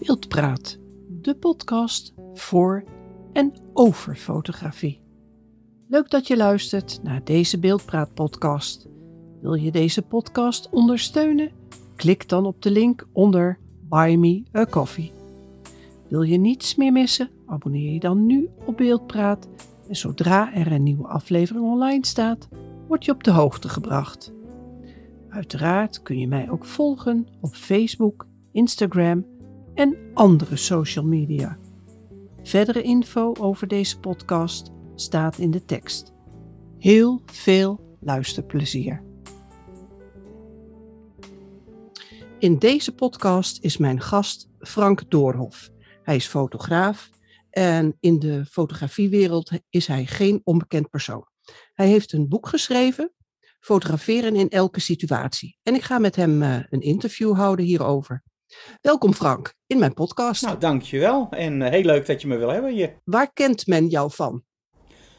Wildpraat, 0.00 0.78
de 1.08 1.34
podcast 1.34 2.14
voor 2.34 2.84
en 3.32 3.52
over 3.72 4.16
fotografie. 4.16 5.00
Leuk 5.88 6.10
dat 6.10 6.26
je 6.26 6.36
luistert 6.36 7.00
naar 7.02 7.24
deze 7.24 7.58
Beeldpraat 7.58 8.14
podcast. 8.14 8.88
Wil 9.40 9.54
je 9.54 9.70
deze 9.70 10.02
podcast 10.02 10.68
ondersteunen? 10.70 11.50
Klik 11.96 12.28
dan 12.28 12.46
op 12.46 12.62
de 12.62 12.70
link 12.70 13.06
onder 13.12 13.58
Buy 13.88 14.14
Me 14.14 14.42
a 14.54 14.66
Coffee. 14.66 15.12
Wil 16.08 16.22
je 16.22 16.38
niets 16.38 16.74
meer 16.74 16.92
missen? 16.92 17.30
Abonneer 17.46 17.92
je 17.92 18.00
dan 18.00 18.26
nu 18.26 18.48
op 18.66 18.76
Beeldpraat 18.76 19.48
en 19.88 19.96
zodra 19.96 20.54
er 20.54 20.72
een 20.72 20.82
nieuwe 20.82 21.06
aflevering 21.06 21.64
online 21.64 22.06
staat, 22.06 22.48
word 22.88 23.04
je 23.04 23.12
op 23.12 23.24
de 23.24 23.30
hoogte 23.30 23.68
gebracht. 23.68 24.32
Uiteraard 25.28 26.02
kun 26.02 26.18
je 26.18 26.28
mij 26.28 26.50
ook 26.50 26.64
volgen 26.64 27.26
op 27.40 27.54
Facebook, 27.54 28.26
Instagram 28.52 29.24
en 29.78 29.96
andere 30.14 30.56
social 30.56 31.04
media. 31.04 31.58
Verdere 32.42 32.82
info 32.82 33.34
over 33.40 33.68
deze 33.68 34.00
podcast 34.00 34.70
staat 34.94 35.38
in 35.38 35.50
de 35.50 35.64
tekst. 35.64 36.12
Heel 36.78 37.22
veel 37.26 37.96
luisterplezier. 38.00 39.02
In 42.38 42.58
deze 42.58 42.94
podcast 42.94 43.64
is 43.64 43.76
mijn 43.76 44.00
gast 44.00 44.48
Frank 44.58 45.10
Doorhof. 45.10 45.70
Hij 46.02 46.16
is 46.16 46.26
fotograaf 46.26 47.10
en 47.50 47.96
in 48.00 48.18
de 48.18 48.46
fotografiewereld 48.46 49.50
is 49.70 49.86
hij 49.86 50.06
geen 50.06 50.40
onbekend 50.44 50.90
persoon. 50.90 51.26
Hij 51.74 51.88
heeft 51.88 52.12
een 52.12 52.28
boek 52.28 52.48
geschreven, 52.48 53.12
Fotograferen 53.60 54.36
in 54.36 54.48
elke 54.48 54.80
situatie. 54.80 55.58
En 55.62 55.74
ik 55.74 55.82
ga 55.82 55.98
met 55.98 56.16
hem 56.16 56.42
uh, 56.42 56.56
een 56.68 56.80
interview 56.80 57.36
houden 57.36 57.64
hierover. 57.64 58.22
Welkom 58.80 59.14
Frank, 59.14 59.54
in 59.66 59.78
mijn 59.78 59.94
podcast. 59.94 60.42
Nou, 60.42 60.58
dankjewel. 60.58 61.26
En 61.30 61.60
uh, 61.60 61.68
heel 61.68 61.82
leuk 61.82 62.06
dat 62.06 62.20
je 62.20 62.28
me 62.28 62.36
wil 62.36 62.48
hebben 62.48 62.72
hier. 62.72 62.94
Waar 63.04 63.32
kent 63.32 63.66
men 63.66 63.86
jou 63.86 64.10
van? 64.12 64.42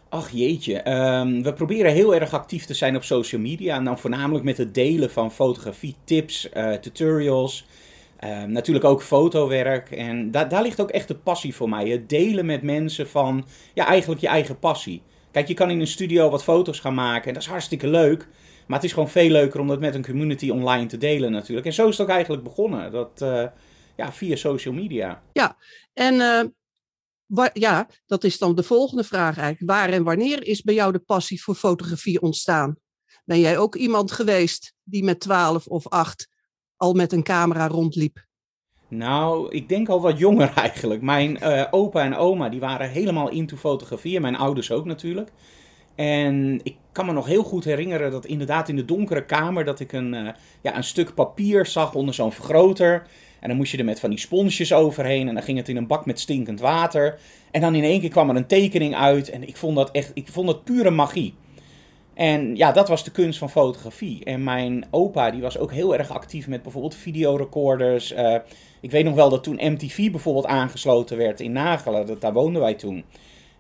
Ach 0.10 0.30
jeetje, 0.30 0.92
um, 0.92 1.44
we 1.44 1.54
proberen 1.54 1.92
heel 1.92 2.16
erg 2.16 2.34
actief 2.34 2.66
te 2.66 2.74
zijn 2.74 2.96
op 2.96 3.04
social 3.04 3.42
media. 3.42 3.76
En 3.76 3.84
dan 3.84 4.00
voornamelijk 4.00 4.46
met 4.46 4.58
het 4.58 4.74
delen 4.74 5.12
van 5.12 5.32
fotografie, 5.32 5.96
tips, 6.04 6.50
uh, 6.54 6.74
tutorials. 6.74 7.66
Uh, 8.24 8.44
natuurlijk 8.44 8.86
ook 8.86 9.04
fotowerk. 9.04 9.92
En 9.92 10.32
da 10.32 10.46
daar 10.46 10.64
ligt 10.64 10.82
ook 10.82 10.90
echt 10.90 11.08
de 11.08 11.16
passie 11.16 11.56
voor 11.56 11.70
mij. 11.70 11.90
Het 11.90 12.10
delen 12.10 12.46
met 12.46 12.62
mensen 12.62 13.10
van 13.10 13.46
ja, 13.74 13.86
eigenlijk 13.86 14.22
je 14.22 14.28
eigen 14.28 14.60
passie. 14.60 15.02
Kijk, 15.32 15.48
je 15.48 15.54
kan 15.54 15.70
in 15.70 15.80
een 15.80 15.88
studio 15.88 16.30
wat 16.30 16.44
foto's 16.44 16.80
gaan 16.80 16.94
maken 16.94 17.28
en 17.28 17.34
dat 17.34 17.44
is 17.44 17.50
hartstikke 17.50 17.88
leuk. 17.88 18.28
Maar 18.70 18.78
het 18.78 18.88
is 18.88 18.94
gewoon 18.94 19.10
veel 19.10 19.30
leuker 19.30 19.60
om 19.60 19.68
dat 19.68 19.80
met 19.80 19.96
een 19.96 20.06
community 20.06 20.50
online 20.50 20.86
te 20.86 20.98
delen 20.98 21.32
natuurlijk. 21.32 21.68
En 21.68 21.74
zo 21.74 21.88
is 21.88 21.98
het 21.98 22.08
ook 22.08 22.14
eigenlijk 22.14 22.44
begonnen. 22.44 22.92
Dat, 22.92 23.22
uh, 23.22 23.46
ja, 23.96 24.12
via 24.12 24.36
social 24.36 24.74
media. 24.74 25.24
Ja, 25.34 25.58
en 25.94 26.14
uh, 26.14 26.44
waar, 27.26 27.50
ja, 27.54 27.90
dat 28.06 28.24
is 28.24 28.38
dan 28.38 28.56
de 28.56 28.64
volgende 28.64 29.04
vraag 29.04 29.38
eigenlijk. 29.38 29.72
Waar 29.72 29.90
en 29.90 30.04
wanneer 30.04 30.48
is 30.48 30.62
bij 30.62 30.74
jou 30.74 30.92
de 30.92 31.00
passie 31.00 31.44
voor 31.44 31.56
fotografie 31.56 32.22
ontstaan? 32.22 32.76
Ben 33.26 33.40
jij 33.40 33.58
ook 33.58 33.76
iemand 33.76 34.12
geweest 34.12 34.74
die 34.84 35.04
met 35.04 35.20
12 35.20 35.68
of 35.68 35.88
8 35.88 36.28
al 36.76 36.94
met 36.94 37.14
een 37.14 37.24
camera 37.24 37.68
rondliep? 37.68 38.26
Nou, 38.88 39.52
ik 39.52 39.70
denk 39.70 39.90
al 39.90 40.02
wat 40.02 40.18
jonger 40.18 40.54
eigenlijk. 40.66 41.02
Mijn 41.02 41.38
uh, 41.44 41.66
opa 41.72 42.04
en 42.04 42.16
oma 42.16 42.50
die 42.50 42.60
waren 42.60 42.90
helemaal 42.90 43.30
into 43.30 43.58
fotografie. 43.58 44.16
En 44.16 44.22
mijn 44.22 44.36
ouders 44.36 44.72
ook 44.72 44.86
natuurlijk. 44.86 45.30
En 46.00 46.60
ik 46.64 46.76
kan 46.92 47.06
me 47.06 47.12
nog 47.12 47.26
heel 47.26 47.44
goed 47.44 47.64
herinneren 47.64 48.12
dat 48.12 48.26
inderdaad 48.26 48.70
in 48.70 48.76
de 48.76 48.86
donkere 48.86 49.26
kamer... 49.26 49.66
dat 49.66 49.80
ik 49.80 49.92
een, 49.92 50.14
uh, 50.14 50.30
ja, 50.62 50.78
een 50.78 50.84
stuk 50.84 51.14
papier 51.14 51.66
zag 51.66 51.94
onder 51.94 52.14
zo'n 52.14 52.32
vergroter. 52.32 53.08
En 53.40 53.48
dan 53.48 53.58
moest 53.58 53.72
je 53.72 53.78
er 53.78 53.86
met 53.86 54.00
van 54.00 54.10
die 54.10 54.20
sponsjes 54.20 54.74
overheen. 54.74 55.28
En 55.28 55.34
dan 55.34 55.44
ging 55.44 55.58
het 55.58 55.70
in 55.70 55.78
een 55.78 55.88
bak 55.88 56.06
met 56.06 56.20
stinkend 56.20 56.60
water. 56.60 57.20
En 57.52 57.62
dan 57.62 57.76
in 57.76 57.84
één 57.84 58.00
keer 58.00 58.10
kwam 58.10 58.30
er 58.30 58.36
een 58.36 58.48
tekening 58.48 58.96
uit. 58.96 59.30
En 59.30 59.48
ik 59.48 59.58
vond 59.58 59.76
dat 59.76 59.92
echt, 59.92 60.12
ik 60.14 60.28
vond 60.28 60.48
dat 60.48 60.64
pure 60.64 60.90
magie. 60.90 61.34
En 62.14 62.56
ja, 62.56 62.72
dat 62.72 62.88
was 62.88 63.04
de 63.04 63.12
kunst 63.12 63.40
van 63.40 63.50
fotografie. 63.50 64.24
En 64.24 64.44
mijn 64.44 64.86
opa 64.92 65.32
die 65.32 65.42
was 65.42 65.58
ook 65.58 65.72
heel 65.72 65.98
erg 65.98 66.10
actief 66.10 66.48
met 66.48 66.62
bijvoorbeeld 66.62 66.96
videorecorders. 66.96 68.14
Uh, 68.14 68.36
ik 68.82 68.92
weet 68.92 69.06
nog 69.06 69.16
wel 69.16 69.30
dat 69.30 69.44
toen 69.44 69.60
MTV 69.62 70.12
bijvoorbeeld 70.12 70.46
aangesloten 70.46 71.18
werd 71.18 71.40
in 71.40 71.52
Nagelen. 71.52 72.06
Dat, 72.06 72.22
daar 72.22 72.34
woonden 72.34 72.62
wij 72.62 72.74
toen. 72.74 73.04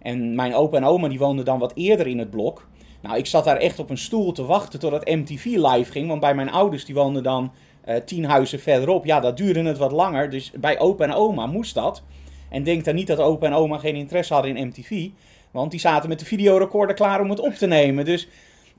En 0.01 0.35
mijn 0.35 0.55
opa 0.55 0.77
en 0.77 0.83
oma 0.83 1.07
die 1.07 1.19
woonden 1.19 1.45
dan 1.45 1.59
wat 1.59 1.71
eerder 1.75 2.07
in 2.07 2.19
het 2.19 2.29
blok. 2.29 2.67
Nou, 3.01 3.17
ik 3.17 3.25
zat 3.25 3.43
daar 3.43 3.57
echt 3.57 3.79
op 3.79 3.89
een 3.89 3.97
stoel 3.97 4.31
te 4.31 4.45
wachten 4.45 4.79
totdat 4.79 5.05
MTV 5.05 5.45
live 5.45 5.91
ging. 5.91 6.07
Want 6.07 6.19
bij 6.19 6.35
mijn 6.35 6.51
ouders, 6.51 6.85
die 6.85 6.95
woonden 6.95 7.23
dan 7.23 7.51
uh, 7.87 7.95
tien 7.95 8.25
huizen 8.25 8.59
verderop. 8.59 9.05
Ja, 9.05 9.19
dat 9.19 9.37
duurde 9.37 9.63
het 9.63 9.77
wat 9.77 9.91
langer. 9.91 10.29
Dus 10.29 10.51
bij 10.51 10.79
opa 10.79 11.03
en 11.03 11.13
oma 11.13 11.45
moest 11.45 11.73
dat. 11.73 12.03
En 12.49 12.63
denk 12.63 12.85
dan 12.85 12.95
niet 12.95 13.07
dat 13.07 13.19
opa 13.19 13.45
en 13.45 13.53
oma 13.53 13.77
geen 13.77 13.95
interesse 13.95 14.33
hadden 14.33 14.57
in 14.57 14.67
MTV. 14.67 15.09
Want 15.51 15.71
die 15.71 15.79
zaten 15.79 16.09
met 16.09 16.19
de 16.19 16.25
videorecorder 16.25 16.95
klaar 16.95 17.21
om 17.21 17.29
het 17.29 17.39
op 17.39 17.53
te 17.53 17.67
nemen. 17.67 18.05
Dus 18.05 18.27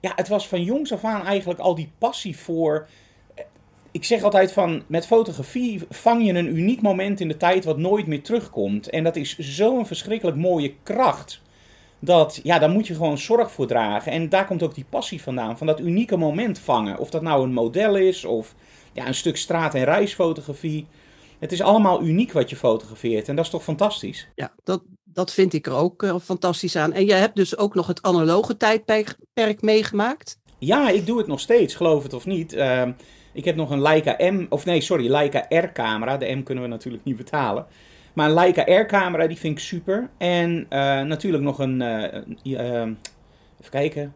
ja, 0.01 0.13
het 0.15 0.29
was 0.29 0.49
van 0.49 0.63
jongs 0.63 0.93
af 0.93 1.05
aan 1.05 1.27
eigenlijk 1.27 1.61
al 1.61 1.75
die 1.75 1.91
passie 1.99 2.37
voor. 2.37 2.89
Ik 3.93 4.05
zeg 4.05 4.23
altijd 4.23 4.53
van, 4.53 4.83
met 4.87 5.07
fotografie 5.07 5.83
vang 5.89 6.27
je 6.27 6.33
een 6.33 6.57
uniek 6.57 6.83
moment 6.83 7.21
in 7.21 7.29
de 7.29 7.37
tijd 7.37 7.65
wat 7.65 7.79
nooit 7.79 8.07
meer 8.07 8.23
terugkomt. 8.23 8.91
En 8.91 9.05
dat 9.05 9.17
is 9.17 9.39
zo'n 9.39 9.87
verschrikkelijk 9.87 10.37
mooie 10.37 10.75
kracht. 10.83 11.41
Dat, 11.99 12.41
ja, 12.43 12.59
daar 12.59 12.71
moet 12.71 12.87
je 12.87 12.95
gewoon 12.95 13.19
zorg 13.19 13.53
voor 13.53 13.67
dragen. 13.67 14.13
En 14.13 14.29
daar 14.29 14.47
komt 14.47 14.63
ook 14.63 14.75
die 14.75 14.87
passie 14.89 15.23
vandaan, 15.23 15.59
van 15.59 15.67
dat 15.67 15.81
unieke 15.81 16.17
moment 16.17 16.59
vangen. 16.59 16.99
Of 16.99 17.11
dat 17.11 17.23
nou 17.23 17.45
een 17.45 17.53
model 17.53 17.97
is, 17.97 18.25
of 18.25 18.55
ja, 18.93 19.07
een 19.07 19.15
stuk 19.15 19.37
straat- 19.37 19.75
en 19.75 19.85
reisfotografie. 19.85 20.87
Het 21.39 21.53
is 21.53 21.63
allemaal 21.63 22.03
uniek 22.03 22.33
wat 22.33 22.51
je 22.51 22.57
fotografeert 22.57 23.29
en 23.29 23.37
dat 23.37 23.45
is 23.45 23.51
toch 23.51 23.63
fantastisch? 23.63 24.29
Ja, 24.35 24.55
dat, 24.65 24.83
dat 25.05 25.33
vind 25.33 25.53
ik 25.53 25.67
er 25.67 25.75
ook 25.75 26.03
uh, 26.03 26.17
fantastisch 26.23 26.77
aan. 26.77 26.93
En 26.93 27.05
jij 27.05 27.19
hebt 27.19 27.37
dus 27.37 27.57
ook 27.57 27.75
nog 27.75 27.87
het 27.87 28.03
analoge 28.03 28.57
tijdperk 28.57 29.17
meegemaakt? 29.61 30.39
Ja, 30.59 30.91
ik 30.91 31.07
doe 31.07 31.19
het 31.19 31.27
nog 31.27 31.41
steeds, 31.41 31.75
geloof 31.75 32.03
het 32.03 32.13
of 32.13 32.27
niet. 32.27 32.55
Uh, 32.55 32.89
ik 33.33 33.45
heb 33.45 33.57
nog 33.57 33.71
een 33.71 33.81
Leica 33.81 34.17
M, 34.19 34.47
of 34.49 34.65
nee, 34.65 34.81
sorry, 34.81 35.11
Leica 35.11 35.47
R-camera. 35.49 36.17
De 36.17 36.35
M 36.35 36.43
kunnen 36.43 36.65
we 36.65 36.71
natuurlijk 36.71 37.05
niet 37.05 37.17
betalen. 37.17 37.67
Maar 38.13 38.29
een 38.29 38.35
Leica 38.35 38.81
R-camera, 38.81 39.27
die 39.27 39.37
vind 39.37 39.59
ik 39.59 39.65
super. 39.65 40.11
En 40.19 40.51
uh, 40.51 41.01
natuurlijk 41.03 41.43
nog 41.43 41.59
een, 41.59 41.81
even 42.43 42.97
kijken, 43.71 44.15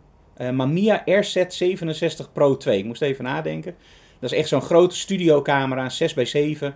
Mamiya 0.53 1.05
RZ67 1.11 2.33
Pro 2.33 2.57
2. 2.57 2.79
Ik 2.79 2.85
moest 2.85 3.03
even 3.03 3.25
nadenken. 3.25 3.75
Dat 4.21 4.33
is 4.33 4.39
echt 4.39 4.49
zo'n 4.49 4.61
grote 4.61 4.97
studiocamera, 4.97 5.91
6x7. 5.91 6.75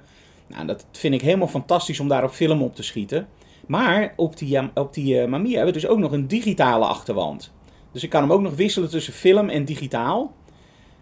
Nou, 0.49 0.66
dat 0.66 0.87
vind 0.93 1.15
ik 1.15 1.20
helemaal 1.20 1.49
fantastisch 1.49 2.00
om 2.00 2.09
daar 2.09 2.25
op 2.25 2.31
film 2.31 2.62
op 2.62 2.75
te 2.75 2.82
schieten. 2.82 3.28
Maar 3.66 4.12
op 4.16 4.37
die, 4.37 4.60
op 4.75 4.94
die 4.94 5.15
uh, 5.15 5.26
Mamiya 5.26 5.56
hebben 5.56 5.75
we 5.75 5.81
dus 5.81 5.88
ook 5.88 5.99
nog 5.99 6.12
een 6.12 6.28
digitale 6.28 6.84
achterwand. 6.84 7.53
Dus 7.93 8.03
ik 8.03 8.10
kan 8.10 8.22
hem 8.22 8.32
ook 8.32 8.41
nog 8.41 8.55
wisselen 8.55 8.91
tussen 8.91 9.12
film 9.12 9.49
en 9.49 9.65
digitaal. 9.65 10.32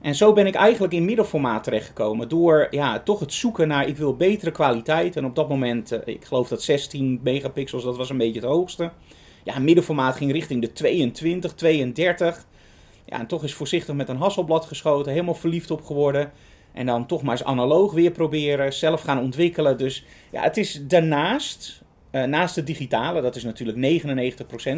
En 0.00 0.14
zo 0.14 0.32
ben 0.32 0.46
ik 0.46 0.54
eigenlijk 0.54 0.92
in 0.92 1.04
middelformaat 1.04 1.64
terechtgekomen. 1.64 2.28
Door 2.28 2.66
ja, 2.70 3.00
toch 3.00 3.20
het 3.20 3.32
zoeken 3.32 3.68
naar, 3.68 3.88
ik 3.88 3.96
wil 3.96 4.16
betere 4.16 4.50
kwaliteit. 4.50 5.16
En 5.16 5.24
op 5.24 5.34
dat 5.34 5.48
moment, 5.48 5.92
uh, 5.92 5.98
ik 6.04 6.24
geloof 6.24 6.48
dat 6.48 6.62
16 6.62 7.20
megapixels, 7.22 7.84
dat 7.84 7.96
was 7.96 8.10
een 8.10 8.18
beetje 8.18 8.40
het 8.40 8.48
hoogste. 8.48 8.90
Ja, 9.44 9.58
middelformaat 9.58 10.16
ging 10.16 10.32
richting 10.32 10.60
de 10.60 10.72
22, 10.72 11.54
32. 11.54 12.46
Ja, 13.04 13.18
en 13.18 13.26
toch 13.26 13.44
is 13.44 13.54
voorzichtig 13.54 13.94
met 13.94 14.08
een 14.08 14.16
Hasselblad 14.16 14.64
geschoten. 14.64 15.12
Helemaal 15.12 15.34
verliefd 15.34 15.70
op 15.70 15.84
geworden. 15.84 16.32
En 16.72 16.86
dan 16.86 17.06
toch 17.06 17.22
maar 17.22 17.32
eens 17.32 17.44
analoog 17.44 17.92
weer 17.92 18.10
proberen, 18.10 18.72
zelf 18.72 19.02
gaan 19.02 19.20
ontwikkelen. 19.20 19.78
Dus 19.78 20.04
ja, 20.30 20.42
het 20.42 20.56
is 20.56 20.86
daarnaast, 20.86 21.82
uh, 22.16 22.24
naast 22.24 22.56
het 22.56 22.66
digitale, 22.66 23.20
dat 23.20 23.36
is 23.36 23.44
natuurlijk 23.44 24.02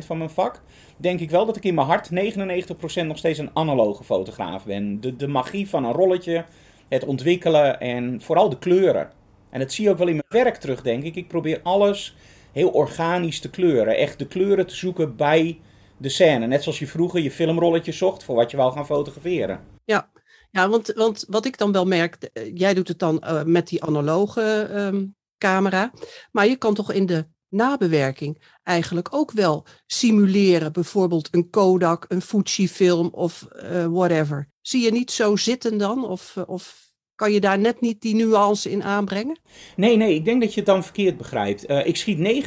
99% 0.02 0.06
van 0.06 0.18
mijn 0.18 0.30
vak, 0.30 0.60
denk 0.96 1.20
ik 1.20 1.30
wel 1.30 1.46
dat 1.46 1.56
ik 1.56 1.64
in 1.64 1.74
mijn 1.74 1.86
hart 1.86 2.10
99% 2.10 3.06
nog 3.06 3.18
steeds 3.18 3.38
een 3.38 3.50
analoge 3.52 4.04
fotograaf 4.04 4.64
ben. 4.64 5.00
De, 5.00 5.16
de 5.16 5.28
magie 5.28 5.68
van 5.68 5.84
een 5.84 5.92
rolletje, 5.92 6.44
het 6.88 7.04
ontwikkelen 7.04 7.80
en 7.80 8.20
vooral 8.20 8.48
de 8.48 8.58
kleuren. 8.58 9.10
En 9.50 9.60
dat 9.60 9.72
zie 9.72 9.84
je 9.84 9.90
ook 9.90 9.98
wel 9.98 10.08
in 10.08 10.22
mijn 10.28 10.44
werk 10.44 10.56
terug, 10.56 10.82
denk 10.82 11.02
ik. 11.02 11.14
Ik 11.14 11.28
probeer 11.28 11.60
alles 11.62 12.16
heel 12.52 12.68
organisch 12.68 13.40
te 13.40 13.50
kleuren. 13.50 13.96
Echt 13.96 14.18
de 14.18 14.26
kleuren 14.26 14.66
te 14.66 14.76
zoeken 14.76 15.16
bij 15.16 15.58
de 15.96 16.08
scène. 16.08 16.46
Net 16.46 16.62
zoals 16.62 16.78
je 16.78 16.86
vroeger 16.86 17.20
je 17.20 17.30
filmrolletje 17.30 17.92
zocht 17.92 18.24
voor 18.24 18.34
wat 18.34 18.50
je 18.50 18.56
wou 18.56 18.72
gaan 18.72 18.86
fotograferen. 18.86 19.60
Ja, 19.84 20.10
ja, 20.50 20.68
want, 20.68 20.92
want 20.94 21.24
wat 21.28 21.46
ik 21.46 21.58
dan 21.58 21.72
wel 21.72 21.84
merk, 21.84 22.30
jij 22.54 22.74
doet 22.74 22.88
het 22.88 22.98
dan 22.98 23.22
uh, 23.24 23.42
met 23.42 23.68
die 23.68 23.84
analoge 23.84 24.68
um, 24.74 25.16
camera, 25.38 25.92
maar 26.32 26.46
je 26.46 26.56
kan 26.56 26.74
toch 26.74 26.92
in 26.92 27.06
de 27.06 27.26
nabewerking 27.48 28.42
eigenlijk 28.62 29.08
ook 29.10 29.32
wel 29.32 29.66
simuleren, 29.86 30.72
bijvoorbeeld 30.72 31.28
een 31.30 31.50
Kodak, 31.50 32.04
een 32.08 32.22
Fuji-film 32.22 33.08
of 33.12 33.46
uh, 33.52 33.86
whatever. 33.86 34.48
Zie 34.60 34.82
je 34.82 34.92
niet 34.92 35.10
zo 35.10 35.36
zitten 35.36 35.78
dan? 35.78 36.08
Of, 36.08 36.36
of 36.46 36.88
kan 37.14 37.32
je 37.32 37.40
daar 37.40 37.58
net 37.58 37.80
niet 37.80 38.00
die 38.00 38.14
nuance 38.14 38.70
in 38.70 38.82
aanbrengen? 38.82 39.38
Nee, 39.76 39.96
nee, 39.96 40.14
ik 40.14 40.24
denk 40.24 40.40
dat 40.40 40.50
je 40.50 40.60
het 40.60 40.68
dan 40.68 40.84
verkeerd 40.84 41.16
begrijpt. 41.16 41.70
Uh, 41.70 41.86
ik 41.86 41.96
schiet 41.96 42.44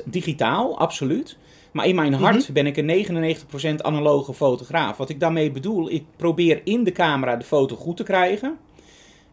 99% 0.00 0.04
digitaal, 0.04 0.78
absoluut. 0.78 1.36
Maar 1.72 1.86
in 1.86 1.94
mijn 1.94 2.12
hart 2.12 2.34
mm-hmm. 2.34 2.54
ben 2.54 2.66
ik 2.66 2.76
een 2.76 3.76
99% 3.78 3.82
analoge 3.82 4.34
fotograaf. 4.34 4.96
Wat 4.96 5.08
ik 5.08 5.20
daarmee 5.20 5.50
bedoel, 5.50 5.90
ik 5.90 6.04
probeer 6.16 6.60
in 6.64 6.84
de 6.84 6.92
camera 6.92 7.36
de 7.36 7.44
foto 7.44 7.76
goed 7.76 7.96
te 7.96 8.02
krijgen. 8.02 8.58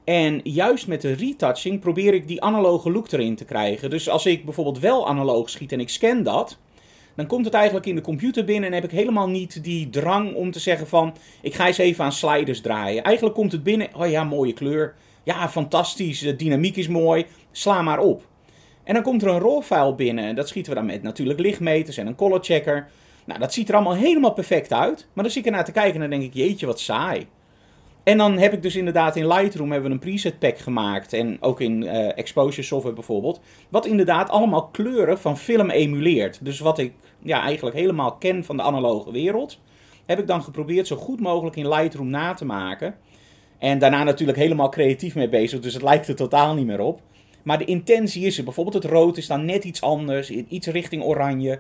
En 0.04 0.40
juist 0.44 0.88
met 0.88 1.02
de 1.02 1.14
retouching 1.14 1.80
probeer 1.80 2.14
ik 2.14 2.28
die 2.28 2.42
analoge 2.42 2.92
look 2.92 3.12
erin 3.12 3.36
te 3.36 3.46
krijgen. 3.46 3.90
Dus 3.90 4.10
als 4.10 4.26
ik 4.26 4.46
bijvoorbeeld 4.46 4.80
wel 4.80 5.08
analoog 5.08 5.50
schiet 5.50 5.72
en 5.72 5.80
ik 5.80 5.90
scan 5.90 6.24
dat, 6.24 6.58
dan 7.16 7.28
komt 7.28 7.46
het 7.46 7.54
eigenlijk 7.54 7.86
in 7.86 7.96
de 7.96 8.02
computer 8.02 8.46
binnen 8.46 8.70
en 8.70 8.76
heb 8.76 8.84
ik 8.84 8.92
helemaal 8.92 9.30
niet 9.30 9.64
die 9.64 9.90
drang 9.90 10.36
om 10.36 10.52
te 10.52 10.60
zeggen 10.60 10.88
van, 10.88 11.16
ik 11.42 11.54
ga 11.54 11.68
eens 11.68 11.78
even 11.78 12.04
aan 12.04 12.12
sliders 12.12 12.62
draaien. 12.62 13.04
Eigenlijk 13.04 13.36
komt 13.36 13.52
het 13.52 13.64
binnen, 13.64 13.90
oh 13.96 14.10
ja, 14.10 14.24
mooie 14.24 14.54
kleur. 14.54 14.96
Ja, 15.24 15.50
fantastisch, 15.50 16.20
de 16.20 16.36
dynamiek 16.36 16.76
is 16.76 16.88
mooi, 16.88 17.26
sla 17.52 17.82
maar 17.82 18.00
op. 18.00 18.28
En 18.84 18.94
dan 18.94 19.04
komt 19.04 19.22
er 19.22 19.28
een 19.28 19.40
RAW-file 19.40 19.96
binnen. 19.96 20.36
Dat 20.36 20.48
schieten 20.48 20.72
we 20.72 20.78
dan 20.78 20.88
met 20.88 21.04
natuurlijk 21.04 21.40
lichtmeters 21.40 21.98
en 21.98 22.08
een 22.08 22.16
color 22.16 22.40
checker. 22.42 22.90
Nou, 23.26 23.40
dat 23.40 23.54
ziet 23.54 23.70
er 23.70 23.76
allemaal 23.76 23.96
helemaal 23.96 24.34
perfect 24.34 24.74
uit. 24.74 25.08
Maar 25.14 25.24
dan 25.24 25.34
zie 25.34 25.42
ik 25.42 25.48
er 25.48 25.54
naar 25.54 25.66
te 25.66 25.72
kijken 25.72 25.94
en 25.94 26.10
dan 26.10 26.20
denk 26.20 26.24
ik, 26.24 26.34
jeetje, 26.34 26.66
wat 26.66 26.80
saai. 26.80 27.28
En 28.04 28.18
dan 28.18 28.38
heb 28.38 28.54
ik 28.54 28.62
dus 28.62 28.76
inderdaad 28.76 29.16
in 29.16 29.28
Lightroom 29.28 29.72
hebben 29.72 29.90
we 29.90 29.96
een 29.96 30.02
preset 30.02 30.40
pack 30.40 30.58
gemaakt. 30.58 31.14
En 31.14 31.38
ook 31.40 31.62
in 31.62 31.82
uh, 31.82 32.18
exposure 32.18 32.64
software 32.64 32.96
bijvoorbeeld. 32.96 33.42
Wat 33.70 33.86
inderdaad 33.86 34.30
allemaal 34.30 34.68
kleuren 34.68 35.20
van 35.20 35.38
film 35.38 35.70
emuleert. 35.70 36.46
Dus 36.46 36.60
wat 36.60 36.80
ik 36.80 36.94
ja, 37.20 37.42
eigenlijk 37.42 37.76
helemaal 37.76 38.12
ken 38.12 38.44
van 38.44 38.58
de 38.58 38.64
analoge 38.64 39.12
wereld. 39.12 39.60
Heb 40.06 40.20
ik 40.20 40.28
dan 40.28 40.44
geprobeerd 40.44 40.88
zo 40.88 40.96
goed 40.96 41.20
mogelijk 41.20 41.56
in 41.56 41.70
Lightroom 41.70 42.10
na 42.10 42.34
te 42.34 42.46
maken. 42.46 42.96
En 43.58 43.80
daarna 43.80 44.04
natuurlijk 44.04 44.38
helemaal 44.38 44.70
creatief 44.70 45.16
mee 45.16 45.30
bezig. 45.30 45.60
Dus 45.60 45.74
het 45.74 45.84
lijkt 45.84 46.08
er 46.08 46.16
totaal 46.16 46.54
niet 46.54 46.66
meer 46.66 46.82
op. 46.82 47.02
Maar 47.44 47.58
de 47.58 47.66
intentie 47.66 48.26
is 48.26 48.38
er. 48.38 48.44
Bijvoorbeeld 48.44 48.84
het 48.84 48.92
rood 48.92 49.18
is 49.18 49.28
dan 49.28 49.46
net 49.46 49.64
iets 49.64 49.82
anders. 49.82 50.30
Iets 50.30 50.68
richting 50.68 51.04
oranje. 51.04 51.60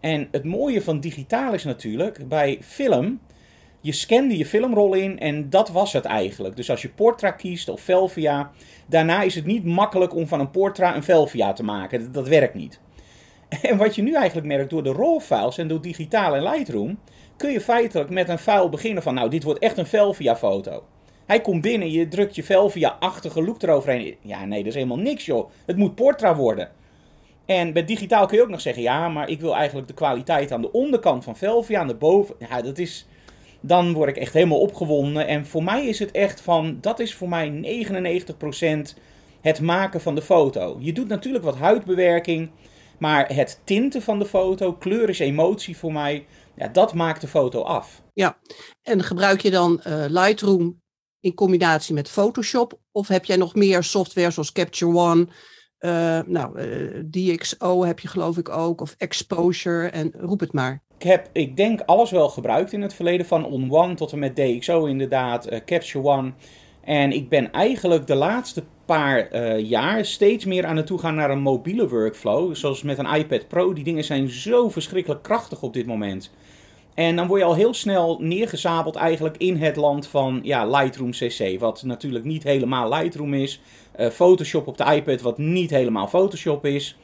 En 0.00 0.28
het 0.30 0.44
mooie 0.44 0.82
van 0.82 1.00
digitaal 1.00 1.54
is 1.54 1.64
natuurlijk, 1.64 2.28
bij 2.28 2.58
film, 2.60 3.20
je 3.82 3.92
scande 3.92 4.36
je 4.36 4.46
filmrol 4.46 4.94
in 4.94 5.18
en 5.18 5.50
dat 5.50 5.68
was 5.68 5.92
het 5.92 6.04
eigenlijk. 6.04 6.56
Dus 6.56 6.70
als 6.70 6.82
je 6.82 6.88
Portra 6.88 7.30
kiest 7.30 7.68
of 7.68 7.80
Velvia, 7.80 8.50
daarna 8.86 9.22
is 9.22 9.34
het 9.34 9.46
niet 9.46 9.64
makkelijk 9.64 10.14
om 10.14 10.26
van 10.26 10.40
een 10.40 10.50
Portra 10.50 10.94
een 10.94 11.02
Velvia 11.02 11.52
te 11.52 11.64
maken. 11.64 12.12
Dat, 12.12 12.28
werkt 12.28 12.54
niet. 12.54 12.80
En 13.62 13.76
wat 13.76 13.94
je 13.94 14.02
nu 14.02 14.14
eigenlijk 14.14 14.46
merkt 14.46 14.70
door 14.70 14.82
de 14.82 14.92
RAW-files 14.92 15.58
en 15.58 15.68
door 15.68 15.80
digitaal 15.80 16.34
en 16.34 16.42
Lightroom, 16.42 16.98
kun 17.36 17.52
je 17.52 17.60
feitelijk 17.60 18.10
met 18.10 18.28
een 18.28 18.38
file 18.38 18.68
beginnen 18.68 19.02
van, 19.02 19.14
nou, 19.14 19.30
dit 19.30 19.42
wordt 19.42 19.60
echt 19.60 19.78
een 19.78 19.86
Velvia-foto. 19.86 20.84
Hij 21.26 21.40
komt 21.40 21.62
binnen, 21.62 21.90
je 21.90 22.08
drukt 22.08 22.34
je 22.34 22.42
Velvia-achtige 22.42 23.42
look 23.42 23.62
eroverheen. 23.62 24.16
Ja, 24.20 24.44
nee, 24.44 24.58
dat 24.58 24.68
is 24.68 24.74
helemaal 24.74 24.98
niks, 24.98 25.26
joh. 25.26 25.50
Het 25.66 25.76
moet 25.76 25.94
Portra 25.94 26.36
worden. 26.36 26.70
En 27.46 27.72
bij 27.72 27.84
digitaal 27.84 28.26
kun 28.26 28.36
je 28.36 28.42
ook 28.42 28.48
nog 28.48 28.60
zeggen, 28.60 28.82
ja, 28.82 29.08
maar 29.08 29.28
ik 29.28 29.40
wil 29.40 29.56
eigenlijk 29.56 29.88
de 29.88 29.94
kwaliteit 29.94 30.52
aan 30.52 30.62
de 30.62 30.72
onderkant 30.72 31.24
van 31.24 31.36
Velvia, 31.36 31.80
aan 31.80 31.86
de 31.86 31.94
boven. 31.94 32.34
Ja, 32.38 32.62
dat 32.62 32.78
is, 32.78 33.06
dan 33.62 33.92
word 33.92 34.08
ik 34.08 34.16
echt 34.16 34.32
helemaal 34.32 34.60
opgewonden. 34.60 35.26
En 35.26 35.46
voor 35.46 35.64
mij 35.64 35.86
is 35.86 35.98
het 35.98 36.10
echt 36.10 36.40
van, 36.40 36.78
dat 36.80 37.00
is 37.00 37.14
voor 37.14 37.28
mij 37.28 37.50
99% 38.94 38.98
het 39.40 39.60
maken 39.60 40.00
van 40.00 40.14
de 40.14 40.22
foto. 40.22 40.76
Je 40.80 40.92
doet 40.92 41.08
natuurlijk 41.08 41.44
wat 41.44 41.56
huidbewerking, 41.56 42.50
maar 42.98 43.34
het 43.34 43.60
tinten 43.64 44.02
van 44.02 44.18
de 44.18 44.26
foto, 44.26 44.72
kleur 44.72 45.08
is 45.08 45.18
emotie 45.18 45.76
voor 45.76 45.92
mij, 45.92 46.26
ja, 46.54 46.68
dat 46.68 46.94
maakt 46.94 47.20
de 47.20 47.28
foto 47.28 47.62
af. 47.62 48.02
Ja, 48.12 48.38
en 48.82 49.02
gebruik 49.02 49.40
je 49.40 49.50
dan 49.50 49.80
uh, 49.86 50.04
Lightroom 50.08 50.80
in 51.20 51.34
combinatie 51.34 51.94
met 51.94 52.08
Photoshop? 52.08 52.80
Of 52.92 53.08
heb 53.08 53.24
jij 53.24 53.36
nog 53.36 53.54
meer 53.54 53.82
software 53.82 54.30
zoals 54.30 54.52
Capture 54.52 54.96
One? 54.96 55.28
Uh, 55.78 56.20
nou, 56.26 56.58
eh, 56.58 57.02
DxO 57.10 57.84
heb 57.84 57.98
je 57.98 58.08
geloof 58.08 58.38
ik 58.38 58.48
ook, 58.48 58.80
of 58.80 58.94
Exposure 58.98 59.88
en 59.88 60.12
roep 60.16 60.40
het 60.40 60.52
maar. 60.52 60.82
Heb, 61.02 61.28
ik 61.32 61.56
denk, 61.56 61.80
alles 61.80 62.10
wel 62.10 62.28
gebruikt 62.28 62.72
in 62.72 62.82
het 62.82 62.94
verleden, 62.94 63.26
van 63.26 63.44
On 63.44 63.94
tot 63.94 64.12
en 64.12 64.18
met 64.18 64.36
DxO 64.36 64.84
inderdaad, 64.84 65.52
uh, 65.52 65.58
Capture 65.66 66.04
One. 66.04 66.32
En 66.84 67.12
ik 67.12 67.28
ben 67.28 67.52
eigenlijk 67.52 68.06
de 68.06 68.14
laatste 68.14 68.64
paar 68.84 69.58
jaar 69.58 70.04
steeds 70.04 70.44
meer 70.44 70.66
aan 70.66 70.76
het 70.76 70.86
toe 70.86 70.98
gaan 70.98 71.14
naar 71.14 71.30
een 71.30 71.40
mobiele 71.40 71.88
workflow, 71.88 72.54
zoals 72.54 72.82
met 72.82 72.98
een 72.98 73.14
iPad 73.14 73.48
Pro. 73.48 73.72
Die 73.72 73.84
dingen 73.84 74.04
zijn 74.04 74.28
zo 74.28 74.68
verschrikkelijk 74.68 75.22
krachtig 75.22 75.62
op 75.62 75.72
dit 75.72 75.86
moment. 75.86 76.30
En 76.94 77.16
dan 77.16 77.26
word 77.26 77.40
je 77.40 77.46
al 77.46 77.54
heel 77.54 77.74
snel 77.74 78.16
neergezabeld 78.20 78.96
eigenlijk 78.96 79.36
in 79.36 79.56
het 79.56 79.76
land 79.76 80.06
van 80.06 80.40
ja, 80.42 80.66
Lightroom 80.66 81.10
CC. 81.10 81.58
Wat 81.58 81.82
natuurlijk 81.82 82.24
niet 82.24 82.42
helemaal 82.42 82.88
Lightroom 82.88 83.34
is. 83.34 83.60
Uh, 83.96 84.06
Photoshop 84.06 84.66
op 84.66 84.78
de 84.78 84.94
iPad 84.94 85.20
wat 85.20 85.38
niet 85.38 85.70
helemaal 85.70 86.08
Photoshop 86.08 86.66
is. 86.66 86.96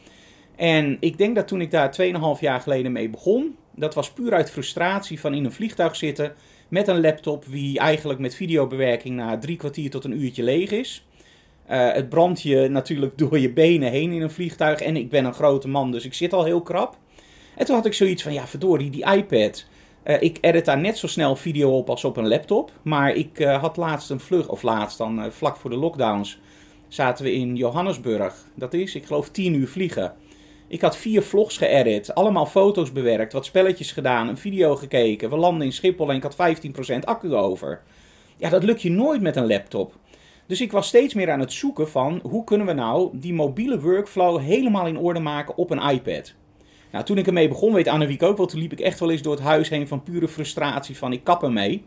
En 0.57 0.97
ik 1.01 1.19
denk 1.19 1.35
dat 1.35 1.49
toen 1.49 1.61
ik 1.61 1.71
daar 1.71 1.97
2,5 2.37 2.41
jaar 2.41 2.61
geleden 2.61 2.93
mee 2.93 3.09
begon. 3.09 3.57
Dat 3.79 3.95
was 3.95 4.11
puur 4.11 4.33
uit 4.33 4.51
frustratie 4.51 5.21
van 5.21 5.35
in 5.35 5.45
een 5.45 5.53
vliegtuig 5.53 5.97
zitten. 5.97 6.35
Met 6.69 6.89
een 6.89 7.01
laptop 7.01 7.45
wie 7.45 7.79
eigenlijk 7.79 8.19
met 8.19 8.35
videobewerking 8.35 9.17
na 9.17 9.39
drie 9.39 9.57
kwartier 9.57 9.91
tot 9.91 10.05
een 10.05 10.23
uurtje 10.23 10.43
leeg 10.43 10.71
is. 10.71 11.07
Uh, 11.71 11.93
het 11.93 12.09
brandt 12.09 12.43
je 12.43 12.69
natuurlijk 12.69 13.19
door 13.23 13.39
je 13.39 13.53
benen 13.53 13.91
heen 13.91 14.13
in 14.13 14.23
een 14.23 14.31
vliegtuig. 14.31 14.81
En 14.81 14.97
ik 14.97 15.11
ben 15.11 15.25
een 15.25 15.35
grote 15.35 15.69
man, 15.69 15.91
dus 15.91 16.05
ik 16.05 16.15
zit 16.15 16.33
al 16.33 16.45
heel 16.45 16.63
krap. 16.63 16.97
En 17.57 17.67
toen 17.67 17.75
had 17.75 17.87
ik 17.87 17.95
zoiets 17.95 18.23
van, 18.23 18.33
ja 18.33 18.47
verdorie, 18.47 18.91
die 18.91 19.11
iPad. 19.11 19.65
Uh, 20.05 20.23
ik 20.23 20.39
edit 20.41 20.65
daar 20.65 20.79
net 20.79 20.99
zo 20.99 21.07
snel 21.07 21.37
video 21.37 21.77
op 21.77 21.91
als 21.91 22.05
op 22.05 22.17
een 22.17 22.29
laptop. 22.29 22.73
Maar 22.83 23.15
ik 23.15 23.39
uh, 23.39 23.61
had 23.61 23.77
laatst 23.77 24.11
een 24.11 24.21
vlug, 24.21 24.49
of 24.49 24.63
laatst 24.63 24.99
dan 24.99 25.33
vlak 25.33 25.57
voor 25.57 25.71
de 25.71 25.77
lockdowns, 25.77 26.39
zaten 26.89 27.25
we 27.25 27.33
in 27.33 27.57
Johannesburg. 27.57 28.35
Dat 28.55 28.75
is, 28.75 28.95
ik 28.95 29.05
geloof, 29.05 29.31
10 29.31 29.55
uur 29.55 29.69
vliegen. 29.69 30.15
Ik 30.69 30.81
had 30.81 30.97
vier 30.97 31.23
vlogs 31.23 31.57
geëdit, 31.57 32.15
allemaal 32.15 32.47
foto's 32.47 32.93
bewerkt, 32.93 33.33
wat 33.33 33.45
spelletjes 33.45 33.93
gedaan, 33.93 34.29
een 34.29 34.37
video 34.37 34.77
gekeken. 34.77 35.31
We 35.31 35.37
landen 35.37 35.67
in 35.67 35.73
Schiphol 35.73 36.11
en 36.11 36.17
ik 36.17 36.23
had 36.23 36.37
15% 36.37 36.99
accu 37.05 37.35
over. 37.35 37.83
Ja, 38.37 38.49
dat 38.49 38.63
lukt 38.63 38.83
je 38.83 38.91
nooit 38.91 39.21
met 39.21 39.37
een 39.37 39.47
laptop. 39.47 39.95
Dus 40.47 40.61
ik 40.61 40.73
was 40.73 40.87
steeds 40.87 41.15
meer 41.15 41.31
aan 41.31 41.41
het 41.41 41.53
zoeken 41.53 41.89
van 41.89 42.21
hoe 42.23 42.45
kunnen 42.45 42.67
we 42.67 42.73
nou 42.73 43.11
die 43.13 43.35
mobiele 43.35 43.81
workflow 43.81 44.41
helemaal 44.41 44.87
in 44.87 44.99
orde 44.99 45.21
maken 45.21 45.57
op 45.57 45.71
een 45.71 45.91
iPad. 45.91 46.35
Nou, 46.93 47.05
toen 47.05 47.19
ik 47.19 47.27
ermee 47.27 47.49
begon, 47.49 47.73
weet 47.73 47.89
Annewiek 47.89 48.23
ook 48.23 48.37
wel, 48.37 48.47
toen 48.47 48.61
liep 48.61 48.73
ik 48.73 48.81
echt 48.81 49.01
wel 49.01 49.11
eens 49.11 49.23
door 49.23 49.35
het 49.35 49.43
huis 49.43 49.69
heen 49.69 49.89
van 49.89 50.03
pure 50.03 50.29
frustratie 50.29 50.97
van 50.97 51.13
ik 51.13 51.25
kap 51.25 51.43
ermee. 51.43 51.85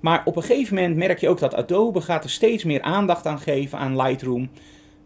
Maar 0.00 0.22
op 0.24 0.36
een 0.36 0.42
gegeven 0.42 0.74
moment 0.74 0.96
merk 0.96 1.18
je 1.18 1.28
ook 1.28 1.38
dat 1.38 1.54
Adobe 1.54 2.00
gaat 2.00 2.24
er 2.24 2.30
steeds 2.30 2.64
meer 2.64 2.82
aandacht 2.82 3.26
aan 3.26 3.38
geven 3.38 3.78
aan 3.78 3.96
Lightroom. 3.96 4.50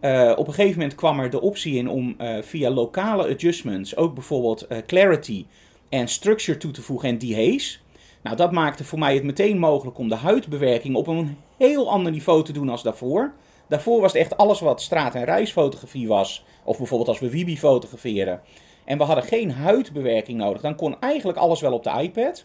Uh, 0.01 0.33
op 0.37 0.47
een 0.47 0.55
gegeven 0.55 0.79
moment 0.79 0.97
kwam 0.97 1.21
er 1.21 1.31
de 1.31 1.41
optie 1.41 1.75
in 1.75 1.89
om 1.89 2.15
uh, 2.21 2.43
via 2.43 2.71
lokale 2.71 3.29
adjustments 3.35 3.97
ook 3.97 4.15
bijvoorbeeld 4.15 4.67
uh, 4.69 4.79
clarity 4.87 5.47
en 5.89 6.09
structure 6.09 6.59
toe 6.59 6.71
te 6.71 6.83
voegen 6.83 7.09
en 7.09 7.19
dehaze. 7.19 7.79
Nou, 8.23 8.37
dat 8.37 8.53
maakte 8.53 8.85
voor 8.85 8.99
mij 8.99 9.15
het 9.15 9.23
meteen 9.23 9.59
mogelijk 9.59 9.99
om 9.99 10.09
de 10.09 10.15
huidbewerking 10.15 10.97
op 10.97 11.07
een 11.07 11.37
heel 11.57 11.91
ander 11.91 12.13
niveau 12.13 12.45
te 12.45 12.53
doen 12.53 12.69
als 12.69 12.83
daarvoor. 12.83 13.33
Daarvoor 13.69 14.01
was 14.01 14.13
het 14.13 14.23
echt 14.23 14.37
alles 14.37 14.61
wat 14.61 14.83
straat- 14.83 15.15
en 15.15 15.25
reisfotografie 15.25 16.09
was. 16.09 16.45
Of 16.65 16.77
bijvoorbeeld 16.77 17.09
als 17.09 17.19
we 17.19 17.31
Wibi 17.31 17.59
fotograferen 17.59 18.41
en 18.85 18.99
we 18.99 19.05
hadden 19.05 19.25
geen 19.25 19.51
huidbewerking 19.51 20.39
nodig, 20.39 20.63
dan 20.63 20.75
kon 20.75 21.01
eigenlijk 21.01 21.39
alles 21.39 21.61
wel 21.61 21.73
op 21.73 21.85
de 21.85 22.01
iPad. 22.01 22.45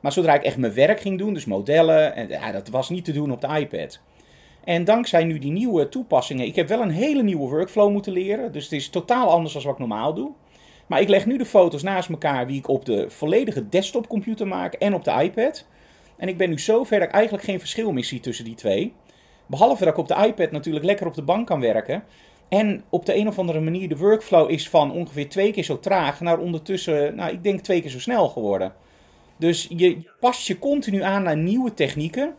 Maar 0.00 0.12
zodra 0.12 0.34
ik 0.34 0.42
echt 0.42 0.56
mijn 0.56 0.74
werk 0.74 1.00
ging 1.00 1.18
doen, 1.18 1.34
dus 1.34 1.44
modellen, 1.44 2.14
en, 2.14 2.28
ja, 2.28 2.52
dat 2.52 2.68
was 2.68 2.88
niet 2.88 3.04
te 3.04 3.12
doen 3.12 3.32
op 3.32 3.40
de 3.40 3.58
iPad. 3.58 4.00
En 4.68 4.84
dankzij 4.84 5.24
nu 5.24 5.38
die 5.38 5.50
nieuwe 5.50 5.88
toepassingen, 5.88 6.46
ik 6.46 6.56
heb 6.56 6.68
wel 6.68 6.80
een 6.80 6.90
hele 6.90 7.22
nieuwe 7.22 7.48
workflow 7.48 7.90
moeten 7.90 8.12
leren. 8.12 8.52
Dus 8.52 8.62
het 8.62 8.72
is 8.72 8.88
totaal 8.88 9.30
anders 9.30 9.52
dan 9.52 9.62
wat 9.62 9.72
ik 9.72 9.78
normaal 9.78 10.14
doe. 10.14 10.30
Maar 10.86 11.00
ik 11.00 11.08
leg 11.08 11.26
nu 11.26 11.38
de 11.38 11.44
foto's 11.44 11.82
naast 11.82 12.08
elkaar 12.08 12.46
die 12.46 12.58
ik 12.58 12.68
op 12.68 12.84
de 12.84 13.10
volledige 13.10 13.68
desktopcomputer 13.68 14.46
maak 14.46 14.74
en 14.74 14.94
op 14.94 15.04
de 15.04 15.10
iPad. 15.22 15.66
En 16.16 16.28
ik 16.28 16.36
ben 16.36 16.48
nu 16.48 16.58
zover 16.58 16.98
dat 16.98 17.08
ik 17.08 17.14
eigenlijk 17.14 17.44
geen 17.44 17.58
verschil 17.58 17.92
meer 17.92 18.04
zie 18.04 18.20
tussen 18.20 18.44
die 18.44 18.54
twee. 18.54 18.92
Behalve 19.46 19.84
dat 19.84 19.92
ik 19.92 19.98
op 19.98 20.08
de 20.08 20.26
iPad 20.26 20.50
natuurlijk 20.50 20.84
lekker 20.84 21.06
op 21.06 21.14
de 21.14 21.22
bank 21.22 21.46
kan 21.46 21.60
werken. 21.60 22.04
En 22.48 22.82
op 22.88 23.06
de 23.06 23.16
een 23.16 23.28
of 23.28 23.38
andere 23.38 23.60
manier 23.60 23.88
de 23.88 23.96
workflow 23.96 24.50
is 24.50 24.68
van 24.68 24.92
ongeveer 24.92 25.28
twee 25.28 25.52
keer 25.52 25.64
zo 25.64 25.80
traag 25.80 26.20
naar 26.20 26.38
ondertussen, 26.38 27.14
nou 27.14 27.32
ik 27.32 27.42
denk 27.42 27.60
twee 27.60 27.80
keer 27.80 27.90
zo 27.90 28.00
snel 28.00 28.28
geworden. 28.28 28.72
Dus 29.36 29.66
je 29.76 29.98
past 30.20 30.46
je 30.46 30.58
continu 30.58 31.02
aan 31.02 31.22
naar 31.22 31.36
nieuwe 31.36 31.74
technieken. 31.74 32.34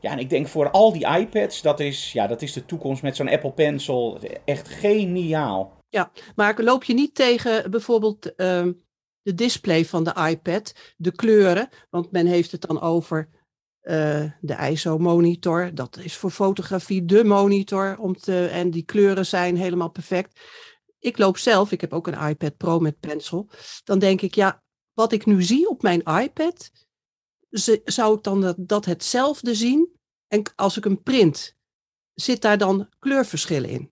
Ja, 0.00 0.10
en 0.10 0.18
ik 0.18 0.30
denk 0.30 0.48
voor 0.48 0.70
al 0.70 0.92
die 0.92 1.06
iPads, 1.06 1.62
dat 1.62 1.80
is, 1.80 2.12
ja, 2.12 2.26
dat 2.26 2.42
is 2.42 2.52
de 2.52 2.64
toekomst 2.64 3.02
met 3.02 3.16
zo'n 3.16 3.28
Apple 3.28 3.52
Pencil. 3.52 4.20
Echt 4.44 4.68
geniaal. 4.68 5.76
Ja, 5.88 6.10
maar 6.36 6.62
loop 6.62 6.84
je 6.84 6.94
niet 6.94 7.14
tegen 7.14 7.70
bijvoorbeeld 7.70 8.26
uh, 8.26 8.66
de 9.22 9.34
display 9.34 9.84
van 9.84 10.04
de 10.04 10.14
iPad, 10.28 10.74
de 10.96 11.12
kleuren? 11.12 11.68
Want 11.90 12.10
men 12.10 12.26
heeft 12.26 12.52
het 12.52 12.60
dan 12.60 12.80
over 12.80 13.28
uh, 13.82 14.24
de 14.40 14.56
ISO-monitor. 14.70 15.74
Dat 15.74 15.98
is 16.02 16.16
voor 16.16 16.30
fotografie 16.30 17.04
de 17.04 17.24
monitor. 17.24 17.98
Om 17.98 18.16
te, 18.16 18.46
en 18.46 18.70
die 18.70 18.84
kleuren 18.84 19.26
zijn 19.26 19.56
helemaal 19.56 19.90
perfect. 19.90 20.40
Ik 20.98 21.18
loop 21.18 21.36
zelf, 21.36 21.72
ik 21.72 21.80
heb 21.80 21.92
ook 21.92 22.06
een 22.06 22.28
iPad 22.28 22.56
Pro 22.56 22.78
met 22.78 23.00
pencil. 23.00 23.48
Dan 23.84 23.98
denk 23.98 24.20
ik, 24.20 24.34
ja, 24.34 24.62
wat 24.94 25.12
ik 25.12 25.26
nu 25.26 25.42
zie 25.42 25.68
op 25.68 25.82
mijn 25.82 26.02
iPad, 26.02 26.70
zou 27.84 28.16
ik 28.16 28.22
dan 28.22 28.40
dat, 28.40 28.56
dat 28.58 28.84
hetzelfde 28.84 29.54
zien? 29.54 29.88
En 30.28 30.42
als 30.56 30.76
ik 30.76 30.84
een 30.84 31.02
print, 31.02 31.56
zit 32.14 32.42
daar 32.42 32.58
dan 32.58 32.88
kleurverschillen 32.98 33.70
in? 33.70 33.90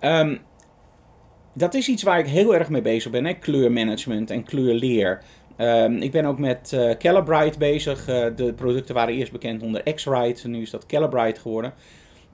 Um, 0.00 0.38
dat 1.54 1.74
is 1.74 1.88
iets 1.88 2.02
waar 2.02 2.18
ik 2.18 2.26
heel 2.26 2.54
erg 2.54 2.68
mee 2.68 2.82
bezig 2.82 3.10
ben, 3.10 3.24
hè? 3.24 3.32
kleurmanagement 3.32 4.30
en 4.30 4.44
kleurleer. 4.44 5.22
Um, 5.58 5.96
ik 5.96 6.10
ben 6.10 6.24
ook 6.24 6.38
met 6.38 6.72
uh, 6.74 6.90
Calibrite 6.90 7.58
bezig. 7.58 8.08
Uh, 8.08 8.26
de 8.36 8.52
producten 8.56 8.94
waren 8.94 9.14
eerst 9.14 9.32
bekend 9.32 9.62
onder 9.62 9.94
X-Rite, 9.94 10.48
nu 10.48 10.62
is 10.62 10.70
dat 10.70 10.86
Calibrite 10.86 11.40
geworden. 11.40 11.74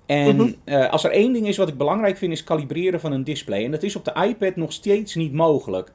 En 0.07 0.37
Mhm. 0.37 0.53
eh, 0.65 0.91
als 0.91 1.05
er 1.05 1.11
één 1.11 1.33
ding 1.33 1.49
is 1.49 1.57
wat 1.57 1.69
ik 1.69 1.79
belangrijk 1.79 2.17
vind, 2.17 2.33
is 2.33 2.45
kalibreren 2.45 3.01
van 3.01 3.13
een 3.13 3.25
display. 3.25 3.65
En 3.65 3.71
dat 3.71 3.83
is 3.83 3.97
op 3.97 4.05
de 4.05 4.27
iPad 4.29 4.57
nog 4.57 4.73
steeds 4.73 5.15
niet 5.15 5.33
mogelijk. 5.33 5.93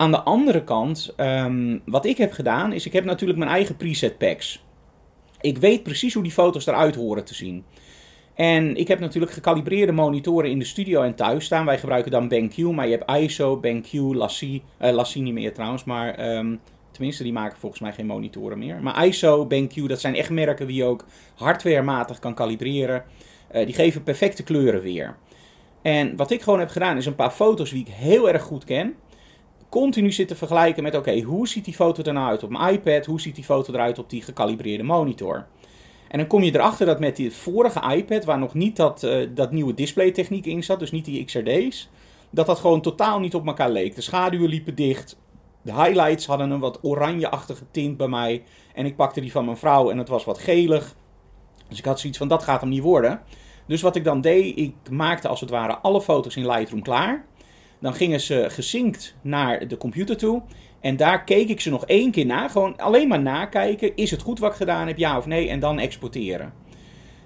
Aan 0.00 0.10
de 0.10 0.22
andere 0.22 0.64
kant, 0.64 1.12
ehm, 1.16 1.78
wat 1.84 2.04
ik 2.04 2.16
heb 2.16 2.32
gedaan, 2.32 2.72
is 2.72 2.86
ik 2.86 2.92
heb 2.92 3.04
natuurlijk 3.04 3.38
mijn 3.38 3.50
eigen 3.50 3.76
preset 3.76 4.18
packs. 4.18 4.64
Ik 5.40 5.58
weet 5.58 5.82
precies 5.82 6.14
hoe 6.14 6.22
die 6.22 6.32
foto's 6.32 6.66
eruit 6.66 6.94
horen 6.94 7.24
te 7.24 7.34
zien. 7.34 7.64
En 8.34 8.76
ik 8.76 8.88
heb 8.88 9.00
natuurlijk 9.00 9.32
gekalibreerde 9.32 9.92
monitoren 9.92 10.50
in 10.50 10.58
de 10.58 10.64
studio 10.64 11.02
en 11.02 11.14
thuis 11.14 11.44
staan. 11.44 11.64
Wij 11.64 11.78
gebruiken 11.78 12.10
dan 12.10 12.28
BenQ, 12.28 12.74
maar 12.74 12.88
je 12.88 12.96
hebt 12.96 13.22
ISO, 13.22 13.60
BenQ, 13.60 13.92
Lassie. 13.92 14.62
eh 14.78 14.92
Lassie 14.92 15.22
niet 15.22 15.34
meer 15.34 15.54
trouwens, 15.54 15.84
maar 15.84 16.14
ehm, 16.14 16.56
tenminste 16.90 17.22
die 17.22 17.32
maken 17.32 17.58
volgens 17.58 17.80
mij 17.80 17.92
geen 17.92 18.06
monitoren 18.06 18.58
meer. 18.58 18.82
Maar 18.82 19.06
ISO, 19.06 19.46
BenQ, 19.46 19.86
dat 19.86 20.00
zijn 20.00 20.14
echt 20.14 20.30
merken 20.30 20.66
die 20.66 20.76
je 20.76 20.84
ook 20.84 21.04
hardwarematig 21.34 22.18
kan 22.18 22.34
kalibreren. 22.34 23.04
Eh, 23.48 23.64
die 23.64 23.74
geven 23.74 24.02
perfecte 24.02 24.42
kleuren 24.42 24.82
weer. 24.82 25.16
En 25.82 26.16
wat 26.16 26.30
ik 26.30 26.42
gewoon 26.42 26.58
heb 26.58 26.70
gedaan 26.70 26.96
is 26.96 27.06
een 27.06 27.14
paar 27.14 27.30
foto's 27.30 27.70
die 27.70 27.80
ik 27.80 27.92
heel 27.92 28.30
erg 28.30 28.42
goed 28.42 28.64
ken. 28.64 28.94
Continu 29.70 30.12
zitten 30.12 30.36
vergelijken 30.36 30.82
met, 30.82 30.94
oké, 30.94 31.20
hoe 31.20 31.48
ziet 31.48 31.64
die 31.64 31.74
foto 31.74 32.02
er 32.02 32.12
nou 32.12 32.28
uit 32.28 32.42
op 32.42 32.50
mijn 32.50 32.72
iPad? 32.72 33.06
Hoe 33.06 33.20
ziet 33.20 33.34
die 33.34 33.44
foto 33.44 33.72
eruit 33.72 33.98
op 33.98 34.10
die 34.10 34.22
gekalibreerde 34.22 34.82
monitor? 34.82 35.46
En 36.08 36.18
dan 36.18 36.26
kom 36.26 36.42
je 36.42 36.54
erachter 36.54 36.86
dat 36.86 37.00
met 37.00 37.16
die 37.16 37.32
vorige 37.32 37.94
iPad, 37.94 38.24
waar 38.24 38.38
nog 38.38 38.54
niet 38.54 38.76
dat, 38.76 39.02
eh, 39.02 39.28
dat 39.34 39.52
nieuwe 39.52 39.74
displaytechniek 39.74 40.46
in 40.46 40.62
zat, 40.62 40.78
dus 40.78 40.90
niet 40.90 41.04
die 41.04 41.24
XRD's, 41.24 41.88
dat 42.30 42.46
dat 42.46 42.58
gewoon 42.58 42.80
totaal 42.80 43.20
niet 43.20 43.34
op 43.34 43.46
elkaar 43.46 43.70
leek. 43.70 43.94
De 43.94 44.00
schaduwen 44.00 44.48
liepen 44.48 44.74
dicht, 44.74 45.16
de 45.62 45.74
highlights 45.74 46.26
hadden 46.26 46.50
een 46.50 46.60
wat 46.60 46.78
oranjeachtige 46.82 47.64
tint 47.70 47.96
bij 47.96 48.08
mij. 48.08 48.42
En 48.74 48.86
ik 48.86 48.96
pakte 48.96 49.20
die 49.20 49.32
van 49.32 49.44
mijn 49.44 49.56
vrouw 49.56 49.90
en 49.90 49.98
het 49.98 50.08
was 50.08 50.24
wat 50.24 50.38
gelig. 50.38 50.96
Dus 51.68 51.78
ik 51.78 51.84
had 51.84 52.00
zoiets 52.00 52.18
van, 52.18 52.28
dat 52.28 52.42
gaat 52.42 52.60
hem 52.60 52.70
niet 52.70 52.82
worden. 52.82 53.22
Dus 53.66 53.82
wat 53.82 53.96
ik 53.96 54.04
dan 54.04 54.20
deed, 54.20 54.58
ik 54.58 54.74
maakte 54.90 55.28
als 55.28 55.40
het 55.40 55.50
ware 55.50 55.78
alle 55.78 56.00
foto's 56.00 56.36
in 56.36 56.46
Lightroom 56.46 56.82
klaar. 56.82 57.24
Dan 57.80 57.94
gingen 57.94 58.20
ze 58.20 58.46
gesynct 58.48 59.14
naar 59.20 59.68
de 59.68 59.76
computer 59.76 60.16
toe. 60.16 60.42
En 60.80 60.96
daar 60.96 61.24
keek 61.24 61.48
ik 61.48 61.60
ze 61.60 61.70
nog 61.70 61.86
één 61.86 62.10
keer 62.10 62.26
na. 62.26 62.48
Gewoon 62.48 62.76
alleen 62.76 63.08
maar 63.08 63.22
nakijken. 63.22 63.96
Is 63.96 64.10
het 64.10 64.22
goed 64.22 64.38
wat 64.38 64.50
ik 64.50 64.56
gedaan 64.56 64.86
heb, 64.86 64.98
ja 64.98 65.16
of 65.16 65.26
nee? 65.26 65.48
En 65.48 65.60
dan 65.60 65.78
exporteren. 65.78 66.52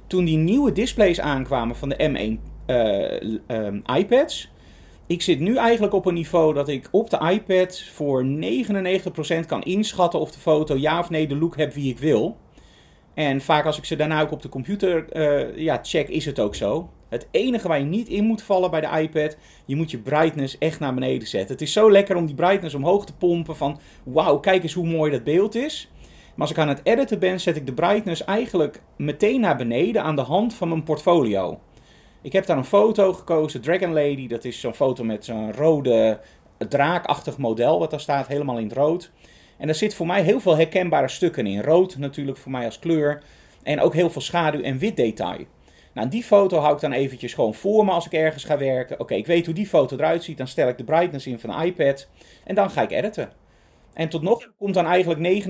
Toen 0.06 0.24
die 0.24 0.36
nieuwe 0.36 0.72
displays 0.72 1.20
aankwamen 1.20 1.76
van 1.76 1.88
de 1.88 2.38
M1 2.38 2.52
eh, 2.66 3.38
ehm, 3.46 3.80
iPads. 3.96 4.52
Ik 5.06 5.22
zit 5.22 5.40
nu 5.40 5.56
eigenlijk 5.56 5.94
op 5.94 6.06
een 6.06 6.14
niveau 6.14 6.54
dat 6.54 6.68
ik 6.68 6.88
op 6.90 7.10
de 7.10 7.30
iPad 7.32 7.82
voor 7.92 8.24
99% 8.24 9.46
kan 9.46 9.62
inschatten 9.62 10.20
of 10.20 10.30
de 10.30 10.38
foto 10.38 10.76
ja 10.76 10.98
of 10.98 11.10
nee 11.10 11.26
de 11.26 11.36
look 11.36 11.56
heeft 11.56 11.74
wie 11.74 11.90
ik 11.90 11.98
wil. 11.98 12.36
En 13.14 13.40
vaak 13.40 13.64
als 13.64 13.78
ik 13.78 13.84
ze 13.84 13.96
daarna 13.96 14.20
ook 14.20 14.30
op 14.30 14.42
de 14.42 14.48
computer 14.48 15.08
eh, 15.12 15.56
ja, 15.56 15.78
check, 15.82 16.08
is 16.08 16.24
het 16.24 16.40
ook 16.40 16.54
zo. 16.54 16.90
Het 17.14 17.28
enige 17.30 17.68
waar 17.68 17.78
je 17.78 17.84
niet 17.84 18.08
in 18.08 18.24
moet 18.24 18.42
vallen 18.42 18.70
bij 18.70 18.80
de 18.80 19.00
iPad, 19.00 19.36
je 19.64 19.76
moet 19.76 19.90
je 19.90 19.98
brightness 19.98 20.58
echt 20.58 20.80
naar 20.80 20.94
beneden 20.94 21.28
zetten. 21.28 21.52
Het 21.52 21.62
is 21.62 21.72
zo 21.72 21.90
lekker 21.90 22.16
om 22.16 22.26
die 22.26 22.34
brightness 22.34 22.74
omhoog 22.74 23.06
te 23.06 23.16
pompen 23.16 23.56
van, 23.56 23.80
wauw, 24.04 24.38
kijk 24.38 24.62
eens 24.62 24.72
hoe 24.72 24.86
mooi 24.86 25.10
dat 25.10 25.24
beeld 25.24 25.54
is. 25.54 25.90
Maar 26.34 26.46
als 26.46 26.50
ik 26.50 26.58
aan 26.58 26.68
het 26.68 26.80
editen 26.82 27.18
ben, 27.18 27.40
zet 27.40 27.56
ik 27.56 27.66
de 27.66 27.72
brightness 27.72 28.24
eigenlijk 28.24 28.80
meteen 28.96 29.40
naar 29.40 29.56
beneden 29.56 30.02
aan 30.02 30.16
de 30.16 30.22
hand 30.22 30.54
van 30.54 30.68
mijn 30.68 30.82
portfolio. 30.82 31.60
Ik 32.22 32.32
heb 32.32 32.46
daar 32.46 32.56
een 32.56 32.64
foto 32.64 33.12
gekozen, 33.12 33.60
Dragon 33.60 33.92
Lady. 33.92 34.26
Dat 34.26 34.44
is 34.44 34.60
zo'n 34.60 34.74
foto 34.74 35.04
met 35.04 35.24
zo'n 35.24 35.52
rode 35.52 36.20
draakachtig 36.68 37.38
model 37.38 37.78
wat 37.78 37.90
daar 37.90 38.00
staat, 38.00 38.26
helemaal 38.26 38.58
in 38.58 38.68
het 38.68 38.76
rood. 38.76 39.10
En 39.56 39.66
daar 39.66 39.74
zit 39.74 39.94
voor 39.94 40.06
mij 40.06 40.22
heel 40.22 40.40
veel 40.40 40.56
herkenbare 40.56 41.08
stukken 41.08 41.46
in. 41.46 41.62
Rood 41.62 41.96
natuurlijk 41.96 42.38
voor 42.38 42.50
mij 42.50 42.64
als 42.64 42.78
kleur. 42.78 43.22
En 43.62 43.80
ook 43.80 43.94
heel 43.94 44.10
veel 44.10 44.20
schaduw 44.20 44.60
en 44.62 44.78
wit 44.78 44.96
detail. 44.96 45.46
Nou, 45.94 46.08
die 46.08 46.24
foto 46.24 46.58
hou 46.58 46.74
ik 46.74 46.80
dan 46.80 46.92
eventjes 46.92 47.34
gewoon 47.34 47.54
voor 47.54 47.84
me 47.84 47.90
als 47.90 48.06
ik 48.06 48.12
ergens 48.12 48.44
ga 48.44 48.58
werken. 48.58 49.00
Oké, 49.00 49.14
ik 49.14 49.26
weet 49.26 49.46
hoe 49.46 49.54
die 49.54 49.66
foto 49.66 49.96
eruit 49.96 50.24
ziet. 50.24 50.38
Dan 50.38 50.48
stel 50.48 50.68
ik 50.68 50.78
de 50.78 50.84
brightness 50.84 51.26
in 51.26 51.38
van 51.38 51.50
de 51.50 51.66
iPad. 51.66 52.08
En 52.44 52.54
dan 52.54 52.70
ga 52.70 52.82
ik 52.82 52.90
editen. 52.90 53.32
En 53.92 54.08
tot 54.08 54.22
nog 54.22 54.50
komt 54.58 54.74
dan 54.74 54.86
eigenlijk 54.86 55.44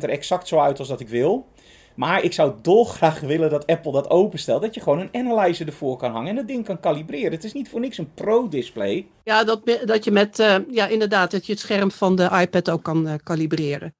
99% 0.00 0.02
er 0.02 0.08
exact 0.08 0.48
zo 0.48 0.58
uit 0.58 0.78
als 0.78 0.88
dat 0.88 1.00
ik 1.00 1.08
wil. 1.08 1.46
Maar 1.94 2.22
ik 2.22 2.32
zou 2.32 2.52
dolgraag 2.62 3.20
willen 3.20 3.50
dat 3.50 3.66
Apple 3.66 3.92
dat 3.92 4.10
openstelt. 4.10 4.62
Dat 4.62 4.74
je 4.74 4.80
gewoon 4.80 4.98
een 4.98 5.26
analyzer 5.26 5.66
ervoor 5.66 5.96
kan 5.96 6.10
hangen 6.10 6.28
en 6.28 6.36
dat 6.36 6.48
ding 6.48 6.64
kan 6.64 6.80
kalibreren. 6.80 7.32
Het 7.32 7.44
is 7.44 7.52
niet 7.52 7.68
voor 7.68 7.80
niks 7.80 7.98
een 7.98 8.14
pro-display. 8.14 9.06
Ja, 9.24 9.44
dat, 9.44 9.80
dat 9.84 10.04
je 10.04 10.10
met, 10.10 10.38
eh, 10.38 10.56
ja, 10.70 10.86
inderdaad, 10.86 11.30
dat 11.30 11.46
je 11.46 11.52
het 11.52 11.60
scherm 11.60 11.90
van 11.90 12.16
de 12.16 12.28
iPad 12.40 12.70
ook 12.70 12.82
kan 12.82 13.08
eh, 13.08 13.14
kalibreren. 13.22 13.94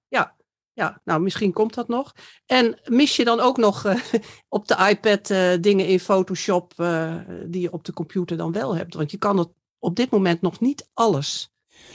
Ja, 0.81 1.01
nou, 1.05 1.21
misschien 1.21 1.53
komt 1.53 1.75
dat 1.75 1.89
nog. 1.89 2.15
En 2.47 2.81
mis 2.85 3.17
je 3.17 3.25
dan 3.25 3.41
ook 3.41 3.57
nog 3.57 3.85
eh, 3.85 3.97
op 4.49 4.69
de 4.69 4.87
iPad 4.91 5.31
eh, 5.31 5.51
dingen 5.61 5.87
in 5.87 6.01
Photoshop 6.01 6.73
eh, 6.77 7.15
die 7.47 7.61
je 7.61 7.73
op 7.73 7.85
de 7.85 7.93
computer 7.93 8.37
dan 8.37 8.53
wel 8.53 8.77
hebt? 8.77 8.95
Want 8.95 9.11
je 9.11 9.19
kan 9.19 9.39
het 9.39 9.49
op 9.79 9.97
dit 9.97 10.11
moment 10.11 10.41
nog 10.41 10.61
niet 10.61 10.91
alles. 10.95 11.53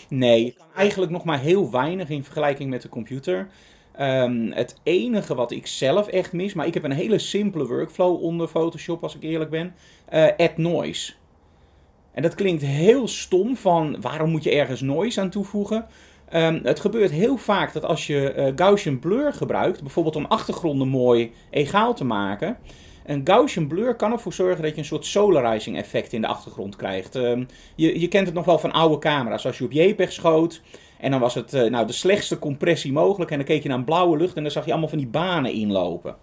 Nee, 0.10 0.58
eigenlijk 0.76 1.12
nog 1.12 1.24
maar 1.24 1.40
heel 1.40 1.72
weinig 1.72 2.10
in 2.10 2.24
vergelijking 2.24 2.70
met 2.70 2.82
de 2.82 2.90
computer. 2.90 3.48
Ehm, 3.92 4.52
het 4.52 4.80
enige 4.84 5.36
wat 5.36 5.52
ik 5.52 5.68
zelf 5.68 6.08
echt 6.08 6.34
mis, 6.34 6.54
maar 6.54 6.68
ik 6.68 6.74
heb 6.74 6.84
een 6.84 6.92
hele 6.92 7.20
simpele 7.20 7.68
workflow 7.68 8.24
onder 8.24 8.48
Photoshop 8.48 9.04
als 9.04 9.16
ik 9.16 9.24
eerlijk 9.24 9.50
ben, 9.50 9.76
add 10.38 10.58
noise. 10.58 11.14
En 12.12 12.22
dat 12.22 12.36
klinkt 12.36 12.62
heel 12.62 13.08
stom 13.08 13.56
van 13.56 14.02
waarom 14.02 14.30
moet 14.30 14.44
je 14.44 14.52
ergens 14.52 14.82
noise 14.82 15.22
aan 15.22 15.30
toevoegen? 15.30 15.88
Ehm, 16.30 16.60
het 16.64 16.80
gebeurt 16.80 17.12
heel 17.12 17.38
vaak 17.38 17.74
dat 17.74 17.86
als 17.86 18.08
je 18.08 18.32
eh, 18.32 18.54
Gaussian 18.56 19.00
blur 19.00 19.34
gebruikt, 19.34 19.82
bijvoorbeeld 19.82 20.16
om 20.16 20.26
achtergronden 20.26 20.88
mooi 20.88 21.32
egaal 21.50 21.94
te 21.94 22.04
maken, 22.04 22.58
een 23.06 23.22
Gaussian 23.24 23.68
blur 23.68 23.96
kan 23.96 24.12
ervoor 24.12 24.34
zorgen 24.34 24.64
dat 24.64 24.72
je 24.72 24.78
een 24.78 24.86
soort 24.86 25.06
solarizing 25.06 25.78
effect 25.78 26.14
in 26.14 26.22
de 26.22 26.28
achtergrond 26.28 26.76
krijgt. 26.76 27.16
Ehm, 27.16 27.44
je, 27.76 28.00
je 28.00 28.08
kent 28.08 28.26
het 28.26 28.36
nog 28.36 28.46
wel 28.46 28.60
van 28.60 28.72
oude 28.72 28.98
camera's. 28.98 29.46
Als 29.46 29.58
je 29.58 29.64
op 29.64 29.72
JPEG 29.72 30.12
schoot 30.12 30.62
en 31.00 31.12
dan 31.12 31.20
was 31.20 31.34
het 31.34 31.54
eh, 31.54 31.70
nou, 31.70 31.88
de 31.88 31.94
slechtste 31.94 32.40
compressie 32.40 32.92
mogelijk 32.92 33.32
en 33.32 33.38
dan 33.38 33.46
keek 33.46 33.64
je 33.64 33.70
naar 33.70 33.78
een 33.78 33.84
blauwe 33.84 34.18
lucht 34.18 34.36
en 34.36 34.44
dan 34.44 34.52
zag 34.52 34.66
je 34.66 34.72
allemaal 34.72 34.90
van 34.90 34.98
die 34.98 35.08
banen 35.08 35.52
inlopen. 35.52 36.16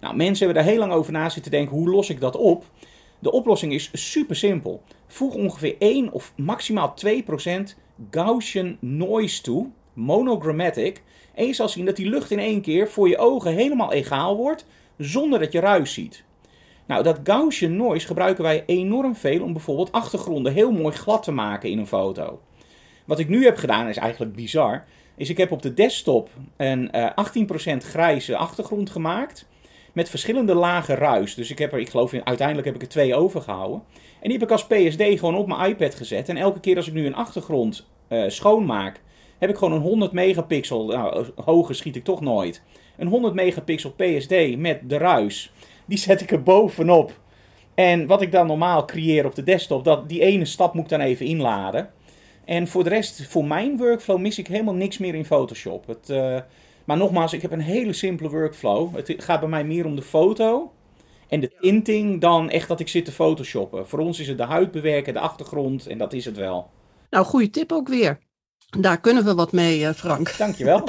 Nou, 0.00 0.16
mensen 0.16 0.46
hebben 0.46 0.64
daar 0.64 0.72
heel 0.72 0.82
lang 0.82 0.92
over 0.92 1.12
na 1.12 1.28
zitten 1.28 1.50
denken, 1.50 1.76
hoe 1.76 1.90
los 1.90 2.10
ik 2.10 2.20
dat 2.20 2.36
op? 2.36 2.64
De 3.18 3.32
oplossing 3.32 3.72
is 3.72 3.90
super 3.92 4.36
simpel. 4.36 4.82
Voeg 5.06 5.34
ongeveer 5.34 5.76
1 5.78 6.12
of 6.12 6.32
maximaal 6.36 6.94
2% 7.06 7.74
Gaussian 8.10 8.76
noise 8.80 9.42
toe, 9.42 9.66
monogrammatic. 9.92 11.02
En 11.34 11.46
je 11.46 11.52
zal 11.52 11.68
zien 11.68 11.84
dat 11.84 11.96
die 11.96 12.08
lucht 12.08 12.30
in 12.30 12.38
één 12.38 12.60
keer 12.60 12.88
voor 12.88 13.08
je 13.08 13.18
ogen 13.18 13.52
helemaal 13.52 13.92
egaal 13.92 14.36
wordt, 14.36 14.66
zonder 14.96 15.38
dat 15.38 15.52
je 15.52 15.60
ruis 15.60 15.92
ziet. 15.92 16.24
Nou, 16.86 17.02
dat 17.02 17.20
Gaussian 17.24 17.76
noise 17.76 18.06
gebruiken 18.06 18.44
wij 18.44 18.62
enorm 18.66 19.16
veel 19.16 19.42
om 19.42 19.52
bijvoorbeeld 19.52 19.92
achtergronden 19.92 20.52
heel 20.52 20.72
mooi 20.72 20.94
glad 20.94 21.22
te 21.22 21.32
maken 21.32 21.70
in 21.70 21.78
een 21.78 21.86
foto. 21.86 22.40
Wat 23.04 23.18
ik 23.18 23.28
nu 23.28 23.44
heb 23.44 23.56
gedaan 23.56 23.88
is 23.88 23.96
eigenlijk 23.96 24.32
bizar. 24.32 24.84
Is 25.16 25.30
ik 25.30 25.36
heb 25.36 25.52
op 25.52 25.62
de 25.62 25.74
desktop 25.74 26.28
een 26.56 26.90
eh 26.90 27.10
18% 27.74 27.76
grijze 27.76 28.36
achtergrond 28.36 28.90
gemaakt. 28.90 29.46
Met 29.92 30.08
verschillende 30.08 30.54
lagen 30.54 30.94
ruis. 30.94 31.34
Dus 31.34 31.50
ik 31.50 31.58
heb 31.58 31.72
er, 31.72 31.78
ik 31.78 31.88
geloof, 31.90 32.12
in- 32.12 32.26
uiteindelijk 32.26 32.66
heb 32.66 32.76
ik 32.76 32.82
er 32.82 32.88
twee 32.88 33.14
overgehouden. 33.14 33.82
En 33.94 34.28
die 34.28 34.32
heb 34.38 34.42
ik 34.42 34.50
als 34.50 34.66
PSD 34.66 35.02
gewoon 35.18 35.36
op 35.36 35.46
mijn 35.46 35.70
iPad 35.70 35.94
gezet. 35.94 36.28
En 36.28 36.36
elke 36.36 36.60
keer 36.60 36.76
als 36.76 36.86
ik 36.86 36.92
nu 36.92 37.06
een 37.06 37.14
achtergrond 37.14 37.86
eh, 38.08 38.24
schoonmaak, 38.28 39.00
heb 39.38 39.50
ik 39.50 39.56
gewoon 39.56 39.74
een 39.74 39.80
100 39.80 40.12
megapixel. 40.12 40.86
Nou, 40.86 41.26
hoger 41.44 41.74
schiet 41.74 41.96
ik 41.96 42.04
toch 42.04 42.20
nooit. 42.20 42.62
Een 42.96 43.06
100 43.08 43.34
megapixel 43.34 43.90
PSD 43.96 44.56
met 44.56 44.80
de 44.88 44.96
ruis. 44.96 45.52
Die 45.84 45.98
zet 45.98 46.20
ik 46.20 46.30
er 46.30 46.42
bovenop. 46.42 47.18
En 47.74 48.06
wat 48.06 48.22
ik 48.22 48.32
dan 48.32 48.46
normaal 48.46 48.84
creëer 48.84 49.26
op 49.26 49.34
de 49.34 49.42
desktop, 49.42 49.84
dat, 49.84 50.08
die 50.08 50.20
ene 50.20 50.44
stap 50.44 50.74
moet 50.74 50.84
ik 50.84 50.90
dan 50.90 51.00
even 51.00 51.26
inladen. 51.26 51.90
En 52.44 52.68
voor 52.68 52.84
de 52.84 52.90
rest, 52.90 53.26
voor 53.26 53.44
mijn 53.44 53.76
workflow, 53.76 54.18
mis 54.18 54.38
ik 54.38 54.46
helemaal 54.46 54.74
niks 54.74 54.98
meer 54.98 55.14
in 55.14 55.24
Photoshop. 55.24 55.86
Het, 55.86 56.10
eh, 56.10 56.36
maar 56.90 56.98
nogmaals, 56.98 57.32
ik 57.32 57.42
heb 57.42 57.52
een 57.52 57.60
hele 57.60 57.92
simpele 57.92 58.28
workflow. 58.28 58.96
Het 58.96 59.14
gaat 59.18 59.40
bij 59.40 59.48
mij 59.48 59.64
meer 59.64 59.84
om 59.84 59.96
de 59.96 60.02
foto 60.02 60.72
en 61.28 61.40
de 61.40 61.56
tinting 61.60 62.20
dan 62.20 62.50
echt 62.50 62.68
dat 62.68 62.80
ik 62.80 62.88
zit 62.88 63.04
te 63.04 63.12
photoshoppen. 63.12 63.88
Voor 63.88 63.98
ons 63.98 64.18
is 64.20 64.28
het 64.28 64.38
de 64.38 64.44
huid 64.44 64.70
bewerken, 64.70 65.12
de 65.12 65.20
achtergrond 65.20 65.86
en 65.86 65.98
dat 65.98 66.12
is 66.12 66.24
het 66.24 66.36
wel. 66.36 66.70
Nou, 67.10 67.24
goede 67.24 67.50
tip 67.50 67.72
ook 67.72 67.88
weer. 67.88 68.18
Daar 68.80 69.00
kunnen 69.00 69.24
we 69.24 69.34
wat 69.34 69.52
mee, 69.52 69.86
eh, 69.86 69.94
Frank. 69.94 70.36
Dankjewel. 70.38 70.88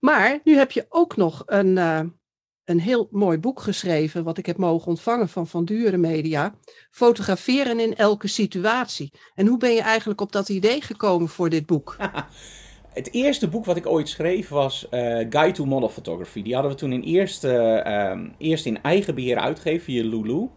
Maar 0.00 0.40
nu 0.44 0.56
heb 0.56 0.70
je 0.70 0.86
ook 0.88 1.16
nog 1.16 1.42
een, 1.46 1.78
eh, 1.78 2.00
een 2.64 2.80
heel 2.80 3.08
mooi 3.10 3.38
boek 3.38 3.60
geschreven, 3.60 4.24
wat 4.24 4.38
ik 4.38 4.46
heb 4.46 4.56
mogen 4.56 4.88
ontvangen 4.88 5.28
van 5.28 5.46
Van 5.46 5.64
Duren 5.64 6.00
Media. 6.00 6.54
Fotograferen 6.90 7.80
in 7.80 7.96
elke 7.96 8.28
situatie. 8.28 9.12
En 9.34 9.46
hoe 9.46 9.58
ben 9.58 9.72
je 9.72 9.82
eigenlijk 9.82 10.20
op 10.20 10.32
dat 10.32 10.48
idee 10.48 10.80
gekomen 10.80 11.28
voor 11.28 11.48
dit 11.48 11.66
boek? 11.66 11.96
Het 12.98 13.12
eerste 13.12 13.48
boek 13.48 13.64
wat 13.64 13.76
ik 13.76 13.86
ooit 13.86 14.08
schreef 14.08 14.48
was 14.48 14.88
eh, 14.88 15.00
Guide 15.30 15.50
to 15.50 15.64
Model 15.64 15.88
Photography. 15.88 16.42
Die 16.42 16.54
hadden 16.54 16.72
we 16.72 16.78
toen 16.78 16.92
in 16.92 17.02
eerst, 17.02 17.44
eh, 17.44 17.86
ehm, 17.86 18.28
eerst 18.38 18.66
in 18.66 18.82
eigen 18.82 19.14
beheer 19.14 19.38
uitgegeven 19.38 19.84
via 19.84 20.02
Lulu. 20.04 20.48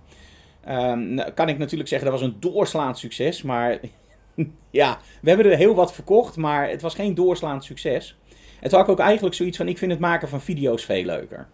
Nou, 1.15 1.31
kan 1.31 1.49
ik 1.49 1.57
natuurlijk 1.57 1.89
zeggen, 1.89 2.11
dat 2.11 2.19
was 2.19 2.29
een 2.29 2.39
doorslaand 2.39 2.97
succes. 2.97 3.41
Maar 3.41 3.79
ja, 4.69 4.99
we 5.21 5.29
hebben 5.29 5.51
er 5.51 5.57
heel 5.57 5.75
wat 5.75 5.93
verkocht, 5.93 6.37
maar 6.37 6.69
het 6.69 6.81
was 6.81 6.95
geen 6.95 7.15
doorslaand 7.15 7.63
succes. 7.63 8.17
Toen 8.61 8.71
had 8.71 8.81
ik 8.81 8.89
ook 8.89 8.99
eigenlijk 8.99 9.35
zoiets 9.35 9.57
van, 9.57 9.67
ik 9.67 9.77
vind 9.77 9.91
het 9.91 9.99
maken 9.99 10.29
van 10.29 10.41
video's 10.41 10.85
veel 10.85 11.05
leuker. 11.05 11.47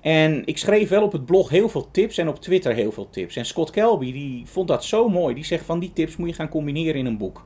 En 0.00 0.42
ik 0.46 0.58
schreef 0.58 0.88
wel 0.88 1.02
op 1.02 1.12
het 1.12 1.26
blog 1.26 1.48
heel 1.48 1.68
veel 1.68 1.90
tips 1.90 2.18
en 2.18 2.28
op 2.28 2.40
Twitter 2.40 2.74
heel 2.74 2.92
veel 2.92 3.10
tips. 3.10 3.36
En 3.36 3.46
Scott 3.46 3.70
Kelby 3.70 4.12
die 4.12 4.46
vond 4.46 4.68
dat 4.68 4.84
zo 4.84 5.08
mooi. 5.08 5.34
Die 5.34 5.44
zegt 5.44 5.64
van 5.64 5.78
die 5.78 5.92
tips 5.92 6.16
moet 6.16 6.28
je 6.28 6.34
gaan 6.34 6.48
combineren 6.48 6.94
in 6.94 7.06
een 7.06 7.18
boek. 7.18 7.44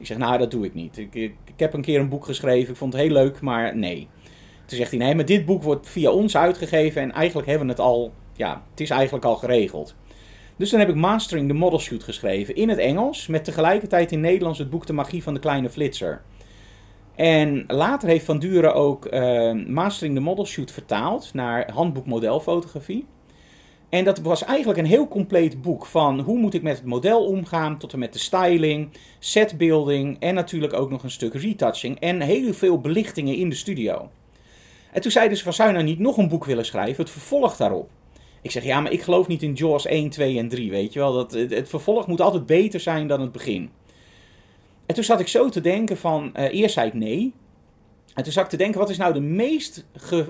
Ik 0.00 0.06
zeg 0.06 0.18
nou 0.18 0.38
dat 0.38 0.50
doe 0.50 0.64
ik 0.64 0.74
niet. 0.74 0.98
Ik, 0.98 1.14
ik, 1.14 1.34
heb 1.56 1.72
een 1.72 1.82
keer 1.82 2.00
een 2.00 2.08
boek 2.08 2.24
geschreven. 2.24 2.70
Ik 2.70 2.76
vond 2.76 2.92
het 2.92 3.02
heel 3.02 3.12
leuk, 3.12 3.40
maar 3.40 3.76
nee. 3.76 4.08
Toen 4.64 4.78
zegt 4.78 4.90
hij 4.90 4.98
nee, 4.98 5.14
maar 5.14 5.24
dit 5.24 5.44
boek 5.44 5.62
wordt 5.62 5.88
via 5.88 6.10
ons 6.10 6.36
uitgegeven. 6.36 7.02
En 7.02 7.12
eigenlijk 7.12 7.48
hebben 7.48 7.66
we 7.66 7.72
het 7.72 7.82
al, 7.82 8.12
ja, 8.36 8.62
het 8.70 8.80
is 8.80 8.90
eigenlijk 8.90 9.24
al 9.24 9.36
geregeld. 9.36 9.94
Dus 10.56 10.70
dan 10.70 10.80
heb 10.80 10.88
ik 10.88 10.94
Mastering 10.94 11.48
the 11.48 11.54
Model 11.54 11.78
Shoot 11.78 12.02
geschreven 12.02 12.54
in 12.54 12.68
het 12.68 12.78
Engels. 12.78 13.26
Met 13.26 13.44
tegelijkertijd 13.44 14.12
in 14.12 14.20
Nederlands 14.20 14.58
het 14.58 14.70
boek 14.70 14.86
De 14.86 14.92
Magie 14.92 15.22
van 15.22 15.34
de 15.34 15.40
Kleine 15.40 15.70
Flitser. 15.70 16.22
En 17.14 17.64
later 17.66 18.08
heeft 18.08 18.24
Van 18.24 18.38
Duren 18.38 18.74
ook 18.74 19.12
uh, 19.12 19.52
Mastering 19.66 20.14
the 20.14 20.20
Model 20.20 20.46
Shoot 20.46 20.70
vertaald 20.70 21.34
naar 21.34 21.70
handboek 21.72 22.06
modelfotografie. 22.06 23.06
En 23.90 24.04
dat 24.04 24.18
was 24.18 24.44
eigenlijk 24.44 24.78
een 24.78 24.86
heel 24.86 25.08
compleet 25.08 25.62
boek 25.62 25.86
van 25.86 26.20
hoe 26.20 26.38
moet 26.38 26.54
ik 26.54 26.62
met 26.62 26.76
het 26.76 26.86
model 26.86 27.24
omgaan, 27.24 27.78
tot 27.78 27.92
en 27.92 27.98
met 27.98 28.12
de 28.12 28.18
styling, 28.18 28.88
setbuilding 29.18 30.16
en 30.20 30.34
natuurlijk 30.34 30.72
ook 30.72 30.90
nog 30.90 31.02
een 31.02 31.10
stuk 31.10 31.34
retouching 31.34 32.00
en 32.00 32.20
heel 32.20 32.52
veel 32.52 32.80
belichtingen 32.80 33.36
in 33.36 33.48
de 33.48 33.54
studio. 33.54 34.10
En 34.92 35.00
toen 35.00 35.10
zeiden 35.10 35.36
ze 35.36 35.44
van 35.44 35.52
zou 35.52 35.68
je 35.68 35.74
nou 35.74 35.86
niet 35.86 35.98
nog 35.98 36.16
een 36.16 36.28
boek 36.28 36.44
willen 36.44 36.64
schrijven, 36.64 37.02
het 37.02 37.12
vervolg 37.12 37.56
daarop. 37.56 37.90
Ik 38.42 38.50
zeg 38.50 38.64
ja, 38.64 38.80
maar 38.80 38.92
ik 38.92 39.02
geloof 39.02 39.26
niet 39.26 39.42
in 39.42 39.52
Jaws 39.52 39.86
1, 39.86 40.10
2 40.10 40.38
en 40.38 40.48
3, 40.48 40.70
weet 40.70 40.92
je 40.92 40.98
wel. 40.98 41.12
Dat, 41.12 41.32
het, 41.32 41.68
vervolg 41.68 42.06
moet 42.06 42.20
altijd 42.20 42.46
beter 42.46 42.80
zijn 42.80 43.06
dan 43.06 43.20
het 43.20 43.32
begin. 43.32 43.70
En 44.86 44.94
toen 44.94 45.04
zat 45.04 45.20
ik 45.20 45.28
zo 45.28 45.48
te 45.48 45.60
denken 45.60 45.96
van, 45.96 46.32
uh, 46.36 46.54
eerst 46.54 46.74
zei 46.74 46.86
ik 46.86 46.94
nee. 46.94 47.32
En 48.14 48.22
toen 48.22 48.32
zat 48.32 48.44
ik 48.44 48.50
te 48.50 48.56
denken, 48.56 48.80
wat 48.80 48.90
is 48.90 48.96
nou 48.96 49.12
de 49.12 49.20
meest 49.20 49.86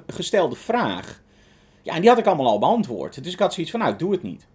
gestelde 0.07 0.57
vraag? 0.57 1.23
Ja, 1.83 1.95
en 1.95 2.01
die 2.01 2.11
had 2.11 2.19
ik 2.19 2.27
allemaal 2.27 2.47
al 2.47 2.59
beantwoord. 2.59 3.25
Dus 3.25 3.33
ik 3.33 3.39
had 3.39 3.55
zoiets 3.55 3.73
van, 3.73 3.81
nou, 3.81 3.97
doe 3.97 4.13
het 4.13 4.23
niet. 4.23 4.47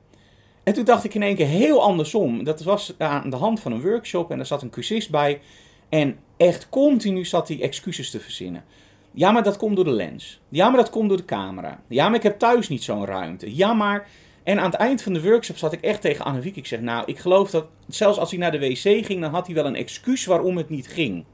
En 0.64 0.74
toen 0.74 0.84
dacht 0.84 1.04
ik 1.04 1.14
in 1.14 1.24
één 1.24 1.36
keer 1.36 1.48
heel 1.48 1.82
andersom. 1.82 2.44
Dat 2.44 2.64
was 2.64 2.96
aan 2.98 3.30
de 3.30 3.36
hand 3.36 3.60
van 3.60 3.72
een 3.72 3.82
workshop 3.82 4.32
en 4.32 4.40
er 4.40 4.46
zat 4.46 4.62
een 4.62 4.70
cursist 4.70 5.10
bij. 5.10 5.42
En 5.90 6.18
echt 6.38 6.70
continu 6.70 7.26
zat 7.26 7.48
hij 7.48 7.62
excuses 7.62 8.10
te 8.10 8.20
verzinnen. 8.20 8.64
Ja, 9.12 9.32
maar 9.32 9.44
dat 9.44 9.58
komt 9.58 9.76
door 9.76 9.86
de 9.86 9.92
lens. 9.92 10.40
Ja, 10.50 10.70
maar 10.70 10.78
dat 10.78 10.90
komt 10.90 11.08
door 11.10 11.18
de 11.18 11.26
camera. 11.26 11.82
Ja, 11.88 12.08
maar 12.08 12.18
ik 12.18 12.24
heb 12.24 12.40
thuis 12.40 12.70
niet 12.70 12.84
zo'n 12.84 13.06
ruimte. 13.06 13.56
Ja, 13.56 13.74
maar 13.74 14.08
en 14.44 14.60
aan 14.60 14.72
het 14.72 14.80
eind 14.80 15.02
van 15.02 15.14
de 15.14 15.22
workshop 15.22 15.58
zat 15.58 15.74
ik 15.74 15.82
echt 15.82 16.02
tegen 16.02 16.26
Annewiek. 16.26 16.56
Ik 16.56 16.66
zeg, 16.66 16.80
nou, 16.80 17.04
ik 17.06 17.20
geloof 17.20 17.50
dat 17.50 17.66
zelfs 17.88 18.18
als 18.18 18.30
hij 18.30 18.40
naar 18.40 18.52
de 18.52 18.60
wc 18.60 19.06
ging, 19.06 19.22
dan 19.22 19.32
had 19.32 19.46
hij 19.46 19.56
wel 19.56 19.66
een 19.66 19.76
excuus 19.76 20.26
waarom 20.26 20.58
het 20.58 20.70
niet 20.70 20.88
ging. 20.88 21.26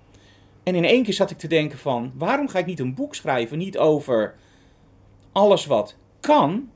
En 0.64 0.76
in 0.76 0.86
één 0.86 1.04
keer 1.04 1.14
zat 1.14 1.32
ik 1.32 1.38
te 1.38 1.48
denken 1.48 1.78
van, 1.78 2.12
waarom 2.16 2.48
ga 2.48 2.60
ik 2.60 2.66
niet 2.66 2.80
een 2.80 2.94
boek 2.94 3.16
schrijven, 3.16 3.58
niet 3.58 3.78
over 3.78 4.36
alles 5.32 5.66
wat 5.66 5.98
kan 6.20 6.70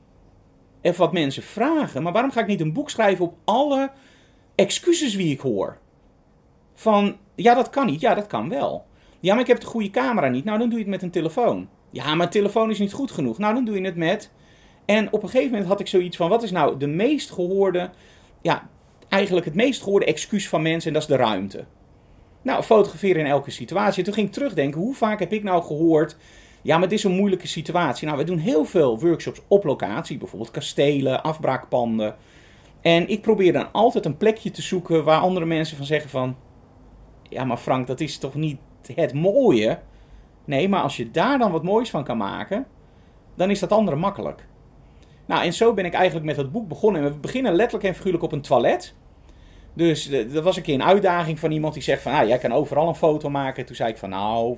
en 0.80 0.96
wat 0.96 1.12
mensen 1.12 1.42
vragen, 1.42 2.02
maar 2.02 2.12
waarom 2.12 2.30
ga 2.30 2.40
ik 2.40 2.46
niet 2.46 2.60
een 2.60 2.72
boek 2.72 2.90
schrijven 2.90 3.24
op 3.24 3.34
alle 3.44 3.90
excuses 4.54 5.14
wie 5.14 5.32
ik 5.32 5.40
hoor? 5.40 5.78
Van, 6.74 7.16
ja, 7.34 7.54
dat 7.54 7.70
kan 7.70 7.86
niet, 7.86 8.00
ja, 8.00 8.14
dat 8.14 8.26
kan 8.26 8.48
wel. 8.48 8.84
Ja, 9.20 9.32
maar 9.32 9.42
ik 9.42 9.48
heb 9.48 9.60
de 9.60 9.66
goede 9.66 9.90
camera 9.90 10.28
niet, 10.28 10.44
nou 10.44 10.58
dan 10.58 10.68
doe 10.68 10.78
je 10.78 10.84
het 10.84 10.92
met 10.92 11.02
een 11.02 11.10
telefoon. 11.10 11.68
Ja, 11.90 12.14
maar 12.14 12.30
telefoon 12.30 12.70
is 12.70 12.78
niet 12.78 12.92
goed 12.92 13.10
genoeg, 13.10 13.38
nou 13.38 13.54
dan 13.54 13.64
doe 13.64 13.80
je 13.80 13.84
het 13.84 13.96
met 13.96 14.30
en 14.86 15.12
op 15.12 15.22
een 15.22 15.28
gegeven 15.28 15.50
moment 15.50 15.68
had 15.68 15.80
ik 15.80 15.86
zoiets 15.86 16.16
van: 16.16 16.28
wat 16.28 16.42
is 16.42 16.50
nou 16.50 16.78
de 16.78 16.86
meest 16.86 17.30
gehoorde, 17.30 17.90
ja, 18.42 18.68
eigenlijk 19.08 19.46
het 19.46 19.54
meest 19.54 19.82
gehoorde 19.82 20.06
excuus 20.06 20.48
van 20.48 20.62
mensen, 20.62 20.88
en 20.88 20.92
dat 20.92 21.02
is 21.02 21.08
de 21.08 21.16
ruimte. 21.16 21.64
Nou, 22.42 22.62
fotograferen 22.62 23.20
in 23.20 23.30
elke 23.30 23.50
situatie. 23.50 24.04
toen 24.04 24.14
ging 24.14 24.26
ik 24.26 24.32
terugdenken: 24.32 24.80
hoe 24.80 24.94
vaak 24.94 25.18
heb 25.18 25.32
ik 25.32 25.42
nou 25.42 25.62
gehoord. 25.62 26.16
Ja, 26.66 26.78
maar 26.78 26.88
dit 26.88 26.98
is 26.98 27.04
een 27.04 27.16
moeilijke 27.16 27.46
situatie. 27.46 28.06
Nou, 28.06 28.18
we 28.18 28.24
doen 28.24 28.38
heel 28.38 28.64
veel 28.64 29.00
workshops 29.00 29.40
op 29.48 29.64
locatie, 29.64 30.18
bijvoorbeeld 30.18 30.50
kastelen, 30.50 31.22
afbraakpanden. 31.22 32.16
En 32.80 33.08
ik 33.08 33.22
probeer 33.22 33.52
dan 33.52 33.72
altijd 33.72 34.04
een 34.04 34.16
plekje 34.16 34.50
te 34.50 34.62
zoeken 34.62 35.04
waar 35.04 35.20
andere 35.20 35.46
mensen 35.46 35.76
van 35.76 35.86
zeggen 35.86 36.10
van... 36.10 36.36
Ja, 37.28 37.44
maar 37.44 37.56
Frank, 37.56 37.86
dat 37.86 38.00
is 38.00 38.18
toch 38.18 38.34
niet 38.34 38.58
het 38.94 39.14
mooie? 39.14 39.78
Nee, 40.44 40.68
maar 40.68 40.82
als 40.82 40.96
je 40.96 41.10
daar 41.10 41.38
dan 41.38 41.52
wat 41.52 41.62
moois 41.62 41.90
van 41.90 42.04
kan 42.04 42.16
maken, 42.16 42.66
dan 43.34 43.50
is 43.50 43.58
dat 43.58 43.72
andere 43.72 43.96
makkelijk. 43.96 44.46
Nou, 45.26 45.44
en 45.44 45.52
zo 45.52 45.74
ben 45.74 45.84
ik 45.84 45.94
eigenlijk 45.94 46.26
met 46.26 46.36
het 46.36 46.52
boek 46.52 46.68
begonnen. 46.68 47.02
we 47.02 47.18
beginnen 47.18 47.54
letterlijk 47.54 47.88
en 47.88 47.94
figuurlijk 47.94 48.24
op 48.24 48.32
een 48.32 48.40
toilet. 48.40 48.94
Dus 49.72 50.10
dat 50.32 50.44
was 50.44 50.56
een 50.56 50.62
keer 50.62 50.74
een 50.74 50.82
uitdaging 50.82 51.38
van 51.38 51.50
iemand 51.50 51.74
die 51.74 51.82
zegt 51.82 52.02
van, 52.02 52.12
ah, 52.12 52.28
jij 52.28 52.38
kan 52.38 52.52
overal 52.52 52.88
een 52.88 52.94
foto 52.94 53.30
maken. 53.30 53.66
Toen 53.66 53.76
zei 53.76 53.90
ik 53.90 53.98
van, 53.98 54.08
nou, 54.08 54.56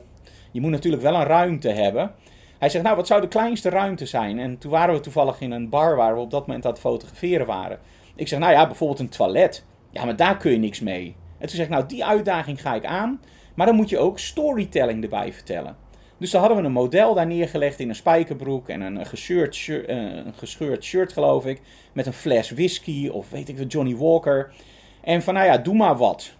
je 0.50 0.60
moet 0.60 0.70
natuurlijk 0.70 1.02
wel 1.02 1.14
een 1.14 1.26
ruimte 1.26 1.68
hebben. 1.68 2.14
Hij 2.58 2.68
zegt, 2.68 2.84
nou, 2.84 2.96
wat 2.96 3.06
zou 3.06 3.20
de 3.20 3.28
kleinste 3.28 3.68
ruimte 3.68 4.06
zijn? 4.06 4.38
En 4.38 4.58
toen 4.58 4.70
waren 4.70 4.94
we 4.94 5.00
toevallig 5.00 5.40
in 5.40 5.50
een 5.50 5.68
bar 5.68 5.96
waar 5.96 6.14
we 6.14 6.20
op 6.20 6.30
dat 6.30 6.46
moment 6.46 6.64
aan 6.64 6.70
het 6.70 6.80
fotograferen 6.80 7.46
waren. 7.46 7.78
Ik 8.14 8.28
zeg, 8.28 8.38
nou 8.38 8.52
ja, 8.52 8.66
bijvoorbeeld 8.66 9.00
een 9.00 9.08
toilet. 9.08 9.64
Ja, 9.90 10.04
maar 10.04 10.16
daar 10.16 10.36
kun 10.36 10.50
je 10.50 10.58
niks 10.58 10.80
mee. 10.80 11.16
En 11.38 11.46
toen 11.46 11.56
zeg 11.56 11.64
ik, 11.64 11.72
nou, 11.72 11.86
die 11.86 12.04
uitdaging 12.04 12.60
ga 12.60 12.74
ik 12.74 12.84
aan. 12.84 13.20
Maar 13.54 13.66
dan 13.66 13.76
moet 13.76 13.88
je 13.88 13.98
ook 13.98 14.18
storytelling 14.18 15.02
erbij 15.02 15.32
vertellen. 15.32 15.76
Dus 16.18 16.30
dan 16.30 16.40
hadden 16.40 16.58
we 16.58 16.64
een 16.64 16.72
model 16.72 17.14
daar 17.14 17.26
neergelegd 17.26 17.80
in 17.80 17.88
een 17.88 17.94
spijkerbroek 17.94 18.68
en 18.68 18.80
een 18.80 19.06
gescheurd 19.06 19.54
shirt, 19.54 19.86
eh, 19.86 19.96
een 19.96 20.34
gescheurd 20.36 20.84
shirt 20.84 21.12
geloof 21.12 21.46
ik. 21.46 21.60
Met 21.92 22.06
een 22.06 22.12
fles 22.12 22.50
whisky 22.50 23.08
of 23.08 23.30
weet 23.30 23.48
ik 23.48 23.58
wat, 23.58 23.72
Johnny 23.72 23.96
Walker. 23.96 24.52
En 25.00 25.22
van 25.22 25.34
nou 25.34 25.46
ja, 25.46 25.58
doe 25.58 25.74
maar 25.74 25.96
wat. 25.96 26.32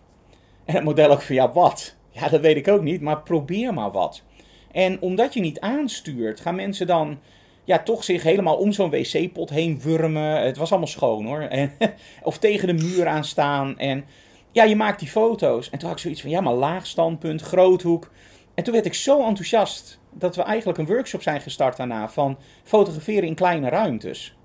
En 0.65 0.75
het 0.75 0.85
model 0.85 1.11
ook 1.11 1.23
van 1.23 1.35
ja, 1.35 1.53
wat? 1.53 1.97
Ja, 2.21 2.29
dat 2.29 2.41
weet 2.41 2.57
ik 2.57 2.69
ook 2.69 2.83
niet, 2.83 3.01
maar 3.01 3.23
probeer 3.23 3.75
maar 3.75 3.91
wat. 3.91 4.23
En 4.73 5.01
omdat 5.01 5.35
je 5.35 5.41
niet 5.41 5.61
aanstuurt, 5.61 6.41
gaan 6.41 6.55
mensen 6.55 6.87
dan 6.87 7.19
ja, 7.65 7.79
toch 7.79 8.05
zich 8.05 8.23
helemaal 8.23 8.57
om 8.57 8.73
zo'n 8.73 8.91
wc-pot 8.91 9.51
heen 9.51 9.81
wurmen. 9.81 10.43
Het 10.43 10.57
was 10.57 10.71
allemaal 10.71 10.89
schoon 10.89 11.27
hoor. 11.27 11.49
Of 12.23 12.39
tegen 12.39 12.67
de 12.67 12.85
muur 12.85 13.07
aan 13.07 13.25
staan. 13.25 13.79
En 13.79 14.05
ja, 14.53 14.65
je 14.65 14.77
maakt 14.77 14.99
die 14.99 15.09
foto's. 15.09 15.71
En 15.71 15.79
toen 15.79 15.89
had 15.89 15.97
ik 15.97 16.03
zoiets 16.03 16.21
van, 16.21 16.31
ja, 16.31 16.41
maar 16.41 16.55
laag 16.55 16.87
standpunt, 16.87 17.43
groothoek. 17.43 18.11
En 18.55 18.65
toen 18.65 18.73
werd 18.73 18.87
ik 18.87 18.95
zo 18.95 19.27
enthousiast 19.27 19.99
dat 20.13 20.37
we 20.37 20.43
eigenlijk 20.43 20.79
een 20.79 20.87
workshop 20.87 21.23
zijn 21.23 21.41
gestart 21.41 21.77
daarna 21.77 22.09
van 22.09 22.39
fotograferen 22.65 23.29
in 23.29 23.35
kleine 23.35 23.69
ruimtes. 23.69 24.37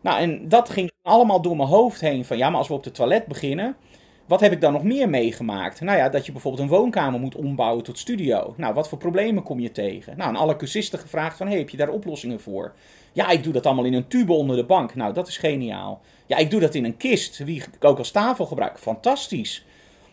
Nou, 0.00 0.20
en 0.20 0.48
dat 0.48 0.70
ging 0.70 0.92
allemaal 1.02 1.42
door 1.42 1.56
mijn 1.56 1.68
hoofd 1.68 2.00
heen 2.00 2.24
van 2.24 2.36
ja, 2.36 2.48
maar 2.50 2.58
als 2.58 2.68
we 2.68 2.74
op 2.74 2.82
de 2.82 2.90
toilet 2.90 3.26
beginnen, 3.26 3.76
wat 4.26 4.40
heb 4.40 4.52
ik 4.52 4.60
dan 4.60 4.72
nog 4.72 4.82
meer 4.82 5.08
meegemaakt? 5.08 5.80
Nou 5.80 5.98
ja, 5.98 6.08
dat 6.08 6.26
je 6.26 6.32
bijvoorbeeld 6.32 6.62
een 6.62 6.76
woonkamer 6.76 7.20
moet 7.20 7.34
ombouwen 7.34 7.84
tot 7.84 7.98
studio. 7.98 8.54
Nou, 8.56 8.74
wat 8.74 8.88
voor 8.88 8.98
problemen 8.98 9.42
kom 9.42 9.60
je 9.60 9.72
tegen? 9.72 10.16
Nou, 10.16 10.28
aan 10.28 10.36
alle 10.36 10.56
cursisten 10.56 10.98
gevraagd 10.98 11.36
van, 11.36 11.46
hey, 11.46 11.58
heb 11.58 11.68
je 11.68 11.76
daar 11.76 11.88
oplossingen 11.88 12.40
voor? 12.40 12.72
Ja, 13.12 13.28
ik 13.28 13.42
doe 13.42 13.52
dat 13.52 13.66
allemaal 13.66 13.84
in 13.84 13.94
een 13.94 14.08
tube 14.08 14.32
onder 14.32 14.56
de 14.56 14.64
bank. 14.64 14.94
Nou, 14.94 15.12
dat 15.12 15.28
is 15.28 15.36
geniaal. 15.36 16.00
Ja, 16.26 16.36
ik 16.36 16.50
doe 16.50 16.60
dat 16.60 16.74
in 16.74 16.84
een 16.84 16.96
kist, 16.96 17.46
die 17.46 17.56
ik 17.56 17.84
ook 17.84 17.98
als 17.98 18.10
tafel 18.10 18.46
gebruik. 18.46 18.78
Fantastisch. 18.78 19.64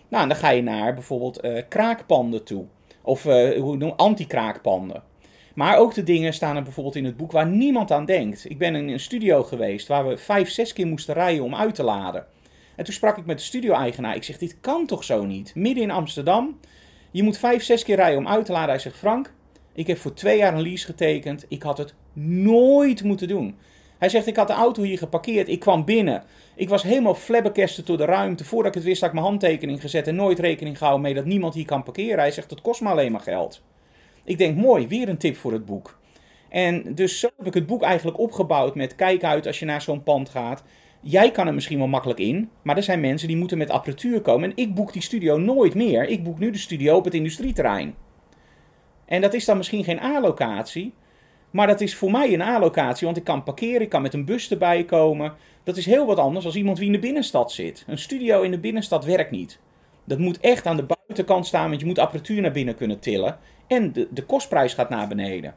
Nou, 0.08 0.24
en 0.24 0.30
dan 0.30 0.38
ga 0.38 0.50
je 0.50 0.62
naar 0.62 0.94
bijvoorbeeld 0.94 1.46
uh, 1.46 1.62
kraakpanden 1.70 2.44
toe. 2.44 2.66
Of 3.02 3.26
uh, 3.26 3.92
anti-kraakpanden. 3.96 5.04
Maar 5.54 5.78
ook 5.78 5.94
de 5.94 6.04
dingen 6.04 6.34
staan 6.34 6.56
er 6.56 6.64
bijvoorbeeld 6.64 6.96
in 6.96 7.06
het 7.06 7.18
boek 7.18 7.32
waar 7.32 7.48
niemand 7.48 7.92
aan 7.92 8.06
denkt. 8.06 8.50
Ik 8.50 8.58
ben 8.58 8.76
in 8.76 8.90
een 8.90 9.00
studio 9.00 9.44
geweest 9.44 9.88
waar 9.88 10.08
we 10.08 10.18
vijf, 10.18 10.50
zes 10.50 10.74
keer 10.74 10.88
moesten 10.88 11.14
rijden 11.14 11.44
om 11.44 11.56
uit 11.56 11.76
te 11.76 11.84
laden. 11.84 12.26
En 12.76 12.84
toen 12.86 12.94
sprak 12.94 13.18
ik 13.18 13.26
met 13.26 13.38
de 13.38 13.44
studio-eigenaar. 13.44 14.16
Ik 14.16 14.24
zeg, 14.24 14.38
dit 14.38 14.58
kan 14.62 14.86
toch 14.86 15.04
zo 15.04 15.26
niet? 15.26 15.56
Midden 15.56 15.84
in 15.84 15.92
Amsterdam. 15.92 16.60
Je 17.12 17.24
moet 17.24 17.38
vijf, 17.38 17.64
zes 17.64 17.84
keer 17.84 17.96
rijden 17.96 18.20
om 18.20 18.28
uit 18.28 18.46
te 18.46 18.52
laden. 18.52 18.70
Hij 18.70 18.80
zegt, 18.80 18.98
Frank, 18.98 19.34
ik 19.74 19.88
heb 19.88 19.98
voor 19.98 20.14
twee 20.14 20.38
jaar 20.38 20.54
een 20.54 20.62
lease 20.62 20.86
getekend. 20.86 21.46
Ik 21.48 21.64
had 21.64 21.78
het 21.78 21.94
nooit 22.14 23.04
moeten 23.04 23.28
doen. 23.28 23.58
Hij 23.98 24.10
zegt, 24.10 24.28
ik 24.28 24.36
had 24.36 24.48
de 24.48 24.54
auto 24.54 24.84
hier 24.84 24.98
geparkeerd. 24.98 25.50
Ik 25.50 25.60
kwam 25.60 25.86
binnen. 25.86 26.24
Ik 26.56 26.70
was 26.70 26.84
helemaal 26.84 27.16
flabbergasted 27.16 27.86
door 27.86 27.98
de 27.98 28.06
ruimte. 28.06 28.46
Voordat 28.46 28.68
ik 28.68 28.78
het 28.78 28.84
wist, 28.84 29.00
had 29.00 29.10
ik 29.10 29.16
mijn 29.16 29.28
handtekening 29.28 29.82
gezet 29.82 30.08
en 30.08 30.16
nooit 30.16 30.40
rekening 30.40 30.78
gehouden 30.78 31.06
mee 31.06 31.14
dat 31.14 31.26
niemand 31.26 31.54
hier 31.54 31.66
kan 31.66 31.84
parkeren. 31.84 32.20
Hij 32.20 32.32
zegt, 32.32 32.50
dat 32.50 32.62
kost 32.62 32.82
me 32.82 32.90
alleen 32.90 33.12
maar 33.12 33.22
geld. 33.22 33.62
Ik 34.24 34.38
denk, 34.38 34.58
mooi, 34.58 34.88
weer 34.88 35.10
een 35.10 35.18
tip 35.18 35.36
voor 35.36 35.52
het 35.52 35.66
boek. 35.66 36.00
En 36.50 36.96
dus 36.96 37.20
zo 37.20 37.30
heb 37.38 37.48
ik 37.48 37.54
het 37.54 37.66
boek 37.66 37.82
eigenlijk 37.82 38.20
opgebouwd 38.20 38.76
met 38.76 38.96
kijk 38.96 39.24
uit 39.24 39.48
als 39.48 39.60
je 39.60 39.66
naar 39.66 39.82
zo'n 39.82 40.04
pand 40.04 40.30
gaat. 40.30 40.64
Jij 41.04 41.32
kan 41.32 41.48
er 41.48 41.54
misschien 41.54 41.78
wel 41.78 41.88
makkelijk 41.88 42.20
in, 42.20 42.50
maar 42.62 42.78
er 42.78 42.84
zijn 42.84 43.00
mensen 43.00 43.28
die 43.28 43.38
moeten 43.38 43.58
met 43.58 43.70
apparatuur 43.70 44.22
komen. 44.22 44.50
En 44.50 44.58
ik 44.58 44.74
boek 44.74 44.94
die 44.94 45.02
studio 45.02 45.38
nooit 45.38 45.76
meer. 45.76 46.08
Ik 46.08 46.24
boek 46.24 46.40
nu 46.40 46.52
de 46.52 46.58
studio 46.58 46.96
op 46.96 47.06
het 47.06 47.14
industrieterrein. 47.14 47.96
En 49.06 49.22
dat 49.22 49.34
is 49.34 49.46
dan 49.46 49.58
misschien 49.58 49.84
geen 49.84 50.00
A-locatie, 50.00 50.94
maar 51.52 51.68
dat 51.68 51.82
is 51.82 51.96
voor 51.96 52.12
mij 52.12 52.34
een 52.34 52.42
A-locatie, 52.42 53.06
want 53.06 53.18
ik 53.18 53.24
kan 53.24 53.44
parkeren, 53.44 53.82
ik 53.82 53.90
kan 53.90 54.02
met 54.02 54.14
een 54.14 54.26
bus 54.26 54.52
erbij 54.52 54.84
komen. 54.84 55.34
Dat 55.64 55.78
is 55.78 55.86
heel 55.86 56.06
wat 56.06 56.18
anders 56.18 56.46
als 56.46 56.56
iemand 56.56 56.78
wie 56.78 56.88
in 56.88 56.94
de 56.94 57.00
binnenstad 57.00 57.52
zit. 57.52 57.84
Een 57.88 57.98
studio 57.98 58.42
in 58.42 58.52
de 58.52 58.60
binnenstad 58.60 59.06
werkt 59.06 59.32
niet. 59.32 59.60
Dat 60.04 60.20
moet 60.20 60.40
echt 60.40 60.66
aan 60.66 60.76
de 60.76 60.86
buitenkant 60.86 61.48
staan, 61.48 61.70
want 61.70 61.82
je 61.82 61.86
moet 61.86 62.00
apparatuur 62.00 62.42
naar 62.42 62.52
binnen 62.52 62.76
kunnen 62.76 63.00
tillen. 63.00 63.38
En 63.68 63.94
de, 63.94 64.08
de 64.12 64.24
kostprijs 64.24 64.74
gaat 64.74 64.90
naar 64.90 65.08
beneden. 65.08 65.56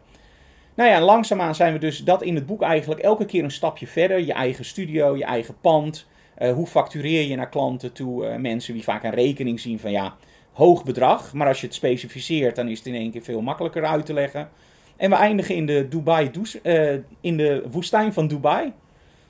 Nou 0.75 0.91
ja, 0.91 1.01
langzaamaan 1.01 1.55
zijn 1.55 1.73
we 1.73 1.79
dus 1.79 1.99
dat 1.99 2.23
in 2.23 2.35
het 2.35 2.47
boek 2.47 2.63
eigenlijk 2.63 3.01
elke 3.01 3.25
keer 3.25 3.45
een 3.45 3.51
stapje 3.51 3.87
verder. 3.87 4.21
Je 4.21 4.33
eigen 4.33 4.65
studio, 4.65 5.17
je 5.17 5.25
eigen 5.25 5.55
pand. 5.61 6.07
Uh, 6.39 6.53
hoe 6.53 6.67
factureer 6.67 7.29
je 7.29 7.37
naar 7.37 7.49
klanten 7.49 7.93
toe? 7.93 8.27
Uh, 8.27 8.37
mensen 8.37 8.75
die 8.75 8.83
vaak 8.83 9.05
een 9.05 9.11
rekening 9.11 9.61
zien 9.61 9.79
van 9.79 9.91
ja, 9.91 10.17
hoog 10.53 10.85
bedrag. 10.85 11.33
Maar 11.33 11.49
als 11.49 11.61
je 11.61 11.67
het 11.67 11.75
specificeert, 11.75 12.57
dan 12.57 12.69
is 12.69 12.79
het 12.79 12.87
in 12.87 12.95
één 12.95 13.11
keer 13.11 13.23
veel 13.23 13.41
makkelijker 13.41 13.85
uit 13.85 14.07
te 14.07 14.13
leggen. 14.13 14.49
En 14.97 15.11
we 15.11 15.17
eindigen 15.17 15.55
in 15.55 15.67
de, 15.67 15.89
Dubai, 15.89 16.31
uh, 16.63 16.93
in 17.21 17.37
de 17.37 17.65
woestijn 17.71 18.13
van 18.13 18.29
Dubai. 18.29 18.73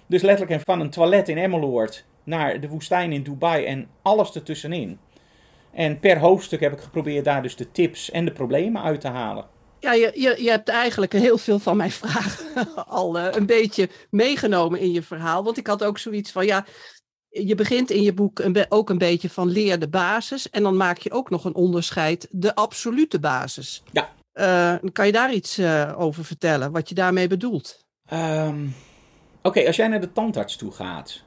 Dus 0.06 0.22
letterlijk 0.22 0.62
van 0.64 0.80
een 0.80 0.90
toilet 0.90 1.28
in 1.28 1.38
Emmeloord 1.38 2.04
naar 2.24 2.60
de 2.60 2.68
woestijn 2.68 3.12
in 3.12 3.22
Dubai 3.22 3.64
en 3.64 3.88
alles 4.02 4.34
ertussenin. 4.34 4.98
En 5.72 6.00
per 6.00 6.18
hoofdstuk 6.18 6.60
heb 6.60 6.72
ik 6.72 6.80
geprobeerd 6.80 7.24
daar 7.24 7.42
dus 7.42 7.56
de 7.56 7.70
tips 7.70 8.10
en 8.10 8.24
de 8.24 8.32
problemen 8.32 8.82
uit 8.82 9.00
te 9.00 9.08
halen. 9.08 9.44
Ja, 9.84 9.92
je, 9.92 10.12
je, 10.14 10.42
je 10.42 10.50
hebt 10.50 10.68
eigenlijk 10.68 11.12
heel 11.12 11.38
veel 11.38 11.58
van 11.58 11.76
mijn 11.76 11.90
vragen 11.90 12.74
al 13.00 13.18
uh, 13.18 13.26
een 13.30 13.46
beetje 13.46 13.88
meegenomen 14.10 14.80
in 14.80 14.92
je 14.92 15.02
verhaal. 15.02 15.44
Want 15.44 15.56
ik 15.56 15.66
had 15.66 15.84
ook 15.84 15.98
zoiets 15.98 16.30
van, 16.32 16.46
ja, 16.46 16.64
je 17.28 17.54
begint 17.54 17.90
in 17.90 18.02
je 18.02 18.14
boek 18.14 18.38
een 18.38 18.66
ook 18.68 18.90
een 18.90 18.98
beetje 18.98 19.30
van 19.30 19.48
leer 19.48 19.78
de 19.78 19.88
basis. 19.88 20.50
En 20.50 20.62
dan 20.62 20.76
maak 20.76 20.98
je 20.98 21.12
ook 21.12 21.30
nog 21.30 21.44
een 21.44 21.54
onderscheid, 21.54 22.28
de 22.30 22.54
absolute 22.54 23.20
basis. 23.20 23.82
Ja. 23.92 24.12
Uh, 24.34 24.90
kan 24.92 25.06
je 25.06 25.12
daar 25.12 25.32
iets 25.32 25.58
uh, 25.58 25.94
over 25.96 26.24
vertellen, 26.24 26.72
wat 26.72 26.88
je 26.88 26.94
daarmee 26.94 27.28
bedoelt? 27.28 27.84
Um, 28.12 28.74
Oké, 29.42 29.66
als 29.66 29.76
jij 29.76 29.88
naar 29.88 30.00
de 30.00 30.12
tandarts 30.12 30.56
toe 30.56 30.72
gaat, 30.72 31.22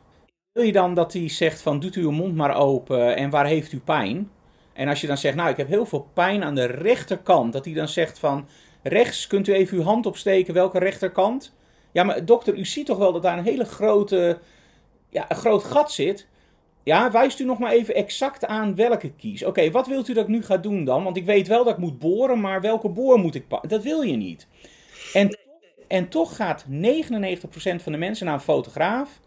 wil 0.51 0.63
je 0.63 0.71
dan 0.71 0.93
dat 0.93 1.13
hij 1.13 1.29
zegt 1.29 1.61
van 1.61 1.79
doet 1.79 1.95
u 1.95 2.01
uw 2.01 2.11
mond 2.11 2.35
maar 2.35 2.55
open 2.55 3.15
en 3.15 3.29
waar 3.29 3.45
heeft 3.45 3.71
u 3.71 3.79
pijn? 3.79 4.31
En 4.77 4.87
als 4.87 5.01
je 5.01 5.07
dan 5.07 5.17
zegt, 5.17 5.35
nou 5.35 5.49
ik 5.49 5.57
heb 5.57 5.67
heel 5.67 5.85
veel 5.85 6.09
pijn 6.13 6.43
aan 6.43 6.55
de 6.55 6.65
rechterkant, 6.65 7.53
dat 7.53 7.65
hij 7.65 7.73
dan 7.73 7.87
zegt 7.87 8.19
van 8.19 8.47
rechts 8.83 9.27
kunt 9.27 9.47
u 9.47 9.53
even 9.53 9.77
uw 9.77 9.83
hand 9.83 10.05
opsteken, 10.05 10.53
welke 10.53 10.79
rechterkant? 10.79 11.53
Ja, 11.91 12.03
maar 12.03 12.25
dokter, 12.25 12.55
u 12.55 12.65
ziet 12.65 12.85
toch 12.85 12.97
wel 12.97 13.11
dat 13.11 13.21
daar 13.21 13.37
een 13.37 13.43
hele 13.43 13.65
grote, 13.65 14.39
ja, 15.09 15.25
een 15.29 15.35
groot 15.35 15.63
gat 15.63 15.91
zit? 15.91 16.27
Ja, 16.83 17.11
wijst 17.11 17.39
u 17.39 17.43
nog 17.43 17.59
maar 17.59 17.71
even 17.71 17.95
exact 17.95 18.45
aan 18.45 18.75
welke 18.75 19.11
kies. 19.11 19.43
Oké, 19.43 19.71
wat 19.71 19.87
wilt 19.87 20.07
u 20.07 20.13
dat 20.13 20.23
ik 20.23 20.29
nu 20.29 20.43
ga 20.43 20.57
doen 20.57 20.85
dan? 20.85 21.03
Want 21.03 21.17
ik 21.17 21.25
weet 21.25 21.47
wel 21.47 21.63
dat 21.63 21.73
ik 21.73 21.79
moet 21.79 21.99
boren, 21.99 22.39
maar 22.39 22.61
welke 22.61 22.89
boor 22.89 23.19
moet 23.19 23.35
ik 23.35 23.47
pakken? 23.47 23.69
Dat 23.69 23.83
wil 23.83 24.01
je 24.01 24.15
niet. 24.15 24.47
En, 25.13 25.37
en 25.87 26.09
toch 26.09 26.35
gaat 26.35 26.65
99% 26.69 26.71
van 27.75 27.91
de 27.91 27.97
mensen 27.97 28.25
naar 28.25 28.35
een 28.35 28.41
fotograaf 28.41 29.19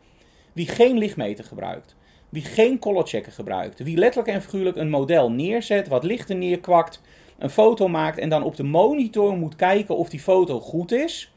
wie 0.53 0.69
geen 0.69 0.99
lichtmeter 0.99 1.45
gebruikt. 1.45 1.97
Wie 2.31 2.43
geen 2.43 2.79
colorchecker 2.79 3.33
gebruikt. 3.33 3.79
Wie 3.79 3.97
letterlijk 3.97 4.35
en 4.35 4.43
figuurlijk 4.43 4.77
een 4.77 4.91
model 4.91 5.31
neerzet, 5.31 5.89
wat 5.89 6.05
lichten 6.05 6.39
neerkwakt, 6.39 7.01
een 7.39 7.51
foto 7.51 7.89
maakt 7.89 8.19
en 8.19 8.29
dan 8.29 8.43
op 8.43 8.57
de 8.57 8.63
monitor 8.63 9.37
moet 9.37 9.57
kijken 9.57 9.97
of 9.97 10.09
die 10.09 10.21
foto 10.21 10.61
goed 10.61 10.93
is. 10.93 11.33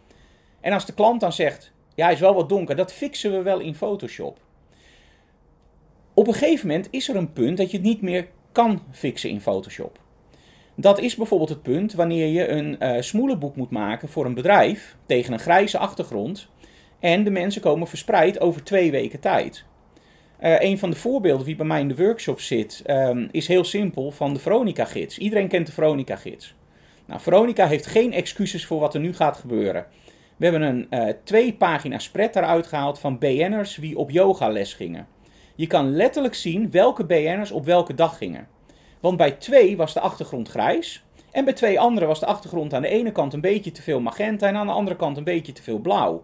En 0.61 0.73
als 0.73 0.85
de 0.85 0.93
klant 0.93 1.19
dan 1.19 1.33
zegt, 1.33 1.71
ja, 1.95 2.03
hij 2.03 2.13
is 2.13 2.19
wel 2.19 2.33
wat 2.33 2.49
donker, 2.49 2.75
dat 2.75 2.93
fixen 2.93 3.31
we 3.31 3.41
wel 3.41 3.59
in 3.59 3.75
Photoshop. 3.75 4.39
Op 6.13 6.27
een 6.27 6.33
gegeven 6.33 6.67
moment 6.67 6.87
is 6.91 7.09
er 7.09 7.15
een 7.15 7.33
punt 7.33 7.57
dat 7.57 7.71
je 7.71 7.77
het 7.77 7.85
niet 7.85 8.01
meer 8.01 8.27
kan 8.51 8.81
fixen 8.91 9.29
in 9.29 9.41
Photoshop. 9.41 9.99
Dat 10.75 10.99
is 10.99 11.15
bijvoorbeeld 11.15 11.49
het 11.49 11.61
punt 11.61 11.93
wanneer 11.93 12.27
je 12.27 12.47
een 12.47 12.75
uh, 12.79 13.01
smoelenboek 13.01 13.55
moet 13.55 13.69
maken 13.69 14.09
voor 14.09 14.25
een 14.25 14.33
bedrijf 14.33 14.95
tegen 15.05 15.33
een 15.33 15.39
grijze 15.39 15.77
achtergrond. 15.77 16.47
En 16.99 17.23
de 17.23 17.29
mensen 17.29 17.61
komen 17.61 17.87
verspreid 17.87 18.39
over 18.39 18.63
twee 18.63 18.91
weken 18.91 19.19
tijd. 19.19 19.65
Uh, 20.43 20.61
een 20.61 20.79
van 20.79 20.89
de 20.89 20.95
voorbeelden 20.95 21.45
die 21.45 21.55
bij 21.55 21.65
mij 21.65 21.79
in 21.79 21.87
de 21.87 21.95
workshop 21.95 22.39
zit, 22.39 22.83
um, 22.87 23.29
is 23.31 23.47
heel 23.47 23.63
simpel 23.63 24.11
van 24.11 24.33
de 24.33 24.39
Veronica-gids. 24.39 25.17
Iedereen 25.17 25.47
kent 25.47 25.65
de 25.65 25.71
Veronica-gids. 25.71 26.55
Nou, 27.05 27.21
Veronica 27.21 27.67
heeft 27.67 27.85
geen 27.85 28.13
excuses 28.13 28.65
voor 28.65 28.79
wat 28.79 28.93
er 28.93 28.99
nu 28.99 29.13
gaat 29.13 29.37
gebeuren. 29.37 29.85
We 30.37 30.45
hebben 30.45 30.61
een 30.61 30.87
uh, 30.89 31.13
twee 31.23 31.53
pagina 31.53 31.99
spread 31.99 32.35
eruit 32.35 32.67
gehaald 32.67 32.99
van 32.99 33.17
BN'ers 33.17 33.75
die 33.75 33.97
op 33.97 34.09
yogales 34.09 34.73
gingen. 34.73 35.07
Je 35.55 35.67
kan 35.67 35.95
letterlijk 35.95 36.35
zien 36.35 36.71
welke 36.71 37.05
BN'ers 37.05 37.51
op 37.51 37.65
welke 37.65 37.93
dag 37.93 38.17
gingen. 38.17 38.47
Want 38.99 39.17
bij 39.17 39.31
twee 39.31 39.77
was 39.77 39.93
de 39.93 39.99
achtergrond 39.99 40.49
grijs. 40.49 41.03
En 41.31 41.45
bij 41.45 41.53
twee 41.53 41.79
andere 41.79 42.05
was 42.05 42.19
de 42.19 42.25
achtergrond 42.25 42.73
aan 42.73 42.81
de 42.81 42.87
ene 42.87 43.11
kant 43.11 43.33
een 43.33 43.41
beetje 43.41 43.71
te 43.71 43.81
veel 43.81 43.99
magenta 43.99 44.47
en 44.47 44.55
aan 44.55 44.67
de 44.67 44.73
andere 44.73 44.95
kant 44.95 45.17
een 45.17 45.23
beetje 45.23 45.51
te 45.51 45.63
veel 45.63 45.79
blauw. 45.79 46.23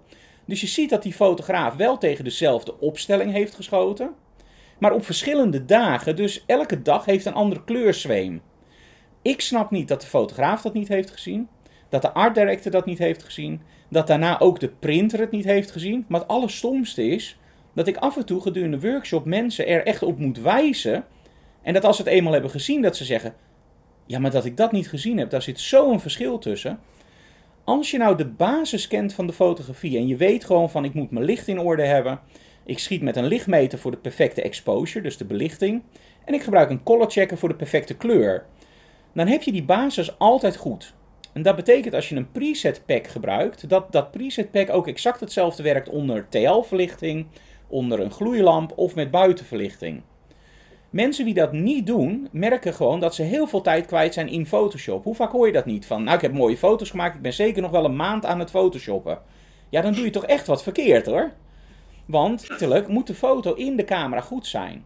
Dus 0.49 0.61
je 0.61 0.67
ziet 0.67 0.89
dat 0.89 1.03
die 1.03 1.13
fotograaf 1.13 1.75
wel 1.75 1.97
tegen 1.97 2.23
dezelfde 2.23 2.79
opstelling 2.79 3.31
heeft 3.31 3.55
geschoten. 3.55 4.13
Maar 4.79 4.93
op 4.93 5.05
verschillende 5.05 5.65
dagen, 5.65 6.15
dus 6.15 6.43
elke 6.45 6.81
dag 6.81 7.05
heeft 7.05 7.25
een 7.25 7.33
andere 7.33 7.63
kleurzweem. 7.63 8.41
Ik 9.21 9.41
snap 9.41 9.71
niet 9.71 9.87
dat 9.87 10.01
de 10.01 10.07
fotograaf 10.07 10.61
dat 10.61 10.73
niet 10.73 10.87
heeft 10.87 11.11
gezien. 11.11 11.47
Dat 11.89 12.01
de 12.01 12.13
art 12.13 12.35
director 12.35 12.71
dat 12.71 12.85
niet 12.85 12.97
heeft 12.97 13.23
gezien. 13.23 13.61
Dat 13.89 14.07
daarna 14.07 14.39
ook 14.39 14.59
de 14.59 14.69
printer 14.69 15.19
het 15.19 15.31
niet 15.31 15.45
heeft 15.45 15.71
gezien. 15.71 16.05
Maar 16.07 16.19
het 16.19 16.29
allerstomste 16.29 17.07
is 17.07 17.39
dat 17.73 17.87
ik 17.87 17.97
af 17.97 18.17
en 18.17 18.25
toe 18.25 18.41
gedurende 18.41 18.79
workshop 18.79 19.25
mensen 19.25 19.67
er 19.67 19.85
echt 19.85 20.03
op 20.03 20.19
moet 20.19 20.39
wijzen. 20.39 21.05
En 21.61 21.73
dat 21.73 21.83
als 21.85 21.95
ze 21.95 22.01
het 22.01 22.11
eenmaal 22.11 22.33
hebben 22.33 22.51
gezien, 22.51 22.81
dat 22.81 22.97
ze 22.97 23.05
zeggen: 23.05 23.33
Ja, 24.05 24.19
maar 24.19 24.31
dat 24.31 24.45
ik 24.45 24.57
dat 24.57 24.71
niet 24.71 24.89
gezien 24.89 25.17
heb, 25.17 25.29
daar 25.29 25.41
zit 25.41 25.59
zo'n 25.59 25.99
verschil 25.99 26.37
tussen. 26.37 26.79
Als 27.69 27.91
je 27.91 27.97
nou 27.97 28.17
de 28.17 28.25
basis 28.27 28.87
kent 28.87 29.13
van 29.13 29.27
de 29.27 29.33
fotografie 29.33 29.97
en 29.97 30.07
je 30.07 30.15
weet 30.15 30.45
gewoon 30.45 30.69
van 30.69 30.85
ik 30.85 30.93
moet 30.93 31.11
mijn 31.11 31.25
licht 31.25 31.47
in 31.47 31.59
orde 31.59 31.83
hebben. 31.83 32.19
Ik 32.65 32.79
schiet 32.79 33.01
met 33.01 33.15
een 33.15 33.25
lichtmeter 33.25 33.79
voor 33.79 33.91
de 33.91 33.97
perfecte 33.97 34.41
exposure, 34.41 35.03
dus 35.03 35.17
de 35.17 35.25
belichting. 35.25 35.83
En 36.25 36.33
ik 36.33 36.41
gebruik 36.41 36.69
een 36.69 36.83
color 36.83 37.11
checker 37.11 37.37
voor 37.37 37.49
de 37.49 37.55
perfecte 37.55 37.95
kleur. 37.95 38.45
Dan 39.13 39.27
heb 39.27 39.41
je 39.41 39.51
die 39.51 39.63
basis 39.63 40.19
altijd 40.19 40.55
goed. 40.55 40.93
En 41.33 41.41
dat 41.41 41.55
betekent 41.55 41.93
als 41.93 42.09
je 42.09 42.15
een 42.15 42.31
preset 42.31 42.81
pack 42.85 43.07
gebruikt, 43.07 43.69
dat 43.69 43.91
dat 43.91 44.11
preset 44.11 44.51
pack 44.51 44.69
ook 44.69 44.87
exact 44.87 45.19
hetzelfde 45.19 45.63
werkt 45.63 45.89
onder 45.89 46.27
TL-verlichting, 46.29 47.27
onder 47.67 47.99
een 47.99 48.11
gloeilamp 48.11 48.73
of 48.75 48.95
met 48.95 49.11
buitenverlichting. 49.11 50.01
Mensen 50.89 51.25
die 51.25 51.33
dat 51.33 51.51
niet 51.51 51.87
doen, 51.87 52.27
merken 52.31 52.73
gewoon 52.73 52.99
dat 52.99 53.15
ze 53.15 53.23
heel 53.23 53.47
veel 53.47 53.61
tijd 53.61 53.85
kwijt 53.85 54.13
zijn 54.13 54.27
in 54.27 54.45
Photoshop. 54.45 55.03
Hoe 55.03 55.15
vaak 55.15 55.31
hoor 55.31 55.47
je 55.47 55.53
dat 55.53 55.65
niet? 55.65 55.85
Van, 55.85 56.03
nou, 56.03 56.15
ik 56.15 56.21
heb 56.21 56.33
mooie 56.33 56.57
foto's 56.57 56.89
gemaakt, 56.89 57.15
ik 57.15 57.21
ben 57.21 57.33
zeker 57.33 57.61
nog 57.61 57.71
wel 57.71 57.85
een 57.85 57.95
maand 57.95 58.25
aan 58.25 58.39
het 58.39 58.49
photoshoppen. 58.49 59.19
Ja, 59.69 59.81
dan 59.81 59.93
doe 59.93 60.03
je 60.03 60.09
toch 60.09 60.25
echt 60.25 60.47
wat 60.47 60.63
verkeerd 60.63 61.05
hoor. 61.05 61.31
Want, 62.05 62.49
natuurlijk, 62.49 62.87
moet 62.87 63.07
de 63.07 63.13
foto 63.13 63.53
in 63.53 63.75
de 63.75 63.83
camera 63.83 64.21
goed 64.21 64.47
zijn. 64.47 64.85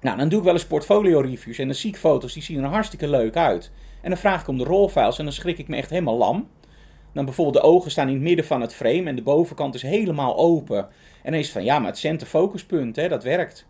Nou, 0.00 0.18
dan 0.18 0.28
doe 0.28 0.38
ik 0.38 0.44
wel 0.44 0.52
eens 0.52 0.66
portfolio 0.66 1.20
reviews 1.20 1.58
en 1.58 1.66
dan 1.66 1.74
zie 1.74 1.90
ik 1.90 1.96
foto's, 1.96 2.32
die 2.32 2.42
zien 2.42 2.62
er 2.62 2.68
hartstikke 2.68 3.08
leuk 3.08 3.36
uit. 3.36 3.72
En 4.02 4.10
dan 4.10 4.18
vraag 4.18 4.40
ik 4.40 4.48
om 4.48 4.58
de 4.58 4.64
rolfiles 4.64 5.18
en 5.18 5.24
dan 5.24 5.32
schrik 5.32 5.58
ik 5.58 5.68
me 5.68 5.76
echt 5.76 5.90
helemaal 5.90 6.16
lam. 6.16 6.48
Dan 7.12 7.24
bijvoorbeeld 7.24 7.64
de 7.64 7.70
ogen 7.70 7.90
staan 7.90 8.08
in 8.08 8.14
het 8.14 8.22
midden 8.22 8.44
van 8.44 8.60
het 8.60 8.74
frame 8.74 9.08
en 9.08 9.16
de 9.16 9.22
bovenkant 9.22 9.74
is 9.74 9.82
helemaal 9.82 10.36
open. 10.36 10.78
En 11.22 11.30
dan 11.30 11.40
is 11.40 11.44
het 11.44 11.52
van, 11.52 11.64
ja, 11.64 11.78
maar 11.78 11.88
het 11.88 11.98
center 11.98 12.26
focuspunt, 12.26 12.96
hè, 12.96 13.08
dat 13.08 13.22
werkt. 13.22 13.68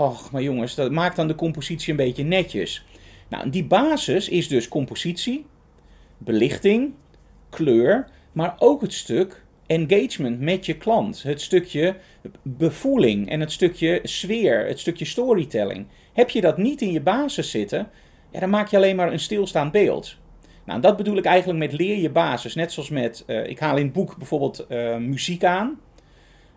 Och, 0.00 0.30
maar 0.30 0.42
jongens, 0.42 0.74
dat 0.74 0.90
maakt 0.90 1.16
dan 1.16 1.28
de 1.28 1.34
compositie 1.34 1.90
een 1.90 1.96
beetje 1.96 2.24
netjes. 2.24 2.84
Nou, 3.28 3.50
die 3.50 3.64
basis 3.64 4.28
is 4.28 4.48
dus 4.48 4.68
compositie, 4.68 5.46
belichting, 6.18 6.92
kleur, 7.50 8.08
maar 8.32 8.54
ook 8.58 8.80
het 8.80 8.92
stuk 8.92 9.42
engagement 9.66 10.40
met 10.40 10.66
je 10.66 10.76
klant. 10.76 11.22
Het 11.22 11.40
stukje 11.40 11.96
bevoeling 12.42 13.28
en 13.30 13.40
het 13.40 13.52
stukje 13.52 14.00
sfeer, 14.02 14.66
het 14.66 14.78
stukje 14.78 15.04
storytelling. 15.04 15.86
Heb 16.12 16.30
je 16.30 16.40
dat 16.40 16.58
niet 16.58 16.80
in 16.80 16.92
je 16.92 17.00
basis 17.00 17.50
zitten, 17.50 17.88
ja, 18.30 18.40
dan 18.40 18.50
maak 18.50 18.68
je 18.68 18.76
alleen 18.76 18.96
maar 18.96 19.12
een 19.12 19.20
stilstaand 19.20 19.72
beeld. 19.72 20.16
Nou, 20.64 20.80
dat 20.80 20.96
bedoel 20.96 21.16
ik 21.16 21.24
eigenlijk 21.24 21.58
met 21.58 21.72
leer 21.72 21.98
je 21.98 22.10
basis. 22.10 22.54
Net 22.54 22.72
zoals 22.72 22.88
met, 22.88 23.24
uh, 23.26 23.46
ik 23.46 23.58
haal 23.58 23.76
in 23.76 23.84
het 23.84 23.92
boek 23.92 24.16
bijvoorbeeld 24.16 24.66
uh, 24.68 24.96
muziek 24.96 25.44
aan. 25.44 25.80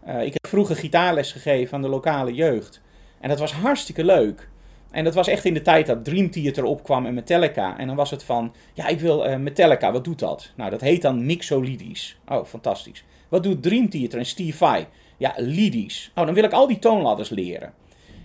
Uh, 0.08 0.26
ik 0.26 0.34
heb 0.34 0.48
vroeger 0.48 0.76
gitaarles 0.76 1.32
gegeven 1.32 1.76
aan 1.76 1.82
de 1.82 1.88
lokale 1.88 2.34
jeugd. 2.34 2.82
En 3.24 3.30
dat 3.30 3.40
was 3.40 3.52
hartstikke 3.52 4.04
leuk. 4.04 4.50
En 4.92 5.04
dat 5.04 5.14
was 5.14 5.28
echt 5.28 5.46
in 5.46 5.54
de 5.54 5.62
tijd 5.62 5.86
dat 5.86 6.06
Dream 6.06 6.32
Theater 6.32 6.64
opkwam 6.64 7.06
en 7.06 7.14
Metallica. 7.14 7.78
En 7.78 7.88
dan 7.88 7.96
was 7.96 8.12
het 8.12 8.24
van, 8.24 8.54
ja, 8.74 8.88
ik 8.88 9.00
wil 9.00 9.30
uh, 9.30 9.36
Metallica, 9.36 9.92
wat 9.92 10.04
doet 10.04 10.20
dat? 10.20 10.52
Nou, 10.56 10.70
dat 10.70 10.82
heet 10.82 11.02
dan 11.02 11.26
mixolydisch. 11.26 12.18
Oh, 12.28 12.46
fantastisch. 12.46 13.04
Wat 13.30 13.44
doet 13.44 13.64
Dream 13.64 13.90
Theater 13.90 14.20
en 14.20 14.26
Steve? 14.26 14.86
Ja, 15.18 15.34
lydisch. 15.38 16.12
Oh, 16.16 16.26
dan 16.26 16.34
wil 16.34 16.44
ik 16.44 16.52
al 16.52 16.68
die 16.68 16.80
toonladders 16.80 17.30
leren. 17.30 17.74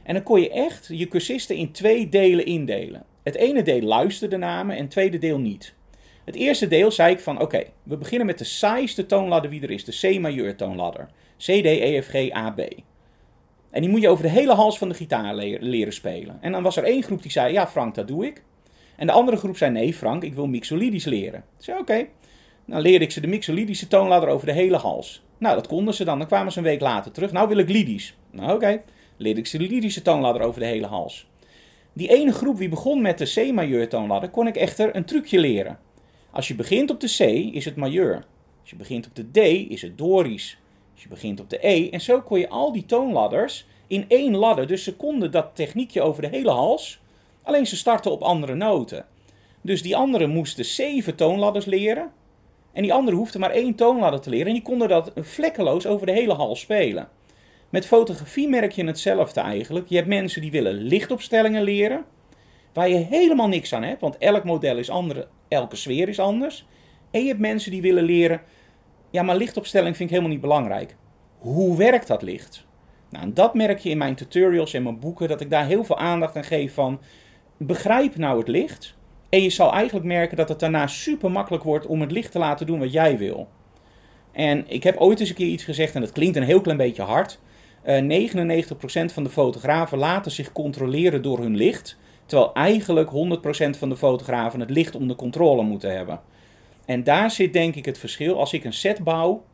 En 0.02 0.14
dan 0.14 0.22
kon 0.22 0.40
je 0.40 0.50
echt 0.50 0.88
je 0.92 1.08
cursisten 1.08 1.56
in 1.56 1.72
twee 1.72 2.08
delen 2.08 2.46
indelen. 2.46 3.04
Het 3.22 3.34
ene 3.34 3.62
deel 3.62 3.82
luisterde 3.82 4.36
naar 4.36 4.66
me 4.66 4.74
en 4.74 4.82
het 4.82 4.90
tweede 4.90 5.18
deel 5.18 5.38
niet. 5.38 5.74
Het 6.24 6.34
eerste 6.34 6.68
deel 6.68 6.90
zei 6.90 7.12
ik 7.12 7.20
van, 7.20 7.40
oké, 7.40 7.64
we 7.82 7.96
beginnen 7.96 8.26
met 8.26 8.38
de 8.38 8.44
saaiste 8.44 9.06
toonladder 9.06 9.50
wie 9.50 9.62
er 9.62 9.70
is. 9.70 9.84
De 9.84 10.16
C-majeur 10.16 10.56
toonladder. 10.56 11.08
C, 11.36 11.44
D, 11.44 11.64
E, 11.64 12.02
F, 12.02 12.06
G, 12.06 12.34
A, 12.34 12.50
B. 12.50 12.60
En 13.70 13.80
die 13.80 13.90
moet 13.90 14.00
je 14.00 14.08
over 14.08 14.24
de 14.24 14.30
hele 14.30 14.54
hals 14.54 14.78
van 14.78 14.88
de 14.88 14.94
gitaar 14.94 15.34
leren 15.60 15.92
spelen. 15.92 16.38
En 16.40 16.52
dan 16.52 16.62
was 16.62 16.76
er 16.76 16.84
één 16.84 17.02
groep 17.02 17.22
die 17.22 17.30
zei, 17.30 17.52
ja 17.52 17.66
Frank, 17.66 17.94
dat 17.94 18.08
doe 18.08 18.26
ik. 18.26 18.42
En 18.96 19.06
de 19.06 19.12
andere 19.12 19.36
groep 19.36 19.56
zei, 19.56 19.70
nee 19.70 19.94
Frank, 19.94 20.22
ik 20.22 20.34
wil 20.34 20.46
mixolydisch 20.46 21.04
leren. 21.04 21.44
Ik 21.58 21.64
zei, 21.64 21.78
oké. 21.78 22.06
Dan 22.66 22.80
leerde 22.80 23.04
ik 23.04 23.10
ze 23.10 23.20
de 23.20 23.26
mixolydische 23.26 23.88
toonladder 23.88 24.30
over 24.30 24.46
de 24.46 24.52
hele 24.52 24.76
hals. 24.76 25.22
Nou, 25.38 25.54
dat 25.54 25.66
konden 25.66 25.94
ze 25.94 26.04
dan. 26.04 26.18
Dan 26.18 26.26
kwamen 26.26 26.52
ze 26.52 26.58
een 26.58 26.64
week 26.64 26.80
later 26.80 27.12
terug. 27.12 27.32
Nou 27.32 27.48
wil 27.48 27.56
ik 27.56 27.68
lydisch. 27.68 28.16
Nou, 28.30 28.52
oké. 28.52 28.82
Leerde 29.16 29.40
ik 29.40 29.46
ze 29.46 29.58
de 29.58 29.68
lydische 29.68 30.02
toonladder 30.02 30.42
over 30.42 30.60
de 30.60 30.66
hele 30.66 30.86
hals. 30.86 31.26
Die 31.92 32.08
ene 32.08 32.32
groep 32.32 32.58
die 32.58 32.68
begon 32.68 33.02
met 33.02 33.18
de 33.18 33.24
C-majeur 33.24 33.88
toonladder, 33.88 34.30
kon 34.30 34.46
ik 34.46 34.56
echter 34.56 34.96
een 34.96 35.04
trucje 35.04 35.38
leren. 35.38 35.78
Als 36.30 36.48
je 36.48 36.54
begint 36.54 36.90
op 36.90 37.00
de 37.00 37.06
C, 37.06 37.54
is 37.54 37.64
het 37.64 37.76
majeur. 37.76 38.24
Als 38.60 38.70
je 38.70 38.76
begint 38.76 39.06
op 39.06 39.14
de 39.14 39.30
D, 39.30 39.36
is 39.70 39.82
het 39.82 39.98
dorisch. 39.98 40.58
Dus 40.98 41.06
je 41.06 41.14
begint 41.14 41.40
op 41.40 41.50
de 41.50 41.66
E 41.66 41.90
en 41.90 42.00
zo 42.00 42.20
kon 42.20 42.38
je 42.38 42.48
al 42.48 42.72
die 42.72 42.86
toonladders 42.86 43.66
in 43.86 44.04
één 44.08 44.36
ladder. 44.36 44.66
Dus 44.66 44.84
ze 44.84 44.96
konden 44.96 45.30
dat 45.30 45.50
techniekje 45.54 46.02
over 46.02 46.22
de 46.22 46.28
hele 46.28 46.50
hals, 46.50 47.00
alleen 47.42 47.66
ze 47.66 47.76
startten 47.76 48.10
op 48.10 48.22
andere 48.22 48.54
noten. 48.54 49.06
Dus 49.60 49.82
die 49.82 49.96
anderen 49.96 50.30
moesten 50.30 50.64
zeven 50.64 51.14
toonladders 51.14 51.64
leren. 51.64 52.12
En 52.72 52.82
die 52.82 52.92
andere 52.92 53.16
hoefde 53.16 53.38
maar 53.38 53.50
één 53.50 53.74
toonladder 53.74 54.20
te 54.20 54.30
leren 54.30 54.46
en 54.46 54.52
die 54.52 54.62
konden 54.62 54.88
dat 54.88 55.12
vlekkeloos 55.16 55.86
over 55.86 56.06
de 56.06 56.12
hele 56.12 56.34
hal 56.34 56.56
spelen. 56.56 57.08
Met 57.68 57.86
fotografie 57.86 58.48
merk 58.48 58.72
je 58.72 58.84
hetzelfde 58.84 59.40
eigenlijk. 59.40 59.88
Je 59.88 59.96
hebt 59.96 60.08
mensen 60.08 60.40
die 60.40 60.50
willen 60.50 60.74
lichtopstellingen 60.74 61.62
leren, 61.62 62.04
waar 62.72 62.88
je 62.88 62.96
helemaal 62.96 63.48
niks 63.48 63.72
aan 63.72 63.82
hebt, 63.82 64.00
want 64.00 64.18
elk 64.18 64.44
model 64.44 64.76
is 64.76 64.90
anders, 64.90 65.26
elke 65.48 65.76
sfeer 65.76 66.08
is 66.08 66.18
anders. 66.18 66.66
En 67.10 67.20
je 67.20 67.28
hebt 67.28 67.40
mensen 67.40 67.70
die 67.70 67.82
willen 67.82 68.04
leren, 68.04 68.42
ja, 69.10 69.22
maar 69.22 69.36
lichtopstelling 69.36 69.96
vind 69.96 70.08
ik 70.08 70.14
helemaal 70.14 70.34
niet 70.34 70.46
belangrijk. 70.46 70.96
Hoe 71.38 71.76
werkt 71.76 72.06
dat 72.06 72.22
licht? 72.22 72.66
Nou, 73.10 73.24
en 73.24 73.34
dat 73.34 73.54
merk 73.54 73.78
je 73.78 73.90
in 73.90 73.98
mijn 73.98 74.14
tutorials 74.14 74.74
en 74.74 74.82
mijn 74.82 74.98
boeken, 74.98 75.28
dat 75.28 75.40
ik 75.40 75.50
daar 75.50 75.66
heel 75.66 75.84
veel 75.84 75.98
aandacht 75.98 76.36
aan 76.36 76.44
geef 76.44 76.74
van, 76.74 77.00
begrijp 77.56 78.16
nou 78.16 78.38
het 78.38 78.48
licht. 78.48 78.96
En 79.28 79.42
je 79.42 79.50
zal 79.50 79.72
eigenlijk 79.72 80.06
merken 80.06 80.36
dat 80.36 80.48
het 80.48 80.60
daarna 80.60 80.86
super 80.86 81.30
makkelijk 81.30 81.64
wordt 81.64 81.86
om 81.86 82.00
het 82.00 82.10
licht 82.10 82.32
te 82.32 82.38
laten 82.38 82.66
doen 82.66 82.78
wat 82.78 82.92
jij 82.92 83.18
wil. 83.18 83.48
En 84.32 84.64
ik 84.68 84.82
heb 84.82 84.96
ooit 84.96 85.20
eens 85.20 85.28
een 85.28 85.34
keer 85.34 85.46
iets 85.46 85.64
gezegd, 85.64 85.94
en 85.94 86.00
dat 86.00 86.12
klinkt 86.12 86.36
een 86.36 86.42
heel 86.42 86.60
klein 86.60 86.78
beetje 86.78 87.02
hard. 87.02 87.38
Uh, 87.86 88.28
99% 88.30 88.70
van 89.12 89.24
de 89.24 89.30
fotografen 89.30 89.98
laten 89.98 90.30
zich 90.30 90.52
controleren 90.52 91.22
door 91.22 91.38
hun 91.38 91.56
licht. 91.56 91.98
Terwijl 92.26 92.54
eigenlijk 92.54 93.10
100% 93.10 93.78
van 93.78 93.88
de 93.88 93.96
fotografen 93.96 94.60
het 94.60 94.70
licht 94.70 94.96
onder 94.96 95.16
controle 95.16 95.62
moeten 95.62 95.96
hebben. 95.96 96.20
En 96.88 97.04
daar 97.04 97.30
zit 97.30 97.52
denk 97.52 97.74
ik 97.74 97.84
het 97.84 97.98
verschil. 97.98 98.38
Als 98.38 98.52
ik 98.52 98.64
een 98.64 98.72
set 98.72 99.04
bouw, 99.04 99.44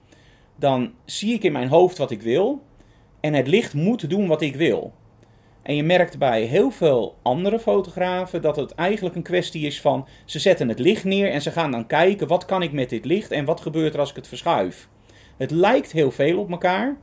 dan 0.56 0.92
zie 1.04 1.34
ik 1.34 1.42
in 1.42 1.52
mijn 1.52 1.68
hoofd 1.68 1.98
wat 1.98 2.10
ik 2.10 2.22
wil. 2.22 2.62
En 3.20 3.34
het 3.34 3.46
licht 3.46 3.74
moet 3.74 4.10
doen 4.10 4.26
wat 4.26 4.42
ik 4.42 4.56
wil. 4.56 4.92
En 5.62 5.76
je 5.76 5.82
merkt 5.82 6.18
bij 6.18 6.42
heel 6.42 6.70
veel 6.70 7.16
andere 7.22 7.58
fotografen 7.58 8.42
dat 8.42 8.56
het 8.56 8.74
eigenlijk 8.74 9.16
een 9.16 9.22
kwestie 9.22 9.66
is 9.66 9.80
van 9.80 10.06
ze 10.24 10.38
zetten 10.38 10.68
het 10.68 10.78
licht 10.78 11.04
neer 11.04 11.30
en 11.30 11.42
ze 11.42 11.50
gaan 11.50 11.70
dan 11.70 11.86
kijken 11.86 12.26
wat 12.26 12.44
kan 12.44 12.62
ik 12.62 12.72
met 12.72 12.90
dit 12.90 13.04
licht 13.04 13.30
en 13.30 13.44
wat 13.44 13.60
gebeurt 13.60 13.94
er 13.94 14.00
als 14.00 14.10
ik 14.10 14.16
het 14.16 14.28
verschuif. 14.28 14.88
Het 15.36 15.50
lijkt 15.50 15.92
heel 15.92 16.10
veel 16.10 16.38
op 16.38 16.50
elkaar, 16.50 16.96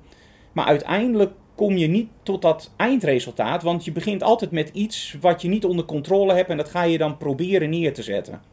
maar 0.52 0.66
uiteindelijk 0.66 1.32
kom 1.56 1.78
je 1.78 1.88
niet 1.88 2.10
tot 2.24 2.42
dat 2.42 2.74
eindresultaat, 2.78 3.64
want 3.64 3.86
je 3.86 3.92
begint 3.92 4.24
altijd 4.24 4.52
met 4.52 4.70
iets 4.74 5.16
wat 5.22 5.42
je 5.42 5.48
niet 5.48 5.66
onder 5.66 5.86
controle 5.86 6.34
hebt 6.34 6.50
en 6.50 6.58
dat 6.58 6.70
ga 6.70 6.84
je 6.84 6.98
dan 6.98 7.18
proberen 7.18 7.70
neer 7.70 7.94
te 7.94 8.04
zetten. 8.04 8.51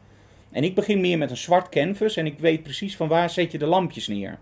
En 0.51 0.63
ik 0.63 0.75
begin 0.75 1.01
meer 1.01 1.17
met 1.17 1.29
een 1.29 1.37
zwart 1.37 1.69
canvas 1.69 2.15
en 2.15 2.25
ik 2.25 2.39
weet 2.39 2.63
precies 2.63 2.95
van 2.95 3.07
waar 3.07 3.29
zet 3.29 3.51
je 3.51 3.57
de 3.57 3.65
lampjes 3.65 4.07
neer. 4.07 4.39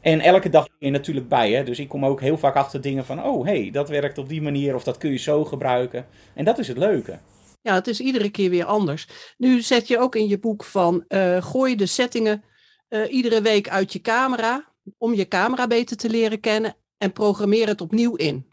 En 0.00 0.20
elke 0.20 0.48
dag 0.48 0.64
ben 0.64 0.88
je 0.88 0.90
natuurlijk 0.90 1.28
bij, 1.28 1.52
hè? 1.52 1.64
dus 1.64 1.78
ik 1.78 1.88
kom 1.88 2.04
ook 2.04 2.20
heel 2.20 2.38
vaak 2.38 2.54
achter 2.54 2.80
dingen 2.80 3.04
van, 3.04 3.24
oh 3.24 3.44
hey, 3.44 3.70
dat 3.72 3.88
werkt 3.88 4.18
op 4.18 4.28
die 4.28 4.42
manier 4.42 4.74
of 4.74 4.84
dat 4.84 4.98
kun 4.98 5.10
je 5.10 5.18
zo 5.18 5.44
gebruiken. 5.44 6.06
En 6.34 6.44
dat 6.44 6.58
is 6.58 6.68
het 6.68 6.78
leuke. 6.78 7.18
Ja, 7.62 7.74
het 7.74 7.86
is 7.86 8.00
iedere 8.00 8.30
keer 8.30 8.50
weer 8.50 8.64
anders. 8.64 9.08
Nu 9.36 9.60
zet 9.60 9.88
je 9.88 9.98
ook 9.98 10.14
in 10.14 10.28
je 10.28 10.38
boek 10.38 10.64
van, 10.64 11.04
uh, 11.08 11.42
gooi 11.42 11.76
de 11.76 11.86
settingen 11.86 12.44
uh, 12.88 13.12
iedere 13.12 13.40
week 13.40 13.68
uit 13.68 13.92
je 13.92 14.00
camera, 14.00 14.72
om 14.98 15.14
je 15.14 15.28
camera 15.28 15.66
beter 15.66 15.96
te 15.96 16.10
leren 16.10 16.40
kennen 16.40 16.76
en 16.98 17.12
programmeer 17.12 17.66
het 17.66 17.80
opnieuw 17.80 18.14
in. 18.14 18.46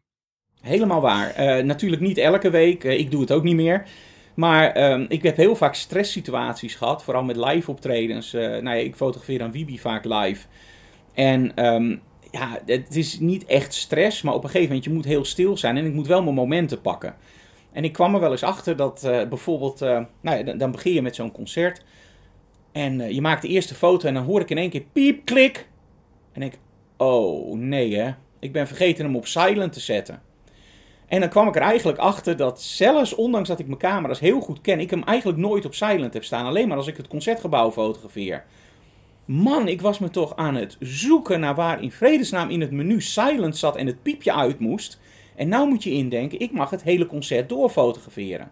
Helemaal 0.62 1.02
waar. 1.02 1.39
Uh, 1.39 1.65
natuurlijk 1.65 2.02
niet 2.02 2.18
elke 2.18 2.50
week, 2.50 2.84
ik 2.84 3.12
doe 3.12 3.22
het 3.22 3.32
ook 3.32 3.44
niet 3.44 3.56
meer. 3.56 3.88
Maar 4.36 4.91
um, 4.91 5.06
ik 5.10 5.24
heb 5.24 5.38
heel 5.38 5.56
vaak 5.56 5.76
stresssituaties 5.76 6.76
gehad, 6.76 7.04
vooral 7.04 7.24
met 7.24 7.36
live 7.36 7.71
optredens. 7.71 8.32
nou 8.32 8.63
ja, 8.63 8.74
ik 8.74 8.95
fotografeer 8.95 9.41
aan 9.41 9.52
Wibi 9.52 9.80
vaak 9.80 10.06
live. 10.06 10.48
En 11.13 11.65
um, 11.65 12.02
ja, 12.32 12.60
het 12.65 12.95
is 12.95 13.19
niet 13.19 13.45
echt 13.45 13.74
stress, 13.74 14.21
maar 14.21 14.34
op 14.34 14.43
een 14.43 14.50
gegeven 14.50 14.67
moment 14.67 14.86
je 14.86 14.93
moet 14.93 15.06
heel 15.06 15.26
stil 15.26 15.58
zijn 15.58 15.78
en 15.78 15.86
ik 15.86 15.93
moet 15.93 16.08
wel 16.08 16.24
mijn 16.24 16.36
momenten 16.36 16.82
pakken. 16.82 17.15
En 17.71 17.84
ik 17.84 17.93
kwam 17.93 18.13
er 18.13 18.19
wel 18.19 18.32
eens 18.32 18.43
achter 18.43 18.76
dat 18.76 19.04
uh, 19.06 19.28
bijvoorbeeld, 19.28 19.82
uh, 19.82 20.00
nou 20.21 20.45
ja, 20.45 20.54
dan 20.54 20.71
begin 20.71 20.93
je 20.93 21.02
met 21.02 21.15
zo'n 21.15 21.32
concert 21.32 21.84
en 22.71 23.00
uh, 23.00 23.12
je 23.12 23.21
maakt 23.21 23.41
de 23.41 23.48
eerste 23.48 23.76
foto 23.76 24.08
en 24.08 24.13
dan 24.13 24.24
hoor 24.24 24.41
ik 24.41 24.50
in 24.50 24.58
één 24.58 24.69
keer 24.69 24.84
piep, 24.93 25.26
klik. 25.26 25.67
En 26.32 26.41
ik, 26.41 26.58
oh 26.98 27.58
nee 27.58 27.95
hè, 27.95 28.12
ik 28.39 28.52
ben 28.52 28.67
vergeten 28.67 29.06
hem 29.06 29.15
op 29.15 29.28
silent 29.28 29.74
te 29.74 29.80
zetten. 29.80 30.21
En 31.08 31.20
dan 31.20 31.30
kwam 31.30 31.48
ik 31.48 31.56
er 31.56 31.62
eigenlijk 31.62 31.98
achter 31.98 32.38
dat 32.38 32.62
zelfs 32.62 33.15
ondanks 33.15 33.50
dat 33.50 33.60
ik 33.60 33.68
mijn 33.68 33.80
camera's 33.80 34.20
heel 34.20 34.39
goed 34.39 34.62
ken, 34.62 34.80
ik 34.80 34.89
hem 34.89 35.04
eigenlijk 35.04 35.39
nooit 35.39 35.65
op 35.65 35.74
silent 35.74 36.13
heb 36.13 36.24
staan. 36.24 36.46
Alleen 36.46 36.68
maar 36.68 36.78
als 36.78 36.88
ik 36.88 36.98
het 36.98 37.08
concertgebouw 37.08 37.72
fotografeer. 37.72 38.44
Man, 39.26 39.68
ik 39.68 39.82
was 39.82 40.00
me 40.00 40.10
toch 40.10 40.36
aan 40.36 40.56
het 40.56 40.78
zoeken 40.80 41.39
naar 41.39 41.56
waar 41.56 41.82
in 41.82 41.91
vredesnaam 41.91 42.50
in 42.50 42.62
het 42.62 42.72
menu 42.72 43.02
silent 43.02 43.58
zat 43.58 43.76
en 43.76 43.88
het 43.88 44.02
piepje 44.04 44.34
uit 44.34 44.60
moest. 44.60 45.00
En 45.36 45.48
nou 45.48 45.68
moet 45.68 45.84
je 45.84 45.91
indenken, 45.91 46.39
ik 46.39 46.52
mag 46.52 46.70
het 46.70 46.84
hele 46.84 47.06
concert 47.06 47.50
doorfotograferen. 47.50 48.52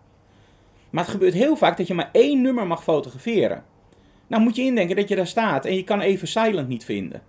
Maar 0.89 1.03
het 1.03 1.13
gebeurt 1.13 1.33
heel 1.33 1.55
vaak 1.55 1.77
dat 1.77 1.87
je 1.87 1.93
maar 1.93 2.09
één 2.11 2.41
nummer 2.41 2.67
mag 2.67 2.83
fotograferen. 2.83 3.63
Nou 4.27 4.43
moet 4.43 4.55
je 4.55 4.61
indenken 4.61 4.95
dat 4.95 5.07
je 5.07 5.15
daar 5.15 5.27
staat 5.27 5.65
en 5.65 5.75
je 5.75 5.83
kan 5.83 6.01
even 6.01 6.27
silent 6.27 6.67
niet 6.67 6.85
vinden. 6.85 7.21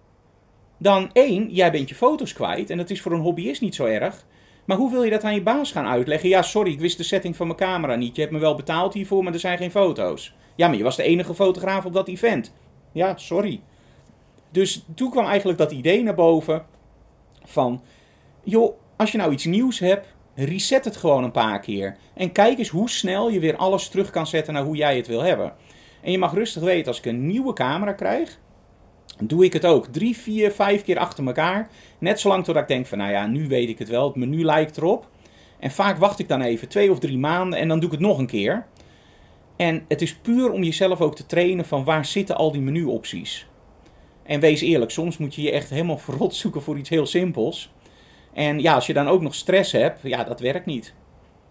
Dan 0.78 1.10
één, 1.12 1.48
jij 1.50 1.70
bent 1.70 1.88
je 1.88 1.94
foto's 1.94 2.32
kwijt 2.32 2.70
en 2.70 2.76
dat 2.76 2.90
is 2.90 3.00
voor 3.00 3.12
een 3.12 3.20
hobbyist 3.20 3.60
niet 3.60 3.74
zo 3.74 3.84
erg. 3.84 4.26
Maar 4.64 4.76
hoe 4.76 4.90
wil 4.90 5.02
je 5.02 5.10
dat 5.10 5.24
aan 5.24 5.34
je 5.34 5.42
baas 5.42 5.72
gaan 5.72 5.86
uitleggen? 5.86 6.28
Ja, 6.28 6.42
sorry, 6.42 6.72
ik 6.72 6.80
wist 6.80 6.96
de 6.96 7.02
setting 7.02 7.36
van 7.36 7.46
mijn 7.46 7.58
camera 7.58 7.94
niet. 7.94 8.14
Je 8.14 8.20
hebt 8.20 8.32
me 8.32 8.40
wel 8.40 8.54
betaald 8.54 8.94
hiervoor, 8.94 9.24
maar 9.24 9.32
er 9.32 9.38
zijn 9.40 9.58
geen 9.58 9.70
foto's. 9.70 10.34
Ja, 10.54 10.68
maar 10.68 10.76
je 10.76 10.82
was 10.82 10.96
de 10.96 11.02
enige 11.02 11.34
fotograaf 11.34 11.84
op 11.84 11.92
dat 11.92 12.08
event. 12.08 12.52
Ja, 12.92 13.16
sorry. 13.16 13.60
Dus 14.50 14.84
toen 14.94 15.10
kwam 15.10 15.26
eigenlijk 15.26 15.58
dat 15.58 15.72
idee 15.72 16.02
naar 16.02 16.14
boven 16.14 16.66
van, 17.44 17.82
joh, 18.42 18.78
als 18.96 19.12
je 19.12 19.18
nou 19.18 19.32
iets 19.32 19.44
nieuws 19.44 19.78
hebt, 19.78 20.14
reset 20.34 20.84
het 20.84 20.96
gewoon 20.96 21.24
een 21.24 21.30
paar 21.30 21.60
keer. 21.60 21.96
En 22.14 22.32
kijk 22.32 22.58
eens 22.58 22.68
hoe 22.68 22.90
snel 22.90 23.30
je 23.30 23.40
weer 23.40 23.56
alles 23.56 23.88
terug 23.88 24.10
kan 24.10 24.26
zetten 24.26 24.54
naar 24.54 24.64
hoe 24.64 24.76
jij 24.76 24.96
het 24.96 25.06
wil 25.06 25.22
hebben. 25.22 25.52
En 26.02 26.10
je 26.10 26.18
mag 26.18 26.34
rustig 26.34 26.62
weten, 26.62 26.86
als 26.86 26.98
ik 26.98 27.06
een 27.06 27.26
nieuwe 27.26 27.52
camera 27.52 27.92
krijg, 27.92 28.38
doe 29.22 29.44
ik 29.44 29.52
het 29.52 29.64
ook 29.64 29.86
drie, 29.86 30.16
vier, 30.16 30.50
vijf 30.50 30.82
keer 30.82 30.98
achter 30.98 31.26
elkaar. 31.26 31.68
Net 31.98 32.20
zolang 32.20 32.44
totdat 32.44 32.62
ik 32.62 32.68
denk 32.68 32.86
van, 32.86 32.98
nou 32.98 33.10
ja, 33.10 33.26
nu 33.26 33.48
weet 33.48 33.68
ik 33.68 33.78
het 33.78 33.88
wel, 33.88 34.06
het 34.06 34.16
menu 34.16 34.44
lijkt 34.44 34.76
erop. 34.76 35.08
En 35.58 35.70
vaak 35.70 35.98
wacht 35.98 36.18
ik 36.18 36.28
dan 36.28 36.40
even 36.40 36.68
twee 36.68 36.90
of 36.90 36.98
drie 36.98 37.18
maanden 37.18 37.58
en 37.58 37.68
dan 37.68 37.78
doe 37.78 37.86
ik 37.86 37.94
het 37.94 38.06
nog 38.06 38.18
een 38.18 38.26
keer. 38.26 38.66
En 39.56 39.84
het 39.88 40.02
is 40.02 40.14
puur 40.14 40.50
om 40.50 40.62
jezelf 40.62 41.00
ook 41.00 41.16
te 41.16 41.26
trainen 41.26 41.64
van 41.64 41.84
waar 41.84 42.04
zitten 42.04 42.36
al 42.36 42.52
die 42.52 42.60
menuopties. 42.60 43.46
En 44.22 44.40
wees 44.40 44.60
eerlijk, 44.60 44.90
soms 44.90 45.16
moet 45.16 45.34
je 45.34 45.42
je 45.42 45.50
echt 45.50 45.70
helemaal 45.70 45.98
verrot 46.08 46.34
zoeken 46.34 46.62
voor 46.62 46.78
iets 46.78 46.88
heel 46.88 47.06
simpels. 47.06 47.72
En 48.32 48.60
ja, 48.60 48.74
als 48.74 48.86
je 48.86 48.92
dan 48.92 49.08
ook 49.08 49.22
nog 49.22 49.34
stress 49.34 49.72
hebt, 49.72 50.00
ja, 50.02 50.24
dat 50.24 50.40
werkt 50.40 50.66
niet. 50.66 50.94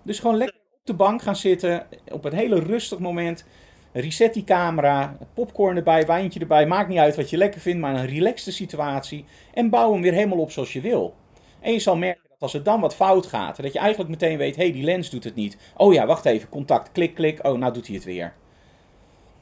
Dus 0.03 0.19
gewoon 0.19 0.37
lekker 0.37 0.57
op 0.71 0.85
de 0.85 0.93
bank 0.93 1.21
gaan 1.21 1.35
zitten, 1.35 1.87
op 2.11 2.25
een 2.25 2.33
hele 2.33 2.59
rustig 2.59 2.99
moment. 2.99 3.45
Reset 3.93 4.33
die 4.33 4.43
camera, 4.43 5.17
popcorn 5.33 5.77
erbij, 5.77 6.05
wijntje 6.05 6.39
erbij. 6.39 6.65
Maakt 6.65 6.89
niet 6.89 6.97
uit 6.97 7.15
wat 7.15 7.29
je 7.29 7.37
lekker 7.37 7.61
vindt, 7.61 7.79
maar 7.79 7.95
een 7.95 8.07
relaxte 8.07 8.51
situatie. 8.51 9.25
En 9.53 9.69
bouw 9.69 9.91
hem 9.91 10.01
weer 10.01 10.13
helemaal 10.13 10.39
op 10.39 10.51
zoals 10.51 10.73
je 10.73 10.81
wil. 10.81 11.15
En 11.59 11.73
je 11.73 11.79
zal 11.79 11.95
merken 11.95 12.29
als 12.39 12.53
het 12.53 12.65
dan 12.65 12.81
wat 12.81 12.95
fout 12.95 13.25
gaat, 13.25 13.61
dat 13.61 13.73
je 13.73 13.79
eigenlijk 13.79 14.09
meteen 14.09 14.37
weet, 14.37 14.55
hé, 14.55 14.63
hey, 14.63 14.71
die 14.71 14.83
lens 14.83 15.09
doet 15.09 15.23
het 15.23 15.35
niet. 15.35 15.57
Oh 15.77 15.93
ja, 15.93 16.05
wacht 16.05 16.25
even, 16.25 16.49
contact, 16.49 16.91
klik, 16.91 17.15
klik, 17.15 17.45
oh, 17.45 17.57
nou 17.57 17.73
doet 17.73 17.87
hij 17.87 17.95
het 17.95 18.05
weer. 18.05 18.33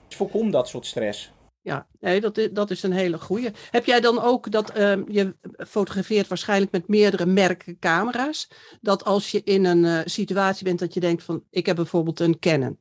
Voorkom 0.09 0.51
dat 0.51 0.67
soort 0.67 0.85
stress. 0.85 1.31
Ja, 1.61 1.87
nee, 1.99 2.21
dat, 2.21 2.37
is, 2.37 2.49
dat 2.51 2.71
is 2.71 2.83
een 2.83 2.91
hele 2.91 3.19
goede. 3.19 3.51
Heb 3.71 3.85
jij 3.85 3.99
dan 3.99 4.21
ook 4.21 4.51
dat 4.51 4.77
uh, 4.77 4.93
je 5.07 5.35
fotografeert 5.67 6.27
waarschijnlijk 6.27 6.71
met 6.71 6.87
meerdere 6.87 7.25
merken 7.25 7.79
camera's? 7.79 8.47
Dat 8.81 9.05
als 9.05 9.31
je 9.31 9.41
in 9.43 9.65
een 9.65 9.83
uh, 9.83 9.99
situatie 10.05 10.63
bent 10.63 10.79
dat 10.79 10.93
je 10.93 10.99
denkt 10.99 11.23
van, 11.23 11.43
ik 11.49 11.65
heb 11.65 11.75
bijvoorbeeld 11.75 12.19
een 12.19 12.39
Canon. 12.39 12.77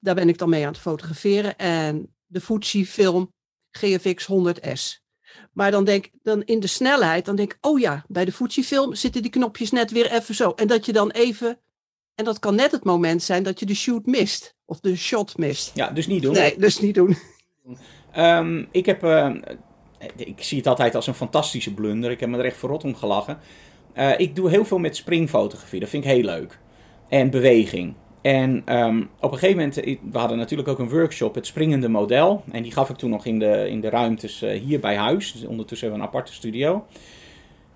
Daar 0.00 0.14
ben 0.14 0.28
ik 0.28 0.38
dan 0.38 0.48
mee 0.48 0.62
aan 0.62 0.72
het 0.72 0.80
fotograferen 0.80 1.56
en 1.58 2.14
de 2.26 2.40
Fuji 2.40 2.86
film 2.86 3.32
GFX 3.70 4.28
100S. 4.32 5.04
Maar 5.52 5.70
dan 5.70 5.84
denk 5.84 6.08
dan 6.22 6.42
in 6.42 6.60
de 6.60 6.66
snelheid, 6.66 7.24
dan 7.24 7.36
denk 7.36 7.52
ik, 7.52 7.58
oh 7.60 7.78
ja, 7.80 8.04
bij 8.08 8.24
de 8.24 8.32
Fuji-film 8.32 8.94
zitten 8.94 9.22
die 9.22 9.30
knopjes 9.30 9.70
net 9.70 9.90
weer 9.90 10.12
even 10.12 10.34
zo. 10.34 10.50
En 10.50 10.66
dat 10.66 10.86
je 10.86 10.92
dan 10.92 11.10
even, 11.10 11.60
en 12.14 12.24
dat 12.24 12.38
kan 12.38 12.54
net 12.54 12.70
het 12.70 12.84
moment 12.84 13.22
zijn 13.22 13.42
dat 13.42 13.60
je 13.60 13.66
de 13.66 13.74
shoot 13.74 14.06
mist. 14.06 14.54
Of 14.64 14.80
de 14.80 14.96
shot 14.96 15.38
mist. 15.38 15.70
Ja, 15.74 15.90
dus 15.90 16.06
niet 16.06 16.22
doen. 16.22 16.32
Nee, 16.32 16.58
dus 16.58 16.80
niet 16.80 16.94
doen. 16.94 17.16
Um, 18.16 18.68
ik 18.70 18.86
heb, 18.86 19.04
uh, 19.04 19.34
ik 20.16 20.42
zie 20.42 20.58
het 20.58 20.66
altijd 20.66 20.94
als 20.94 21.06
een 21.06 21.14
fantastische 21.14 21.74
blunder. 21.74 22.10
Ik 22.10 22.20
heb 22.20 22.28
me 22.28 22.38
er 22.38 22.44
echt 22.44 22.56
verrot 22.56 22.84
om 22.84 22.94
gelachen. 22.94 23.38
Uh, 23.94 24.18
ik 24.18 24.36
doe 24.36 24.50
heel 24.50 24.64
veel 24.64 24.78
met 24.78 24.96
springfotografie, 24.96 25.80
dat 25.80 25.88
vind 25.88 26.04
ik 26.04 26.10
heel 26.10 26.24
leuk. 26.24 26.58
En 27.08 27.30
beweging. 27.30 27.94
En 28.24 28.78
um, 28.78 29.08
op 29.20 29.32
een 29.32 29.38
gegeven 29.38 29.56
moment, 29.56 29.74
we 30.12 30.18
hadden 30.18 30.38
natuurlijk 30.38 30.68
ook 30.68 30.78
een 30.78 30.88
workshop, 30.88 31.34
het 31.34 31.46
springende 31.46 31.88
model. 31.88 32.44
En 32.52 32.62
die 32.62 32.72
gaf 32.72 32.90
ik 32.90 32.96
toen 32.96 33.10
nog 33.10 33.26
in 33.26 33.38
de, 33.38 33.68
in 33.68 33.80
de 33.80 33.88
ruimtes 33.88 34.42
uh, 34.42 34.60
hier 34.60 34.80
bij 34.80 34.96
huis. 34.96 35.32
Dus 35.32 35.44
ondertussen 35.44 35.88
hebben 35.88 36.06
we 36.06 36.12
een 36.12 36.14
aparte 36.14 36.32
studio. 36.32 36.84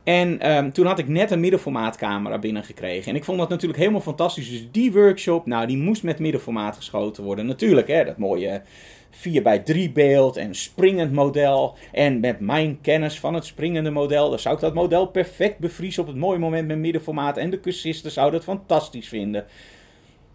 En 0.04 0.56
um, 0.56 0.72
toen 0.72 0.86
had 0.86 0.98
ik 0.98 1.08
net 1.08 1.30
een 1.30 1.40
middenformaatcamera 1.40 2.38
binnengekregen. 2.38 3.10
En 3.10 3.16
ik 3.16 3.24
vond 3.24 3.38
dat 3.38 3.48
natuurlijk 3.48 3.78
helemaal 3.78 4.00
fantastisch. 4.00 4.50
Dus 4.50 4.68
die 4.70 4.92
workshop, 4.92 5.46
nou, 5.46 5.66
die 5.66 5.76
moest 5.76 6.02
met 6.02 6.18
middenformaat 6.18 6.76
geschoten 6.76 7.24
worden. 7.24 7.46
Natuurlijk, 7.46 7.88
hè, 7.88 8.04
dat 8.04 8.18
mooie 8.18 8.62
4 9.10 9.42
bij 9.42 9.58
3 9.58 9.90
beeld 9.90 10.36
en 10.36 10.54
springend 10.54 11.12
model. 11.12 11.76
En 11.92 12.20
met 12.20 12.40
mijn 12.40 12.78
kennis 12.80 13.20
van 13.20 13.34
het 13.34 13.44
springende 13.44 13.90
model, 13.90 14.30
dan 14.30 14.38
zou 14.38 14.54
ik 14.54 14.60
dat 14.60 14.74
model 14.74 15.06
perfect 15.06 15.58
bevriezen 15.58 16.02
op 16.02 16.08
het 16.08 16.16
mooie 16.16 16.38
moment 16.38 16.66
met 16.66 16.78
middenformaat. 16.78 17.36
En 17.36 17.50
de 17.50 17.60
cursisten 17.60 18.10
zouden 18.10 18.40
het 18.40 18.48
fantastisch 18.48 19.08
vinden. 19.08 19.44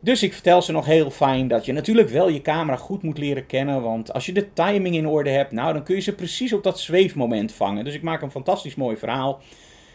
Dus 0.04 0.24
ik 0.24 0.34
vertel 0.34 0.62
ze 0.62 0.72
nog 0.72 0.86
heel 0.86 1.12
fijn 1.12 1.48
dat 1.48 1.66
je 1.66 1.74
natuurlijk 1.74 2.10
wel 2.10 2.30
je 2.30 2.42
camera 2.42 2.78
goed 2.78 3.04
moet 3.04 3.18
leren 3.18 3.46
kennen. 3.46 3.82
Want 3.82 4.14
als 4.14 4.26
je 4.26 4.32
de 4.32 4.54
timing 4.54 4.96
in 4.96 5.08
orde 5.08 5.30
hebt, 5.30 5.52
nou 5.52 5.74
dan 5.74 5.84
kun 5.84 5.96
je 5.96 6.02
ze 6.02 6.16
precies 6.16 6.54
op 6.54 6.64
dat 6.64 6.80
zweefmoment 6.80 7.52
vangen. 7.52 7.86
Dus 7.86 7.94
ik 7.94 8.02
maak 8.02 8.22
een 8.22 8.32
fantastisch 8.32 8.76
mooi 8.76 8.98
verhaal. 8.98 9.42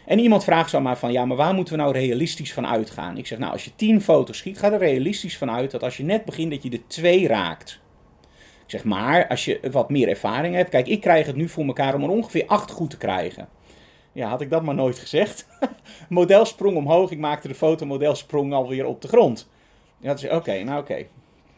En 0.07 0.19
iemand 0.19 0.45
vraagt 0.45 0.71
zo 0.71 0.81
maar 0.81 0.99
van, 0.99 1.13
ja, 1.13 1.25
maar 1.25 1.37
waar 1.37 1.55
moeten 1.55 1.75
we 1.77 1.81
nou 1.81 1.93
realistisch 1.93 2.53
van 2.53 2.67
uitgaan? 2.67 3.19
Ik 3.19 3.27
zeg, 3.27 3.39
nou, 3.39 3.53
als 3.53 3.65
je 3.65 3.71
10 3.77 4.01
foto's 4.01 4.39
schiet, 4.39 4.59
ga 4.59 4.73
er 4.73 4.79
realistisch 4.79 5.39
van 5.39 5.51
uit 5.51 5.71
dat 5.71 5.83
als 5.83 5.97
je 5.97 6.05
net 6.05 6.25
begint, 6.25 6.51
dat 6.51 6.63
je 6.63 6.71
de 6.71 6.87
2 6.87 7.27
raakt. 7.27 7.81
Ik 8.65 8.71
zeg, 8.71 8.85
maar 8.85 9.29
als 9.29 9.45
je 9.45 9.61
wat 9.71 9.91
meer 9.91 10.09
ervaring 10.09 10.55
hebt, 10.55 10.71
kijk, 10.71 10.87
ik 10.87 11.01
krijg 11.01 11.27
het 11.27 11.37
nu 11.37 11.49
voor 11.49 11.65
elkaar 11.65 11.95
om 11.95 12.03
er 12.03 12.09
ongeveer 12.09 12.45
8 12.47 12.71
goed 12.71 12.91
te 12.91 12.97
krijgen. 12.97 13.49
Ja, 14.13 14.29
had 14.29 14.41
ik 14.41 14.51
dat 14.51 14.63
maar 14.63 14.75
nooit 14.75 14.99
gezegd. 14.99 15.47
model 16.09 16.45
sprong 16.45 16.77
omhoog, 16.77 17.11
ik 17.11 17.19
maakte 17.19 17.49
de 17.49 17.55
foto, 17.55 17.87
model 17.87 18.15
sprong 18.15 18.53
alweer 18.53 18.87
op 18.87 19.03
de 19.03 19.09
grond. 19.09 19.49
Ja, 19.99 20.15
dus 20.15 20.29
oké, 20.29 20.63
nou 20.63 20.81
oké. 20.81 21.07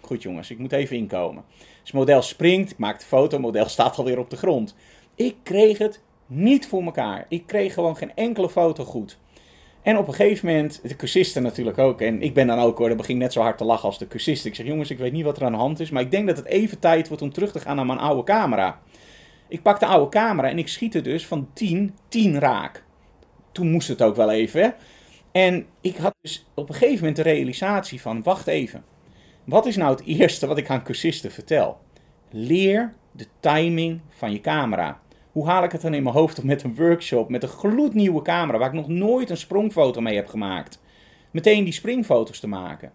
Goed 0.00 0.22
jongens, 0.22 0.50
ik 0.50 0.58
moet 0.58 0.72
even 0.72 0.96
inkomen. 0.96 1.44
Dus 1.82 1.92
model 1.92 2.22
springt, 2.22 2.70
ik 2.70 2.78
maak 2.78 2.98
de 2.98 3.06
foto, 3.06 3.38
model 3.38 3.68
staat 3.78 3.98
alweer 3.98 4.18
op 4.18 4.30
de 4.30 4.36
grond. 4.36 4.74
Ik 5.14 5.36
kreeg 5.42 5.78
het 5.78 6.00
niet 6.26 6.68
voor 6.68 6.82
elkaar. 6.82 7.26
Ik 7.28 7.46
kreeg 7.46 7.74
gewoon 7.74 7.96
geen 7.96 8.12
enkele 8.14 8.50
foto 8.50 8.84
goed. 8.84 9.18
En 9.82 9.98
op 9.98 10.08
een 10.08 10.14
gegeven 10.14 10.46
moment, 10.46 10.80
de 10.82 10.96
cursisten 10.96 11.42
natuurlijk 11.42 11.78
ook. 11.78 12.00
En 12.00 12.22
ik 12.22 12.34
ben 12.34 12.46
dan 12.46 12.58
ook 12.58 12.78
hoor, 12.78 12.88
dat 12.88 12.96
begin 12.96 13.18
net 13.18 13.32
zo 13.32 13.40
hard 13.40 13.58
te 13.58 13.64
lachen 13.64 13.84
als 13.84 13.98
de 13.98 14.06
cursist. 14.06 14.44
Ik 14.44 14.54
zeg, 14.54 14.66
jongens, 14.66 14.90
ik 14.90 14.98
weet 14.98 15.12
niet 15.12 15.24
wat 15.24 15.36
er 15.36 15.44
aan 15.44 15.52
de 15.52 15.58
hand 15.58 15.80
is. 15.80 15.90
Maar 15.90 16.02
ik 16.02 16.10
denk 16.10 16.26
dat 16.26 16.36
het 16.36 16.46
even 16.46 16.78
tijd 16.78 17.08
wordt 17.08 17.22
om 17.22 17.32
terug 17.32 17.52
te 17.52 17.60
gaan 17.60 17.76
naar 17.76 17.86
mijn 17.86 17.98
oude 17.98 18.22
camera. 18.22 18.80
Ik 19.48 19.62
pak 19.62 19.80
de 19.80 19.86
oude 19.86 20.10
camera 20.10 20.48
en 20.48 20.58
ik 20.58 20.68
schiet 20.68 20.94
er 20.94 21.02
dus 21.02 21.26
van 21.26 21.48
10, 21.52 21.94
10 22.08 22.38
raak. 22.38 22.84
Toen 23.52 23.70
moest 23.70 23.88
het 23.88 24.02
ook 24.02 24.16
wel 24.16 24.30
even. 24.30 24.62
Hè? 24.62 24.68
En 25.32 25.66
ik 25.80 25.96
had 25.96 26.14
dus 26.20 26.46
op 26.54 26.68
een 26.68 26.74
gegeven 26.74 26.98
moment 26.98 27.16
de 27.16 27.22
realisatie 27.22 28.00
van, 28.00 28.22
wacht 28.22 28.46
even. 28.46 28.84
Wat 29.44 29.66
is 29.66 29.76
nou 29.76 29.90
het 29.90 30.04
eerste 30.18 30.46
wat 30.46 30.58
ik 30.58 30.70
aan 30.70 30.82
cursisten 30.82 31.30
vertel? 31.30 31.78
Leer 32.30 32.94
de 33.12 33.26
timing 33.40 34.00
van 34.08 34.32
je 34.32 34.40
camera. 34.40 35.00
Hoe 35.32 35.46
haal 35.46 35.64
ik 35.64 35.72
het 35.72 35.80
dan 35.80 35.94
in 35.94 36.02
mijn 36.02 36.14
hoofd 36.14 36.38
op 36.38 36.44
met 36.44 36.62
een 36.62 36.74
workshop, 36.74 37.28
met 37.28 37.42
een 37.42 37.48
gloednieuwe 37.48 38.22
camera, 38.22 38.58
waar 38.58 38.68
ik 38.68 38.74
nog 38.74 38.88
nooit 38.88 39.30
een 39.30 39.36
sprongfoto 39.36 40.00
mee 40.00 40.14
heb 40.14 40.26
gemaakt? 40.26 40.80
Meteen 41.30 41.64
die 41.64 41.72
springfoto's 41.72 42.40
te 42.40 42.48
maken. 42.48 42.92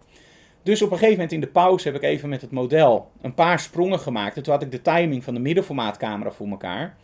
Dus 0.62 0.82
op 0.82 0.90
een 0.90 0.96
gegeven 0.96 1.14
moment 1.14 1.32
in 1.32 1.40
de 1.40 1.46
pauze 1.46 1.88
heb 1.88 1.96
ik 1.96 2.02
even 2.02 2.28
met 2.28 2.40
het 2.40 2.50
model 2.50 3.10
een 3.20 3.34
paar 3.34 3.60
sprongen 3.60 3.98
gemaakt. 3.98 4.36
En 4.36 4.42
toen 4.42 4.52
had 4.52 4.62
ik 4.62 4.70
de 4.70 4.82
timing 4.82 5.24
van 5.24 5.34
de 5.34 5.40
middenformaatcamera 5.40 6.30
voor 6.30 6.48
elkaar. 6.48 6.96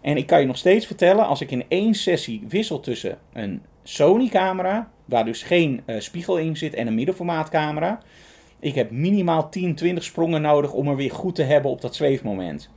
En 0.00 0.16
ik 0.16 0.26
kan 0.26 0.40
je 0.40 0.46
nog 0.46 0.56
steeds 0.56 0.86
vertellen, 0.86 1.26
als 1.26 1.40
ik 1.40 1.50
in 1.50 1.64
één 1.68 1.94
sessie 1.94 2.44
wissel 2.48 2.80
tussen 2.80 3.18
een 3.32 3.62
Sony-camera, 3.88 4.90
waar 5.04 5.24
dus 5.24 5.42
geen 5.42 5.82
uh, 5.86 6.00
spiegel 6.00 6.38
in 6.38 6.56
zit, 6.56 6.74
en 6.74 6.86
een 6.86 6.94
middenformaatcamera. 6.94 8.00
Ik 8.60 8.74
heb 8.74 8.90
minimaal 8.90 9.48
10, 9.48 9.74
20 9.74 10.04
sprongen 10.04 10.42
nodig 10.42 10.72
om 10.72 10.88
er 10.88 10.96
weer 10.96 11.10
goed 11.10 11.34
te 11.34 11.42
hebben 11.42 11.70
op 11.70 11.80
dat 11.80 11.94
zweefmoment. 11.94 12.70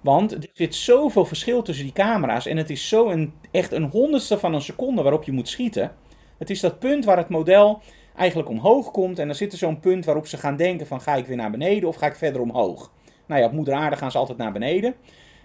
Want 0.00 0.32
er 0.32 0.48
zit 0.52 0.74
zoveel 0.74 1.24
verschil 1.24 1.62
tussen 1.62 1.84
die 1.84 1.94
camera's 1.94 2.46
en 2.46 2.56
het 2.56 2.70
is 2.70 2.88
zo 2.88 3.08
een, 3.08 3.32
echt 3.50 3.72
een 3.72 3.84
honderdste 3.84 4.38
van 4.38 4.54
een 4.54 4.60
seconde 4.60 5.02
waarop 5.02 5.24
je 5.24 5.32
moet 5.32 5.48
schieten. 5.48 5.92
Het 6.38 6.50
is 6.50 6.60
dat 6.60 6.78
punt 6.78 7.04
waar 7.04 7.16
het 7.16 7.28
model 7.28 7.82
eigenlijk 8.16 8.48
omhoog 8.48 8.90
komt 8.90 9.18
en 9.18 9.26
dan 9.26 9.36
zit 9.36 9.52
er 9.52 9.58
zo'n 9.58 9.80
punt 9.80 10.04
waarop 10.04 10.26
ze 10.26 10.36
gaan 10.36 10.56
denken 10.56 10.86
van 10.86 11.00
ga 11.00 11.14
ik 11.14 11.26
weer 11.26 11.36
naar 11.36 11.50
beneden 11.50 11.88
of 11.88 11.96
ga 11.96 12.06
ik 12.06 12.14
verder 12.14 12.40
omhoog. 12.40 12.92
Nou 13.26 13.40
ja, 13.40 13.46
op 13.46 13.52
moeder 13.52 13.74
aarde 13.74 13.96
gaan 13.96 14.10
ze 14.10 14.18
altijd 14.18 14.38
naar 14.38 14.52
beneden. 14.52 14.94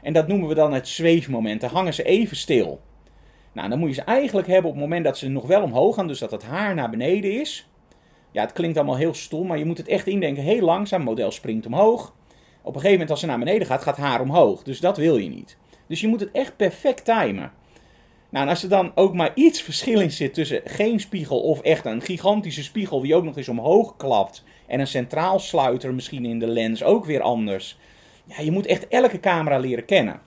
En 0.02 0.14
dat 0.14 0.28
noemen 0.28 0.48
we 0.48 0.56
dan 0.56 0.74
het 0.74 0.88
zweefmoment. 0.88 1.62
Dan 1.62 1.70
hangen 1.70 1.94
ze 1.94 2.04
even 2.04 2.38
stil. 2.38 2.82
Nou, 3.56 3.70
dan 3.70 3.80
moet 3.80 3.90
je 3.90 3.96
ze 3.96 4.02
eigenlijk 4.02 4.48
hebben 4.48 4.72
op 4.72 4.76
het 4.76 4.86
moment 4.86 5.06
dat 5.06 5.18
ze 5.18 5.28
nog 5.28 5.48
wel 5.48 5.62
omhoog 5.62 5.96
gaan, 5.96 6.08
dus 6.08 6.20
dat 6.20 6.32
het 6.32 6.44
haar 6.44 6.76
naar 6.76 6.90
beneden 6.90 7.40
is. 7.40 7.70
Ja, 8.32 8.42
het 8.42 8.52
klinkt 8.52 8.78
allemaal 8.78 8.98
heel 8.98 9.14
stom, 9.14 9.48
maar 9.48 9.58
je 9.58 9.66
moet 9.66 9.78
het 9.78 9.88
echt 9.88 10.08
indenken. 10.08 10.44
Heel 10.44 10.62
langzaam, 10.62 11.02
model 11.02 11.32
springt 11.32 11.66
omhoog. 11.66 12.14
Op 12.62 12.76
een 12.76 12.82
gegeven 12.82 12.92
moment 12.92 13.10
als 13.10 13.20
ze 13.20 13.26
naar 13.26 13.40
beneden 13.40 13.68
gaat, 13.68 13.82
gaat 13.82 13.98
haar 13.98 14.22
omhoog. 14.22 14.64
Dus 14.64 14.80
dat 14.80 14.98
wil 14.98 15.18
je 15.18 15.30
niet. 15.30 15.58
Dus 15.88 16.02
je 16.02 16.08
moet 16.08 16.20
het 16.20 16.32
echt 16.32 16.56
perfect 16.56 17.06
timen. 17.06 17.52
Nou, 18.30 18.46
en 18.46 18.50
als 18.50 18.64
er 18.64 18.70
dan 18.70 18.92
ook 18.96 19.14
maar 19.14 19.32
iets 19.36 19.62
verschil 19.62 20.00
in 20.00 20.12
zit 20.12 20.34
tussen 20.34 20.62
geen 20.66 21.00
spiegel 21.00 21.42
of 21.42 21.62
echt 21.62 21.86
een 21.86 22.02
gigantische 22.02 22.64
spiegel 22.64 23.02
die 23.02 23.16
ook 23.16 23.24
nog 23.24 23.38
eens 23.38 23.50
omhoog 23.50 23.96
klapt. 23.98 24.44
En 24.68 24.80
een 24.80 24.88
centraal 24.88 25.40
sluiter 25.40 25.94
misschien 25.94 26.26
in 26.26 26.40
de 26.40 26.48
lens 26.48 26.84
ook 26.84 27.06
weer 27.06 27.22
anders. 27.22 27.78
Ja, 28.26 28.42
je 28.42 28.52
moet 28.52 28.66
echt 28.66 28.88
elke 28.88 29.20
camera 29.20 29.58
leren 29.58 29.86
kennen. 29.86 30.22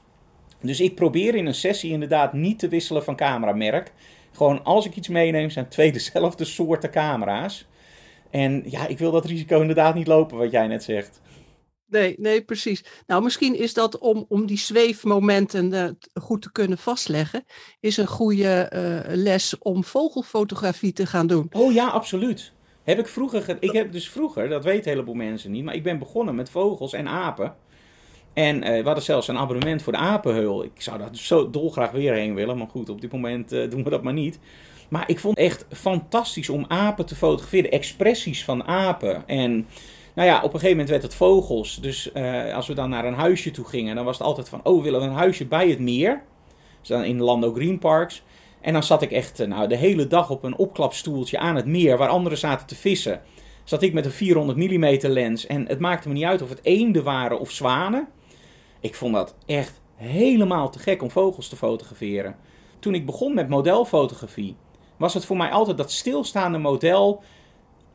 Dus 0.60 0.80
ik 0.80 0.94
probeer 0.94 1.34
in 1.34 1.46
een 1.46 1.54
sessie 1.54 1.92
inderdaad 1.92 2.32
niet 2.32 2.58
te 2.58 2.68
wisselen 2.68 3.04
van 3.04 3.16
cameramerk. 3.16 3.92
Gewoon 4.32 4.64
als 4.64 4.86
ik 4.86 4.96
iets 4.96 5.08
meeneem, 5.08 5.50
zijn 5.50 5.68
twee 5.68 5.92
dezelfde 5.98 6.44
soorten 6.44 6.90
camera's. 6.90 7.66
En 8.30 8.62
ja, 8.66 8.86
ik 8.86 8.98
wil 8.98 9.10
dat 9.10 9.24
risico 9.24 9.60
inderdaad 9.60 9.94
niet 9.94 10.06
lopen, 10.06 10.38
wat 10.38 10.50
jij 10.50 10.66
net 10.66 10.82
zegt. 10.82 11.20
Nee, 11.86 12.14
nee, 12.18 12.44
precies. 12.44 12.84
Nou, 13.06 13.22
misschien 13.22 13.58
is 13.58 13.74
dat 13.74 13.98
om, 13.98 14.24
om 14.28 14.46
die 14.46 14.58
zweefmomenten 14.58 15.72
uh, 15.72 15.88
goed 16.22 16.42
te 16.42 16.52
kunnen 16.52 16.78
vastleggen, 16.78 17.44
is 17.80 17.96
een 17.96 18.06
goede 18.06 18.72
uh, 18.74 19.16
les 19.16 19.58
om 19.58 19.84
vogelfotografie 19.84 20.92
te 20.92 21.06
gaan 21.06 21.26
doen. 21.26 21.46
Oh 21.52 21.72
ja, 21.72 21.88
absoluut. 21.88 22.52
Heb 22.82 22.98
ik 22.98 23.08
vroeger, 23.08 23.56
ik 23.60 23.72
heb 23.72 23.92
dus 23.92 24.08
vroeger, 24.08 24.48
dat 24.48 24.64
weten 24.64 24.84
een 24.84 24.92
heleboel 24.92 25.14
mensen 25.14 25.50
niet, 25.50 25.64
maar 25.64 25.74
ik 25.74 25.82
ben 25.82 25.98
begonnen 25.98 26.34
met 26.34 26.50
vogels 26.50 26.92
en 26.92 27.08
apen. 27.08 27.54
En 28.38 28.56
uh, 28.56 28.62
we 28.62 28.84
hadden 28.84 29.04
zelfs 29.04 29.28
een 29.28 29.38
abonnement 29.38 29.82
voor 29.82 29.92
de 29.92 29.98
apenheul. 29.98 30.64
Ik 30.64 30.70
zou 30.76 30.98
daar 30.98 31.08
zo 31.12 31.50
dolgraag 31.50 31.90
weer 31.90 32.14
heen 32.14 32.34
willen, 32.34 32.58
maar 32.58 32.66
goed, 32.66 32.88
op 32.88 33.00
dit 33.00 33.12
moment 33.12 33.50
doen 33.50 33.84
we 33.84 33.90
dat 33.90 34.02
maar 34.02 34.12
niet. 34.12 34.38
Maar 34.88 35.04
ik 35.06 35.18
vond 35.20 35.38
het 35.38 35.46
echt 35.46 35.66
fantastisch 35.70 36.48
om 36.48 36.64
apen 36.68 37.06
te 37.06 37.14
fotograferen, 37.14 37.70
expressies 37.70 38.44
van 38.44 38.64
apen. 38.64 39.26
En 39.26 39.66
nou 40.14 40.28
ja, 40.28 40.36
op 40.36 40.42
een 40.42 40.50
gegeven 40.50 40.70
moment 40.70 40.88
werd 40.88 41.02
het 41.02 41.14
vogels. 41.14 41.78
Dus 41.80 42.10
uh, 42.14 42.54
als 42.54 42.66
we 42.66 42.74
dan 42.74 42.90
naar 42.90 43.04
een 43.04 43.14
huisje 43.14 43.50
toe 43.50 43.64
gingen, 43.64 43.94
dan 43.94 44.04
was 44.04 44.18
het 44.18 44.26
altijd 44.26 44.48
van: 44.48 44.60
oh, 44.62 44.82
willen 44.82 45.00
we 45.00 45.06
een 45.06 45.12
huisje 45.12 45.46
bij 45.46 45.68
het 45.68 45.78
meer? 45.78 46.22
Dus 46.80 46.88
dan 46.88 47.04
in 47.04 47.20
Lando 47.20 47.52
Green 47.54 47.78
Parks. 47.78 48.22
En 48.60 48.72
dan 48.72 48.82
zat 48.82 49.02
ik 49.02 49.10
echt 49.10 49.46
nou, 49.46 49.68
de 49.68 49.76
hele 49.76 50.06
dag 50.06 50.30
op 50.30 50.44
een 50.44 50.56
opklapstoeltje 50.56 51.38
aan 51.38 51.56
het 51.56 51.66
meer, 51.66 51.96
waar 51.96 52.08
anderen 52.08 52.38
zaten 52.38 52.66
te 52.66 52.74
vissen. 52.74 53.20
Zat 53.64 53.82
ik 53.82 53.92
met 53.92 54.04
een 54.04 54.10
400 54.10 54.58
mm 54.58 54.98
lens. 55.12 55.46
En 55.46 55.68
het 55.68 55.78
maakte 55.78 56.08
me 56.08 56.14
niet 56.14 56.24
uit 56.24 56.42
of 56.42 56.48
het 56.48 56.60
eenden 56.62 57.04
waren 57.04 57.40
of 57.40 57.50
zwanen. 57.50 58.08
Ik 58.80 58.94
vond 58.94 59.14
dat 59.14 59.34
echt 59.46 59.80
helemaal 59.94 60.70
te 60.70 60.78
gek 60.78 61.02
om 61.02 61.10
vogels 61.10 61.48
te 61.48 61.56
fotograferen. 61.56 62.36
Toen 62.78 62.94
ik 62.94 63.06
begon 63.06 63.34
met 63.34 63.48
modelfotografie, 63.48 64.56
was 64.96 65.14
het 65.14 65.24
voor 65.24 65.36
mij 65.36 65.50
altijd 65.50 65.76
dat 65.76 65.92
stilstaande 65.92 66.58
model 66.58 67.22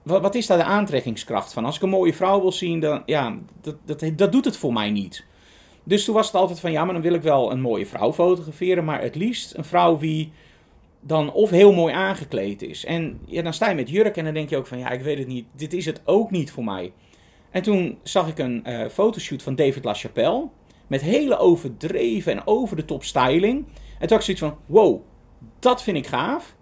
wat, 0.03 0.21
wat, 0.21 0.35
is 0.35 0.47
daar 0.47 0.57
de 0.57 0.63
aantrekkingskracht 0.63 1.53
van? 1.53 1.65
Als 1.65 1.75
ik 1.75 1.81
een 1.81 1.89
mooie 1.89 2.13
vrouw 2.13 2.41
wil 2.41 2.51
zien, 2.51 2.79
dan 2.79 3.03
ja, 3.05 3.37
dat, 3.61 3.75
dat, 3.85 4.03
dat 4.15 4.31
doet 4.31 4.45
het 4.45 4.57
voor 4.57 4.73
mij 4.73 4.91
niet. 4.91 5.25
Dus 5.83 6.05
toen 6.05 6.15
was 6.15 6.25
het 6.25 6.35
altijd 6.35 6.59
van 6.59 6.71
ja, 6.71 6.83
maar 6.85 6.93
dan 6.93 7.03
wil 7.03 7.13
ik 7.13 7.21
wel 7.21 7.51
een 7.51 7.61
mooie 7.61 7.85
vrouw 7.85 8.13
fotograferen, 8.13 8.85
maar 8.85 9.01
het 9.01 9.15
liefst 9.15 9.53
een 9.53 9.65
vrouw 9.65 9.97
wie 9.97 10.31
dan 10.99 11.31
of 11.31 11.49
heel 11.49 11.73
mooi 11.73 11.93
aangekleed 11.93 12.61
is. 12.61 12.85
En 12.85 13.19
ja, 13.25 13.41
dan 13.41 13.53
sta 13.53 13.69
je 13.69 13.75
met 13.75 13.89
jurk 13.89 14.17
en 14.17 14.23
dan 14.23 14.33
denk 14.33 14.49
je 14.49 14.57
ook 14.57 14.67
van 14.67 14.77
ja, 14.77 14.89
ik 14.89 15.01
weet 15.01 15.17
het 15.17 15.27
niet, 15.27 15.45
dit 15.51 15.73
is 15.73 15.85
het 15.85 16.01
ook 16.05 16.31
niet 16.31 16.51
voor 16.51 16.63
mij. 16.63 16.93
En 17.51 17.61
toen 17.61 17.97
zag 18.03 18.27
ik 18.27 18.39
een 18.39 18.63
uh, 18.67 18.87
fotoshoot 18.87 19.43
van 19.43 19.55
David 19.55 19.83
LaChapelle 19.83 20.47
met 20.93 21.01
hele 21.01 21.37
overdreven 21.37 22.31
en 22.31 22.47
over 22.47 22.75
de 22.75 22.85
top 22.85 23.03
styling. 23.03 23.65
En 23.65 24.07
toen 24.07 24.09
had 24.09 24.11
ik 24.11 24.21
zoiets 24.21 24.43
van 24.43 24.57
wow, 24.65 25.01
dat 25.59 25.83
vind 25.83 25.97
ik 25.97 26.07
gaaf. 26.07 26.55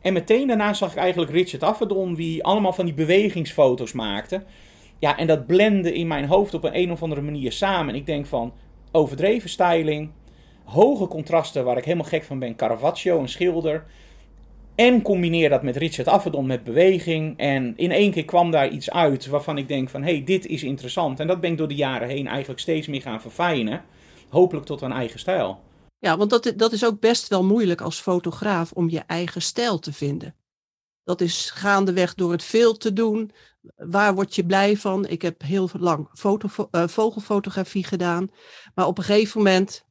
En 0.00 0.12
meteen 0.12 0.46
daarna 0.46 0.72
zag 0.72 0.90
ik 0.90 0.96
eigenlijk 0.96 1.30
Richard 1.30 1.62
Avedon, 1.62 2.16
wie 2.16 2.44
allemaal 2.44 2.72
van 2.72 2.84
die 2.84 2.94
bewegingsfoto's 2.94 3.92
maakte. 3.92 4.44
Ja, 4.98 5.18
en 5.18 5.26
dat 5.26 5.46
blende 5.46 5.94
in 5.94 6.06
mijn 6.06 6.24
hoofd 6.24 6.54
op 6.54 6.64
een, 6.64 6.76
een 6.76 6.92
of 6.92 7.02
andere 7.02 7.20
manier 7.20 7.52
samen. 7.52 7.94
En 7.94 8.00
ik 8.00 8.06
denk 8.06 8.26
van 8.26 8.52
overdreven 8.92 9.50
styling, 9.50 10.10
hoge 10.64 11.06
contrasten 11.06 11.64
waar 11.64 11.76
ik 11.76 11.84
helemaal 11.84 12.06
gek 12.06 12.22
van 12.22 12.38
ben. 12.38 12.56
Caravaggio, 12.56 13.20
een 13.20 13.28
schilder. 13.28 13.84
En 14.74 15.02
combineer 15.02 15.48
dat 15.48 15.62
met 15.62 15.76
Richard 15.76 16.08
Avedon 16.08 16.46
met 16.46 16.64
beweging. 16.64 17.38
En 17.38 17.76
in 17.76 17.90
één 17.90 18.10
keer 18.12 18.24
kwam 18.24 18.50
daar 18.50 18.68
iets 18.68 18.90
uit 18.90 19.26
waarvan 19.26 19.58
ik 19.58 19.68
denk 19.68 19.90
van... 19.90 20.02
hé, 20.02 20.12
hey, 20.12 20.24
dit 20.24 20.46
is 20.46 20.62
interessant. 20.62 21.20
En 21.20 21.26
dat 21.26 21.40
ben 21.40 21.50
ik 21.50 21.58
door 21.58 21.68
de 21.68 21.74
jaren 21.74 22.08
heen 22.08 22.26
eigenlijk 22.26 22.60
steeds 22.60 22.86
meer 22.86 23.02
gaan 23.02 23.20
verfijnen. 23.20 23.84
Hopelijk 24.28 24.66
tot 24.66 24.80
een 24.80 24.92
eigen 24.92 25.18
stijl. 25.18 25.60
Ja, 25.98 26.16
want 26.16 26.30
dat, 26.30 26.52
dat 26.56 26.72
is 26.72 26.84
ook 26.84 27.00
best 27.00 27.28
wel 27.28 27.44
moeilijk 27.44 27.80
als 27.80 28.00
fotograaf 28.00 28.72
om 28.72 28.90
je 28.90 29.02
eigen 29.06 29.42
stijl 29.42 29.78
te 29.78 29.92
vinden. 29.92 30.34
Dat 31.04 31.20
is 31.20 31.50
gaandeweg 31.50 32.14
door 32.14 32.32
het 32.32 32.44
veel 32.44 32.76
te 32.76 32.92
doen. 32.92 33.30
Waar 33.76 34.14
word 34.14 34.34
je 34.34 34.46
blij 34.46 34.76
van? 34.76 35.06
Ik 35.06 35.22
heb 35.22 35.42
heel 35.42 35.68
lang 35.78 36.08
foto, 36.12 36.48
uh, 36.70 36.88
vogelfotografie 36.88 37.84
gedaan. 37.84 38.30
Maar 38.74 38.86
op 38.86 38.98
een 38.98 39.04
gegeven 39.04 39.38
moment, 39.38 39.84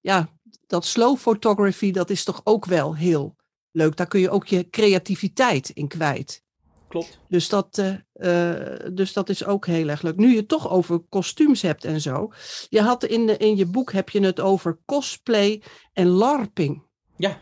ja, 0.00 0.28
dat 0.66 0.84
slow 0.84 1.16
photography, 1.16 1.90
dat 1.90 2.10
is 2.10 2.24
toch 2.24 2.40
ook 2.44 2.64
wel 2.64 2.96
heel 2.96 3.36
leuk. 3.72 3.96
Daar 3.96 4.06
kun 4.06 4.20
je 4.20 4.30
ook 4.30 4.46
je 4.46 4.70
creativiteit 4.70 5.68
in 5.68 5.88
kwijt. 5.88 6.42
Klopt. 6.88 7.18
Dus 7.28 7.48
dat, 7.48 7.78
uh, 7.78 7.94
uh, 8.14 8.76
dus 8.92 9.12
dat 9.12 9.28
is 9.28 9.44
ook 9.44 9.66
heel 9.66 9.88
erg 9.88 10.02
leuk. 10.02 10.16
Nu 10.16 10.30
je 10.30 10.36
het 10.36 10.48
toch 10.48 10.70
over 10.70 10.98
kostuums 10.98 11.62
hebt 11.62 11.84
en 11.84 12.00
zo. 12.00 12.32
Je 12.68 12.80
had 12.80 13.04
in, 13.04 13.26
de, 13.26 13.36
in 13.36 13.56
je 13.56 13.66
boek 13.66 13.92
heb 13.92 14.08
je 14.08 14.20
het 14.20 14.40
over 14.40 14.78
cosplay 14.84 15.62
en 15.92 16.06
larping. 16.06 16.82
Ja. 17.16 17.40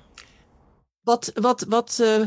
Wat, 1.00 1.32
wat, 1.34 1.64
wat, 1.68 1.98
uh, 2.02 2.26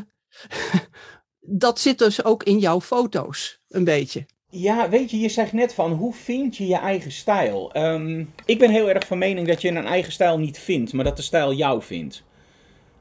dat 1.65 1.79
zit 1.79 1.97
dus 1.97 2.23
ook 2.23 2.43
in 2.43 2.59
jouw 2.59 2.81
foto's. 2.81 3.59
een 3.67 3.83
beetje. 3.83 4.25
Ja, 4.51 4.89
weet 4.89 5.11
je, 5.11 5.19
je 5.19 5.29
zegt 5.29 5.53
net 5.53 5.73
van 5.73 5.91
hoe 5.91 6.13
vind 6.13 6.57
je 6.57 6.67
je 6.67 6.75
eigen 6.77 7.11
stijl? 7.11 7.73
Ehm, 7.73 8.25
ik 8.45 8.59
ben 8.59 8.69
heel 8.69 8.89
erg 8.89 9.07
van 9.07 9.17
mening 9.17 9.47
dat 9.47 9.61
je 9.61 9.67
een 9.67 9.85
eigen 9.85 10.11
stijl 10.11 10.37
niet 10.37 10.59
vindt, 10.59 10.93
maar 10.93 11.03
dat 11.03 11.15
de 11.15 11.21
stijl 11.21 11.53
jou 11.53 11.81
vindt. 11.81 12.23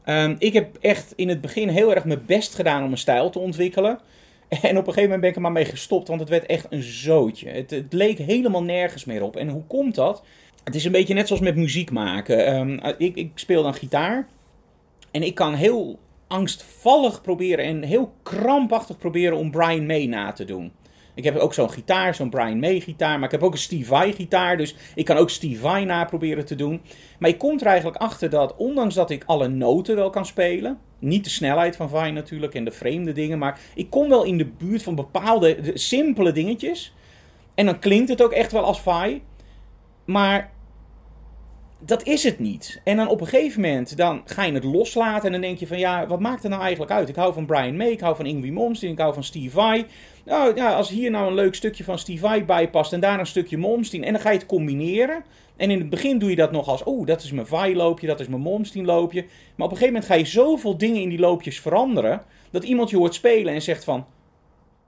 Ehm, 0.08 0.34
ik 0.38 0.52
heb 0.52 0.76
echt 0.80 1.12
in 1.16 1.28
het 1.28 1.40
begin 1.40 1.68
heel 1.68 1.94
erg 1.94 2.04
mijn 2.04 2.22
best 2.26 2.54
gedaan 2.54 2.84
om 2.84 2.90
een 2.90 2.98
stijl 2.98 3.30
te 3.30 3.38
ontwikkelen. 3.38 3.98
En 4.48 4.56
op 4.58 4.86
een 4.86 4.92
gegeven 4.92 5.02
moment 5.02 5.20
ben 5.20 5.30
ik 5.30 5.36
er 5.36 5.42
maar 5.42 5.52
mee 5.52 5.64
gestopt, 5.64 6.08
want 6.08 6.20
het 6.20 6.28
werd 6.28 6.46
echt 6.46 6.66
een 6.70 6.82
zootje. 6.82 7.48
Het, 7.48 7.70
het 7.70 7.92
leek 7.92 8.18
helemaal 8.18 8.62
nergens 8.62 9.04
meer 9.04 9.22
op. 9.22 9.36
En 9.36 9.48
hoe 9.48 9.62
komt 9.66 9.94
dat? 9.94 10.22
Het 10.64 10.74
is 10.74 10.84
een 10.84 10.92
beetje 10.92 11.14
net 11.14 11.26
zoals 11.26 11.42
met 11.42 11.56
muziek 11.56 11.90
maken. 11.90 12.46
Ehm, 12.46 12.94
ik, 12.98 13.16
ik 13.16 13.30
speel 13.34 13.62
dan 13.62 13.74
gitaar. 13.74 14.28
En 15.10 15.22
ik 15.22 15.34
kan 15.34 15.54
heel 15.54 15.98
angstvallig 16.26 17.22
proberen 17.22 17.64
en 17.64 17.82
heel 17.82 18.12
krampachtig 18.22 18.98
proberen 18.98 19.36
om 19.36 19.50
Brian 19.50 19.86
May 19.86 20.06
na 20.06 20.32
te 20.32 20.44
doen. 20.44 20.72
Ik 21.18 21.24
heb 21.24 21.36
ook 21.36 21.54
zo'n 21.54 21.70
gitaar, 21.70 22.14
zo'n 22.14 22.30
Brian 22.30 22.58
May 22.58 22.80
gitaar. 22.80 23.14
Maar 23.14 23.24
ik 23.24 23.30
heb 23.30 23.42
ook 23.42 23.52
een 23.52 23.58
Steve 23.58 23.84
Vai 23.84 24.12
gitaar. 24.12 24.56
Dus 24.56 24.74
ik 24.94 25.04
kan 25.04 25.16
ook 25.16 25.30
Steve 25.30 25.60
Vai 25.60 25.84
na 25.84 26.04
proberen 26.04 26.44
te 26.44 26.54
doen. 26.54 26.80
Maar 27.18 27.30
ik 27.30 27.38
kom 27.38 27.58
er 27.60 27.66
eigenlijk 27.66 27.96
achter 27.96 28.30
dat, 28.30 28.56
ondanks 28.56 28.94
dat 28.94 29.10
ik 29.10 29.24
alle 29.26 29.48
noten 29.48 29.96
wel 29.96 30.10
kan 30.10 30.26
spelen. 30.26 30.78
Niet 30.98 31.24
de 31.24 31.30
snelheid 31.30 31.76
van 31.76 31.88
Vai 31.88 32.12
natuurlijk 32.12 32.54
en 32.54 32.64
de 32.64 32.70
vreemde 32.70 33.12
dingen. 33.12 33.38
Maar 33.38 33.60
ik 33.74 33.90
kom 33.90 34.08
wel 34.08 34.24
in 34.24 34.38
de 34.38 34.46
buurt 34.46 34.82
van 34.82 34.94
bepaalde 34.94 35.70
simpele 35.74 36.32
dingetjes. 36.32 36.94
En 37.54 37.66
dan 37.66 37.78
klinkt 37.78 38.08
het 38.08 38.22
ook 38.22 38.32
echt 38.32 38.52
wel 38.52 38.64
als 38.64 38.80
Vai. 38.80 39.22
Maar 40.04 40.50
dat 41.78 42.02
is 42.02 42.22
het 42.22 42.38
niet. 42.38 42.80
En 42.84 42.96
dan 42.96 43.08
op 43.08 43.20
een 43.20 43.26
gegeven 43.26 43.60
moment 43.60 43.96
dan 43.96 44.22
ga 44.24 44.44
je 44.44 44.52
het 44.52 44.64
loslaten. 44.64 45.26
En 45.26 45.32
dan 45.32 45.40
denk 45.40 45.58
je 45.58 45.66
van 45.66 45.78
ja, 45.78 46.06
wat 46.06 46.20
maakt 46.20 46.44
er 46.44 46.50
nou 46.50 46.62
eigenlijk 46.62 46.92
uit? 46.92 47.08
Ik 47.08 47.16
hou 47.16 47.32
van 47.32 47.46
Brian 47.46 47.76
May, 47.76 47.90
ik 47.90 48.00
hou 48.00 48.16
van 48.16 48.26
Ingwie 48.26 48.52
Malmsteen, 48.52 48.92
ik 48.92 48.98
hou 48.98 49.14
van 49.14 49.24
Steve 49.24 49.50
Vai. 49.50 49.86
Nou 50.28 50.56
ja, 50.56 50.74
als 50.74 50.88
hier 50.88 51.10
nou 51.10 51.28
een 51.28 51.34
leuk 51.34 51.54
stukje 51.54 51.84
van 51.84 51.98
Steve 51.98 52.20
Vai 52.20 52.44
bij 52.44 52.70
past 52.70 52.92
en 52.92 53.00
daar 53.00 53.18
een 53.18 53.26
stukje 53.26 53.58
Malmsteen. 53.58 54.04
En 54.04 54.12
dan 54.12 54.20
ga 54.20 54.30
je 54.30 54.38
het 54.38 54.46
combineren. 54.46 55.24
En 55.56 55.70
in 55.70 55.78
het 55.78 55.90
begin 55.90 56.18
doe 56.18 56.30
je 56.30 56.36
dat 56.36 56.52
nog 56.52 56.68
als, 56.68 56.82
oh, 56.82 57.06
dat 57.06 57.22
is 57.22 57.32
mijn 57.32 57.46
Vai 57.46 57.76
loopje, 57.76 58.06
dat 58.06 58.20
is 58.20 58.28
mijn 58.28 58.42
Malmsteen 58.42 58.84
loopje. 58.84 59.20
Maar 59.22 59.66
op 59.66 59.72
een 59.72 59.78
gegeven 59.78 59.86
moment 59.86 60.04
ga 60.04 60.14
je 60.14 60.24
zoveel 60.24 60.78
dingen 60.78 61.02
in 61.02 61.08
die 61.08 61.18
loopjes 61.18 61.60
veranderen. 61.60 62.22
Dat 62.50 62.64
iemand 62.64 62.90
je 62.90 62.96
hoort 62.96 63.14
spelen 63.14 63.54
en 63.54 63.62
zegt 63.62 63.84
van, 63.84 64.06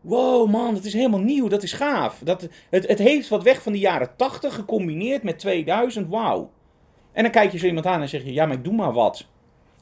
Wow, 0.01 0.51
man, 0.51 0.75
dat 0.75 0.85
is 0.85 0.93
helemaal 0.93 1.21
nieuw. 1.21 1.49
Dat 1.49 1.63
is 1.63 1.73
gaaf. 1.73 2.21
Dat, 2.25 2.49
het, 2.71 2.89
het 2.89 2.99
heeft 2.99 3.29
wat 3.29 3.43
weg 3.43 3.63
van 3.63 3.73
de 3.73 3.79
jaren 3.79 4.17
80 4.17 4.55
gecombineerd 4.55 5.23
met 5.23 5.39
2000. 5.39 6.09
Wauw. 6.09 6.51
En 7.13 7.23
dan 7.23 7.33
kijk 7.33 7.53
je 7.53 7.59
zo 7.59 7.67
iemand 7.67 7.87
aan 7.87 8.01
en 8.01 8.09
zeg 8.09 8.25
je, 8.25 8.33
ja, 8.33 8.47
maar 8.47 8.57
ik 8.57 8.65
doe 8.65 8.75
maar 8.75 8.93
wat. 8.93 9.27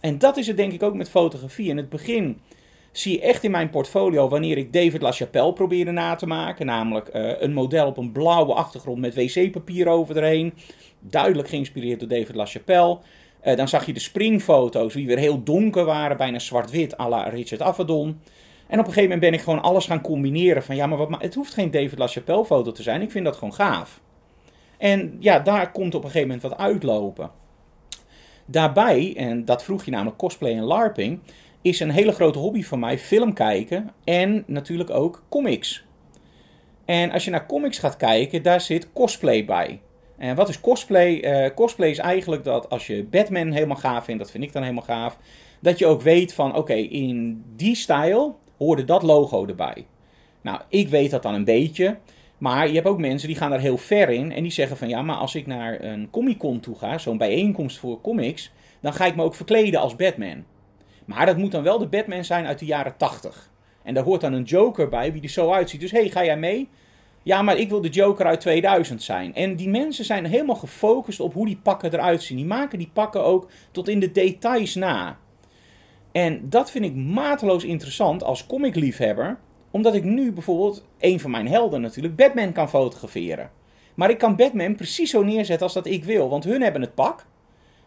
En 0.01 0.19
dat 0.19 0.37
is 0.37 0.47
het 0.47 0.57
denk 0.57 0.73
ik 0.73 0.83
ook 0.83 0.95
met 0.95 1.11
fotografie. 1.11 1.69
In 1.69 1.77
het 1.77 1.89
begin 1.89 2.41
zie 2.99 3.13
je 3.13 3.21
echt 3.21 3.45
in 3.45 3.51
mijn 3.51 3.71
portfolio 3.71 4.29
wanneer 4.29 4.59
ik 4.59 4.73
David 4.73 5.03
LaChapelle 5.03 5.53
probeerde 5.53 5.91
na 5.91 6.15
te 6.15 6.27
maken. 6.27 6.67
Namelijk 6.67 7.11
uh, 7.15 7.41
een 7.41 7.53
model 7.53 7.87
op 7.87 7.97
een 7.97 8.13
blauwe 8.13 8.55
achtergrond 8.55 8.99
met 8.99 9.15
wc-papier 9.15 9.89
over 9.89 10.53
Duidelijk 11.01 11.49
geïnspireerd 11.49 12.01
door 12.01 12.09
David 12.09 12.35
LaChapelle. 12.35 12.99
Uh, 13.45 13.57
dan 13.57 13.69
zag 13.69 13.87
je 13.87 13.93
de 13.93 14.01
springfoto's, 14.01 14.93
die 14.93 15.07
weer 15.07 15.19
heel 15.19 15.43
donker 15.43 15.85
waren, 15.85 16.17
bijna 16.17 16.39
zwart-wit 16.39 16.99
à 17.01 17.09
la 17.09 17.23
Richard 17.23 17.63
Avedon. 17.63 18.21
En 18.67 18.79
op 18.79 18.87
een 18.87 18.93
gegeven 18.93 19.03
moment 19.03 19.21
ben 19.21 19.33
ik 19.33 19.41
gewoon 19.41 19.63
alles 19.63 19.87
gaan 19.87 20.01
combineren. 20.01 20.63
Van 20.63 20.77
ja, 20.77 20.87
maar 20.87 20.99
wat, 20.99 21.23
het 21.23 21.35
hoeft 21.35 21.55
geen 21.55 21.71
David 21.71 21.99
LaChapelle 21.99 22.45
foto 22.45 22.73
te 22.73 22.83
zijn. 22.83 23.03
Ik 23.03 23.11
vind 23.11 23.25
dat 23.25 23.37
gewoon 23.37 23.55
gaaf. 23.55 24.01
En 24.79 25.17
ja, 25.21 25.39
daar 25.39 25.73
komt 25.73 25.95
op 25.95 26.05
een 26.05 26.11
gegeven 26.11 26.29
moment 26.29 26.49
wat 26.49 26.59
uitlopen. 26.59 27.31
Daarbij, 28.47 29.15
en 29.17 29.45
dat 29.45 29.63
vroeg 29.63 29.85
je 29.85 29.91
namelijk 29.91 30.17
cosplay 30.17 30.57
en 30.57 30.63
LARPing, 30.63 31.21
is 31.63 31.81
een 31.81 31.91
hele 31.91 32.13
grote 32.13 32.39
hobby 32.39 32.63
van 32.63 32.79
mij 32.79 32.99
film 32.99 33.33
kijken 33.33 33.91
en 34.05 34.45
natuurlijk 34.47 34.91
ook 34.91 35.25
comics. 35.29 35.85
En 36.85 37.11
als 37.11 37.25
je 37.25 37.31
naar 37.31 37.47
comics 37.47 37.79
gaat 37.79 37.97
kijken, 37.97 38.43
daar 38.43 38.61
zit 38.61 38.93
cosplay 38.93 39.45
bij. 39.45 39.81
En 40.17 40.37
wat 40.37 40.49
is 40.49 40.61
cosplay? 40.61 41.45
Uh, 41.45 41.55
cosplay 41.55 41.91
is 41.91 41.99
eigenlijk 41.99 42.45
dat 42.45 42.71
als 42.71 42.87
je 42.87 43.05
Batman 43.05 43.51
helemaal 43.51 43.77
gaaf 43.77 44.05
vindt, 44.05 44.23
dat 44.23 44.31
vind 44.31 44.45
ik 44.45 44.53
dan 44.53 44.63
helemaal 44.63 44.85
gaaf, 44.85 45.19
dat 45.61 45.79
je 45.79 45.87
ook 45.87 46.03
weet 46.03 46.35
van 46.35 46.55
oké, 46.55 46.75
in 46.75 47.45
die 47.57 47.75
stijl 47.75 48.39
hoorde 48.59 48.85
dat 48.85 49.03
logo 49.03 49.47
erbij. 49.47 49.87
Nou, 50.41 50.61
ik 50.69 50.89
weet 50.89 51.11
dat 51.11 51.23
dan 51.23 51.35
een 51.35 51.45
beetje. 51.45 51.97
Maar 52.39 52.69
je 52.69 52.75
hebt 52.75 52.87
ook 52.87 52.99
mensen 52.99 53.29
die 53.29 53.37
gaan 53.37 53.51
daar 53.51 53.61
heel 53.61 53.79
ver 53.79 54.11
in 54.11 54.33
en 54.33 54.43
die 54.43 54.53
zeggen 54.53 54.77
van 54.77 54.89
ja, 54.89 55.03
maar 55.03 55.17
als 55.17 55.35
ik 55.35 55.47
naar 55.47 55.85
een 55.85 56.11
Comic 56.11 56.39
Con 56.39 56.61
toe 56.61 56.79
ga, 56.79 56.99
zo'n 56.99 57.19
bijeenkomst 57.19 57.79
voor 57.79 58.01
comics, 58.01 58.53
dan 58.81 58.93
ga 58.93 59.07
ik 59.07 59.17
me 59.17 59.23
ook 59.23 59.35
verkleden 59.35 59.81
als 59.81 59.97
Batman. 59.97 60.45
Maar 61.09 61.27
dat 61.27 61.37
moet 61.37 61.53
dan 61.53 61.63
wel 61.63 61.79
de 61.79 61.87
Batman 61.87 62.25
zijn 62.25 62.47
uit 62.47 62.59
de 62.59 62.67
jaren 62.67 62.97
80. 62.97 63.51
En 63.83 63.95
daar 63.95 64.05
hoort 64.05 64.21
dan 64.21 64.33
een 64.33 64.43
Joker 64.43 64.89
bij, 64.89 65.13
wie 65.13 65.23
er 65.23 65.29
zo 65.29 65.53
uitziet. 65.53 65.81
Dus 65.81 65.91
hé, 65.91 66.01
hey, 66.01 66.11
ga 66.11 66.25
jij 66.25 66.39
mee? 66.39 66.69
Ja, 67.23 67.43
maar 67.43 67.57
ik 67.57 67.69
wil 67.69 67.81
de 67.81 67.89
Joker 67.89 68.27
uit 68.27 68.41
2000 68.41 69.03
zijn. 69.03 69.35
En 69.35 69.57
die 69.57 69.69
mensen 69.69 70.05
zijn 70.05 70.25
helemaal 70.25 70.57
gefocust 70.57 71.21
op 71.21 71.35
hoe 71.35 71.47
die 71.47 71.61
pakken 71.63 71.93
eruit 71.93 72.23
zien. 72.23 72.37
Die 72.37 72.47
maken 72.47 72.79
die 72.79 72.91
pakken 72.93 73.25
ook 73.25 73.51
tot 73.71 73.89
in 73.89 74.01
de 74.01 74.13
details 74.13 74.75
na. 74.75 75.19
En 76.13 76.49
dat 76.49 76.71
vind 76.71 76.85
ik 76.85 76.95
mateloos 76.95 77.65
interessant 77.65 78.23
als 78.23 78.47
comicliefhebber 78.47 79.39
omdat 79.71 79.95
ik 79.95 80.05
nu 80.05 80.33
bijvoorbeeld, 80.33 80.85
een 80.99 81.21
van 81.21 81.31
mijn 81.31 81.49
helden 81.49 81.81
natuurlijk, 81.81 82.17
Batman 82.17 82.53
kan 82.53 82.69
fotograferen. 82.69 83.51
Maar 83.95 84.11
ik 84.11 84.19
kan 84.19 84.37
Batman 84.37 84.77
precies 84.77 85.11
zo 85.11 85.23
neerzetten 85.23 85.67
als 85.67 85.75
dat 85.75 85.87
ik 85.87 86.05
wil. 86.05 86.29
Want 86.29 86.45
hun 86.45 86.63
hebben 86.63 86.81
het 86.81 86.95
pak. 86.95 87.27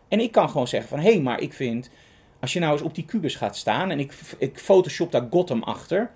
En 0.08 0.20
ik 0.20 0.32
kan 0.32 0.50
gewoon 0.50 0.68
zeggen 0.68 0.90
van, 0.90 1.00
hé, 1.00 1.12
hey, 1.12 1.22
maar 1.22 1.40
ik 1.40 1.54
vind... 1.54 1.90
Als 2.42 2.54
je 2.54 2.60
nou 2.60 2.72
eens 2.72 2.82
op 2.82 2.96
die 2.96 3.06
kubus 3.06 3.36
gaat 3.36 3.58
staan 3.58 3.92
en 3.92 4.00
ik, 4.00 4.14
ik 4.38 4.60
photoshop 4.60 5.12
daar 5.12 5.28
Gotham 5.30 5.64
achter. 5.64 6.12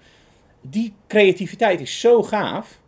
Die 0.61 0.93
creativiteit 1.07 1.81
is 1.81 1.99
zo 1.99 2.23
gaaf. 2.23 2.79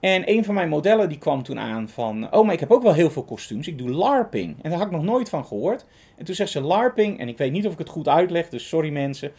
En 0.00 0.30
een 0.30 0.44
van 0.44 0.54
mijn 0.54 0.68
modellen 0.68 1.08
die 1.08 1.18
kwam 1.18 1.42
toen 1.42 1.58
aan 1.58 1.88
van... 1.88 2.34
Oh, 2.34 2.44
maar 2.44 2.54
ik 2.54 2.60
heb 2.60 2.70
ook 2.70 2.82
wel 2.82 2.94
heel 2.94 3.10
veel 3.10 3.24
kostuums. 3.24 3.66
Ik 3.66 3.78
doe 3.78 3.90
LARPing. 3.90 4.56
En 4.62 4.70
daar 4.70 4.78
had 4.78 4.86
ik 4.86 4.92
nog 4.92 5.04
nooit 5.04 5.28
van 5.28 5.46
gehoord. 5.46 5.84
En 6.16 6.24
toen 6.24 6.34
zegt 6.34 6.50
ze 6.50 6.60
LARPing. 6.60 7.18
En 7.18 7.28
ik 7.28 7.38
weet 7.38 7.52
niet 7.52 7.66
of 7.66 7.72
ik 7.72 7.78
het 7.78 7.88
goed 7.88 8.08
uitleg, 8.08 8.48
dus 8.48 8.68
sorry 8.68 8.90
mensen 8.90 9.32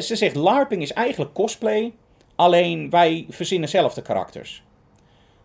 ze 0.00 0.16
zegt 0.16 0.36
LARPing 0.36 0.82
is 0.82 0.92
eigenlijk 0.92 1.32
cosplay, 1.32 1.92
alleen 2.34 2.90
wij 2.90 3.26
verzinnen 3.28 3.68
zelf 3.68 3.94
de 3.94 4.02
karakters. 4.02 4.62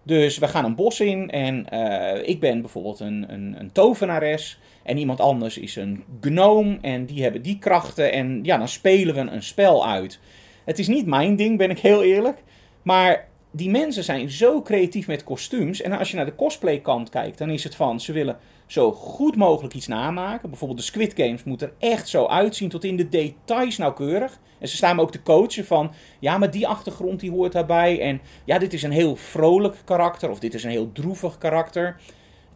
Dus 0.04 0.38
we 0.38 0.48
gaan 0.48 0.66
een 0.66 0.76
bos 0.76 1.00
in 1.00 1.30
en 1.30 1.66
uh, 1.74 2.28
ik 2.28 2.40
ben 2.40 2.62
bijvoorbeeld 2.62 3.00
een, 3.00 3.26
een, 3.28 3.56
een, 3.60 3.72
tovenares 3.72 4.60
en 4.84 4.98
iemand 4.98 5.20
anders 5.20 5.58
is 5.58 5.76
een 5.76 6.04
gnome 6.22 6.78
en 6.82 7.06
die 7.06 7.24
hebben 7.24 7.42
die 7.42 7.60
krachten 7.60 8.12
en 8.12 8.40
ja, 8.44 8.58
dan 8.58 8.68
spelen 8.68 9.16
we 9.16 9.32
een 9.32 9.44
spel 9.44 9.88
uit. 9.88 10.20
Het 10.66 10.80
is 10.80 10.88
niet 10.88 11.06
mijn 11.06 11.36
ding, 11.36 11.58
ben 11.58 11.70
ik 11.70 11.80
heel 11.80 12.04
eerlijk, 12.04 12.38
maar 12.82 13.28
die 13.52 13.70
mensen 13.70 14.04
zijn 14.04 14.30
zo 14.30 14.62
creatief 14.62 15.08
met 15.08 15.24
kostuums 15.24 15.82
en 15.82 15.92
als 15.92 16.10
je 16.10 16.16
naar 16.16 16.26
de 16.26 16.36
cosplay 16.36 16.80
kant 16.80 17.10
kijkt, 17.10 17.38
dan 17.38 17.50
is 17.50 17.64
het 17.64 17.76
van 17.76 18.00
ze 18.00 18.12
willen 18.12 18.38
zo 18.66 18.92
goed 18.92 19.36
mogelijk 19.36 19.74
iets 19.74 19.88
namaken. 19.88 20.50
Bijvoorbeeld 20.50 20.80
de 20.80 20.86
Squid 20.86 21.14
Games 21.16 21.44
moet 21.44 21.62
er 21.62 21.74
echt 21.80 22.08
zo 22.08 22.26
uitzien, 22.26 22.70
tot 22.70 22.84
in 22.84 22.98
de 22.98 23.10
details 23.10 23.78
nauwkeurig. 23.78 24.40
En 24.60 24.68
ze 24.68 24.76
staan 24.76 24.96
me 24.96 25.02
ook 25.02 25.12
te 25.12 25.24
coachen 25.24 25.66
van, 25.66 25.92
ja, 26.20 26.38
maar 26.38 26.52
die 26.52 26.68
achtergrond 26.68 27.20
die 27.20 27.32
hoort 27.32 27.52
daarbij. 27.52 28.02
En 28.02 28.22
ja, 28.46 28.60
dit 28.60 28.74
is 28.74 28.84
een 28.84 28.92
heel 28.92 29.16
vrolijk 29.16 29.76
karakter, 29.86 30.30
of 30.30 30.40
dit 30.40 30.54
is 30.54 30.64
een 30.64 30.70
heel 30.70 30.92
droevig 30.92 31.38
karakter. 31.38 31.96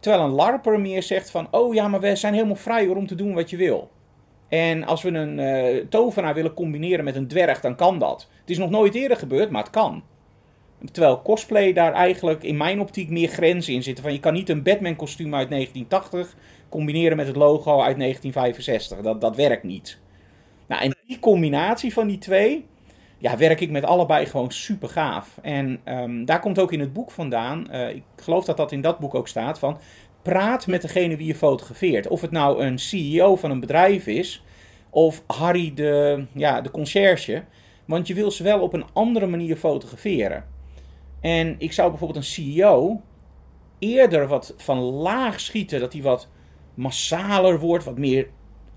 Terwijl 0.00 0.24
een 0.24 0.30
larper 0.30 0.80
meer 0.80 1.02
zegt 1.02 1.30
van, 1.30 1.48
oh 1.50 1.74
ja, 1.74 1.88
maar 1.88 2.00
we 2.00 2.16
zijn 2.16 2.34
helemaal 2.34 2.56
vrij 2.56 2.86
om 2.86 3.06
te 3.06 3.14
doen 3.14 3.34
wat 3.34 3.50
je 3.50 3.56
wil. 3.56 3.90
En 4.48 4.84
als 4.84 5.02
we 5.02 5.10
een 5.10 5.38
uh, 5.38 5.84
tovenaar 5.88 6.34
willen 6.34 6.54
combineren 6.54 7.04
met 7.04 7.16
een 7.16 7.28
dwerg, 7.28 7.60
dan 7.60 7.76
kan 7.76 7.98
dat. 7.98 8.28
Het 8.40 8.50
is 8.50 8.58
nog 8.58 8.70
nooit 8.70 8.94
eerder 8.94 9.16
gebeurd, 9.16 9.50
maar 9.50 9.62
het 9.62 9.70
kan. 9.70 10.02
Terwijl 10.92 11.22
cosplay 11.22 11.72
daar 11.72 11.92
eigenlijk 11.92 12.42
in 12.42 12.56
mijn 12.56 12.80
optiek 12.80 13.10
meer 13.10 13.28
grenzen 13.28 13.74
in 13.74 13.82
zitten. 13.82 14.04
Van 14.04 14.12
je 14.12 14.20
kan 14.20 14.32
niet 14.32 14.48
een 14.48 14.62
Batman 14.62 14.96
kostuum 14.96 15.34
uit 15.34 15.50
1980 15.50 16.36
combineren 16.68 17.16
met 17.16 17.26
het 17.26 17.36
logo 17.36 17.70
uit 17.70 17.98
1965. 17.98 18.98
Dat, 19.00 19.20
dat 19.20 19.36
werkt 19.36 19.62
niet. 19.62 19.98
Nou, 20.66 20.82
en 20.82 20.96
die 21.06 21.18
combinatie 21.18 21.92
van 21.92 22.06
die 22.06 22.18
twee, 22.18 22.66
ja, 23.18 23.36
werk 23.36 23.60
ik 23.60 23.70
met 23.70 23.84
allebei 23.84 24.26
gewoon 24.26 24.50
super 24.50 24.88
gaaf. 24.88 25.38
En 25.42 25.80
um, 25.84 26.24
daar 26.24 26.40
komt 26.40 26.58
ook 26.58 26.72
in 26.72 26.80
het 26.80 26.92
boek 26.92 27.10
vandaan, 27.10 27.66
uh, 27.70 27.88
ik 27.88 28.02
geloof 28.16 28.44
dat 28.44 28.56
dat 28.56 28.72
in 28.72 28.80
dat 28.80 28.98
boek 28.98 29.14
ook 29.14 29.28
staat, 29.28 29.58
van 29.58 29.78
praat 30.22 30.66
met 30.66 30.82
degene 30.82 31.16
wie 31.16 31.26
je 31.26 31.34
fotografeert. 31.34 32.08
Of 32.08 32.20
het 32.20 32.30
nou 32.30 32.62
een 32.64 32.78
CEO 32.78 33.36
van 33.36 33.50
een 33.50 33.60
bedrijf 33.60 34.06
is, 34.06 34.42
of 34.90 35.22
Harry 35.26 35.74
de, 35.74 36.24
ja, 36.32 36.60
de 36.60 36.70
conciërge. 36.70 37.44
Want 37.84 38.06
je 38.06 38.14
wil 38.14 38.30
ze 38.30 38.42
wel 38.42 38.60
op 38.60 38.72
een 38.72 38.84
andere 38.92 39.26
manier 39.26 39.56
fotograferen. 39.56 40.44
En 41.20 41.54
ik 41.58 41.72
zou 41.72 41.88
bijvoorbeeld 41.88 42.18
een 42.18 42.30
CEO 42.32 43.00
eerder 43.78 44.26
wat 44.26 44.54
van 44.56 44.78
laag 44.78 45.40
schieten, 45.40 45.80
dat 45.80 45.92
hij 45.92 46.02
wat 46.02 46.28
massaler 46.74 47.60
wordt, 47.60 47.84
wat 47.84 47.98
meer 47.98 48.28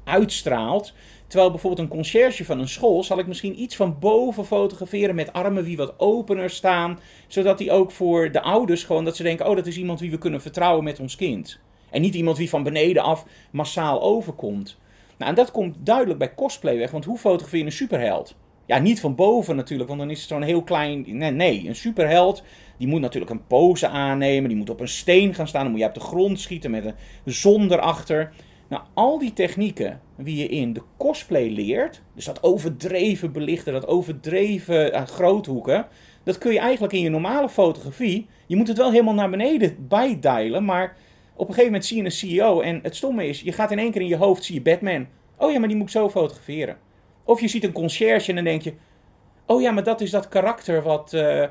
uitstraalt. 0.04 0.94
Terwijl 1.28 1.52
bijvoorbeeld 1.52 1.82
een 1.82 1.96
conciërge 1.96 2.46
van 2.46 2.60
een 2.60 2.68
school 2.68 3.04
zal 3.04 3.20
ik 3.20 3.28
misschien 3.28 3.62
iets 3.62 3.76
van 3.76 4.00
boven 4.00 4.46
fotograferen 4.46 5.16
met 5.16 5.34
armen 5.34 5.64
wie 5.64 5.78
wat 5.78 6.00
opener 6.00 6.50
staan. 6.50 7.00
Zodat 7.28 7.58
die 7.58 7.72
ook 7.72 7.92
voor 7.92 8.32
de 8.32 8.42
ouders 8.42 8.84
gewoon 8.84 9.06
dat 9.06 9.16
ze 9.16 9.24
denken, 9.24 9.48
oh 9.48 9.56
dat 9.56 9.68
is 9.68 9.78
iemand 9.78 10.00
wie 10.00 10.12
we 10.12 10.18
kunnen 10.18 10.42
vertrouwen 10.42 10.84
met 10.84 11.00
ons 11.00 11.16
kind. 11.16 11.60
En 11.90 12.02
niet 12.02 12.16
iemand 12.16 12.38
wie 12.38 12.50
van 12.50 12.64
beneden 12.64 13.04
af 13.04 13.26
massaal 13.52 14.02
overkomt. 14.02 14.78
Nou, 15.18 15.30
en 15.30 15.36
dat 15.36 15.52
komt 15.52 15.76
duidelijk 15.80 16.20
bij 16.20 16.34
cosplay 16.34 16.78
weg, 16.78 16.92
want 16.92 17.06
hoe 17.06 17.18
fotografeer 17.18 17.60
je 17.60 17.66
een 17.66 17.72
superheld? 17.72 18.36
Ja, 18.72 18.80
niet 18.80 19.00
van 19.00 19.16
boven 19.16 19.56
natuurlijk, 19.56 19.90
want 19.90 20.02
dan 20.02 20.10
is 20.10 20.20
het 20.20 20.30
zo'n 20.30 20.42
heel 20.42 20.64
klein... 20.64 21.06
Nee, 21.08 21.32
nee, 21.32 21.68
een 21.68 21.76
superheld, 21.76 22.44
die 22.78 22.88
moet 22.88 23.02
natuurlijk 23.02 23.32
een 23.32 23.48
pose 23.48 23.88
aannemen. 23.88 24.50
Die 24.50 24.58
moet 24.58 24.70
op 24.70 24.80
een 24.80 24.88
steen 24.88 25.34
gaan 25.34 25.48
staan. 25.48 25.62
Dan 25.62 25.72
moet 25.72 25.80
je 25.80 25.88
op 25.88 25.94
de 25.94 26.00
grond 26.00 26.40
schieten 26.40 26.72
met 26.72 26.86
een 26.86 26.94
zon 27.26 27.72
erachter. 27.72 28.32
Nou, 28.70 28.84
al 28.94 29.20
die 29.20 29.34
technieken 29.34 30.02
die 30.18 30.38
je 30.38 30.48
in 30.48 30.74
de 30.74 30.82
cosplay 30.98 31.50
leert, 31.50 32.02
dus 32.16 32.26
dat 32.26 32.44
overdreven 32.44 33.32
belichten, 33.32 33.74
dat 33.74 33.88
overdreven 33.88 34.94
uh, 34.94 35.02
groothoeken, 35.02 35.88
dat 36.24 36.38
kun 36.38 36.54
je 36.54 36.60
eigenlijk 36.60 36.94
in 36.94 37.02
je 37.02 37.10
normale 37.10 37.50
fotografie. 37.50 38.28
Je 38.48 38.56
moet 38.56 38.68
het 38.68 38.78
wel 38.78 38.92
helemaal 38.92 39.14
naar 39.14 39.30
beneden 39.30 39.88
bijdialen, 39.88 40.66
maar 40.66 40.96
op 41.34 41.48
een 41.48 41.54
gegeven 41.54 41.66
moment 41.66 41.86
zie 41.86 41.98
je 41.98 42.04
een 42.04 42.12
CEO 42.12 42.62
en 42.62 42.80
het 42.84 42.96
stomme 42.96 43.28
is, 43.28 43.42
je 43.42 43.52
gaat 43.52 43.72
in 43.72 43.80
één 43.80 43.92
keer 43.92 44.02
in 44.02 44.08
je 44.08 44.16
hoofd, 44.16 44.44
zie 44.44 44.56
je 44.56 44.62
Batman. 44.62 45.08
Oh 45.38 45.52
ja, 45.52 45.60
maar 45.60 45.68
die 45.68 45.78
moet 45.78 45.86
ik 45.86 45.92
zo 45.94 46.10
fotograferen. 46.10 46.78
Of 47.24 47.42
je 47.42 47.48
ziet 47.48 47.64
een 47.64 47.72
conciërge 47.72 48.30
en 48.30 48.36
dan 48.36 48.44
denk 48.44 48.62
je, 48.62 48.74
oh 49.46 49.62
ja, 49.62 49.72
maar 49.72 49.84
dat 49.84 50.02
is 50.02 50.12
dat 50.12 50.28
karakter 50.28 50.84
wat 50.84 51.14
uh, 51.14 51.46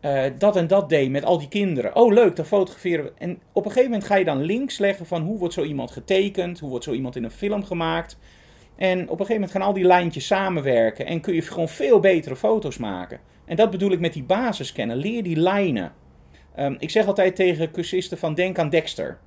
uh, 0.00 0.24
dat 0.38 0.56
en 0.56 0.66
dat 0.66 0.88
deed 0.88 1.10
met 1.10 1.24
al 1.24 1.38
die 1.38 1.48
kinderen. 1.48 1.96
Oh 1.96 2.12
leuk, 2.12 2.36
dan 2.36 2.44
fotograferen 2.44 3.04
we. 3.04 3.12
En 3.18 3.40
op 3.52 3.64
een 3.64 3.70
gegeven 3.70 3.90
moment 3.90 4.08
ga 4.08 4.16
je 4.16 4.24
dan 4.24 4.42
links 4.42 4.78
leggen 4.78 5.06
van 5.06 5.22
hoe 5.22 5.38
wordt 5.38 5.54
zo 5.54 5.62
iemand 5.62 5.90
getekend, 5.90 6.58
hoe 6.58 6.70
wordt 6.70 6.84
zo 6.84 6.92
iemand 6.92 7.16
in 7.16 7.24
een 7.24 7.30
film 7.30 7.64
gemaakt. 7.64 8.18
En 8.76 8.98
op 8.98 9.20
een 9.20 9.26
gegeven 9.26 9.34
moment 9.34 9.50
gaan 9.50 9.62
al 9.62 9.72
die 9.72 9.84
lijntjes 9.84 10.26
samenwerken 10.26 11.06
en 11.06 11.20
kun 11.20 11.34
je 11.34 11.42
gewoon 11.42 11.68
veel 11.68 12.00
betere 12.00 12.36
foto's 12.36 12.76
maken. 12.76 13.20
En 13.44 13.56
dat 13.56 13.70
bedoel 13.70 13.92
ik 13.92 14.00
met 14.00 14.12
die 14.12 14.22
basiskennen. 14.22 14.96
Leer 14.96 15.22
die 15.22 15.36
lijnen. 15.36 15.92
Um, 16.58 16.76
ik 16.78 16.90
zeg 16.90 17.06
altijd 17.06 17.36
tegen 17.36 17.70
cursisten 17.70 18.18
van 18.18 18.34
denk 18.34 18.58
aan 18.58 18.70
Dexter. 18.70 19.18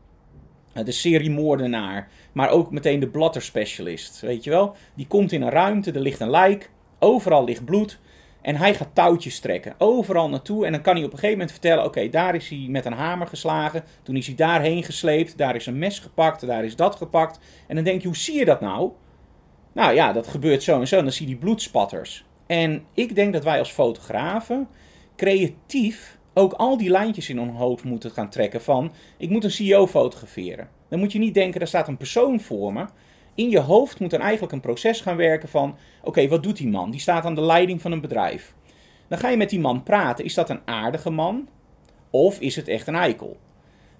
Uh, 0.74 0.86
de 0.86 0.92
seriemoordenaar. 0.92 2.08
Maar 2.32 2.50
ook 2.50 2.72
meteen 2.72 3.00
de 3.00 3.08
blatter 3.08 3.42
specialist. 3.42 4.20
Weet 4.20 4.44
je 4.44 4.50
wel? 4.50 4.76
Die 4.94 5.08
komt 5.08 5.32
in 5.32 5.42
een 5.42 5.50
ruimte, 5.50 5.92
er 5.92 6.00
ligt 6.00 6.20
een 6.20 6.30
lijk. 6.30 6.70
Overal 7.00 7.44
ligt 7.44 7.66
bloed. 7.66 8.00
En 8.42 8.56
hij 8.56 8.74
gaat 8.74 8.90
touwtjes 8.94 9.40
trekken. 9.40 9.76
Overal 9.78 10.30
naartoe. 10.30 10.66
En 10.66 10.72
dan 10.72 10.82
kan 10.82 10.96
hij 10.96 11.04
op 11.04 11.12
een 11.12 11.18
gegeven 11.18 11.38
moment 11.38 11.52
vertellen: 11.52 11.86
Oké, 11.86 12.10
daar 12.10 12.36
is 12.36 12.50
hij 12.50 12.66
met 12.70 12.86
een 12.86 12.94
hamer 12.94 13.28
geslagen. 13.28 13.84
Toen 14.04 14.16
is 14.16 14.28
hij 14.28 14.36
daarheen 14.36 14.84
gesleept. 14.84 15.38
Daar 15.38 15.56
is 15.56 15.66
een 15.66 15.80
mes 15.80 16.00
gepakt. 16.00 16.48
Daar 16.48 16.66
is 16.66 16.76
dat 16.76 16.96
gepakt. 16.96 17.40
En 17.68 17.76
dan 17.76 17.84
denk 17.84 18.02
je: 18.02 18.08
Hoe 18.08 18.18
zie 18.18 18.38
je 18.38 18.46
dat 18.46 18.62
nou? 18.62 18.92
Nou 19.74 19.94
ja, 19.94 20.14
dat 20.14 20.28
gebeurt 20.28 20.64
zo 20.64 20.80
en 20.80 20.88
zo. 20.88 20.98
En 20.98 21.04
dan 21.04 21.14
zie 21.14 21.28
je 21.28 21.32
die 21.32 21.42
bloedspatters. 21.42 22.26
En 22.48 22.84
ik 22.94 23.16
denk 23.16 23.34
dat 23.34 23.44
wij 23.44 23.60
als 23.60 23.72
fotografen 23.72 24.68
creatief 25.16 26.18
ook 26.34 26.54
al 26.54 26.78
die 26.78 26.90
lijntjes 26.90 27.30
in 27.30 27.40
ons 27.40 27.58
hoofd 27.58 27.84
moeten 27.84 28.12
gaan 28.12 28.30
trekken 28.30 28.62
van 28.62 28.92
ik 29.18 29.30
moet 29.30 29.44
een 29.44 29.52
CEO 29.52 29.88
fotograferen. 29.88 30.70
Dan 30.90 31.00
moet 31.00 31.12
je 31.12 31.20
niet 31.20 31.34
denken, 31.34 31.62
er 31.62 31.68
staat 31.68 31.88
een 31.88 31.98
persoon 31.98 32.40
voor 32.40 32.74
me. 32.74 32.86
In 33.36 33.50
je 33.50 33.60
hoofd 33.60 34.00
moet 34.00 34.10
dan 34.10 34.20
eigenlijk 34.20 34.54
een 34.54 34.60
proces 34.60 35.02
gaan 35.02 35.16
werken 35.16 35.50
van 35.50 35.76
oké, 36.04 36.28
wat 36.28 36.44
doet 36.44 36.58
die 36.58 36.68
man? 36.68 36.92
Die 36.92 37.00
staat 37.00 37.26
aan 37.26 37.36
de 37.36 37.42
leiding 37.42 37.82
van 37.82 37.92
een 37.92 38.02
bedrijf. 38.02 38.54
Dan 39.08 39.20
ga 39.20 39.30
je 39.30 39.38
met 39.38 39.50
die 39.50 39.60
man 39.60 39.84
praten. 39.84 40.26
Is 40.26 40.34
dat 40.34 40.50
een 40.50 40.62
aardige 40.66 41.10
man? 41.10 41.48
Of 42.10 42.40
is 42.40 42.56
het 42.56 42.68
echt 42.68 42.88
een 42.88 42.96
eikel? 42.96 43.38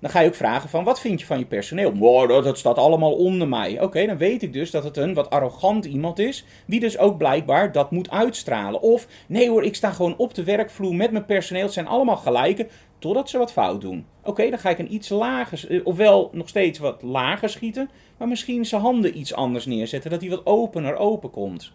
Dan 0.02 0.10
ga 0.10 0.20
je 0.20 0.28
ook 0.28 0.36
vragen 0.36 0.70
van, 0.70 0.84
wat 0.84 1.00
vind 1.00 1.20
je 1.20 1.26
van 1.26 1.40
je 1.40 1.46
personeel? 1.46 1.94
Wow, 1.94 2.44
dat, 2.44 2.58
staat 2.58 2.78
allemaal 2.78 3.14
onder 3.14 3.48
mij. 3.48 3.82
Oké, 3.82 4.06
dan 4.06 4.18
weet 4.18 4.44
ik 4.44 4.54
dus 4.54 4.72
dat 4.72 4.84
het 4.84 4.98
een 4.98 5.14
wat 5.14 5.30
arrogant 5.30 5.86
iemand 5.86 6.20
is, 6.20 6.46
die 6.66 6.80
dus 6.80 6.98
ook 6.98 7.18
blijkbaar 7.18 7.72
dat 7.72 7.92
moet 7.92 8.10
uitstralen. 8.10 8.82
Of, 8.82 9.08
nee 9.28 9.50
hoor, 9.50 9.64
ik 9.64 9.76
sta 9.76 9.92
gewoon 9.92 10.18
op 10.18 10.34
de 10.34 10.44
werkvloer 10.44 10.96
met 10.96 11.12
mijn 11.12 11.26
personeel, 11.26 11.64
het 11.64 11.74
zijn 11.74 11.88
allemaal 11.88 12.18
gelijken, 12.18 12.68
totdat 13.00 13.30
ze 13.30 13.38
wat 13.38 13.52
fout 13.52 13.82
doen. 13.82 14.06
Oké, 14.24 14.50
dan 14.50 14.60
ga 14.60 14.70
ik 14.70 14.80
een 14.80 14.94
iets 14.94 15.10
lager, 15.10 15.72
eh, 15.72 15.86
ofwel 15.86 16.30
nog 16.34 16.50
steeds 16.50 16.80
wat 16.80 17.02
lager 17.02 17.50
schieten, 17.50 17.90
maar 18.18 18.28
misschien 18.28 18.66
zijn 18.66 18.82
handen 18.82 19.18
iets 19.18 19.34
anders 19.34 19.66
neerzetten, 19.66 20.12
dat 20.12 20.22
hij 20.22 20.30
wat 20.30 20.46
opener 20.46 20.96
open 20.96 21.30
komt. 21.30 21.72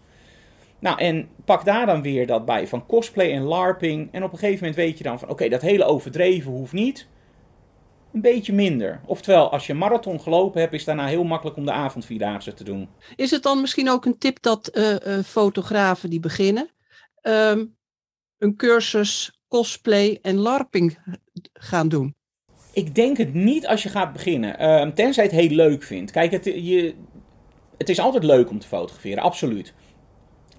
Nou, 0.78 0.98
en 0.98 1.28
pak 1.44 1.64
daar 1.64 1.86
dan 1.86 2.02
weer 2.02 2.26
dat 2.26 2.44
bij 2.44 2.66
van 2.66 2.86
cosplay 2.86 3.32
en 3.32 3.42
larping. 3.42 4.08
En 4.12 4.24
op 4.24 4.32
een 4.32 4.38
gegeven 4.38 4.58
moment 4.58 4.76
weet 4.76 4.98
je 4.98 5.04
dan 5.04 5.18
van, 5.18 5.28
oké, 5.28 5.48
dat 5.48 5.62
hele 5.62 5.84
overdreven 5.84 6.52
hoeft 6.52 6.72
niet 6.72 7.06
een 8.16 8.22
beetje 8.22 8.52
minder. 8.52 9.00
Oftewel, 9.06 9.50
als 9.50 9.66
je 9.66 9.74
marathon 9.74 10.20
gelopen 10.20 10.60
hebt, 10.60 10.72
is 10.72 10.78
het 10.78 10.88
daarna 10.88 11.06
heel 11.06 11.24
makkelijk 11.24 11.56
om 11.56 11.64
de 11.64 11.72
avondvierdaagse 11.72 12.54
te 12.54 12.64
doen. 12.64 12.88
Is 13.16 13.30
het 13.30 13.42
dan 13.42 13.60
misschien 13.60 13.90
ook 13.90 14.04
een 14.04 14.18
tip 14.18 14.42
dat 14.42 14.70
uh, 14.72 14.90
uh, 14.90 15.18
fotografen 15.24 16.10
die 16.10 16.20
beginnen 16.20 16.70
um, 17.22 17.76
een 18.38 18.56
cursus 18.56 19.40
cosplay 19.48 20.18
en 20.22 20.36
larping 20.36 20.98
gaan 21.52 21.88
doen? 21.88 22.14
Ik 22.72 22.94
denk 22.94 23.16
het 23.16 23.34
niet 23.34 23.66
als 23.66 23.82
je 23.82 23.88
gaat 23.88 24.12
beginnen, 24.12 24.70
um, 24.80 24.94
tenzij 24.94 25.24
het 25.24 25.32
heel 25.32 25.48
leuk 25.48 25.82
vindt. 25.82 26.10
Kijk, 26.10 26.30
het, 26.30 26.44
je, 26.44 26.94
het 27.78 27.88
is 27.88 28.00
altijd 28.00 28.24
leuk 28.24 28.50
om 28.50 28.58
te 28.58 28.66
fotograferen, 28.66 29.22
absoluut. 29.22 29.74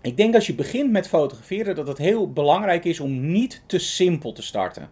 Ik 0.01 0.17
denk 0.17 0.35
als 0.35 0.47
je 0.47 0.55
begint 0.55 0.91
met 0.91 1.07
fotograferen 1.07 1.75
dat 1.75 1.87
het 1.87 1.97
heel 1.97 2.31
belangrijk 2.31 2.85
is 2.85 2.99
om 2.99 3.31
niet 3.31 3.63
te 3.65 3.79
simpel 3.79 4.31
te 4.31 4.41
starten. 4.41 4.89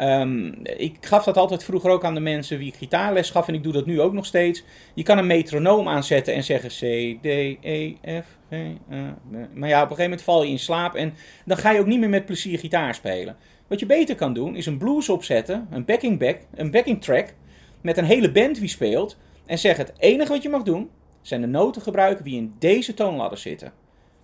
Um, 0.00 0.54
ik 0.62 0.96
gaf 1.00 1.24
dat 1.24 1.36
altijd 1.36 1.64
vroeger 1.64 1.90
ook 1.90 2.04
aan 2.04 2.14
de 2.14 2.20
mensen 2.20 2.58
wie 2.58 2.72
gitaarles 2.72 3.30
gaf 3.30 3.48
en 3.48 3.54
ik 3.54 3.62
doe 3.62 3.72
dat 3.72 3.86
nu 3.86 4.00
ook 4.00 4.12
nog 4.12 4.26
steeds. 4.26 4.64
Je 4.94 5.02
kan 5.02 5.18
een 5.18 5.26
metronoom 5.26 5.88
aanzetten 5.88 6.34
en 6.34 6.44
zeggen 6.44 6.68
C, 6.68 7.16
D, 7.22 7.26
E, 7.64 7.94
F, 8.20 8.26
G, 8.50 8.54
A, 8.92 9.18
B. 9.30 9.34
Maar 9.54 9.68
ja, 9.68 9.82
op 9.82 9.90
een 9.90 9.96
gegeven 9.96 10.02
moment 10.02 10.22
val 10.22 10.42
je 10.42 10.50
in 10.50 10.58
slaap 10.58 10.94
en 10.94 11.14
dan 11.44 11.56
ga 11.56 11.70
je 11.70 11.80
ook 11.80 11.86
niet 11.86 12.00
meer 12.00 12.08
met 12.08 12.26
plezier 12.26 12.58
gitaar 12.58 12.94
spelen. 12.94 13.36
Wat 13.66 13.80
je 13.80 13.86
beter 13.86 14.14
kan 14.14 14.34
doen 14.34 14.56
is 14.56 14.66
een 14.66 14.78
blues 14.78 15.08
opzetten, 15.08 15.66
een 15.70 15.84
backing, 15.84 16.18
back, 16.18 16.38
een 16.54 16.70
backing 16.70 17.02
track 17.02 17.34
met 17.80 17.96
een 17.96 18.04
hele 18.04 18.32
band 18.32 18.58
wie 18.58 18.68
speelt 18.68 19.16
en 19.46 19.58
zeg 19.58 19.76
het 19.76 19.92
enige 19.98 20.32
wat 20.32 20.42
je 20.42 20.48
mag 20.48 20.62
doen 20.62 20.90
zijn 21.22 21.40
de 21.40 21.46
noten 21.46 21.82
gebruiken 21.82 22.24
die 22.24 22.36
in 22.36 22.54
deze 22.58 22.94
toonladder 22.94 23.38
zitten. 23.38 23.72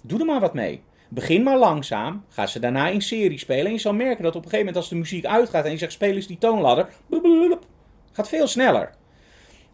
Doe 0.02 0.18
er 0.18 0.26
maar 0.26 0.40
wat 0.40 0.54
mee. 0.54 0.82
Begin 1.08 1.42
maar 1.42 1.58
langzaam, 1.58 2.24
ga 2.28 2.46
ze 2.46 2.58
daarna 2.58 2.88
in 2.88 3.02
serie 3.02 3.38
spelen. 3.38 3.66
En 3.66 3.72
je 3.72 3.78
zal 3.78 3.94
merken 3.94 4.22
dat 4.22 4.36
op 4.36 4.44
een 4.44 4.50
gegeven 4.50 4.58
moment 4.58 4.76
als 4.76 4.88
de 4.88 4.96
muziek 4.96 5.24
uitgaat 5.24 5.64
en 5.64 5.70
je 5.70 5.78
zegt 5.78 5.92
speel 5.92 6.14
eens 6.14 6.26
die 6.26 6.38
toonladder, 6.38 6.88
gaat 8.12 8.28
veel 8.28 8.46
sneller. 8.46 8.90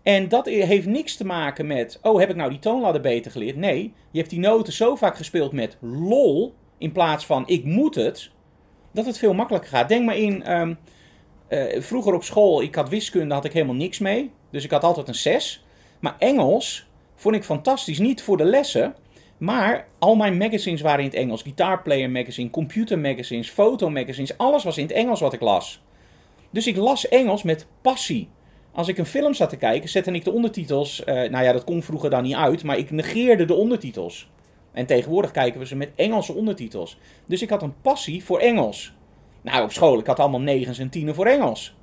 En 0.02 0.28
dat 0.28 0.46
heeft 0.46 0.86
niks 0.86 1.16
te 1.16 1.26
maken 1.26 1.66
met, 1.66 1.98
oh 2.02 2.18
heb 2.18 2.30
ik 2.30 2.36
nou 2.36 2.50
die 2.50 2.58
toonladder 2.58 3.02
beter 3.02 3.30
geleerd? 3.30 3.56
Nee, 3.56 3.92
je 4.10 4.18
hebt 4.18 4.30
die 4.30 4.40
noten 4.40 4.72
zo 4.72 4.94
vaak 4.94 5.16
gespeeld 5.16 5.52
met 5.52 5.76
lol, 5.80 6.54
in 6.78 6.92
plaats 6.92 7.26
van 7.26 7.42
ik 7.46 7.64
moet 7.64 7.94
het, 7.94 8.30
dat 8.92 9.06
het 9.06 9.18
veel 9.18 9.34
makkelijker 9.34 9.70
gaat. 9.70 9.88
Denk 9.88 10.04
maar 10.04 10.16
in, 10.16 10.52
um, 10.52 10.78
uh, 11.48 11.80
vroeger 11.80 12.14
op 12.14 12.24
school, 12.24 12.62
ik 12.62 12.74
had 12.74 12.88
wiskunde, 12.88 13.34
had 13.34 13.44
ik 13.44 13.52
helemaal 13.52 13.74
niks 13.74 13.98
mee. 13.98 14.30
Dus 14.50 14.64
ik 14.64 14.70
had 14.70 14.84
altijd 14.84 15.08
een 15.08 15.14
6. 15.14 15.64
Maar 16.00 16.16
Engels 16.18 16.88
vond 17.14 17.34
ik 17.34 17.44
fantastisch, 17.44 17.98
niet 17.98 18.22
voor 18.22 18.36
de 18.36 18.44
lessen, 18.44 18.94
maar 19.40 19.86
al 19.98 20.14
mijn 20.14 20.36
magazines 20.36 20.80
waren 20.80 20.98
in 20.98 21.04
het 21.04 21.14
Engels. 21.14 21.42
Guitar 21.42 21.82
Player 21.82 22.10
magazine, 22.10 22.50
computer 22.50 22.98
magazines, 22.98 23.50
foto 23.50 23.90
magazines. 23.90 24.38
Alles 24.38 24.64
was 24.64 24.76
in 24.76 24.82
het 24.82 24.92
Engels 24.92 25.20
wat 25.20 25.32
ik 25.32 25.40
las. 25.40 25.82
Dus 26.50 26.66
ik 26.66 26.76
las 26.76 27.08
Engels 27.08 27.42
met 27.42 27.66
passie. 27.80 28.28
Als 28.72 28.88
ik 28.88 28.98
een 28.98 29.06
film 29.06 29.34
zat 29.34 29.48
te 29.48 29.56
kijken, 29.56 29.88
zette 29.88 30.12
ik 30.12 30.24
de 30.24 30.32
ondertitels. 30.32 31.00
Uh, 31.00 31.06
nou 31.14 31.44
ja, 31.44 31.52
dat 31.52 31.64
kon 31.64 31.82
vroeger 31.82 32.10
dan 32.10 32.22
niet 32.22 32.34
uit, 32.34 32.62
maar 32.62 32.78
ik 32.78 32.90
negeerde 32.90 33.44
de 33.44 33.54
ondertitels. 33.54 34.30
En 34.72 34.86
tegenwoordig 34.86 35.30
kijken 35.30 35.60
we 35.60 35.66
ze 35.66 35.76
met 35.76 35.90
Engelse 35.94 36.32
ondertitels. 36.32 36.98
Dus 37.26 37.42
ik 37.42 37.50
had 37.50 37.62
een 37.62 37.80
passie 37.80 38.24
voor 38.24 38.38
Engels. 38.38 38.92
Nou, 39.42 39.64
op 39.64 39.72
school, 39.72 39.98
ik 39.98 40.06
had 40.06 40.18
allemaal 40.18 40.40
negens 40.40 40.78
en 40.78 40.90
tienen 40.90 41.14
voor 41.14 41.26
Engels. 41.26 41.74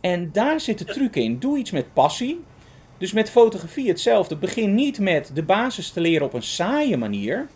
En 0.00 0.32
daar 0.32 0.60
zit 0.60 0.78
de 0.78 0.84
truc 0.84 1.16
in. 1.16 1.38
Doe 1.38 1.58
iets 1.58 1.70
met 1.70 1.92
passie. 1.92 2.40
Dus 2.98 3.12
met 3.12 3.30
fotografie 3.30 3.88
hetzelfde. 3.88 4.36
Begin 4.36 4.74
niet 4.74 4.98
met 4.98 5.30
de 5.34 5.42
basis 5.42 5.90
te 5.90 6.00
leren 6.00 6.26
op 6.26 6.32
een 6.32 6.42
saaie 6.42 6.96
manier. 6.96 7.48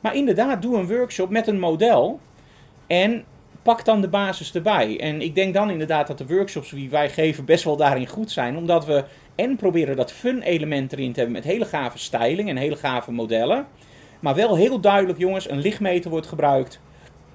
Maar 0.00 0.14
inderdaad, 0.14 0.62
doe 0.62 0.76
een 0.76 0.88
workshop 0.88 1.30
met 1.30 1.46
een 1.46 1.58
model. 1.58 2.20
En 2.86 3.24
pak 3.62 3.84
dan 3.84 4.00
de 4.00 4.08
basis 4.08 4.54
erbij. 4.54 5.00
En 5.00 5.20
ik 5.20 5.34
denk 5.34 5.54
dan 5.54 5.70
inderdaad 5.70 6.06
dat 6.06 6.18
de 6.18 6.26
workshops 6.26 6.70
die 6.70 6.90
wij 6.90 7.10
geven 7.10 7.44
best 7.44 7.64
wel 7.64 7.76
daarin 7.76 8.06
goed 8.06 8.30
zijn. 8.30 8.56
Omdat 8.56 8.86
we 8.86 9.04
en 9.34 9.56
proberen 9.56 9.96
dat 9.96 10.12
fun 10.12 10.42
element 10.42 10.92
erin 10.92 11.12
te 11.12 11.18
hebben 11.18 11.36
met 11.36 11.44
hele 11.44 11.64
gave 11.64 11.98
styling 11.98 12.48
en 12.48 12.56
hele 12.56 12.76
gave 12.76 13.12
modellen. 13.12 13.66
Maar 14.20 14.34
wel 14.34 14.56
heel 14.56 14.80
duidelijk, 14.80 15.18
jongens, 15.18 15.50
een 15.50 15.60
lichtmeter 15.60 16.10
wordt 16.10 16.26
gebruikt. 16.26 16.80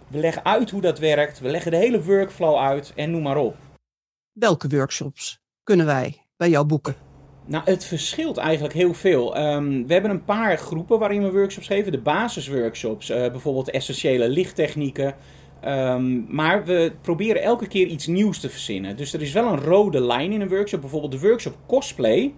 We 0.08 0.18
leggen 0.18 0.46
uit 0.46 0.70
hoe 0.70 0.82
dat 0.82 1.00
werkt. 1.00 1.39
We 1.39 1.50
leggen 1.50 1.72
de 1.72 1.78
hele 1.78 2.04
workflow 2.04 2.58
uit 2.58 2.91
en 2.96 3.12
noem 3.12 3.22
maar 3.22 3.38
op. 3.38 3.56
Welke 4.32 4.68
workshops 4.68 5.39
kunnen 5.64 5.86
wij 5.86 6.26
bij 6.38 6.50
jou 6.50 6.66
boeken? 6.66 7.03
Nou, 7.46 7.64
het 7.66 7.86
verschilt 7.86 8.38
eigenlijk 8.38 8.74
heel 8.74 8.94
veel. 8.94 9.38
Um, 9.38 9.88
we 9.88 9.94
hebben 9.94 10.12
een 10.12 10.26
paar 10.26 10.58
groepen 10.58 11.00
waarin 11.00 11.24
we 11.24 11.32
workshops 11.32 11.68
geven. 11.68 11.91
De 11.91 11.98
basisworkshops, 12.02 13.10
uh, 13.10 13.18
bijvoorbeeld 13.18 13.70
essentiële 13.70 14.30
lichttechnieken. 14.30 15.16
Um, 15.66 16.26
maar 16.30 16.66
we 16.66 16.91
proberen 17.02 17.41
elke 17.41 17.68
keer 17.68 17.88
iets 17.88 18.08
nieuws 18.08 18.39
te 18.39 18.50
verzinnen. 18.50 18.98
Dus 18.98 19.14
er 19.14 19.22
is 19.22 19.32
wel 19.32 19.52
een 19.52 19.60
rode 19.60 20.02
lijn 20.02 20.32
in 20.32 20.41
een 20.41 20.50
workshop. 20.50 20.82
Bijvoorbeeld 20.82 21.12
de 21.12 21.28
workshop 21.28 21.56
cosplay 21.68 22.34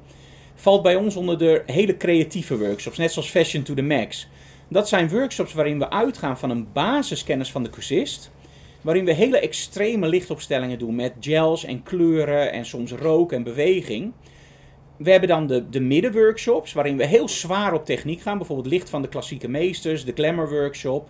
valt 0.56 0.82
bij 0.82 0.96
ons 0.96 1.16
onder 1.16 1.38
de 1.38 1.64
hele 1.66 1.98
creatieve 1.98 2.58
workshops. 2.58 2.98
Net 2.98 3.12
zoals 3.12 3.30
Fashion 3.30 3.64
to 3.64 3.74
the 3.74 3.82
Max. 3.82 4.28
Dat 4.70 4.88
zijn 4.88 5.10
workshops 5.10 5.54
waarin 5.54 5.80
we 5.80 5.90
uitgaan 5.90 6.38
van 6.38 6.50
een 6.50 6.68
basiskennis 6.74 7.52
van 7.52 7.64
de 7.64 7.70
cursist. 7.70 8.32
Waarin 8.82 9.06
we 9.06 9.14
hele 9.14 9.40
extreme 9.40 10.08
lichtopstellingen 10.08 10.80
doen 10.80 10.96
met 10.96 11.14
gels 11.20 11.64
en 11.64 11.84
kleuren 11.84 12.52
en 12.52 12.66
soms 12.66 12.92
rook 12.92 13.32
en 13.32 13.44
beweging. 13.44 14.14
We 14.98 15.12
hebben 15.12 15.30
dan 15.30 15.48
de, 15.48 15.70
de 15.70 15.80
middenworkshops, 15.80 16.74
waarin 16.74 16.98
we 16.98 17.06
heel 17.06 17.30
zwaar 17.30 17.74
op 17.74 17.86
techniek 17.86 18.22
gaan. 18.22 18.38
Bijvoorbeeld 18.38 18.68
licht 18.68 18.90
van 18.90 19.02
de 19.02 19.08
klassieke 19.08 19.48
meesters, 19.48 20.06
de 20.06 20.14
glamour 20.14 20.50
workshop. 20.50 21.10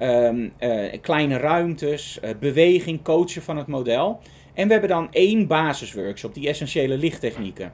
Ehm, 0.00 0.48
eh, 0.58 1.00
kleine 1.00 1.36
ruimtes, 1.36 2.18
uh, 2.24 2.30
beweging, 2.40 3.02
coachen 3.02 3.42
van 3.42 3.56
het 3.56 3.66
model. 3.66 4.20
En 4.54 4.66
we 4.66 4.72
hebben 4.72 4.90
dan 4.90 5.08
één 5.10 5.46
basisworkshop, 5.46 6.34
die 6.34 6.48
essentiële 6.48 6.96
lichttechnieken. 6.96 7.72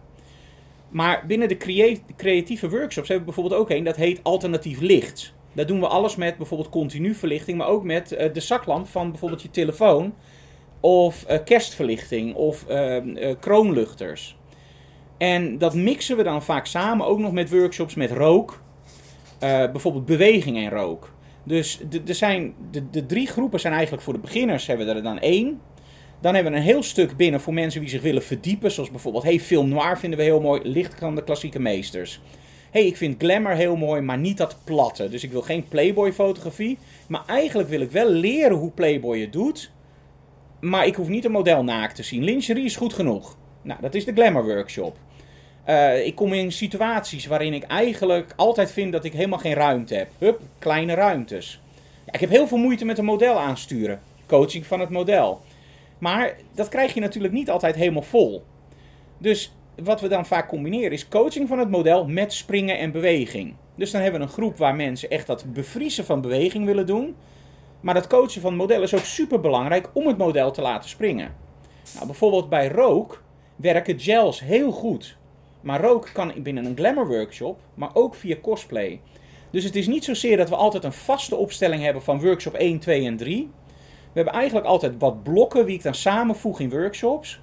Maar 0.88 1.24
binnen 1.26 1.48
de 1.48 1.56
creatieve 2.16 2.68
workshops 2.68 3.08
hebben 3.08 3.26
we 3.26 3.32
bijvoorbeeld 3.34 3.60
ook 3.60 3.70
één, 3.70 3.84
dat 3.84 3.96
heet 3.96 4.20
alternatief 4.22 4.80
licht. 4.80 5.34
Daar 5.52 5.66
doen 5.66 5.80
we 5.80 5.86
alles 5.86 6.16
met 6.16 6.36
bijvoorbeeld 6.36 6.70
continu 6.70 7.14
verlichting, 7.14 7.58
maar 7.58 7.68
ook 7.68 7.84
met 7.84 8.12
uh, 8.12 8.32
de 8.32 8.40
zaklamp 8.40 8.86
van 8.86 9.10
bijvoorbeeld 9.10 9.42
je 9.42 9.50
telefoon. 9.50 10.14
Of 10.80 11.26
kerstverlichting 11.44 12.34
of 12.34 12.66
ehm, 12.66 13.34
kroonluchters. 13.40 14.36
En 15.18 15.58
dat 15.58 15.74
mixen 15.74 16.16
we 16.16 16.22
dan 16.22 16.42
vaak 16.42 16.66
samen 16.66 17.06
ook 17.06 17.18
nog 17.18 17.32
met 17.32 17.50
workshops 17.50 17.94
met 17.94 18.10
rook. 18.10 18.60
bijvoorbeeld 19.38 20.06
beweging 20.06 20.56
en 20.56 20.70
rook. 20.70 21.14
Dus 21.46 21.80
de, 22.04 22.14
zijn, 22.14 22.54
de, 22.70 22.90
de 22.90 23.06
drie 23.06 23.26
groepen 23.26 23.60
zijn 23.60 23.72
eigenlijk 23.72 24.02
voor 24.02 24.12
de 24.12 24.18
beginners 24.18 24.66
hebben 24.66 24.86
we 24.86 24.92
er 24.92 25.02
dan 25.02 25.18
één. 25.18 25.60
Dan 26.20 26.34
hebben 26.34 26.52
we 26.52 26.58
een 26.58 26.64
heel 26.64 26.82
stuk 26.82 27.16
binnen 27.16 27.40
voor 27.40 27.54
mensen 27.54 27.80
die 27.80 27.90
zich 27.90 28.02
willen 28.02 28.22
verdiepen. 28.22 28.70
Zoals 28.70 28.90
bijvoorbeeld, 28.90 29.24
hey, 29.24 29.40
film 29.40 29.68
noir 29.68 29.98
vinden 29.98 30.18
we 30.18 30.24
heel 30.24 30.40
mooi. 30.40 30.60
Licht 30.64 30.94
van 30.98 31.14
de 31.14 31.24
klassieke 31.24 31.58
meesters. 31.58 32.20
hey, 32.70 32.86
ik 32.86 32.96
vind 32.96 33.22
glamour 33.22 33.54
heel 33.54 33.76
mooi, 33.76 34.00
maar 34.00 34.18
niet 34.18 34.36
dat 34.36 34.58
platte. 34.64 35.08
Dus 35.08 35.24
ik 35.24 35.32
wil 35.32 35.42
geen 35.42 35.68
Playboy 35.68 36.12
fotografie. 36.12 36.78
Maar 37.08 37.22
eigenlijk 37.26 37.68
wil 37.68 37.80
ik 37.80 37.90
wel 37.90 38.10
leren 38.10 38.56
hoe 38.56 38.70
Playboy 38.70 39.20
het 39.20 39.32
doet. 39.32 39.70
Maar 40.60 40.86
ik 40.86 40.94
hoef 40.94 41.08
niet 41.08 41.24
een 41.24 41.30
model 41.30 41.64
naakt 41.64 41.94
te 41.94 42.02
zien. 42.02 42.24
Lingerie 42.24 42.64
is 42.64 42.76
goed 42.76 42.92
genoeg. 42.92 43.36
Nou, 43.62 43.80
dat 43.80 43.94
is 43.94 44.04
de 44.04 44.12
glamour 44.12 44.44
workshop. 44.44 44.96
Uh, 45.66 46.06
ik 46.06 46.14
kom 46.14 46.32
in 46.32 46.52
situaties 46.52 47.26
waarin 47.26 47.52
ik 47.52 47.62
eigenlijk 47.62 48.32
altijd 48.36 48.72
vind 48.72 48.92
dat 48.92 49.04
ik 49.04 49.12
helemaal 49.12 49.38
geen 49.38 49.54
ruimte 49.54 49.94
heb. 49.94 50.10
Hup, 50.18 50.40
kleine 50.58 50.94
ruimtes. 50.94 51.60
Ja, 52.04 52.12
ik 52.12 52.20
heb 52.20 52.30
heel 52.30 52.46
veel 52.46 52.58
moeite 52.58 52.84
met 52.84 52.98
een 52.98 53.04
model 53.04 53.38
aansturen. 53.38 54.00
Coaching 54.26 54.66
van 54.66 54.80
het 54.80 54.90
model. 54.90 55.40
Maar 55.98 56.36
dat 56.54 56.68
krijg 56.68 56.94
je 56.94 57.00
natuurlijk 57.00 57.34
niet 57.34 57.50
altijd 57.50 57.74
helemaal 57.74 58.02
vol. 58.02 58.44
Dus 59.18 59.52
wat 59.82 60.00
we 60.00 60.08
dan 60.08 60.26
vaak 60.26 60.48
combineren 60.48 60.92
is 60.92 61.08
coaching 61.08 61.48
van 61.48 61.58
het 61.58 61.70
model 61.70 62.06
met 62.06 62.32
springen 62.32 62.78
en 62.78 62.92
beweging. 62.92 63.54
Dus 63.74 63.90
dan 63.90 64.00
hebben 64.00 64.20
we 64.20 64.26
een 64.26 64.32
groep 64.32 64.56
waar 64.56 64.74
mensen 64.74 65.10
echt 65.10 65.26
dat 65.26 65.52
bevriezen 65.52 66.04
van 66.04 66.20
beweging 66.20 66.64
willen 66.64 66.86
doen. 66.86 67.16
Maar 67.80 67.94
dat 67.94 68.06
coachen 68.06 68.40
van 68.40 68.50
het 68.50 68.60
model 68.60 68.82
is 68.82 68.94
ook 68.94 69.04
super 69.04 69.40
belangrijk 69.40 69.88
om 69.92 70.06
het 70.06 70.18
model 70.18 70.50
te 70.50 70.62
laten 70.62 70.90
springen. 70.90 71.34
Nou, 71.94 72.06
bijvoorbeeld 72.06 72.48
bij 72.48 72.68
rook 72.68 73.22
werken 73.56 74.00
gels 74.00 74.40
heel 74.40 74.72
goed. 74.72 75.16
Maar 75.66 75.80
rook 75.80 76.10
kan 76.12 76.32
binnen 76.36 76.64
een 76.64 76.76
glamour 76.76 77.06
workshop, 77.06 77.60
maar 77.74 77.90
ook 77.92 78.14
via 78.14 78.36
cosplay. 78.42 79.00
Dus 79.50 79.64
het 79.64 79.76
is 79.76 79.86
niet 79.86 80.04
zozeer 80.04 80.36
dat 80.36 80.48
we 80.48 80.56
altijd 80.56 80.84
een 80.84 80.92
vaste 80.92 81.36
opstelling 81.36 81.82
hebben 81.82 82.02
van 82.02 82.20
workshop 82.20 82.54
1, 82.54 82.78
2 82.78 83.06
en 83.06 83.16
3. 83.16 83.50
We 83.66 84.12
hebben 84.12 84.34
eigenlijk 84.34 84.66
altijd 84.66 84.94
wat 84.98 85.22
blokken 85.22 85.66
die 85.66 85.74
ik 85.74 85.82
dan 85.82 85.94
samenvoeg 85.94 86.60
in 86.60 86.70
workshops. 86.70 87.40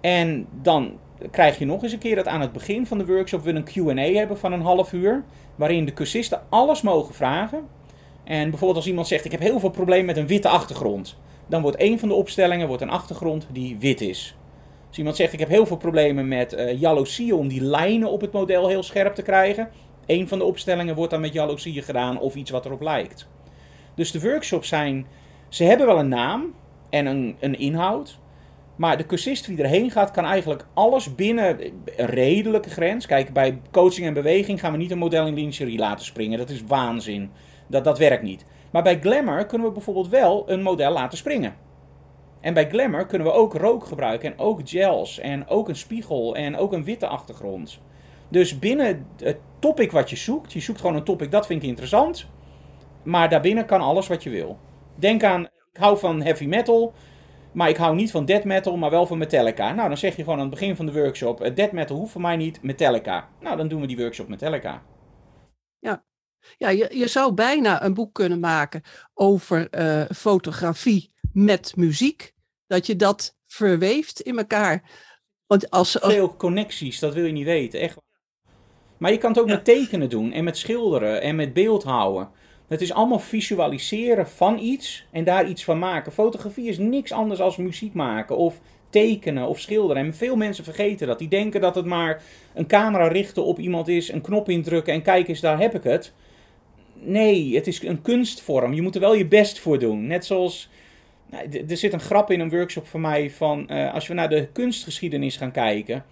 En 0.00 0.46
dan 0.62 0.98
krijg 1.30 1.58
je 1.58 1.64
nog 1.64 1.82
eens 1.82 1.92
een 1.92 1.98
keer 1.98 2.16
dat 2.16 2.26
aan 2.26 2.40
het 2.40 2.52
begin 2.52 2.86
van 2.86 2.98
de 2.98 3.06
workshop 3.06 3.42
we 3.42 3.52
een 3.52 3.64
Q&A 3.64 4.18
hebben 4.18 4.38
van 4.38 4.52
een 4.52 4.62
half 4.62 4.92
uur. 4.92 5.24
Waarin 5.56 5.84
de 5.84 5.92
cursisten 5.92 6.42
alles 6.48 6.82
mogen 6.82 7.14
vragen. 7.14 7.66
En 8.24 8.48
bijvoorbeeld 8.50 8.78
als 8.78 8.88
iemand 8.88 9.06
zegt 9.06 9.24
ik 9.24 9.32
heb 9.32 9.40
heel 9.40 9.60
veel 9.60 9.70
problemen 9.70 10.06
met 10.06 10.16
een 10.16 10.26
witte 10.26 10.48
achtergrond. 10.48 11.16
Dan 11.46 11.62
wordt 11.62 11.80
een 11.80 11.98
van 11.98 12.08
de 12.08 12.14
opstellingen 12.14 12.66
wordt 12.66 12.82
een 12.82 12.90
achtergrond 12.90 13.46
die 13.52 13.76
wit 13.78 14.00
is. 14.00 14.34
Als 14.90 14.98
iemand 14.98 15.16
zegt, 15.16 15.32
ik 15.32 15.38
heb 15.38 15.48
heel 15.48 15.66
veel 15.66 15.76
problemen 15.76 16.28
met 16.28 16.52
uh, 16.82 17.36
om 17.38 17.48
die 17.48 17.62
lijnen 17.62 18.10
op 18.10 18.20
het 18.20 18.32
model 18.32 18.68
heel 18.68 18.82
scherp 18.82 19.14
te 19.14 19.22
krijgen. 19.22 19.68
Een 20.06 20.28
van 20.28 20.38
de 20.38 20.44
opstellingen 20.44 20.94
wordt 20.94 21.10
dan 21.10 21.20
met 21.20 21.32
jaloezie 21.32 21.82
gedaan 21.82 22.20
of 22.20 22.34
iets 22.34 22.50
wat 22.50 22.64
erop 22.64 22.80
lijkt. 22.80 23.28
Dus 23.94 24.10
de 24.10 24.20
workshops 24.20 24.68
zijn, 24.68 25.06
ze 25.48 25.64
hebben 25.64 25.86
wel 25.86 25.98
een 25.98 26.08
naam 26.08 26.54
en 26.88 27.06
een, 27.06 27.36
een 27.40 27.58
inhoud. 27.58 28.18
Maar 28.76 28.96
de 28.96 29.06
cursist 29.06 29.46
die 29.46 29.62
erheen 29.62 29.90
gaat, 29.90 30.10
kan 30.10 30.24
eigenlijk 30.24 30.66
alles 30.74 31.14
binnen 31.14 31.64
een 31.96 32.06
redelijke 32.06 32.70
grens. 32.70 33.06
Kijk, 33.06 33.32
bij 33.32 33.60
coaching 33.70 34.06
en 34.06 34.14
beweging 34.14 34.60
gaan 34.60 34.72
we 34.72 34.78
niet 34.78 34.90
een 34.90 34.98
model 34.98 35.26
in 35.26 35.34
lingerie 35.34 35.78
laten 35.78 36.04
springen. 36.04 36.38
Dat 36.38 36.50
is 36.50 36.62
waanzin. 36.66 37.30
Dat, 37.66 37.84
dat 37.84 37.98
werkt 37.98 38.22
niet. 38.22 38.44
Maar 38.70 38.82
bij 38.82 39.00
glamour 39.00 39.46
kunnen 39.46 39.66
we 39.66 39.72
bijvoorbeeld 39.72 40.08
wel 40.08 40.44
een 40.50 40.62
model 40.62 40.92
laten 40.92 41.18
springen. 41.18 41.54
En 42.40 42.54
bij 42.54 42.68
Glamour 42.68 43.06
kunnen 43.06 43.26
we 43.26 43.32
ook 43.32 43.54
rook 43.54 43.84
gebruiken 43.84 44.32
en 44.32 44.38
ook 44.38 44.60
gels 44.64 45.18
en 45.18 45.48
ook 45.48 45.68
een 45.68 45.76
spiegel 45.76 46.36
en 46.36 46.56
ook 46.56 46.72
een 46.72 46.84
witte 46.84 47.06
achtergrond. 47.06 47.80
Dus 48.28 48.58
binnen 48.58 49.06
het 49.16 49.38
topic 49.58 49.92
wat 49.92 50.10
je 50.10 50.16
zoekt, 50.16 50.52
je 50.52 50.60
zoekt 50.60 50.80
gewoon 50.80 50.96
een 50.96 51.04
topic, 51.04 51.30
dat 51.30 51.46
vind 51.46 51.62
ik 51.62 51.68
interessant. 51.68 52.26
Maar 53.02 53.28
daarbinnen 53.28 53.66
kan 53.66 53.80
alles 53.80 54.06
wat 54.06 54.22
je 54.22 54.30
wil. 54.30 54.58
Denk 54.94 55.22
aan, 55.24 55.44
ik 55.44 55.76
hou 55.76 55.98
van 55.98 56.22
heavy 56.22 56.46
metal, 56.46 56.92
maar 57.52 57.68
ik 57.68 57.76
hou 57.76 57.94
niet 57.94 58.10
van 58.10 58.24
death 58.24 58.44
metal, 58.44 58.76
maar 58.76 58.90
wel 58.90 59.06
van 59.06 59.18
Metallica. 59.18 59.72
Nou, 59.72 59.88
dan 59.88 59.96
zeg 59.96 60.16
je 60.16 60.22
gewoon 60.22 60.38
aan 60.38 60.50
het 60.50 60.58
begin 60.58 60.76
van 60.76 60.86
de 60.86 60.92
workshop, 60.92 61.44
uh, 61.44 61.54
death 61.54 61.72
metal 61.72 61.96
hoeft 61.96 62.12
voor 62.12 62.20
mij 62.20 62.36
niet, 62.36 62.62
Metallica. 62.62 63.28
Nou, 63.40 63.56
dan 63.56 63.68
doen 63.68 63.80
we 63.80 63.86
die 63.86 63.96
workshop 63.96 64.28
Metallica. 64.28 64.82
Ja, 65.78 66.04
ja 66.56 66.68
je, 66.68 66.90
je 66.98 67.08
zou 67.08 67.32
bijna 67.32 67.84
een 67.84 67.94
boek 67.94 68.14
kunnen 68.14 68.40
maken 68.40 68.82
over 69.14 69.68
uh, 69.70 70.04
fotografie 70.16 71.12
met 71.32 71.76
muziek, 71.76 72.32
dat 72.66 72.86
je 72.86 72.96
dat 72.96 73.36
verweeft 73.46 74.20
in 74.20 74.38
elkaar. 74.38 74.90
Want 75.46 75.70
als, 75.70 76.00
als... 76.00 76.12
Veel 76.12 76.36
connecties, 76.36 76.98
dat 76.98 77.14
wil 77.14 77.24
je 77.24 77.32
niet 77.32 77.44
weten, 77.44 77.80
echt. 77.80 77.96
Maar 78.98 79.12
je 79.12 79.18
kan 79.18 79.30
het 79.30 79.40
ook 79.40 79.46
met 79.46 79.64
tekenen 79.64 80.08
doen 80.08 80.32
en 80.32 80.44
met 80.44 80.56
schilderen 80.56 81.22
en 81.22 81.36
met 81.36 81.52
beeldhouden. 81.52 82.30
Het 82.68 82.80
is 82.80 82.92
allemaal 82.92 83.18
visualiseren 83.18 84.28
van 84.28 84.58
iets 84.58 85.06
en 85.10 85.24
daar 85.24 85.48
iets 85.48 85.64
van 85.64 85.78
maken. 85.78 86.12
Fotografie 86.12 86.68
is 86.68 86.78
niks 86.78 87.12
anders 87.12 87.38
dan 87.38 87.54
muziek 87.56 87.94
maken 87.94 88.36
of 88.36 88.60
tekenen 88.90 89.48
of 89.48 89.60
schilderen. 89.60 90.04
En 90.04 90.14
veel 90.14 90.36
mensen 90.36 90.64
vergeten 90.64 91.06
dat. 91.06 91.18
Die 91.18 91.28
denken 91.28 91.60
dat 91.60 91.74
het 91.74 91.84
maar 91.84 92.22
een 92.54 92.66
camera 92.66 93.08
richten 93.08 93.44
op 93.44 93.58
iemand 93.58 93.88
is, 93.88 94.12
een 94.12 94.20
knop 94.20 94.48
indrukken 94.48 94.92
en 94.92 95.02
kijk 95.02 95.28
eens, 95.28 95.40
daar 95.40 95.58
heb 95.58 95.74
ik 95.74 95.82
het. 95.82 96.12
Nee, 96.94 97.54
het 97.54 97.66
is 97.66 97.82
een 97.82 98.02
kunstvorm. 98.02 98.72
Je 98.72 98.82
moet 98.82 98.94
er 98.94 99.00
wel 99.00 99.14
je 99.14 99.26
best 99.26 99.58
voor 99.58 99.78
doen. 99.78 100.06
Net 100.06 100.24
zoals 100.24 100.68
er 101.68 101.76
zit 101.76 101.92
een 101.92 102.00
grap 102.00 102.30
in 102.30 102.40
een 102.40 102.50
workshop 102.50 102.86
van 102.86 103.00
mij 103.00 103.30
van 103.30 103.66
uh, 103.70 103.94
als 103.94 104.08
we 104.08 104.14
naar 104.14 104.28
de 104.28 104.48
kunstgeschiedenis 104.52 105.36
gaan 105.36 105.52
kijken. 105.52 106.04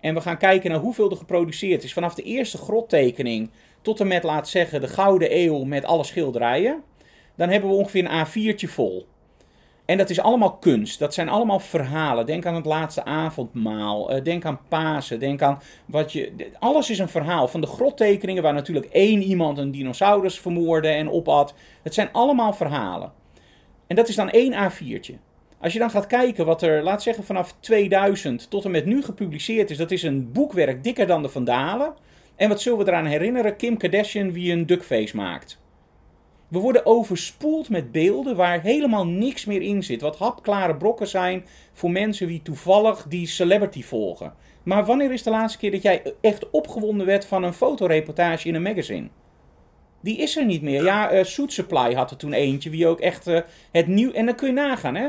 En 0.00 0.14
we 0.14 0.20
gaan 0.20 0.38
kijken 0.38 0.70
naar 0.70 0.80
hoeveel 0.80 1.10
er 1.10 1.16
geproduceerd 1.16 1.84
is. 1.84 1.92
Vanaf 1.92 2.14
de 2.14 2.22
eerste 2.22 2.58
grottekening 2.58 3.50
tot 3.82 4.00
en 4.00 4.06
met, 4.06 4.22
laat 4.22 4.48
zeggen, 4.48 4.80
de 4.80 4.88
Gouden 4.88 5.36
Eeuw 5.36 5.64
met 5.64 5.84
alle 5.84 6.04
schilderijen. 6.04 6.82
Dan 7.36 7.48
hebben 7.48 7.70
we 7.70 7.76
ongeveer 7.76 8.10
een 8.10 8.26
A4'tje 8.26 8.68
vol. 8.68 9.06
En 9.84 9.98
dat 9.98 10.10
is 10.10 10.20
allemaal 10.20 10.56
kunst. 10.56 10.98
Dat 10.98 11.14
zijn 11.14 11.28
allemaal 11.28 11.60
verhalen. 11.60 12.26
Denk 12.26 12.46
aan 12.46 12.54
het 12.54 12.64
laatste 12.64 13.04
avondmaal. 13.04 14.16
Uh, 14.16 14.24
denk 14.24 14.44
aan 14.44 14.60
Pasen. 14.68 15.18
Denk 15.18 15.42
aan 15.42 15.60
wat 15.86 16.12
je. 16.12 16.32
Alles 16.58 16.90
is 16.90 16.98
een 16.98 17.08
verhaal. 17.08 17.48
Van 17.48 17.60
de 17.60 17.66
grottekeningen 17.66 18.42
waar 18.42 18.54
natuurlijk 18.54 18.86
één 18.86 19.22
iemand 19.22 19.58
een 19.58 19.70
dinosaurus 19.70 20.38
vermoorde 20.38 20.88
en 20.88 21.10
opat. 21.10 21.54
Het 21.82 21.94
zijn 21.94 22.08
allemaal 22.12 22.52
verhalen. 22.52 23.12
En 23.90 23.96
dat 23.96 24.08
is 24.08 24.14
dan 24.14 24.30
één 24.30 24.52
A4'tje. 24.52 25.14
Als 25.58 25.72
je 25.72 25.78
dan 25.78 25.90
gaat 25.90 26.06
kijken 26.06 26.46
wat 26.46 26.62
er, 26.62 26.82
laat 26.82 27.02
zeggen, 27.02 27.24
vanaf 27.24 27.54
2000 27.60 28.50
tot 28.50 28.64
en 28.64 28.70
met 28.70 28.84
nu 28.84 29.02
gepubliceerd 29.02 29.70
is, 29.70 29.76
dat 29.76 29.90
is 29.90 30.02
een 30.02 30.32
boekwerk 30.32 30.84
dikker 30.84 31.06
dan 31.06 31.22
de 31.22 31.28
Vandalen. 31.28 31.94
En 32.36 32.48
wat 32.48 32.60
zullen 32.60 32.78
we 32.78 32.86
eraan 32.86 33.06
herinneren? 33.06 33.56
Kim 33.56 33.76
Kardashian 33.76 34.32
wie 34.32 34.52
een 34.52 34.66
duckface 34.66 35.16
maakt. 35.16 35.58
We 36.48 36.58
worden 36.58 36.86
overspoeld 36.86 37.68
met 37.68 37.92
beelden 37.92 38.36
waar 38.36 38.60
helemaal 38.60 39.06
niks 39.06 39.44
meer 39.44 39.62
in 39.62 39.82
zit. 39.82 40.00
Wat 40.00 40.18
hapklare 40.18 40.76
brokken 40.76 41.08
zijn 41.08 41.44
voor 41.72 41.90
mensen 41.90 42.26
die 42.26 42.42
toevallig 42.42 43.06
die 43.08 43.26
celebrity 43.26 43.82
volgen. 43.82 44.34
Maar 44.62 44.84
wanneer 44.84 45.12
is 45.12 45.22
de 45.22 45.30
laatste 45.30 45.58
keer 45.58 45.70
dat 45.70 45.82
jij 45.82 46.14
echt 46.20 46.50
opgewonden 46.50 47.06
werd 47.06 47.24
van 47.24 47.42
een 47.42 47.54
fotoreportage 47.54 48.48
in 48.48 48.54
een 48.54 48.62
magazine? 48.62 49.08
Die 50.00 50.16
is 50.16 50.36
er 50.36 50.44
niet 50.44 50.62
meer. 50.62 50.82
Ja, 50.82 51.12
uh, 51.12 51.24
Suit 51.24 51.52
Supply 51.52 51.94
had 51.94 52.10
er 52.10 52.16
toen 52.16 52.32
eentje, 52.32 52.70
wie 52.70 52.86
ook 52.86 53.00
echt 53.00 53.28
uh, 53.28 53.40
het 53.72 53.86
nieuw... 53.86 54.12
En 54.12 54.26
dan 54.26 54.34
kun 54.34 54.48
je 54.48 54.54
nagaan, 54.54 54.94
hè. 54.94 55.08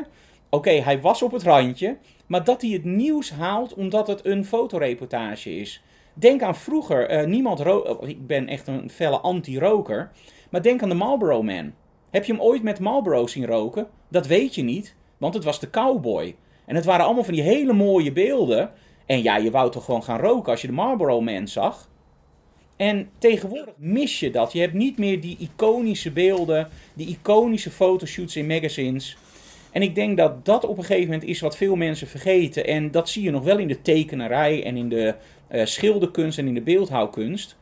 Oké, 0.49 0.71
hij 0.71 1.01
was 1.01 1.21
op 1.21 1.31
het 1.31 1.43
randje, 1.43 1.97
maar 2.27 2.43
dat 2.43 2.61
hij 2.61 2.71
het 2.71 2.83
nieuws 2.83 3.31
haalt 3.31 3.73
omdat 3.73 4.07
het 4.07 4.25
een 4.25 4.45
fotoreportage 4.45 5.55
is. 5.55 5.83
Denk 6.13 6.41
aan 6.41 6.55
vroeger, 6.55 7.21
uh, 7.21 7.27
niemand 7.27 7.59
rook... 7.59 8.07
Ik 8.07 8.27
ben 8.27 8.47
echt 8.47 8.67
een 8.67 8.89
felle 8.89 9.19
anti-roker. 9.19 10.11
Maar 10.49 10.61
denk 10.61 10.83
aan 10.83 10.89
de 10.89 10.95
Marlboro 10.95 11.43
Man. 11.43 11.73
Heb 12.09 12.25
je 12.25 12.31
hem 12.31 12.41
ooit 12.41 12.63
met 12.63 12.79
Marlboro 12.79 13.27
zien 13.27 13.45
roken? 13.45 13.87
Dat 14.07 14.27
weet 14.27 14.55
je 14.55 14.63
niet, 14.63 14.95
want 15.17 15.33
het 15.33 15.43
was 15.43 15.59
de 15.59 15.69
cowboy. 15.69 16.35
En 16.65 16.75
het 16.75 16.85
waren 16.85 17.05
allemaal 17.05 17.23
van 17.23 17.33
die 17.33 17.43
hele 17.43 17.73
mooie 17.73 18.11
beelden. 18.11 18.71
En 19.05 19.23
ja, 19.23 19.37
je 19.37 19.51
wou 19.51 19.71
toch 19.71 19.85
gewoon 19.85 20.03
gaan 20.03 20.19
roken 20.19 20.51
als 20.51 20.61
je 20.61 20.67
de 20.67 20.73
Marlboro 20.73 21.21
Man 21.21 21.47
zag? 21.47 21.89
En 22.81 23.09
tegenwoordig 23.17 23.73
mis 23.77 24.19
je 24.19 24.31
dat. 24.31 24.53
Je 24.53 24.59
hebt 24.59 24.73
niet 24.73 24.97
meer 24.97 25.21
die 25.21 25.37
iconische 25.39 26.11
beelden, 26.11 26.69
die 26.93 27.07
iconische 27.07 27.71
fotoshoots 27.71 28.35
in 28.35 28.47
magazines. 28.47 29.17
En 29.71 29.81
ik 29.81 29.95
denk 29.95 30.17
dat 30.17 30.45
dat 30.45 30.65
op 30.65 30.77
een 30.77 30.83
gegeven 30.83 31.09
moment 31.09 31.29
is 31.29 31.39
wat 31.39 31.57
veel 31.57 31.75
mensen 31.75 32.07
vergeten. 32.07 32.65
En 32.65 32.91
dat 32.91 33.09
zie 33.09 33.23
je 33.23 33.31
nog 33.31 33.43
wel 33.43 33.57
in 33.57 33.67
de 33.67 33.81
tekenerij 33.81 34.63
en 34.63 34.77
in 34.77 34.89
de 34.89 35.15
uh, 35.51 35.65
schilderkunst 35.65 36.37
en 36.37 36.47
in 36.47 36.53
de 36.53 36.61
beeldhouwkunst. 36.61 37.55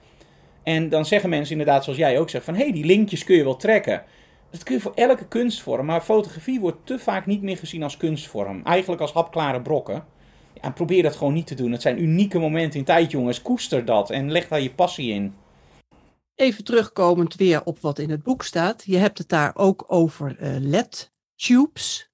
En 0.64 0.90
dan 0.90 1.06
zeggen 1.06 1.30
mensen 1.30 1.52
inderdaad, 1.52 1.84
zoals 1.84 2.00
jij 2.00 2.20
ook 2.20 2.30
zegt, 2.30 2.46
van 2.46 2.56
hé, 2.56 2.64
hey, 2.64 2.72
die 2.72 2.86
linkjes 2.86 3.24
kun 3.24 3.36
je 3.36 3.44
wel 3.44 3.58
trekken. 3.58 4.04
Dat 4.50 4.64
kun 4.64 4.76
je 4.76 4.82
voor 4.82 4.94
elke 4.96 5.28
kunstvorm, 5.28 5.86
maar 5.86 6.02
fotografie 6.02 6.60
wordt 6.60 6.78
te 6.84 7.00
vaak 7.00 7.26
niet 7.26 7.42
meer 7.42 7.58
gezien 7.58 7.84
als 7.84 7.98
kunstvorm. 7.98 8.62
Eigenlijk 8.64 9.02
als 9.02 9.12
hapklare 9.12 9.62
brokken. 9.62 10.06
Ja, 10.62 10.70
probeer 10.70 11.04
dat 11.04 11.16
gewoon 11.16 11.34
niet 11.34 11.48
te 11.48 11.56
doen. 11.56 11.72
Het 11.72 11.82
zijn 11.82 12.02
unieke 12.02 12.40
momenten 12.40 12.80
in 12.80 12.86
tijd, 12.86 13.12
jongens. 13.12 13.42
Koester 13.42 13.86
dat 13.86 14.10
en 14.10 14.32
leg 14.32 14.48
daar 14.48 14.62
je 14.62 14.74
passie 14.74 15.14
in. 15.14 15.34
Even 16.36 16.64
terugkomend 16.64 17.36
weer 17.36 17.64
op 17.64 17.80
wat 17.80 18.00
in 18.00 18.10
het 18.10 18.24
boek 18.24 18.44
staat. 18.44 18.84
Je 18.86 18.98
hebt 18.98 19.18
het 19.18 19.30
daar 19.30 19.56
ook 19.56 19.84
over 19.88 20.38
uh, 20.42 20.56
LED-tubes. 20.60 22.08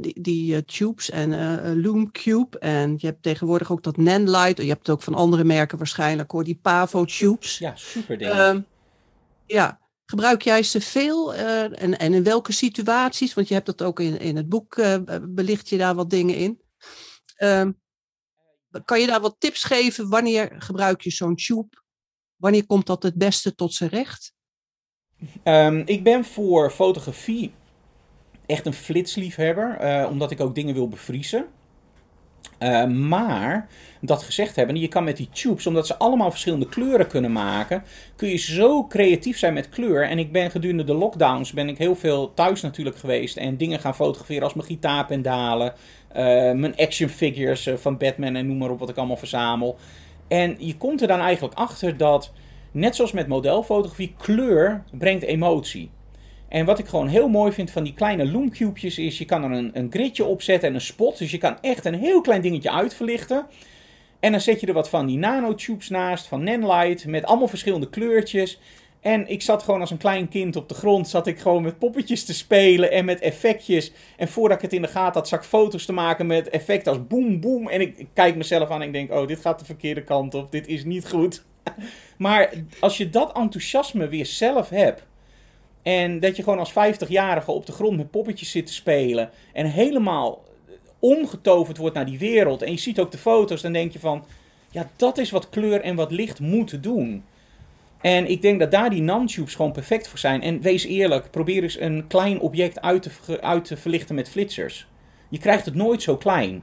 Die, 0.00 0.20
die 0.20 0.54
uh, 0.54 0.58
tubes 0.58 1.10
en 1.10 1.32
uh, 1.32 1.82
Loom 1.84 2.10
Cube. 2.10 2.58
En 2.58 2.94
je 2.96 3.06
hebt 3.06 3.22
tegenwoordig 3.22 3.72
ook 3.72 3.82
dat 3.82 3.96
Nanlite. 3.96 4.62
Je 4.62 4.68
hebt 4.68 4.86
het 4.86 4.90
ook 4.90 5.02
van 5.02 5.14
andere 5.14 5.44
merken 5.44 5.78
waarschijnlijk 5.78 6.30
hoor. 6.30 6.44
Die 6.44 6.58
Pavo 6.62 7.04
tubes. 7.04 7.58
Ja, 7.58 7.72
super 7.76 8.18
ding. 8.18 8.34
Uh, 8.34 8.56
ja, 9.46 9.80
gebruik 10.06 10.42
jij 10.42 10.62
ze 10.62 10.80
veel? 10.80 11.34
en, 11.34 11.98
en 11.98 12.14
in 12.14 12.22
welke 12.22 12.52
situaties? 12.52 13.34
Want 13.34 13.48
je 13.48 13.54
hebt 13.54 13.66
dat 13.66 13.82
ook 13.82 14.00
in, 14.00 14.18
in 14.18 14.36
het 14.36 14.48
boek, 14.48 14.82
belicht 15.22 15.68
je 15.68 15.78
daar 15.78 15.94
wat 15.94 16.10
dingen 16.10 16.34
in. 16.34 16.60
Ehm, 17.38 17.72
kan 18.84 19.00
je 19.00 19.06
daar 19.06 19.20
wat 19.20 19.36
tips 19.38 19.64
geven? 19.64 20.08
Wanneer 20.08 20.54
gebruik 20.58 21.00
je 21.00 21.10
zo'n 21.10 21.36
tube? 21.36 21.82
Wanneer 22.36 22.66
komt 22.66 22.86
dat 22.86 23.02
het 23.02 23.14
beste 23.14 23.54
tot 23.54 23.74
zijn 23.74 23.90
recht? 23.90 24.32
Um, 25.44 25.82
ik 25.86 26.02
ben 26.02 26.24
voor 26.24 26.70
fotografie 26.70 27.52
echt 28.46 28.66
een 28.66 28.72
flitsliefhebber, 28.72 29.78
uh, 29.82 30.10
omdat 30.10 30.30
ik 30.30 30.40
ook 30.40 30.54
dingen 30.54 30.74
wil 30.74 30.88
bevriezen. 30.88 31.46
Uh, 32.58 32.84
maar, 32.84 33.68
dat 34.00 34.22
gezegd 34.22 34.56
hebben, 34.56 34.76
je 34.76 34.88
kan 34.88 35.04
met 35.04 35.16
die 35.16 35.28
tubes, 35.32 35.66
omdat 35.66 35.86
ze 35.86 35.96
allemaal 35.96 36.30
verschillende 36.30 36.68
kleuren 36.68 37.06
kunnen 37.06 37.32
maken, 37.32 37.82
kun 38.16 38.28
je 38.28 38.36
zo 38.36 38.86
creatief 38.86 39.38
zijn 39.38 39.54
met 39.54 39.68
kleur. 39.68 40.08
En 40.08 40.18
ik 40.18 40.32
ben 40.32 40.50
gedurende 40.50 40.84
de 40.84 40.94
lockdowns 40.94 41.52
ben 41.52 41.68
ik 41.68 41.78
heel 41.78 41.96
veel 41.96 42.34
thuis 42.34 42.60
natuurlijk 42.60 42.96
geweest 42.96 43.36
en 43.36 43.56
dingen 43.56 43.80
gaan 43.80 43.94
fotograferen 43.94 44.42
als 44.42 44.54
mijn 44.54 44.66
gitaarpendalen, 44.66 45.74
mijn 46.54 46.76
action 46.76 47.08
figures 47.08 47.68
van 47.76 47.96
Batman 47.96 48.36
en 48.36 48.46
noem 48.46 48.58
maar 48.58 48.70
op 48.70 48.78
wat 48.78 48.88
ik 48.88 48.96
allemaal 48.96 49.16
verzamel. 49.16 49.78
En 50.28 50.56
je 50.58 50.76
komt 50.76 51.00
er 51.00 51.08
dan 51.08 51.20
eigenlijk 51.20 51.54
achter 51.54 51.96
dat, 51.96 52.32
net 52.70 52.96
zoals 52.96 53.12
met 53.12 53.26
modelfotografie, 53.26 54.14
kleur 54.18 54.84
brengt 54.90 55.24
emotie. 55.24 55.90
En 56.48 56.64
wat 56.64 56.78
ik 56.78 56.86
gewoon 56.86 57.08
heel 57.08 57.28
mooi 57.28 57.52
vind 57.52 57.70
van 57.70 57.84
die 57.84 57.94
kleine 57.94 58.30
loomcubejes 58.30 58.98
is, 58.98 59.18
je 59.18 59.24
kan 59.24 59.44
er 59.44 59.50
een, 59.50 59.70
een 59.74 59.90
gridje 59.90 60.24
op 60.24 60.42
zetten 60.42 60.68
en 60.68 60.74
een 60.74 60.80
spot. 60.80 61.18
Dus 61.18 61.30
je 61.30 61.38
kan 61.38 61.56
echt 61.60 61.84
een 61.84 61.94
heel 61.94 62.20
klein 62.20 62.40
dingetje 62.40 62.70
uitverlichten. 62.70 63.46
En 64.20 64.30
dan 64.30 64.40
zet 64.40 64.60
je 64.60 64.66
er 64.66 64.72
wat 64.72 64.88
van 64.88 65.06
die 65.06 65.18
nanotubes 65.18 65.88
naast, 65.88 66.26
van 66.26 66.44
Nanlite, 66.44 67.08
met 67.08 67.24
allemaal 67.24 67.48
verschillende 67.48 67.88
kleurtjes. 67.88 68.60
En 69.00 69.28
ik 69.28 69.42
zat 69.42 69.62
gewoon 69.62 69.80
als 69.80 69.90
een 69.90 69.96
klein 69.96 70.28
kind 70.28 70.56
op 70.56 70.68
de 70.68 70.74
grond, 70.74 71.08
zat 71.08 71.26
ik 71.26 71.38
gewoon 71.38 71.62
met 71.62 71.78
poppetjes 71.78 72.24
te 72.24 72.34
spelen 72.34 72.90
en 72.90 73.04
met 73.04 73.20
effectjes. 73.20 73.92
En 74.16 74.28
voordat 74.28 74.56
ik 74.56 74.62
het 74.62 74.72
in 74.72 74.82
de 74.82 74.88
gaten 74.88 75.20
had, 75.20 75.28
zag 75.28 75.40
ik 75.40 75.46
foto's 75.46 75.84
te 75.84 75.92
maken 75.92 76.26
met 76.26 76.48
effecten 76.48 76.92
als 76.92 77.06
boem, 77.06 77.40
boem. 77.40 77.68
En 77.68 77.80
ik, 77.80 77.98
ik 77.98 78.08
kijk 78.12 78.36
mezelf 78.36 78.70
aan 78.70 78.80
en 78.80 78.86
ik 78.86 78.92
denk, 78.92 79.12
oh, 79.12 79.26
dit 79.26 79.40
gaat 79.40 79.58
de 79.58 79.64
verkeerde 79.64 80.04
kant 80.04 80.34
op, 80.34 80.52
dit 80.52 80.66
is 80.66 80.84
niet 80.84 81.08
goed. 81.08 81.44
maar 82.16 82.52
als 82.80 82.96
je 82.96 83.10
dat 83.10 83.36
enthousiasme 83.36 84.08
weer 84.08 84.26
zelf 84.26 84.68
hebt, 84.68 85.06
en 85.82 86.20
dat 86.20 86.36
je 86.36 86.42
gewoon 86.42 86.58
als 86.58 86.72
50-jarige 86.72 87.50
op 87.50 87.66
de 87.66 87.72
grond 87.72 87.96
met 87.96 88.10
poppetjes 88.10 88.50
zit 88.50 88.66
te 88.66 88.72
spelen. 88.72 89.30
En 89.52 89.66
helemaal 89.66 90.44
omgetoverd 90.98 91.76
wordt 91.76 91.94
naar 91.94 92.06
die 92.06 92.18
wereld. 92.18 92.62
En 92.62 92.70
je 92.70 92.78
ziet 92.78 93.00
ook 93.00 93.10
de 93.10 93.18
foto's, 93.18 93.62
dan 93.62 93.72
denk 93.72 93.92
je 93.92 93.98
van... 93.98 94.24
Ja, 94.70 94.90
dat 94.96 95.18
is 95.18 95.30
wat 95.30 95.48
kleur 95.48 95.80
en 95.80 95.96
wat 95.96 96.10
licht 96.10 96.40
moeten 96.40 96.82
doen. 96.82 97.24
En 98.00 98.30
ik 98.30 98.42
denk 98.42 98.60
dat 98.60 98.70
daar 98.70 98.90
die 98.90 99.02
nantubes 99.02 99.54
gewoon 99.54 99.72
perfect 99.72 100.08
voor 100.08 100.18
zijn. 100.18 100.42
En 100.42 100.60
wees 100.60 100.84
eerlijk, 100.84 101.30
probeer 101.30 101.62
eens 101.62 101.80
een 101.80 102.06
klein 102.06 102.40
object 102.40 102.80
uit 102.80 103.02
te, 103.02 103.40
uit 103.40 103.64
te 103.64 103.76
verlichten 103.76 104.14
met 104.14 104.28
flitsers. 104.28 104.88
Je 105.28 105.38
krijgt 105.38 105.64
het 105.64 105.74
nooit 105.74 106.02
zo 106.02 106.16
klein. 106.16 106.62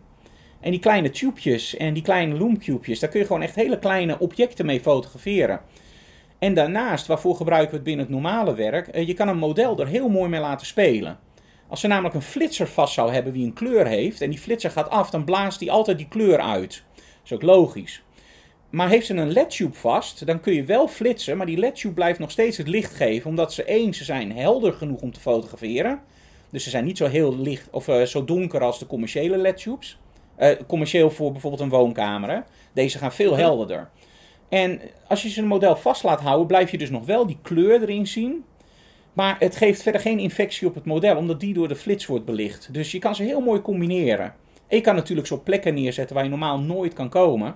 En 0.59 0.71
die 0.71 0.79
kleine 0.79 1.09
tubejes 1.09 1.77
en 1.77 1.93
die 1.93 2.03
kleine 2.03 2.38
loomcubejes, 2.38 2.99
daar 2.99 3.09
kun 3.09 3.19
je 3.19 3.25
gewoon 3.25 3.41
echt 3.41 3.55
hele 3.55 3.79
kleine 3.79 4.19
objecten 4.19 4.65
mee 4.65 4.81
fotograferen. 4.81 5.61
En 6.39 6.53
daarnaast, 6.53 7.07
waarvoor 7.07 7.36
gebruiken 7.36 7.69
we 7.69 7.75
het 7.75 7.86
binnen 7.86 8.05
het 8.05 8.13
normale 8.13 8.55
werk? 8.55 8.88
Eh, 8.88 9.07
je 9.07 9.13
kan 9.13 9.27
een 9.27 9.38
model 9.38 9.79
er 9.79 9.88
heel 9.88 10.09
mooi 10.09 10.29
mee 10.29 10.39
laten 10.39 10.67
spelen. 10.67 11.19
Als 11.67 11.79
ze 11.79 11.88
namelijk 11.88 12.15
een 12.15 12.21
flitser 12.21 12.67
vast 12.67 12.93
zou 12.93 13.11
hebben 13.11 13.33
wie 13.33 13.45
een 13.45 13.53
kleur 13.53 13.88
heeft, 13.88 14.21
en 14.21 14.29
die 14.29 14.39
flitser 14.39 14.71
gaat 14.71 14.89
af, 14.89 15.09
dan 15.09 15.23
blaast 15.23 15.59
die 15.59 15.71
altijd 15.71 15.97
die 15.97 16.07
kleur 16.07 16.39
uit. 16.39 16.83
Dat 16.95 17.03
is 17.23 17.33
ook 17.33 17.41
logisch. 17.41 18.05
Maar 18.76 18.89
heeft 18.89 19.05
ze 19.05 19.13
een 19.13 19.32
LED-tube 19.32 19.73
vast, 19.73 20.26
dan 20.26 20.39
kun 20.39 20.53
je 20.53 20.63
wel 20.63 20.88
flitsen, 20.88 21.38
maar 21.38 21.45
die 21.45 21.57
LED-tube 21.57 21.93
blijft 21.93 22.19
nog 22.19 22.32
steeds 22.32 22.57
het 22.57 22.67
licht 22.67 22.93
geven, 22.93 23.30
omdat 23.30 23.53
ze 23.53 23.63
één, 23.63 23.93
ze 23.93 24.03
zijn 24.03 24.38
helder 24.38 24.73
genoeg 24.73 25.01
om 25.01 25.11
te 25.11 25.19
fotograferen. 25.19 25.99
Dus 26.49 26.63
ze 26.63 26.69
zijn 26.69 26.86
niet 26.86 26.97
zo 26.97 27.07
heel 27.07 27.38
licht 27.38 27.67
of 27.71 27.88
uh, 27.88 28.01
zo 28.01 28.26
donker 28.26 28.61
als 28.61 28.80
de 28.80 28.88
commerciële 28.88 29.38
LED-tubes. 29.38 29.97
Uh, 30.39 30.49
commercieel 30.67 31.11
voor 31.11 31.32
bijvoorbeeld 31.32 31.61
een 31.61 31.69
woonkamer. 31.69 32.43
Deze 32.73 32.97
gaan 32.97 33.11
veel 33.11 33.36
helderder. 33.36 33.89
En 34.49 34.82
als 35.07 35.21
je 35.21 35.30
zijn 35.30 35.47
model 35.47 35.76
vast 35.76 36.03
laat 36.03 36.21
houden, 36.21 36.47
blijf 36.47 36.71
je 36.71 36.78
dus 36.78 36.89
nog 36.89 37.05
wel 37.05 37.28
die 37.28 37.39
kleur 37.41 37.82
erin 37.82 38.07
zien. 38.07 38.43
Maar 39.13 39.36
het 39.39 39.55
geeft 39.55 39.82
verder 39.82 40.01
geen 40.01 40.19
infectie 40.19 40.67
op 40.67 40.76
het 40.76 40.86
model, 40.86 41.17
omdat 41.17 41.39
die 41.39 41.53
door 41.53 41.67
de 41.67 41.76
flits 41.76 42.05
wordt 42.05 42.26
belicht. 42.26 42.73
Dus 42.73 42.91
je 42.91 42.99
kan 42.99 43.15
ze 43.15 43.23
heel 43.23 43.41
mooi 43.41 43.61
combineren. 43.61 44.34
En 44.67 44.78
je 44.78 44.82
kan 44.82 44.95
natuurlijk 44.95 45.28
zo 45.28 45.41
plekken 45.43 45.73
neerzetten 45.73 46.15
waar 46.15 46.23
je 46.23 46.30
normaal 46.30 46.59
nooit 46.59 46.93
kan 46.93 47.09
komen. 47.09 47.55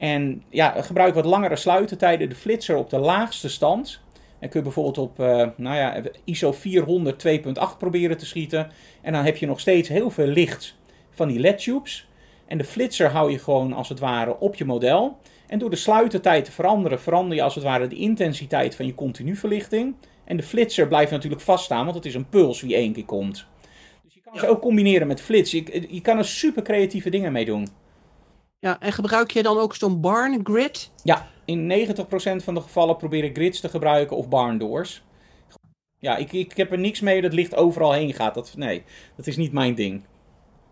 En 0.00 0.42
ja, 0.48 0.82
gebruik 0.82 1.14
wat 1.14 1.24
langere 1.24 1.56
sluitertijden, 1.56 2.28
de 2.28 2.34
flitser 2.34 2.76
op 2.76 2.90
de 2.90 2.98
laagste 2.98 3.48
stand. 3.48 4.00
En 4.38 4.48
kun 4.48 4.58
je 4.58 4.64
bijvoorbeeld 4.64 4.98
op 4.98 5.20
uh, 5.20 5.26
nou 5.56 5.76
ja, 5.76 6.02
ISO 6.24 6.52
400 6.52 7.26
2.8 7.26 7.78
proberen 7.78 8.18
te 8.18 8.26
schieten. 8.26 8.70
En 9.02 9.12
dan 9.12 9.24
heb 9.24 9.36
je 9.36 9.46
nog 9.46 9.60
steeds 9.60 9.88
heel 9.88 10.10
veel 10.10 10.26
licht 10.26 10.76
van 11.10 11.28
die 11.28 11.38
LED-tubes. 11.38 12.08
En 12.46 12.58
de 12.58 12.64
flitser 12.64 13.10
hou 13.10 13.30
je 13.30 13.38
gewoon 13.38 13.72
als 13.72 13.88
het 13.88 13.98
ware 13.98 14.38
op 14.38 14.54
je 14.54 14.64
model. 14.64 15.18
En 15.46 15.58
door 15.58 15.70
de 15.70 15.76
sluitertijd 15.76 16.44
te 16.44 16.52
veranderen, 16.52 17.00
verander 17.00 17.36
je 17.36 17.42
als 17.42 17.54
het 17.54 17.64
ware 17.64 17.86
de 17.86 17.96
intensiteit 17.96 18.74
van 18.74 18.86
je 18.86 18.94
continu 18.94 19.36
verlichting. 19.36 19.94
En 20.24 20.36
de 20.36 20.42
flitser 20.42 20.88
blijft 20.88 21.10
natuurlijk 21.10 21.42
vaststaan, 21.42 21.84
want 21.84 21.96
het 21.96 22.06
is 22.06 22.14
een 22.14 22.28
puls 22.28 22.60
wie 22.60 22.74
één 22.74 22.92
keer 22.92 23.04
komt. 23.04 23.46
Dus 24.04 24.14
je 24.14 24.20
kan 24.20 24.38
ze 24.38 24.48
ook 24.48 24.60
combineren 24.60 25.06
met 25.06 25.20
flits. 25.20 25.50
Je, 25.50 25.86
je 25.88 26.00
kan 26.00 26.18
er 26.18 26.24
super 26.24 26.62
creatieve 26.62 27.10
dingen 27.10 27.32
mee 27.32 27.44
doen. 27.44 27.66
Ja, 28.60 28.80
en 28.80 28.92
gebruik 28.92 29.30
je 29.30 29.42
dan 29.42 29.58
ook 29.58 29.74
zo'n 29.74 30.00
barn 30.00 30.40
grid? 30.42 30.90
Ja, 31.02 31.28
in 31.44 31.88
90% 31.88 32.44
van 32.44 32.54
de 32.54 32.60
gevallen 32.60 32.96
probeer 32.96 33.24
ik 33.24 33.36
grids 33.36 33.60
te 33.60 33.68
gebruiken 33.68 34.16
of 34.16 34.28
barn 34.28 34.58
doors. 34.58 35.02
Ja, 35.98 36.16
ik, 36.16 36.32
ik 36.32 36.56
heb 36.56 36.72
er 36.72 36.78
niks 36.78 37.00
mee 37.00 37.20
dat 37.20 37.32
licht 37.32 37.54
overal 37.54 37.92
heen 37.92 38.14
gaat. 38.14 38.34
Dat, 38.34 38.52
nee, 38.56 38.84
dat 39.16 39.26
is 39.26 39.36
niet 39.36 39.52
mijn 39.52 39.74
ding. 39.74 40.04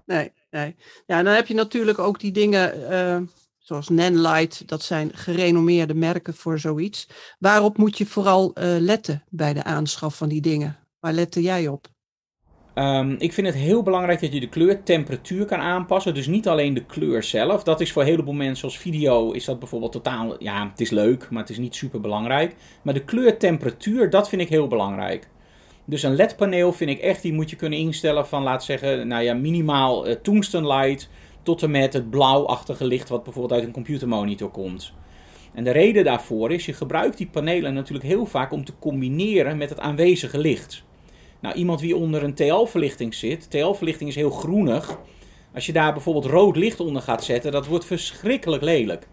Nee, 0.04 0.32
nee. 0.50 0.76
Ja, 1.06 1.18
en 1.18 1.24
dan 1.24 1.34
heb 1.34 1.46
je 1.46 1.54
natuurlijk 1.54 1.98
ook 1.98 2.20
die 2.20 2.32
dingen... 2.32 2.78
Uh 2.90 3.28
zoals 3.68 3.88
Nanlite, 3.88 4.64
dat 4.64 4.82
zijn 4.82 5.10
gerenommeerde 5.14 5.94
merken 5.94 6.34
voor 6.34 6.58
zoiets. 6.58 7.08
Waarop 7.38 7.76
moet 7.78 7.98
je 7.98 8.06
vooral 8.06 8.50
uh, 8.54 8.76
letten 8.78 9.24
bij 9.28 9.52
de 9.52 9.64
aanschaf 9.64 10.16
van 10.16 10.28
die 10.28 10.40
dingen? 10.40 10.78
Waar 11.00 11.12
lette 11.12 11.42
jij 11.42 11.68
op? 11.68 11.86
Um, 12.78 13.16
ik 13.18 13.32
vind 13.32 13.46
het 13.46 13.56
heel 13.56 13.82
belangrijk 13.82 14.20
dat 14.20 14.32
je 14.32 14.40
de 14.40 14.48
kleurtemperatuur 14.48 15.44
kan 15.44 15.58
aanpassen. 15.58 16.14
Dus 16.14 16.26
niet 16.26 16.48
alleen 16.48 16.74
de 16.74 16.84
kleur 16.84 17.22
zelf. 17.22 17.62
Dat 17.62 17.80
is 17.80 17.92
voor 17.92 18.02
een 18.02 18.08
heleboel 18.08 18.34
mensen 18.34 18.64
als 18.64 18.78
video 18.78 19.30
is 19.30 19.44
dat 19.44 19.58
bijvoorbeeld 19.58 19.92
totaal... 19.92 20.42
Ja, 20.42 20.68
het 20.70 20.80
is 20.80 20.90
leuk, 20.90 21.30
maar 21.30 21.40
het 21.40 21.50
is 21.50 21.58
niet 21.58 21.74
super 21.74 22.00
belangrijk. 22.00 22.54
Maar 22.82 22.94
de 22.94 23.04
kleurtemperatuur, 23.04 24.10
dat 24.10 24.28
vind 24.28 24.42
ik 24.42 24.48
heel 24.48 24.66
belangrijk. 24.66 25.28
Dus 25.84 26.02
een 26.02 26.14
LED-paneel 26.14 26.72
vind 26.72 26.90
ik 26.90 26.98
echt, 26.98 27.22
die 27.22 27.32
moet 27.32 27.50
je 27.50 27.56
kunnen 27.56 27.78
instellen 27.78 28.26
van, 28.26 28.42
laat 28.42 28.64
zeggen, 28.64 29.08
nou 29.08 29.22
ja, 29.22 29.34
minimaal 29.34 30.08
uh, 30.08 30.14
tungsten 30.14 30.66
light 30.66 31.08
tot 31.42 31.62
en 31.62 31.70
met 31.70 31.92
het 31.92 32.10
blauwachtige 32.10 32.84
licht 32.84 33.08
wat 33.08 33.24
bijvoorbeeld 33.24 33.54
uit 33.54 33.68
een 33.68 33.72
computermonitor 33.72 34.50
komt. 34.50 34.92
En 35.54 35.64
de 35.64 35.70
reden 35.70 36.04
daarvoor 36.04 36.52
is, 36.52 36.66
je 36.66 36.72
gebruikt 36.72 37.16
die 37.16 37.28
panelen 37.28 37.74
natuurlijk 37.74 38.06
heel 38.06 38.26
vaak 38.26 38.52
om 38.52 38.64
te 38.64 38.72
combineren 38.78 39.56
met 39.56 39.68
het 39.68 39.80
aanwezige 39.80 40.38
licht. 40.38 40.86
Nou, 41.40 41.54
iemand 41.54 41.80
die 41.80 41.96
onder 41.96 42.22
een 42.22 42.34
TL-verlichting 42.34 43.14
zit, 43.14 43.50
TL-verlichting 43.50 44.08
is 44.08 44.14
heel 44.14 44.30
groenig. 44.30 44.98
Als 45.54 45.66
je 45.66 45.72
daar 45.72 45.92
bijvoorbeeld 45.92 46.24
rood 46.24 46.56
licht 46.56 46.80
onder 46.80 47.02
gaat 47.02 47.24
zetten, 47.24 47.52
dat 47.52 47.66
wordt 47.66 47.84
verschrikkelijk 47.84 48.62
lelijk. 48.62 49.08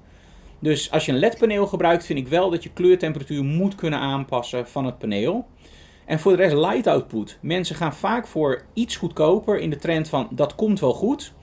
Dus 0.60 0.92
als 0.92 1.06
je 1.06 1.12
een 1.12 1.20
LED-paneel 1.20 1.68
gebruikt, 1.68 2.06
vind 2.06 2.20
ik 2.20 2.28
wel 2.28 2.50
dat 2.50 2.64
je 2.64 2.74
kleurtemperatuur 2.74 3.44
moet 3.44 3.76
kunnen 3.76 4.00
aanpassen 4.00 4.68
van 4.68 4.86
het 4.86 4.98
paneel. 4.98 5.46
En 6.06 6.20
voor 6.20 6.32
de 6.32 6.38
rest 6.38 6.56
light 6.56 6.88
output. 6.88 7.38
Mensen 7.42 7.76
gaan 7.76 7.94
vaak 7.94 8.28
voor 8.28 8.62
iets 8.74 8.96
goedkoper 8.96 9.60
in 9.60 9.70
de 9.70 9.76
trend 9.78 10.10
van 10.10 10.28
dat 10.32 10.56
komt 10.56 10.80
wel 10.80 10.94
goed. 10.94 11.34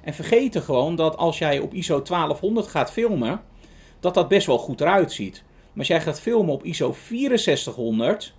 En 0.00 0.14
vergeten 0.14 0.62
gewoon 0.62 0.96
dat 0.96 1.16
als 1.16 1.38
jij 1.38 1.58
op 1.58 1.74
ISO 1.74 2.02
1200 2.02 2.66
gaat 2.66 2.92
filmen, 2.92 3.40
dat 4.00 4.14
dat 4.14 4.28
best 4.28 4.46
wel 4.46 4.58
goed 4.58 4.80
eruit 4.80 5.12
ziet. 5.12 5.42
Maar 5.44 5.78
als 5.78 5.86
jij 5.86 6.00
gaat 6.00 6.20
filmen 6.20 6.54
op 6.54 6.64
ISO 6.64 6.94
6400, 7.08 8.34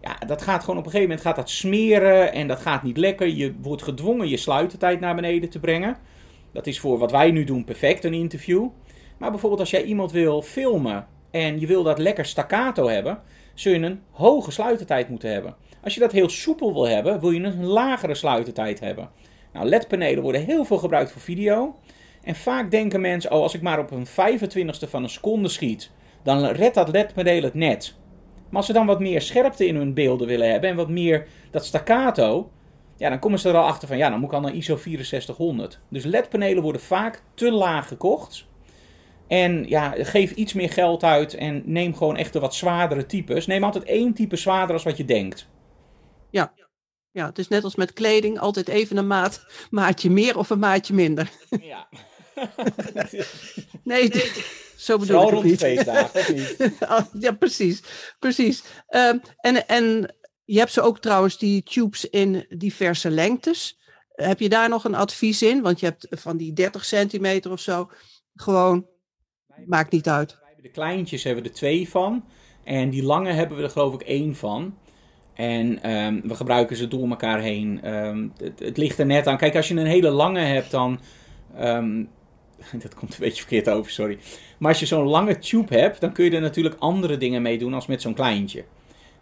Ja, 0.00 0.18
dat 0.26 0.42
gaat 0.42 0.60
gewoon 0.60 0.78
op 0.78 0.84
een 0.84 0.90
gegeven 0.90 1.08
moment 1.08 1.26
gaat 1.26 1.36
dat 1.36 1.50
smeren 1.50 2.32
en 2.32 2.48
dat 2.48 2.60
gaat 2.60 2.82
niet 2.82 2.96
lekker. 2.96 3.28
Je 3.28 3.54
wordt 3.60 3.82
gedwongen 3.82 4.28
je 4.28 4.36
sluitertijd 4.36 5.00
naar 5.00 5.14
beneden 5.14 5.50
te 5.50 5.60
brengen. 5.60 5.96
Dat 6.52 6.66
is 6.66 6.80
voor 6.80 6.98
wat 6.98 7.10
wij 7.10 7.30
nu 7.30 7.44
doen 7.44 7.64
perfect, 7.64 8.04
een 8.04 8.14
interview. 8.14 8.68
Maar 9.18 9.30
bijvoorbeeld 9.30 9.60
als 9.60 9.70
jij 9.70 9.82
iemand 9.82 10.12
wil 10.12 10.42
filmen 10.42 11.06
en 11.30 11.60
je 11.60 11.66
wil 11.66 11.82
dat 11.82 11.98
lekker 11.98 12.24
staccato 12.24 12.88
hebben, 12.88 13.20
zul 13.54 13.72
je 13.72 13.78
een 13.78 14.00
hoge 14.10 14.50
sluitertijd 14.50 15.08
moeten 15.08 15.30
hebben. 15.30 15.54
Als 15.82 15.94
je 15.94 16.00
dat 16.00 16.12
heel 16.12 16.28
soepel 16.28 16.72
wil 16.72 16.88
hebben, 16.88 17.20
wil 17.20 17.30
je 17.30 17.42
een 17.42 17.64
lagere 17.64 18.14
sluitertijd 18.14 18.80
hebben. 18.80 19.10
Nou, 19.52 19.66
LED-panelen 19.66 20.22
worden 20.22 20.44
heel 20.44 20.64
veel 20.64 20.78
gebruikt 20.78 21.10
voor 21.10 21.20
video. 21.20 21.76
En 22.22 22.34
vaak 22.34 22.70
denken 22.70 23.00
mensen, 23.00 23.32
oh, 23.32 23.42
als 23.42 23.54
ik 23.54 23.62
maar 23.62 23.78
op 23.78 23.90
een 23.90 24.06
25ste 24.06 24.88
van 24.88 25.02
een 25.02 25.10
seconde 25.10 25.48
schiet, 25.48 25.90
dan 26.22 26.44
redt 26.44 26.74
dat 26.74 26.88
LED-paneel 26.88 27.42
het 27.42 27.54
net. 27.54 27.94
Maar 28.48 28.56
als 28.56 28.66
ze 28.66 28.72
dan 28.72 28.86
wat 28.86 29.00
meer 29.00 29.22
scherpte 29.22 29.66
in 29.66 29.76
hun 29.76 29.94
beelden 29.94 30.26
willen 30.26 30.50
hebben 30.50 30.70
en 30.70 30.76
wat 30.76 30.88
meer 30.88 31.26
dat 31.50 31.64
staccato, 31.64 32.50
ja, 32.96 33.08
dan 33.08 33.18
komen 33.18 33.38
ze 33.38 33.48
er 33.48 33.56
al 33.56 33.66
achter 33.66 33.88
van, 33.88 33.96
ja, 33.96 34.10
dan 34.10 34.18
moet 34.18 34.28
ik 34.28 34.34
al 34.34 34.40
naar 34.40 34.54
ISO 34.54 34.76
6400. 34.76 35.78
Dus 35.88 36.04
LED-panelen 36.04 36.62
worden 36.62 36.80
vaak 36.80 37.22
te 37.34 37.50
laag 37.52 37.88
gekocht. 37.88 38.46
En 39.26 39.68
ja, 39.68 39.94
geef 39.96 40.32
iets 40.32 40.52
meer 40.52 40.70
geld 40.70 41.04
uit 41.04 41.34
en 41.34 41.62
neem 41.64 41.94
gewoon 41.94 42.16
echt 42.16 42.32
de 42.32 42.40
wat 42.40 42.54
zwaardere 42.54 43.06
types. 43.06 43.46
Neem 43.46 43.64
altijd 43.64 43.84
één 43.84 44.14
type 44.14 44.36
zwaarder 44.36 44.74
als 44.74 44.84
wat 44.84 44.96
je 44.96 45.04
denkt. 45.04 45.48
Ja, 46.30 46.52
ja, 47.10 47.26
het 47.26 47.38
is 47.38 47.48
net 47.48 47.64
als 47.64 47.76
met 47.76 47.92
kleding, 47.92 48.38
altijd 48.38 48.68
even 48.68 48.96
een 48.96 49.06
maat, 49.06 49.46
maatje 49.70 50.10
meer 50.10 50.38
of 50.38 50.50
een 50.50 50.58
maatje 50.58 50.94
minder. 50.94 51.30
Ja. 51.60 51.88
nee, 53.84 54.10
zo 54.78 54.98
bedoel 54.98 55.28
ik 55.28 55.34
het 55.34 55.42
niet. 55.42 55.58
feestdagen, 55.58 56.20
of 56.20 56.32
niet? 56.32 56.76
ja, 57.24 57.32
precies. 57.32 57.82
precies. 58.18 58.62
Um, 58.90 59.20
en, 59.40 59.68
en 59.68 60.14
je 60.44 60.58
hebt 60.58 60.72
ze 60.72 60.80
ook 60.80 61.00
trouwens, 61.00 61.38
die 61.38 61.62
tubes 61.62 62.04
in 62.04 62.46
diverse 62.48 63.10
lengtes. 63.10 63.78
Heb 64.08 64.40
je 64.40 64.48
daar 64.48 64.68
nog 64.68 64.84
een 64.84 64.94
advies 64.94 65.42
in? 65.42 65.62
Want 65.62 65.80
je 65.80 65.86
hebt 65.86 66.06
van 66.10 66.36
die 66.36 66.52
30 66.52 66.84
centimeter 66.84 67.50
of 67.50 67.60
zo, 67.60 67.90
gewoon, 68.34 68.86
maakt 69.66 69.92
niet 69.92 70.08
uit. 70.08 70.38
De 70.62 70.70
kleintjes 70.70 71.24
hebben 71.24 71.42
we 71.42 71.48
er 71.48 71.54
twee 71.54 71.88
van. 71.88 72.24
En 72.64 72.90
die 72.90 73.02
lange 73.02 73.32
hebben 73.32 73.56
we 73.56 73.62
er 73.62 73.70
geloof 73.70 73.94
ik 73.94 74.02
één 74.02 74.36
van. 74.36 74.78
En 75.34 75.90
um, 75.90 76.20
we 76.24 76.34
gebruiken 76.34 76.76
ze 76.76 76.88
door 76.88 77.08
elkaar 77.08 77.40
heen. 77.40 77.94
Um, 77.94 78.32
het, 78.36 78.58
het, 78.58 78.76
ligt 78.76 78.98
er 78.98 79.06
net 79.06 79.26
aan. 79.26 79.36
Kijk, 79.36 79.56
als 79.56 79.68
je 79.68 79.74
een 79.74 79.86
hele 79.86 80.10
lange 80.10 80.40
hebt, 80.40 80.70
dan. 80.70 81.00
Um, 81.60 82.08
dat 82.82 82.94
komt 82.94 83.12
een 83.12 83.20
beetje 83.20 83.42
verkeerd 83.42 83.68
over, 83.68 83.90
sorry. 83.90 84.18
Maar 84.58 84.70
als 84.70 84.80
je 84.80 84.86
zo'n 84.86 85.06
lange 85.06 85.38
tube 85.38 85.74
hebt, 85.74 86.00
dan 86.00 86.12
kun 86.12 86.24
je 86.24 86.30
er 86.30 86.40
natuurlijk 86.40 86.76
andere 86.78 87.16
dingen 87.16 87.42
mee 87.42 87.58
doen 87.58 87.74
als 87.74 87.86
met 87.86 88.02
zo'n 88.02 88.14
kleintje. 88.14 88.64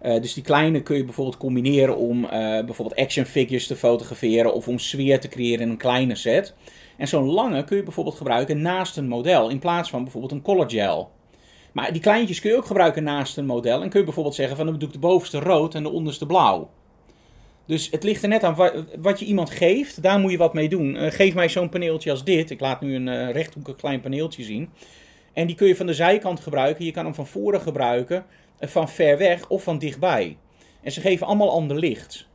Uh, 0.03 0.21
dus 0.21 0.35
die 0.35 0.43
kleine 0.43 0.83
kun 0.83 0.97
je 0.97 1.05
bijvoorbeeld 1.05 1.37
combineren 1.37 1.97
om 1.97 2.25
uh, 2.25 2.31
bijvoorbeeld 2.65 3.01
action 3.01 3.25
figures 3.25 3.67
te 3.67 3.77
fotograferen 3.77 4.55
of 4.55 4.69
om 4.69 4.79
sfeer 4.79 5.21
te 5.21 5.29
creëren 5.29 5.61
in 5.61 5.71
een 5.71 5.77
kleine 5.77 6.15
set. 6.15 6.55
En 6.97 7.09
zo'n 7.09 7.27
lange 7.27 7.65
kun 7.65 7.77
je 7.77 7.83
bijvoorbeeld 7.83 8.17
gebruiken 8.17 8.63
naast 8.63 8.97
een 8.97 9.09
model 9.09 9.49
in 9.49 9.59
plaats 9.59 9.91
van 9.91 10.03
bijvoorbeeld 10.03 10.33
een 10.33 10.43
color 10.43 10.71
gel. 10.71 11.11
Maar 11.73 11.93
die 11.93 12.01
kleintjes 12.01 12.41
kun 12.41 12.51
je 12.51 12.57
ook 12.57 12.67
gebruiken 12.67 13.03
naast 13.03 13.37
een 13.37 13.47
model. 13.47 13.83
En 13.83 13.89
kun 13.89 13.99
je 13.99 14.05
bijvoorbeeld 14.05 14.35
zeggen 14.35 14.57
van 14.57 14.67
dan 14.67 14.79
doe 14.79 14.89
ik 14.89 14.95
de 14.95 15.01
bovenste 15.01 15.39
rood 15.39 15.75
en 15.75 15.83
de 15.83 15.91
onderste 15.91 16.27
blauw. 16.27 16.71
Dus 17.67 17.91
het 17.91 18.03
ligt 18.03 18.23
er 18.23 18.29
net 18.29 18.45
aan 18.45 18.57
wat 19.01 19.19
je 19.19 19.25
iemand 19.25 19.51
geeft, 19.51 20.03
daar 20.03 20.19
moet 20.19 20.31
je 20.31 20.37
wat 20.37 20.55
mee 20.55 20.69
doen. 20.69 20.95
Uh, 20.95 21.11
geef 21.11 21.35
mij 21.35 21.49
zo'n 21.49 21.69
paneeltje 21.69 22.11
als 22.11 22.25
dit. 22.25 22.51
Ik 22.51 22.61
laat 22.61 22.81
nu 22.81 22.95
een 22.95 23.33
rechthoekig 23.33 23.77
klein 23.77 24.01
paneeltje 24.01 24.43
zien. 24.43 24.71
En 25.37 25.47
die 25.47 25.57
kun 25.57 25.67
je 25.67 25.77
van 25.77 25.87
de 25.87 25.95
zijkant 25.95 26.41
gebruiken. 26.41 26.85
Je 26.85 26.91
kan 26.91 27.05
hem 27.05 27.15
van 27.15 27.27
voren 27.27 27.61
gebruiken, 27.61 28.25
uh, 28.61 28.69
van 28.69 28.89
ver 28.89 29.19
weg 29.19 29.49
of 29.49 29.63
van 29.63 29.79
dichtbij. 29.79 30.37
En 30.83 30.93
ze 30.93 31.01
geven 31.01 31.27
allemaal 31.27 31.51
ander 31.51 31.79
licht. 31.79 32.29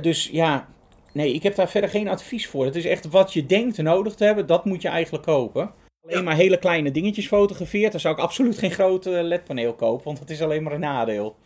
dus 0.00 0.28
ja, 0.32 0.68
nee, 1.12 1.34
ik 1.34 1.42
heb 1.42 1.54
daar 1.54 1.70
verder 1.70 1.90
geen 1.90 2.08
advies 2.08 2.46
voor. 2.46 2.64
Het 2.64 2.76
is 2.76 2.84
echt 2.84 3.08
wat 3.08 3.32
je 3.32 3.46
denkt 3.46 3.78
nodig 3.78 4.14
te 4.14 4.24
hebben, 4.24 4.46
dat 4.46 4.64
moet 4.64 4.82
je 4.82 4.88
eigenlijk 4.88 5.24
kopen 5.24 5.74
alleen 6.02 6.24
maar 6.24 6.34
hele 6.34 6.58
kleine 6.58 6.90
dingetjes 6.90 7.26
fotografeert, 7.26 7.92
dan 7.92 8.00
zou 8.00 8.14
ik 8.14 8.20
absoluut 8.20 8.58
geen 8.58 8.70
grote 8.70 9.10
LED-paneel 9.10 9.74
kopen, 9.74 10.04
want 10.04 10.18
dat 10.18 10.30
is 10.30 10.42
alleen 10.42 10.62
maar 10.62 10.72
een 10.72 10.80
nadeel. 10.80 11.36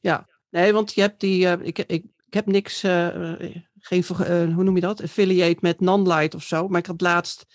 Ja, 0.00 0.28
nee, 0.50 0.72
want 0.72 0.94
je 0.94 1.00
hebt 1.00 1.20
die, 1.20 1.44
uh, 1.44 1.52
ik, 1.66 1.78
ik, 1.78 2.04
ik 2.26 2.34
heb 2.34 2.46
niks, 2.46 2.84
uh, 2.84 3.32
geen, 3.78 4.04
hoe 4.52 4.64
noem 4.64 4.74
je 4.74 4.80
dat, 4.80 5.02
affiliate 5.02 5.58
met 5.60 5.80
Nanlite 5.80 6.36
of 6.36 6.42
zo, 6.42 6.68
maar 6.68 6.80
ik 6.80 6.86
had 6.86 7.00
laatst 7.00 7.46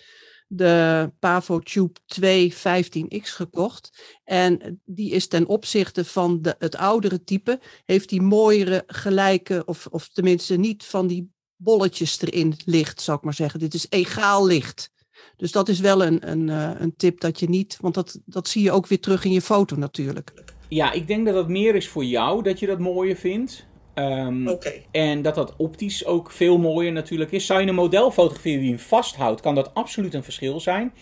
de 0.46 1.12
Pavo 1.18 1.58
Tube 1.58 1.92
215X 2.20 3.22
gekocht. 3.22 4.14
En 4.24 4.80
die 4.84 5.10
is 5.10 5.28
ten 5.28 5.46
opzichte 5.46 6.04
van 6.04 6.42
de, 6.42 6.54
het 6.58 6.76
oudere 6.76 7.24
type, 7.24 7.60
heeft 7.84 8.08
die 8.08 8.22
mooiere 8.22 8.82
gelijke, 8.86 9.62
of, 9.66 9.86
of 9.86 10.08
tenminste 10.08 10.56
niet 10.56 10.84
van 10.84 11.06
die 11.06 11.32
bolletjes 11.56 12.20
erin 12.20 12.56
licht, 12.64 13.00
zou 13.00 13.18
ik 13.18 13.24
maar 13.24 13.34
zeggen. 13.34 13.60
Dit 13.60 13.74
is 13.74 13.86
egaal 13.88 14.46
licht. 14.46 14.92
Dus 15.36 15.52
dat 15.52 15.68
is 15.68 15.80
wel 15.80 16.04
een, 16.04 16.30
een, 16.30 16.48
eh, 16.48 16.80
een 16.80 16.96
tip 16.96 17.20
dat 17.20 17.40
je 17.40 17.48
niet, 17.48 17.78
want 17.80 17.94
dat, 17.94 18.20
dat 18.24 18.48
zie 18.48 18.62
je 18.62 18.72
ook 18.72 18.86
weer 18.86 19.00
terug 19.00 19.24
in 19.24 19.32
je 19.32 19.42
foto 19.42 19.76
natuurlijk. 19.76 20.32
Ja, 20.68 20.92
ik 20.92 21.06
denk 21.06 21.26
dat 21.26 21.34
dat 21.34 21.48
meer 21.48 21.74
is 21.74 21.88
voor 21.88 22.04
jou, 22.04 22.42
dat 22.42 22.58
je 22.58 22.66
dat 22.66 22.78
mooier 22.78 23.16
vindt. 23.16 23.66
Um, 23.94 24.58
En 24.90 25.22
dat 25.22 25.34
dat 25.34 25.54
optisch 25.56 26.06
ook 26.06 26.30
veel 26.30 26.58
mooier 26.58 26.92
natuurlijk 26.92 27.32
is. 27.32 27.46
Zou 27.46 27.60
je 27.60 27.66
een 27.66 27.74
model 27.74 28.10
fotograferen 28.10 28.60
die 28.60 28.68
hem 28.68 28.78
vasthoudt, 28.78 29.40
kan 29.40 29.54
dat 29.54 29.74
absoluut 29.74 30.14
een 30.14 30.24
verschil 30.24 30.60
zijn. 30.60 30.92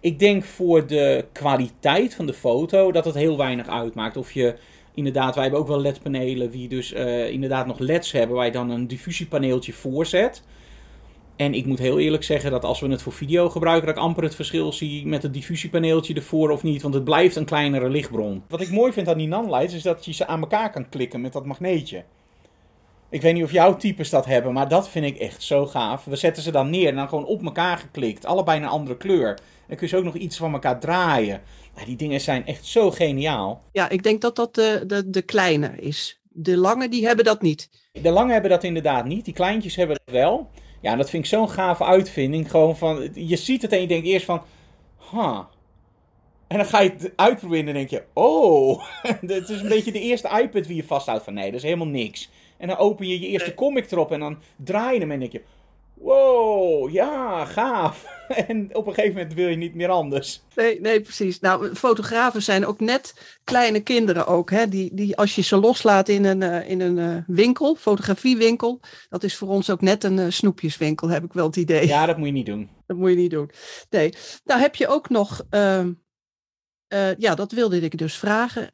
Ik 0.00 0.18
denk 0.18 0.44
voor 0.44 0.86
de 0.86 1.24
kwaliteit 1.32 2.14
van 2.14 2.26
de 2.26 2.32
foto 2.32 2.92
dat 2.92 3.04
het 3.04 3.14
heel 3.14 3.36
weinig 3.36 3.68
uitmaakt. 3.68 4.16
Of 4.16 4.32
je 4.32 4.54
inderdaad, 4.94 5.34
wij 5.34 5.42
hebben 5.42 5.60
ook 5.60 5.68
wel 5.68 5.80
LED-panelen 5.80 6.50
die 6.50 6.68
dus 6.68 6.92
uh, 6.92 7.28
inderdaad 7.28 7.66
nog 7.66 7.78
LED's 7.78 8.12
hebben, 8.12 8.36
waar 8.36 8.46
je 8.46 8.52
dan 8.52 8.70
een 8.70 8.86
diffusiepaneeltje 8.86 9.72
voorzet. 9.72 10.42
En 11.36 11.54
ik 11.54 11.66
moet 11.66 11.78
heel 11.78 11.98
eerlijk 11.98 12.24
zeggen 12.24 12.50
dat 12.50 12.64
als 12.64 12.80
we 12.80 12.88
het 12.88 13.02
voor 13.02 13.12
video 13.12 13.48
gebruiken, 13.48 13.86
dat 13.86 13.96
ik 13.96 14.02
amper 14.02 14.22
het 14.22 14.34
verschil 14.34 14.72
zie 14.72 15.06
met 15.06 15.22
het 15.22 15.34
diffusiepaneeltje 15.34 16.14
ervoor 16.14 16.50
of 16.50 16.62
niet. 16.62 16.82
Want 16.82 16.94
het 16.94 17.04
blijft 17.04 17.36
een 17.36 17.44
kleinere 17.44 17.88
lichtbron. 17.88 18.42
Wat 18.48 18.60
ik 18.60 18.70
mooi 18.70 18.92
vind 18.92 19.08
aan 19.08 19.18
die 19.18 19.28
nanlights 19.28 19.74
is 19.74 19.82
dat 19.82 20.04
je 20.04 20.12
ze 20.12 20.26
aan 20.26 20.40
elkaar 20.40 20.70
kan 20.70 20.88
klikken 20.88 21.20
met 21.20 21.32
dat 21.32 21.46
magneetje. 21.46 22.04
Ik 23.12 23.22
weet 23.22 23.34
niet 23.34 23.44
of 23.44 23.52
jouw 23.52 23.76
types 23.76 24.10
dat 24.10 24.26
hebben, 24.26 24.52
maar 24.52 24.68
dat 24.68 24.88
vind 24.88 25.04
ik 25.04 25.18
echt 25.18 25.42
zo 25.42 25.66
gaaf. 25.66 26.04
We 26.04 26.16
zetten 26.16 26.42
ze 26.42 26.50
dan 26.50 26.70
neer 26.70 26.88
en 26.88 26.94
dan 26.94 27.08
gewoon 27.08 27.24
op 27.26 27.44
elkaar 27.44 27.78
geklikt. 27.78 28.26
Allebei 28.26 28.60
een 28.60 28.68
andere 28.68 28.96
kleur. 28.96 29.38
Dan 29.66 29.76
kun 29.76 29.86
je 29.86 29.86
ze 29.86 29.96
ook 29.96 30.04
nog 30.04 30.14
iets 30.14 30.36
van 30.36 30.52
elkaar 30.52 30.80
draaien. 30.80 31.40
die 31.86 31.96
dingen 31.96 32.20
zijn 32.20 32.46
echt 32.46 32.66
zo 32.66 32.90
geniaal. 32.90 33.62
Ja, 33.72 33.88
ik 33.88 34.02
denk 34.02 34.20
dat 34.20 34.36
dat 34.36 34.54
de, 34.54 34.84
de, 34.86 35.10
de 35.10 35.22
kleine 35.22 35.72
is. 35.76 36.20
De 36.28 36.56
lange, 36.56 36.88
die 36.88 37.06
hebben 37.06 37.24
dat 37.24 37.42
niet. 37.42 37.70
De 37.92 38.10
lange 38.10 38.32
hebben 38.32 38.50
dat 38.50 38.64
inderdaad 38.64 39.04
niet. 39.04 39.24
Die 39.24 39.34
kleintjes 39.34 39.76
hebben 39.76 40.00
dat 40.04 40.14
wel. 40.14 40.50
Ja, 40.80 40.96
dat 40.96 41.10
vind 41.10 41.24
ik 41.24 41.30
zo'n 41.30 41.50
gave 41.50 41.84
uitvinding. 41.84 42.50
Gewoon 42.50 42.76
van, 42.76 43.08
je 43.14 43.36
ziet 43.36 43.62
het 43.62 43.72
en 43.72 43.80
je 43.80 43.86
denkt 43.86 44.06
eerst 44.06 44.26
van, 44.26 44.42
ha. 44.96 45.48
En 46.46 46.56
dan 46.56 46.66
ga 46.66 46.80
je 46.80 46.90
het 46.90 47.12
uitproberen 47.16 47.66
en 47.66 47.74
denk 47.74 47.90
je, 47.90 48.02
oh. 48.12 48.82
het 49.26 49.48
is 49.48 49.60
een 49.60 49.68
beetje 49.68 49.92
de 49.92 50.00
eerste 50.00 50.40
iPad 50.42 50.66
wie 50.66 50.76
je 50.76 50.84
vasthoudt 50.84 51.24
van, 51.24 51.34
nee, 51.34 51.46
dat 51.46 51.54
is 51.54 51.62
helemaal 51.62 51.86
niks. 51.86 52.30
En 52.62 52.68
dan 52.68 52.76
open 52.76 53.08
je 53.08 53.20
je 53.20 53.26
eerste 53.26 53.54
comic 53.54 53.90
erop 53.90 54.12
en 54.12 54.20
dan 54.20 54.38
draai 54.56 54.94
je 54.94 55.00
hem 55.00 55.10
en 55.10 55.18
denk 55.18 55.32
je, 55.32 55.42
wow, 55.94 56.90
ja, 56.90 57.44
gaaf. 57.44 58.06
En 58.48 58.74
op 58.74 58.86
een 58.86 58.94
gegeven 58.94 59.16
moment 59.16 59.34
wil 59.34 59.48
je 59.48 59.56
niet 59.56 59.74
meer 59.74 59.88
anders. 59.88 60.42
Nee, 60.54 60.80
nee, 60.80 61.00
precies. 61.00 61.40
Nou, 61.40 61.74
fotografen 61.74 62.42
zijn 62.42 62.66
ook 62.66 62.80
net 62.80 63.38
kleine 63.44 63.80
kinderen 63.80 64.26
ook. 64.26 64.50
Hè? 64.50 64.68
Die, 64.68 64.94
die 64.94 65.16
als 65.16 65.34
je 65.34 65.42
ze 65.42 65.56
loslaat 65.56 66.08
in 66.08 66.24
een, 66.24 66.40
uh, 66.40 66.68
in 66.68 66.80
een 66.80 66.96
uh, 66.96 67.16
winkel, 67.26 67.74
fotografiewinkel, 67.74 68.80
dat 69.08 69.22
is 69.22 69.36
voor 69.36 69.48
ons 69.48 69.70
ook 69.70 69.80
net 69.80 70.04
een 70.04 70.18
uh, 70.18 70.26
snoepjeswinkel, 70.28 71.08
heb 71.08 71.24
ik 71.24 71.32
wel 71.32 71.46
het 71.46 71.56
idee. 71.56 71.86
Ja, 71.86 72.06
dat 72.06 72.16
moet 72.16 72.26
je 72.26 72.32
niet 72.32 72.46
doen. 72.46 72.68
Dat 72.86 72.96
moet 72.96 73.10
je 73.10 73.16
niet 73.16 73.30
doen. 73.30 73.50
Nee. 73.90 74.12
Nou 74.44 74.60
heb 74.60 74.74
je 74.74 74.88
ook 74.88 75.08
nog, 75.08 75.46
ehm, 75.50 75.92
ja, 77.18 77.34
dat 77.34 77.52
wilde 77.52 77.80
ik 77.80 77.98
dus 77.98 78.16
vragen. 78.16 78.70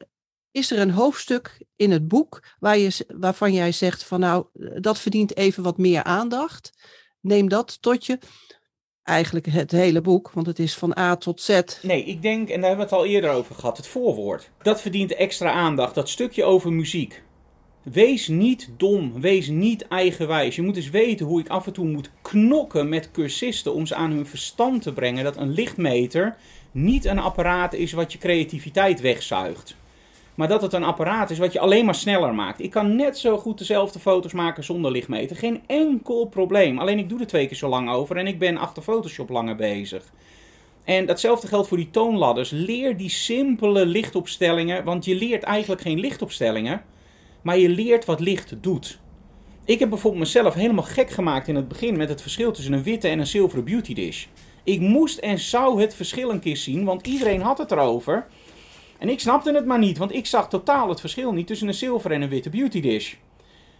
Is 0.51 0.71
er 0.71 0.79
een 0.79 0.91
hoofdstuk 0.91 1.65
in 1.75 1.91
het 1.91 2.07
boek 2.07 2.43
waar 2.59 2.77
je, 2.77 3.05
waarvan 3.07 3.53
jij 3.53 3.71
zegt 3.71 4.03
van 4.03 4.19
nou, 4.19 4.45
dat 4.81 4.99
verdient 4.99 5.37
even 5.37 5.63
wat 5.63 5.77
meer 5.77 6.03
aandacht? 6.03 6.71
neem 7.21 7.49
dat 7.49 7.81
tot 7.81 8.05
je. 8.05 8.19
Eigenlijk 9.03 9.45
het 9.45 9.71
hele 9.71 10.01
boek, 10.01 10.31
want 10.31 10.47
het 10.47 10.59
is 10.59 10.75
van 10.75 10.97
A 10.97 11.15
tot 11.15 11.41
Z. 11.41 11.61
Nee, 11.81 12.03
ik 12.03 12.21
denk, 12.21 12.49
en 12.49 12.61
daar 12.61 12.69
hebben 12.69 12.87
we 12.87 12.95
het 12.95 13.01
al 13.03 13.05
eerder 13.05 13.29
over 13.29 13.55
gehad, 13.55 13.77
het 13.77 13.87
voorwoord. 13.87 14.51
Dat 14.61 14.81
verdient 14.81 15.13
extra 15.13 15.51
aandacht, 15.51 15.95
dat 15.95 16.09
stukje 16.09 16.43
over 16.43 16.73
muziek. 16.73 17.23
Wees 17.83 18.27
niet 18.27 18.69
dom, 18.77 19.21
wees 19.21 19.47
niet 19.47 19.87
eigenwijs. 19.87 20.55
Je 20.55 20.61
moet 20.61 20.75
eens 20.75 20.89
weten 20.89 21.25
hoe 21.25 21.39
ik 21.39 21.47
af 21.47 21.67
en 21.67 21.73
toe 21.73 21.85
moet 21.85 22.11
knokken 22.21 22.89
met 22.89 23.11
cursisten 23.11 23.73
om 23.73 23.85
ze 23.85 23.95
aan 23.95 24.11
hun 24.11 24.25
verstand 24.27 24.81
te 24.81 24.93
brengen 24.93 25.23
dat 25.23 25.37
een 25.37 25.51
lichtmeter 25.51 26.37
niet 26.71 27.05
een 27.05 27.19
apparaat 27.19 27.73
is 27.73 27.91
wat 27.91 28.11
je 28.11 28.17
creativiteit 28.17 29.01
wegzuigt. 29.01 29.75
Maar 30.39 30.47
dat 30.47 30.61
het 30.61 30.73
een 30.73 30.83
apparaat 30.83 31.29
is 31.29 31.37
wat 31.37 31.53
je 31.53 31.59
alleen 31.59 31.85
maar 31.85 31.95
sneller 31.95 32.35
maakt. 32.35 32.61
Ik 32.61 32.69
kan 32.71 32.95
net 32.95 33.17
zo 33.17 33.37
goed 33.37 33.57
dezelfde 33.57 33.99
foto's 33.99 34.33
maken 34.33 34.63
zonder 34.63 34.91
lichtmeter. 34.91 35.35
Geen 35.35 35.61
enkel 35.67 36.25
probleem. 36.25 36.77
Alleen 36.77 36.99
ik 36.99 37.09
doe 37.09 37.19
er 37.19 37.27
twee 37.27 37.47
keer 37.47 37.57
zo 37.57 37.69
lang 37.69 37.89
over 37.89 38.17
en 38.17 38.27
ik 38.27 38.39
ben 38.39 38.57
achter 38.57 38.83
Photoshop 38.83 39.29
langer 39.29 39.55
bezig. 39.55 40.03
En 40.83 41.05
datzelfde 41.05 41.47
geldt 41.47 41.67
voor 41.67 41.77
die 41.77 41.89
toonladders. 41.91 42.49
Leer 42.49 42.97
die 42.97 43.09
simpele 43.09 43.85
lichtopstellingen, 43.85 44.83
want 44.83 45.05
je 45.05 45.15
leert 45.15 45.43
eigenlijk 45.43 45.81
geen 45.81 45.99
lichtopstellingen. 45.99 46.83
Maar 47.41 47.57
je 47.57 47.69
leert 47.69 48.05
wat 48.05 48.19
licht 48.19 48.53
doet. 48.61 48.99
Ik 49.65 49.79
heb 49.79 49.89
bijvoorbeeld 49.89 50.23
mezelf 50.23 50.53
helemaal 50.53 50.83
gek 50.83 51.09
gemaakt 51.09 51.47
in 51.47 51.55
het 51.55 51.67
begin 51.67 51.97
met 51.97 52.09
het 52.09 52.21
verschil 52.21 52.51
tussen 52.51 52.73
een 52.73 52.83
witte 52.83 53.07
en 53.07 53.19
een 53.19 53.27
zilveren 53.27 53.63
beauty 53.63 53.93
dish. 53.93 54.25
Ik 54.63 54.79
moest 54.79 55.17
en 55.17 55.39
zou 55.39 55.81
het 55.81 55.95
verschil 55.95 56.29
een 56.29 56.39
keer 56.39 56.57
zien, 56.57 56.85
want 56.85 57.07
iedereen 57.07 57.41
had 57.41 57.57
het 57.57 57.71
erover. 57.71 58.27
En 58.99 59.09
ik 59.09 59.19
snapte 59.19 59.53
het 59.53 59.65
maar 59.65 59.79
niet, 59.79 59.97
want 59.97 60.13
ik 60.13 60.25
zag 60.25 60.49
totaal 60.49 60.89
het 60.89 60.99
verschil 60.99 61.31
niet 61.31 61.47
tussen 61.47 61.67
een 61.67 61.73
zilveren 61.73 62.17
en 62.17 62.23
een 62.23 62.29
witte 62.29 62.49
beauty 62.49 62.81
dish. 62.81 63.13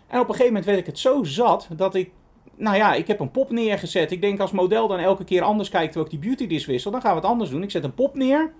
En 0.07 0.19
op 0.19 0.27
een 0.27 0.35
gegeven 0.35 0.45
moment 0.45 0.65
werd 0.65 0.79
ik 0.79 0.85
het 0.85 0.99
zo 0.99 1.23
zat 1.23 1.67
dat 1.75 1.95
ik, 1.95 2.11
nou 2.55 2.75
ja, 2.75 2.93
ik 2.93 3.07
heb 3.07 3.19
een 3.19 3.31
pop 3.31 3.51
neergezet. 3.51 4.11
Ik 4.11 4.21
denk 4.21 4.39
als 4.39 4.51
model 4.51 4.87
dan 4.87 4.99
elke 4.99 5.23
keer 5.23 5.41
anders 5.41 5.69
kijkt 5.69 5.91
terwijl 5.91 6.13
ik 6.13 6.19
die 6.19 6.29
beauty 6.29 6.47
dish 6.47 6.65
wissel, 6.65 6.91
dan 6.91 7.01
gaan 7.01 7.11
we 7.11 7.19
het 7.19 7.29
anders 7.29 7.49
doen. 7.49 7.63
Ik 7.63 7.71
zet 7.71 7.83
een 7.83 7.93
pop 7.93 8.15
neer, 8.15 8.53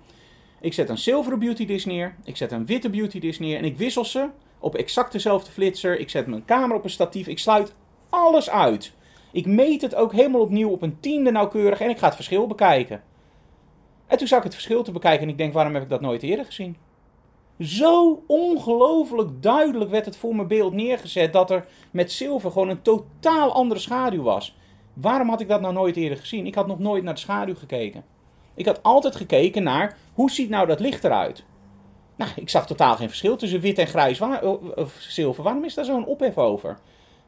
ik 0.61 0.73
zet 0.73 0.89
een 0.89 0.97
zilveren 0.97 1.39
beauty 1.39 1.65
dish 1.65 1.85
neer, 1.85 2.15
ik 2.23 2.37
zet 2.37 2.51
een 2.51 2.65
witte 2.65 2.89
beauty 2.89 3.19
dish 3.19 3.37
neer 3.37 3.57
en 3.57 3.65
ik 3.65 3.77
wissel 3.77 4.05
ze 4.05 4.27
op 4.59 4.75
exact 4.75 5.11
dezelfde 5.11 5.51
flitser. 5.51 5.99
Ik 5.99 6.09
zet 6.09 6.27
mijn 6.27 6.45
camera 6.45 6.75
op 6.75 6.83
een 6.83 6.89
statief, 6.89 7.27
ik 7.27 7.39
sluit 7.39 7.73
alles 8.09 8.49
uit. 8.49 8.93
Ik 9.31 9.45
meet 9.45 9.81
het 9.81 9.95
ook 9.95 10.13
helemaal 10.13 10.41
opnieuw 10.41 10.69
op 10.69 10.81
een 10.81 10.99
tiende 10.99 11.31
nauwkeurig 11.31 11.79
en 11.79 11.89
ik 11.89 11.97
ga 11.97 12.05
het 12.05 12.15
verschil 12.15 12.47
bekijken. 12.47 13.01
En 14.09 14.17
toen 14.17 14.27
zag 14.27 14.37
ik 14.37 14.43
het 14.43 14.53
verschil 14.53 14.83
te 14.83 14.91
bekijken 14.91 15.21
en 15.23 15.29
ik 15.29 15.37
denk, 15.37 15.53
waarom 15.53 15.73
heb 15.73 15.83
ik 15.83 15.89
dat 15.89 16.01
nooit 16.01 16.23
eerder 16.23 16.45
gezien? 16.45 16.77
Zo 17.59 18.23
ongelooflijk 18.27 19.41
duidelijk 19.41 19.91
werd 19.91 20.05
het 20.05 20.15
voor 20.15 20.35
mijn 20.35 20.47
beeld 20.47 20.73
neergezet 20.73 21.33
dat 21.33 21.51
er 21.51 21.65
met 21.91 22.11
zilver 22.11 22.51
gewoon 22.51 22.69
een 22.69 22.81
totaal 22.81 23.53
andere 23.53 23.79
schaduw 23.79 24.23
was. 24.23 24.55
Waarom 24.93 25.29
had 25.29 25.41
ik 25.41 25.47
dat 25.47 25.61
nou 25.61 25.73
nooit 25.73 25.95
eerder 25.95 26.17
gezien? 26.17 26.45
Ik 26.45 26.55
had 26.55 26.67
nog 26.67 26.79
nooit 26.79 27.03
naar 27.03 27.13
de 27.13 27.19
schaduw 27.19 27.55
gekeken. 27.55 28.03
Ik 28.53 28.65
had 28.65 28.83
altijd 28.83 29.15
gekeken 29.15 29.63
naar 29.63 29.97
hoe 30.13 30.31
ziet 30.31 30.49
nou 30.49 30.67
dat 30.67 30.79
licht 30.79 31.03
eruit. 31.03 31.43
Nou, 32.15 32.31
ik 32.35 32.49
zag 32.49 32.67
totaal 32.67 32.95
geen 32.95 33.07
verschil 33.07 33.35
tussen 33.35 33.59
wit 33.59 33.77
en 33.77 33.87
grijs 33.87 34.21
of 34.75 34.93
zilver. 34.99 35.43
Waarom 35.43 35.63
is 35.63 35.73
daar 35.73 35.85
zo'n 35.85 36.05
ophef 36.05 36.37
over? 36.37 36.79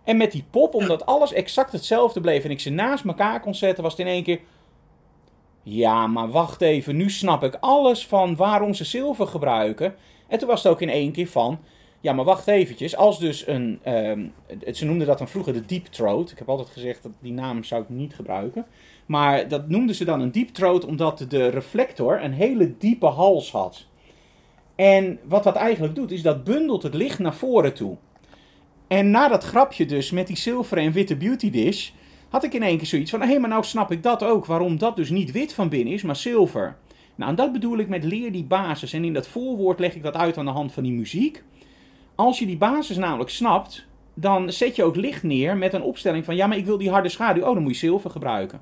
En 0.04 0.18
met 0.18 0.32
die 0.32 0.46
pop, 0.50 0.74
omdat 0.74 1.06
alles 1.06 1.34
exact 1.34 1.72
hetzelfde 1.72 2.22
bleef 2.22 2.44
en 2.44 2.52
ik 2.52 2.60
ze 2.60 2.70
naast 2.70 3.06
elkaar 3.06 3.40
kon 3.40 3.56
zetten, 3.56 3.84
was 3.84 3.92
het 3.92 4.02
in 4.02 4.08
één 4.08 4.24
keer. 4.24 4.40
Ja, 5.64 6.08
maar 6.08 6.30
wacht 6.30 6.62
even, 6.62 6.96
nu 6.96 7.10
snap 7.10 7.44
ik 7.44 7.58
alles 7.60 8.08
van 8.08 8.36
waarom 8.36 8.74
ze 8.74 8.84
zilver 8.84 9.28
gebruiken. 9.28 9.96
En 10.28 10.40
toen 10.40 10.48
was 10.48 10.64
het 10.64 10.72
ook 10.72 10.82
in 10.82 10.90
één 10.90 11.12
keer 11.12 11.28
van. 11.28 11.60
Ja, 12.00 12.14
maar 12.14 12.26
wacht 12.26 12.48
eventjes. 12.48 12.96
Als 12.96 13.20
dus 13.20 13.48
een. 13.48 13.80
Ehm, 13.84 14.26
ze 14.74 14.86
noemden 14.86 15.08
dat 15.08 15.18
dan 15.18 15.28
vroeger 15.28 15.54
de 15.54 15.66
deep 15.66 15.86
throat. 15.86 16.32
Ik 16.32 16.38
heb 16.38 16.50
altijd 16.50 16.70
gezegd 16.70 17.04
dat 17.04 17.12
die 17.20 17.34
naam 17.34 17.64
zou 17.64 17.82
ik 17.82 17.90
niet 17.90 18.16
gebruiken. 18.16 18.66
Maar 19.06 19.48
dat 19.48 19.70
noemden 19.70 19.96
ze 19.96 20.06
dan 20.06 20.22
een 20.22 20.32
deep 20.32 20.50
throat 20.50 20.86
omdat 20.86 21.26
de 21.30 21.48
reflector 21.48 22.24
een 22.24 22.34
hele 22.34 22.78
diepe 22.78 23.06
hals 23.06 23.52
had. 23.52 23.86
En 24.76 25.20
wat 25.24 25.44
dat 25.44 25.56
eigenlijk 25.56 25.96
doet, 25.96 26.12
is 26.12 26.22
dat 26.22 26.44
bundelt 26.44 26.84
het 26.84 26.94
licht 26.94 27.20
naar 27.20 27.36
voren 27.36 27.74
toe. 27.74 27.98
En 28.88 29.12
na 29.12 29.28
dat 29.28 29.44
grapje 29.44 29.86
dus 29.86 30.12
met 30.12 30.28
die 30.28 30.38
zilveren 30.38 30.84
en 30.84 30.92
witte 30.92 31.18
beauty 31.18 31.50
dish, 31.50 31.90
had 32.32 32.44
ik 32.44 32.54
in 32.54 32.64
één 32.64 32.78
keer 32.78 32.88
zoiets 32.88 33.12
van, 33.12 33.22
hé, 33.22 33.40
maar 33.40 33.50
nou 33.50 33.64
snap 33.64 33.92
ik 33.92 34.04
dat 34.04 34.24
ook, 34.24 34.46
waarom 34.46 34.78
dat 34.78 34.96
dus 34.96 35.10
niet 35.10 35.32
wit 35.32 35.54
van 35.54 35.70
binnen 35.70 35.94
is, 35.94 36.02
maar 36.02 36.16
zilver. 36.16 36.78
Nou, 37.16 37.30
en 37.30 37.36
dat 37.36 37.52
bedoel 37.52 37.78
ik 37.78 37.88
met 37.88 38.04
leer 38.04 38.32
die 38.32 38.44
basis. 38.44 38.94
En 38.94 39.04
in 39.04 39.14
dat 39.14 39.28
voorwoord 39.28 39.80
leg 39.80 39.96
ik 39.96 40.04
dat 40.04 40.16
uit 40.16 40.38
aan 40.38 40.46
de 40.46 40.52
hand 40.52 40.72
van 40.72 40.84
die 40.84 40.92
muziek. 40.92 41.44
Als 42.16 42.40
je 42.40 42.46
die 42.46 42.58
basis 42.58 42.98
namelijk 42.98 43.30
snapt, 43.30 43.86
dan 44.14 44.52
zet 44.52 44.76
je 44.76 44.84
ook 44.84 44.96
licht 44.96 45.24
neer 45.24 45.58
met 45.58 45.74
een 45.74 45.82
opstelling 45.82 46.26
van, 46.26 46.36
ja, 46.36 46.48
maar 46.48 46.58
ik 46.58 46.66
wil 46.66 46.78
die 46.78 46.90
harde 46.90 47.10
schaduw, 47.10 47.44
oh, 47.44 47.54
dan 47.54 47.64
moet 47.64 47.72
je 47.72 47.78
zilver 47.78 48.10
gebruiken. 48.10 48.62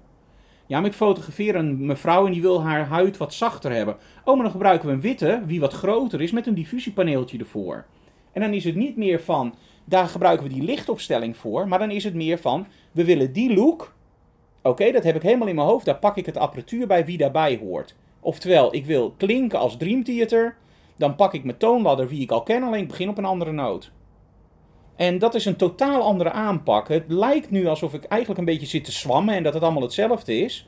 Ja, 0.66 0.80
maar 0.80 0.90
ik 0.90 0.96
fotografeer 0.96 1.56
een 1.56 1.86
mevrouw 1.86 2.26
en 2.26 2.32
die 2.32 2.42
wil 2.42 2.64
haar 2.64 2.86
huid 2.86 3.18
wat 3.18 3.34
zachter 3.34 3.72
hebben. 3.72 3.98
Oh, 4.24 4.34
maar 4.34 4.44
dan 4.44 4.52
gebruiken 4.52 4.88
we 4.88 4.94
een 4.94 5.02
witte, 5.02 5.42
wie 5.46 5.60
wat 5.60 5.74
groter 5.74 6.22
is, 6.22 6.32
met 6.32 6.48
een 6.48 6.54
diffusiepaneeltje 6.54 7.38
ervoor. 7.38 7.86
En 8.32 8.42
dan 8.42 8.54
is 8.54 8.64
het 8.64 8.76
niet 8.76 8.98
meer 8.98 9.22
van, 9.22 9.56
daar 9.86 10.08
gebruiken 10.08 10.48
we 10.48 10.54
die 10.54 10.64
lichtopstelling 10.64 11.38
voor, 11.38 11.68
maar 11.68 11.80
dan 11.80 11.92
is 11.92 12.04
het 12.04 12.14
meer 12.14 12.38
van, 12.38 12.68
we 12.92 13.04
willen 13.06 13.34
die 13.34 13.54
look. 13.54 13.96
Oké, 14.62 14.92
dat 14.92 15.04
heb 15.04 15.16
ik 15.16 15.22
helemaal 15.22 15.48
in 15.48 15.56
mijn 15.56 15.68
hoofd, 15.68 15.86
daar 15.86 16.00
pak 16.00 16.18
ik 16.18 16.26
het 16.26 16.38
apparatuur 16.38 16.88
bij 16.88 17.06
wie 17.06 17.18
daarbij 17.18 17.58
hoort. 17.62 17.96
Oftewel, 18.20 18.76
ik 18.76 18.86
wil 18.86 19.14
klinken 19.18 19.60
als 19.60 19.78
Dream 19.78 20.04
Theater, 20.04 20.58
dan 20.96 21.16
pak 21.16 21.34
ik 21.34 21.44
mijn 21.44 21.58
toonladder 21.58 22.08
wie 22.08 22.22
ik 22.22 22.32
al 22.32 22.44
ken, 22.44 22.64
alleen 22.64 22.82
ik 22.82 22.88
begin 22.88 23.10
op 23.10 23.18
een 23.18 23.26
andere 23.26 23.52
noot. 23.52 23.92
En 24.96 25.20
dat 25.20 25.36
is 25.36 25.46
een 25.46 25.56
totaal 25.56 26.02
andere 26.02 26.32
aanpak. 26.32 26.88
Het 26.88 27.04
lijkt 27.08 27.52
nu 27.52 27.68
alsof 27.68 27.94
ik 27.94 28.04
eigenlijk 28.04 28.40
een 28.40 28.46
beetje 28.46 28.68
zit 28.68 28.84
te 28.84 28.92
zwammen 28.92 29.36
en 29.36 29.44
dat 29.44 29.54
het 29.54 29.64
allemaal 29.64 29.82
hetzelfde 29.82 30.40
is. 30.40 30.68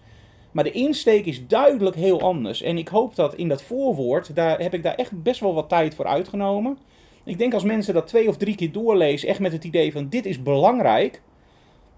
Maar 0.52 0.64
de 0.64 0.72
insteek 0.72 1.26
is 1.26 1.48
duidelijk 1.48 1.96
heel 1.96 2.22
anders. 2.22 2.62
En 2.62 2.78
ik 2.78 2.88
hoop 2.88 3.16
dat 3.16 3.36
in 3.36 3.48
dat 3.48 3.62
voorwoord, 3.62 4.36
daar 4.36 4.60
heb 4.60 4.74
ik 4.74 4.84
daar 4.84 4.96
echt 4.96 5.24
best 5.24 5.40
wel 5.40 5.54
wat 5.54 5.70
tijd 5.70 5.96
voor 5.96 6.06
uitgenomen. 6.06 6.78
Ik 7.24 7.38
denk 7.38 7.54
als 7.54 7.64
mensen 7.64 7.94
dat 7.94 8.08
twee 8.08 8.28
of 8.28 8.38
drie 8.38 8.56
keer 8.56 8.72
doorlezen, 8.72 9.30
echt 9.30 9.40
met 9.40 9.52
het 9.52 9.64
idee 9.64 9.92
van 9.92 10.10
dit 10.10 10.26
is 10.26 10.44
belangrijk, 10.44 11.22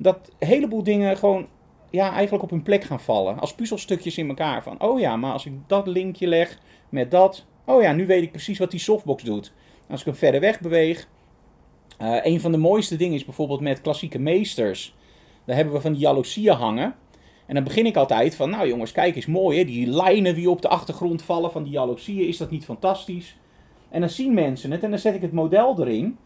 dat 0.04 0.32
een 0.39 0.47
heleboel 0.47 0.84
dingen 0.84 1.18
gewoon 1.18 1.47
ja, 1.89 2.12
eigenlijk 2.12 2.43
op 2.43 2.49
hun 2.49 2.64
plek 2.64 2.84
gaan 2.84 2.99
vallen. 2.99 3.39
Als 3.39 3.56
puzzelstukjes 3.56 4.18
in 4.18 4.28
elkaar. 4.28 4.64
Van, 4.64 4.82
oh 4.82 4.99
ja, 4.99 5.16
maar 5.16 5.32
als 5.32 5.45
ik 5.45 5.54
dat 5.68 5.88
linkje 5.88 6.28
leg 6.28 6.60
met 6.89 7.12
dat. 7.12 7.45
Oh 7.66 7.82
ja, 7.82 7.91
nu 7.91 8.06
weet 8.06 8.24
ik 8.24 8.32
precies 8.32 8.60
wat 8.60 8.72
die 8.72 8.80
softbox 8.80 9.24
doet. 9.24 9.54
Als 9.89 9.99
ik 9.99 10.06
hem 10.06 10.16
verder 10.16 10.41
weg 10.41 10.60
beweeg, 10.60 11.08
uh, 12.01 12.18
een 12.24 12.41
van 12.41 12.51
de 12.51 12.58
mooiste 12.58 12.95
dingen 12.95 13.16
is 13.16 13.26
bijvoorbeeld 13.26 13.60
met 13.60 13.82
klassieke 13.82 14.20
meesters. 14.20 14.95
Daar 15.45 15.56
hebben 15.56 15.74
we 15.74 15.82
van 15.82 15.91
die 15.91 16.01
jaloezieën 16.01 16.54
hangen. 16.54 16.95
En 17.45 17.56
dan 17.56 17.64
begin 17.64 17.86
ik 17.86 17.95
altijd 17.95 18.36
van, 18.36 18.49
nou 18.49 18.68
jongens, 18.68 18.91
kijk 18.91 19.16
eens 19.16 19.26
mooi 19.26 19.58
hè, 19.58 19.66
die 19.66 19.88
lijnen 19.88 20.36
die 20.36 20.49
op 20.49 20.62
de 20.62 20.68
achtergrond 20.68 21.22
vallen 21.22 21.51
van 21.51 21.64
die 21.64 21.72
jaloezieën, 21.72 22.28
is 22.28 22.38
dat 22.38 22.51
niet 22.51 22.66
fantastisch? 22.66 23.38
En 23.89 23.99
dan 23.99 24.10
zien 24.10 24.34
mensen 24.34 24.72
het 24.72 24.84
en 24.84 24.89
dan 24.89 24.99
zet 24.99 25.16
ik 25.16 25.22
het 25.22 25.32
model 25.32 25.76
erin. 25.80 26.18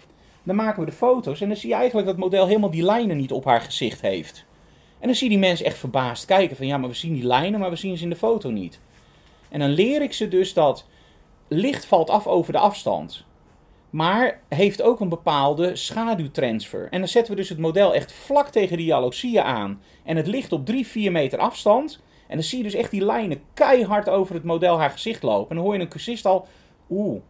Dan 0.47 0.55
maken 0.55 0.79
we 0.79 0.89
de 0.89 0.95
foto's 0.95 1.41
en 1.41 1.47
dan 1.47 1.57
zie 1.57 1.69
je 1.69 1.75
eigenlijk 1.75 2.07
dat 2.07 2.15
het 2.15 2.25
model 2.25 2.47
helemaal 2.47 2.69
die 2.69 2.83
lijnen 2.83 3.17
niet 3.17 3.31
op 3.31 3.45
haar 3.45 3.61
gezicht 3.61 4.01
heeft. 4.01 4.45
En 4.99 5.07
dan 5.07 5.15
zie 5.15 5.29
je 5.29 5.37
die 5.37 5.47
mensen 5.47 5.65
echt 5.65 5.77
verbaasd 5.77 6.25
kijken 6.25 6.57
van, 6.57 6.67
ja 6.67 6.77
maar 6.77 6.89
we 6.89 6.95
zien 6.95 7.13
die 7.13 7.25
lijnen, 7.25 7.59
maar 7.59 7.69
we 7.69 7.75
zien 7.75 7.97
ze 7.97 8.03
in 8.03 8.09
de 8.09 8.15
foto 8.15 8.49
niet. 8.49 8.79
En 9.49 9.59
dan 9.59 9.69
leer 9.69 10.01
ik 10.01 10.13
ze 10.13 10.27
dus 10.27 10.53
dat 10.53 10.85
licht 11.47 11.85
valt 11.85 12.09
af 12.09 12.27
over 12.27 12.53
de 12.53 12.59
afstand. 12.59 13.25
Maar 13.89 14.41
heeft 14.47 14.81
ook 14.81 14.99
een 14.99 15.09
bepaalde 15.09 15.75
schaduwtransfer. 15.75 16.87
En 16.91 16.99
dan 16.99 17.07
zetten 17.07 17.33
we 17.33 17.39
dus 17.39 17.49
het 17.49 17.57
model 17.57 17.93
echt 17.93 18.13
vlak 18.13 18.47
tegen 18.47 18.77
die 18.77 18.85
jaloezieën 18.85 19.43
aan. 19.43 19.81
En 20.03 20.17
het 20.17 20.27
ligt 20.27 20.51
op 20.51 20.65
3, 20.65 20.87
4 20.87 21.11
meter 21.11 21.39
afstand. 21.39 22.01
En 22.27 22.35
dan 22.35 22.43
zie 22.43 22.57
je 22.57 22.63
dus 22.63 22.73
echt 22.73 22.91
die 22.91 23.05
lijnen 23.05 23.41
keihard 23.53 24.09
over 24.09 24.35
het 24.35 24.43
model 24.43 24.79
haar 24.79 24.89
gezicht 24.89 25.23
lopen. 25.23 25.49
En 25.49 25.55
dan 25.55 25.65
hoor 25.65 25.73
je 25.75 25.81
een 25.81 25.87
cursist 25.87 26.25
al, 26.25 26.47
oeh, 26.89 27.21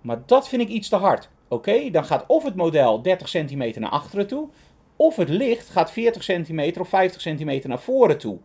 maar 0.00 0.22
dat 0.26 0.48
vind 0.48 0.62
ik 0.62 0.68
iets 0.68 0.88
te 0.88 0.96
hard. 0.96 1.30
Oké, 1.52 1.90
dan 1.90 2.04
gaat 2.04 2.24
of 2.26 2.44
het 2.44 2.54
model 2.54 3.02
30 3.02 3.28
centimeter 3.28 3.80
naar 3.80 3.90
achteren 3.90 4.26
toe, 4.26 4.48
of 4.96 5.16
het 5.16 5.28
licht 5.28 5.68
gaat 5.68 5.92
40 5.92 6.22
centimeter 6.22 6.80
of 6.80 6.88
50 6.88 7.20
centimeter 7.20 7.68
naar 7.68 7.80
voren 7.80 8.18
toe. 8.18 8.38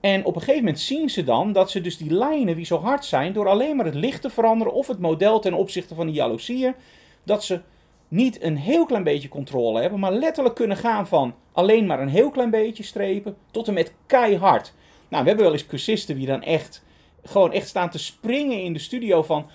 En 0.00 0.24
op 0.24 0.34
een 0.34 0.40
gegeven 0.40 0.64
moment 0.64 0.80
zien 0.80 1.10
ze 1.10 1.24
dan 1.24 1.52
dat 1.52 1.70
ze 1.70 1.80
dus 1.80 1.96
die 1.96 2.10
lijnen 2.10 2.56
die 2.56 2.64
zo 2.64 2.78
hard 2.78 3.04
zijn, 3.04 3.32
door 3.32 3.48
alleen 3.48 3.76
maar 3.76 3.84
het 3.84 3.94
licht 3.94 4.22
te 4.22 4.30
veranderen 4.30 4.72
of 4.72 4.86
het 4.86 4.98
model 4.98 5.40
ten 5.40 5.54
opzichte 5.54 5.94
van 5.94 6.06
die 6.06 6.14
jaloezieën, 6.14 6.74
dat 7.22 7.44
ze 7.44 7.60
niet 8.08 8.42
een 8.42 8.56
heel 8.56 8.86
klein 8.86 9.04
beetje 9.04 9.28
controle 9.28 9.80
hebben, 9.80 10.00
maar 10.00 10.12
letterlijk 10.12 10.54
kunnen 10.54 10.76
gaan 10.76 11.06
van 11.06 11.34
alleen 11.52 11.86
maar 11.86 12.00
een 12.00 12.08
heel 12.08 12.30
klein 12.30 12.50
beetje 12.50 12.82
strepen 12.82 13.36
tot 13.50 13.68
en 13.68 13.74
met 13.74 13.92
keihard. 14.06 14.72
Nou, 15.08 15.22
we 15.22 15.28
hebben 15.28 15.46
wel 15.46 15.54
eens 15.54 15.66
cursisten 15.66 16.16
die 16.16 16.26
dan 16.26 16.42
echt 16.42 16.84
gewoon 17.22 17.52
echt 17.52 17.68
staan 17.68 17.90
te 17.90 17.98
springen 17.98 18.62
in 18.62 18.72
de 18.72 18.78
studio 18.78 19.22
van 19.22 19.50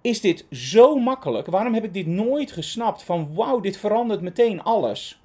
is 0.00 0.20
dit 0.20 0.46
zo 0.50 0.96
makkelijk? 0.96 1.46
Waarom 1.46 1.74
heb 1.74 1.84
ik 1.84 1.94
dit 1.94 2.06
nooit 2.06 2.52
gesnapt? 2.52 3.02
Van 3.02 3.34
wauw, 3.34 3.60
dit 3.60 3.76
verandert 3.76 4.20
meteen 4.20 4.62
alles. 4.62 5.20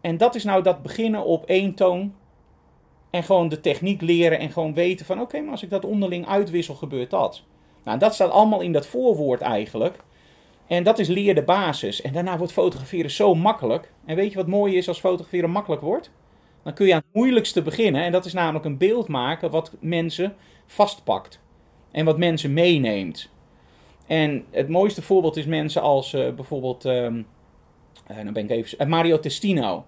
En 0.00 0.16
dat 0.16 0.34
is 0.34 0.44
nou 0.44 0.62
dat 0.62 0.82
beginnen 0.82 1.24
op 1.24 1.44
één 1.46 1.74
toon 1.74 2.14
en 3.10 3.22
gewoon 3.22 3.48
de 3.48 3.60
techniek 3.60 4.00
leren 4.00 4.38
en 4.38 4.50
gewoon 4.50 4.74
weten 4.74 5.06
van 5.06 5.20
oké, 5.20 5.40
maar 5.40 5.50
als 5.50 5.62
ik 5.62 5.70
dat 5.70 5.84
onderling 5.84 6.26
uitwissel, 6.26 6.74
gebeurt 6.74 7.10
dat. 7.10 7.42
Nou, 7.84 7.98
dat 7.98 8.14
staat 8.14 8.30
allemaal 8.30 8.60
in 8.60 8.72
dat 8.72 8.86
voorwoord 8.86 9.40
eigenlijk. 9.40 9.96
En 10.66 10.82
dat 10.82 10.98
is 10.98 11.08
leer 11.08 11.34
de 11.34 11.42
basis. 11.42 12.02
En 12.02 12.12
daarna 12.12 12.38
wordt 12.38 12.52
fotograferen 12.52 13.10
zo 13.10 13.34
makkelijk. 13.34 13.92
En 14.04 14.16
weet 14.16 14.30
je 14.30 14.36
wat 14.36 14.46
mooi 14.46 14.76
is 14.76 14.88
als 14.88 15.00
fotograferen 15.00 15.50
makkelijk 15.50 15.82
wordt? 15.82 16.10
Dan 16.62 16.74
kun 16.74 16.86
je 16.86 16.92
aan 16.92 17.02
het 17.04 17.14
moeilijkste 17.14 17.62
beginnen. 17.62 18.02
En 18.02 18.12
dat 18.12 18.24
is 18.24 18.32
namelijk 18.32 18.64
een 18.64 18.78
beeld 18.78 19.08
maken 19.08 19.50
wat 19.50 19.72
mensen 19.80 20.36
vastpakt. 20.66 21.40
En 21.90 22.04
wat 22.04 22.18
mensen 22.18 22.52
meeneemt. 22.52 23.30
En 24.08 24.44
het 24.50 24.68
mooiste 24.68 25.02
voorbeeld 25.02 25.36
is 25.36 25.46
mensen 25.46 25.82
als 25.82 26.12
uh, 26.12 26.34
bijvoorbeeld, 26.34 26.84
um, 26.84 27.26
nou 28.08 28.32
ben 28.32 28.44
ik 28.44 28.50
even, 28.50 28.82
uh, 28.82 28.88
Mario 28.88 29.20
Testino. 29.20 29.84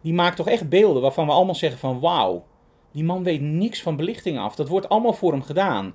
Die 0.00 0.12
maakt 0.12 0.36
toch 0.36 0.48
echt 0.48 0.68
beelden 0.68 1.02
waarvan 1.02 1.26
we 1.26 1.32
allemaal 1.32 1.54
zeggen 1.54 1.78
van 1.78 2.00
wauw. 2.00 2.44
Die 2.92 3.04
man 3.04 3.22
weet 3.22 3.40
niks 3.40 3.82
van 3.82 3.96
belichting 3.96 4.38
af. 4.38 4.54
Dat 4.54 4.68
wordt 4.68 4.88
allemaal 4.88 5.12
voor 5.12 5.32
hem 5.32 5.42
gedaan. 5.42 5.94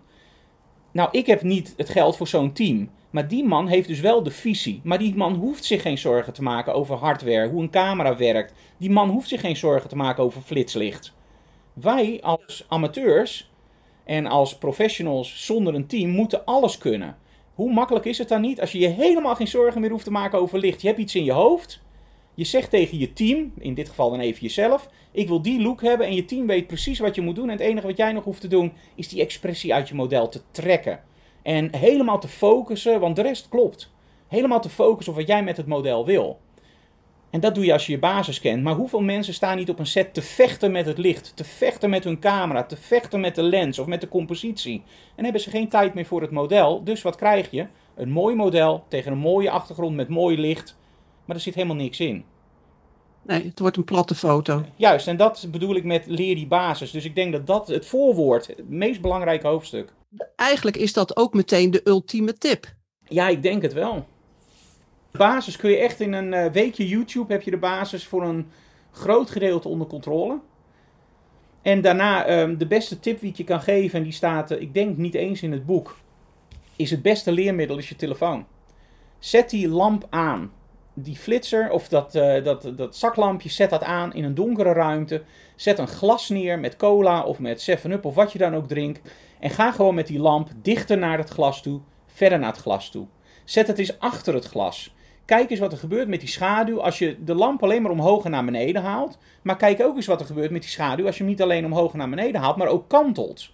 Nou, 0.92 1.10
ik 1.12 1.26
heb 1.26 1.42
niet 1.42 1.74
het 1.78 1.90
geld 1.90 2.18
voor 2.18 2.28
zo'n 2.28 2.54
team. 2.54 2.90
Maar 3.10 3.28
die 3.28 3.46
man 3.46 3.68
heeft 3.68 3.88
dus 3.88 4.00
wel 4.00 4.24
de 4.24 4.32
visie. 4.32 4.82
Maar 4.84 4.98
die 4.98 5.16
man 5.16 5.34
hoeft 5.34 5.66
zich 5.66 5.82
geen 5.82 5.98
zorgen 5.98 6.34
te 6.34 6.44
maken 6.44 6.74
over 6.74 6.96
hardware, 6.96 7.50
hoe 7.50 7.62
een 7.62 7.70
camera 7.70 8.18
werkt. 8.18 8.54
Die 8.78 8.90
man 8.90 9.10
hoeft 9.10 9.30
zich 9.30 9.42
geen 9.42 9.56
zorgen 9.56 9.90
te 9.90 9.96
maken 9.96 10.24
over 10.24 10.42
flitslicht. 10.42 11.14
Wij 11.74 12.20
als 12.22 12.66
amateurs 12.68 13.52
en 14.04 14.26
als 14.26 14.58
professionals 14.58 15.46
zonder 15.46 15.76
een 15.76 15.88
team 15.88 16.10
moeten 16.10 16.46
alles 16.46 16.78
kunnen. 16.78 17.18
Hoe 17.60 17.74
makkelijk 17.74 18.06
is 18.06 18.18
het 18.18 18.28
dan 18.28 18.42
niet 18.42 18.62
als 18.62 18.72
je 18.72 18.80
je 18.80 18.88
helemaal 18.88 19.36
geen 19.36 19.48
zorgen 19.48 19.82
meer 19.82 19.90
hoeft 19.90 20.04
te 20.04 20.12
maken 20.12 20.40
over 20.40 20.60
licht? 20.60 20.82
Je 20.82 20.88
hebt 20.88 21.00
iets 21.00 21.16
in 21.16 21.24
je 21.24 21.32
hoofd. 21.32 21.82
Je 22.34 22.44
zegt 22.44 22.70
tegen 22.70 22.98
je 22.98 23.14
team, 23.14 23.54
in 23.58 23.74
dit 23.74 23.90
geval 23.90 24.10
dan 24.10 24.20
even 24.20 24.42
jezelf, 24.42 24.90
ik 25.12 25.28
wil 25.28 25.42
die 25.42 25.62
look 25.62 25.82
hebben 25.82 26.08
en 26.08 26.16
je 26.16 26.26
team 26.26 26.48
weet 26.48 26.68
precies 26.68 27.00
wat 27.00 27.16
je 27.16 27.22
moet 27.22 27.36
doen. 27.36 27.50
En 27.50 27.58
het 27.58 27.60
enige 27.60 27.88
wat 27.88 27.98
jij 27.98 28.12
nog 28.12 28.24
hoeft 28.24 28.42
te 28.42 28.48
doen 28.48 28.74
is 28.96 29.08
die 29.08 29.22
expressie 29.22 29.74
uit 29.74 29.88
je 29.88 29.96
model 29.96 30.30
te 30.30 30.42
trekken. 30.52 31.04
En 31.42 31.76
helemaal 31.76 32.20
te 32.20 32.28
focussen, 32.28 33.00
want 33.00 33.16
de 33.16 33.22
rest 33.22 33.50
klopt. 33.50 33.92
Helemaal 34.28 34.62
te 34.62 34.70
focussen 34.70 35.14
op 35.14 35.20
wat 35.20 35.28
jij 35.28 35.44
met 35.44 35.58
het 35.58 35.68
model 35.68 36.06
wil. 36.06 36.40
En 37.30 37.40
dat 37.40 37.56
doe 37.56 37.66
je 37.66 37.74
als 37.74 37.86
je 37.86 37.92
je 37.92 38.00
basis 38.00 38.40
kent. 38.40 38.64
Maar 38.64 38.76
hoeveel 38.76 39.02
mensen 39.02 39.34
staan 39.34 39.58
niet 39.58 39.70
op 39.70 39.80
een 39.80 39.88
set 39.88 40.14
te 40.14 40.22
vechten 40.22 40.72
met 40.72 40.86
het 40.86 40.98
licht, 40.98 41.32
te 41.36 41.44
vechten 41.44 41.90
met 41.90 42.04
hun 42.04 42.20
camera, 42.20 42.64
te 42.64 42.78
vechten 42.78 43.20
met 43.20 43.36
de 43.36 43.44
lens 43.44 43.80
of 43.80 43.86
met 43.86 44.02
de 44.02 44.08
compositie? 44.08 44.84
En 45.16 45.24
hebben 45.24 45.42
ze 45.42 45.50
geen 45.50 45.70
tijd 45.70 45.94
meer 45.94 46.06
voor 46.06 46.22
het 46.22 46.32
model. 46.32 46.84
Dus 46.84 47.02
wat 47.02 47.16
krijg 47.16 47.52
je? 47.52 47.68
Een 47.96 48.12
mooi 48.12 48.36
model 48.36 48.84
tegen 48.88 49.12
een 49.12 49.18
mooie 49.18 49.50
achtergrond 49.50 49.96
met 49.96 50.08
mooi 50.08 50.40
licht. 50.40 50.78
Maar 51.26 51.36
er 51.36 51.42
zit 51.42 51.56
helemaal 51.56 51.76
niks 51.76 52.00
in. 52.00 52.24
Nee, 53.22 53.44
het 53.44 53.60
wordt 53.60 53.78
een 53.78 53.84
platte 53.84 54.16
foto. 54.16 54.64
Juist, 54.76 55.08
en 55.08 55.18
dat 55.18 55.48
bedoel 55.52 55.76
ik 55.76 55.84
met 55.84 56.06
leer 56.06 56.36
die 56.36 56.48
basis. 56.48 56.92
Dus 56.92 57.06
ik 57.06 57.16
denk 57.16 57.32
dat 57.32 57.48
dat 57.48 57.68
het 57.68 57.86
voorwoord, 57.86 58.48
het 58.48 58.70
meest 58.70 59.02
belangrijke 59.02 59.48
hoofdstuk. 59.48 59.94
Eigenlijk 60.36 60.78
is 60.78 60.94
dat 60.94 61.18
ook 61.18 61.34
meteen 61.34 61.72
de 61.72 61.82
ultieme 61.84 62.34
tip. 62.34 62.74
Ja, 63.08 63.28
ik 63.28 63.44
denk 63.44 63.62
het 63.62 63.74
wel. 63.74 64.06
Basis 65.12 65.56
kun 65.56 65.70
je 65.70 65.78
echt 65.78 66.00
in 66.00 66.14
een 66.14 66.34
eh, 66.34 66.52
weekje 66.52 66.88
YouTube 66.88 67.34
heb 67.34 67.42
je 67.42 67.52
de 67.52 67.58
basis 67.58 68.06
voor 68.06 68.24
een 68.24 68.52
groot 68.92 69.30
gedeelte 69.30 69.68
onder 69.68 69.88
controle. 69.88 70.40
En 71.62 71.82
daarna 71.82 72.26
ehm, 72.26 72.58
de 72.58 72.68
beste 72.68 73.00
tip 73.00 73.20
die 73.20 73.34
je 73.36 73.44
kan 73.44 73.62
geven, 73.62 73.98
en 73.98 74.04
die 74.04 74.14
staat, 74.14 74.52
eh, 74.52 74.62
ik 74.62 74.74
denk 74.74 74.98
niet 74.98 75.14
eens 75.14 75.42
in 75.42 75.52
het 75.52 75.66
boek, 75.66 75.98
is 76.76 76.92
het 76.92 77.02
beste 77.02 77.32
leermiddel 77.32 77.78
is 77.78 77.90
je 77.90 77.96
telefoon. 77.96 78.46
Zet 79.20 79.50
die 79.50 79.70
lamp 79.70 80.08
aan. 80.10 80.52
Die 80.94 81.16
flitser 81.16 81.72
of 81.72 81.88
dat, 81.88 82.16
uh, 82.16 82.44
dat, 82.44 82.72
dat 82.76 82.96
zaklampje, 82.96 83.50
zet 83.50 83.70
dat 83.70 83.84
aan 83.84 84.14
in 84.14 84.24
een 84.24 84.36
donkere 84.36 84.74
ruimte. 84.74 85.24
Zet 85.56 85.80
een 85.80 85.88
glas 85.88 86.30
neer 86.30 86.60
met 86.60 86.76
cola 86.76 87.24
of 87.24 87.40
met 87.40 87.70
7-up 87.70 88.06
of 88.06 88.16
wat 88.16 88.32
je 88.32 88.38
dan 88.38 88.56
ook 88.56 88.68
drinkt. 88.68 89.02
En 89.40 89.50
ga 89.50 89.72
gewoon 89.72 89.96
met 89.96 90.08
die 90.08 90.20
lamp 90.20 90.50
dichter 90.62 90.98
naar 90.98 91.18
het 91.18 91.30
glas 91.30 91.62
toe, 91.62 91.80
verder 92.08 92.40
naar 92.40 92.52
het 92.52 92.62
glas 92.62 92.92
toe. 92.92 93.08
Zet 93.44 93.68
het 93.68 93.80
eens 93.80 94.00
achter 94.00 94.34
het 94.34 94.46
glas. 94.46 94.94
Kijk 95.30 95.50
eens 95.50 95.60
wat 95.60 95.72
er 95.72 95.78
gebeurt 95.78 96.08
met 96.08 96.20
die 96.20 96.30
schaduw 96.30 96.82
als 96.82 97.00
je 97.00 97.24
de 97.24 97.36
lamp 97.36 97.64
alleen 97.64 97.82
maar 97.82 97.92
omhoog 97.92 98.26
en 98.26 98.32
naar 98.32 98.46
beneden 98.46 98.82
haalt. 98.82 99.18
Maar 99.42 99.58
kijk 99.58 99.82
ook 99.82 99.96
eens 99.96 100.06
wat 100.06 100.20
er 100.20 100.26
gebeurt 100.26 100.52
met 100.52 100.62
die 100.62 100.70
schaduw 100.70 101.06
als 101.06 101.18
je 101.18 101.24
hem 101.24 101.32
niet 101.32 101.42
alleen 101.42 101.66
omhoog 101.66 101.92
en 101.92 101.98
naar 101.98 102.10
beneden 102.10 102.42
haalt, 102.42 102.56
maar 102.56 102.68
ook 102.68 102.88
kantelt. 102.88 103.52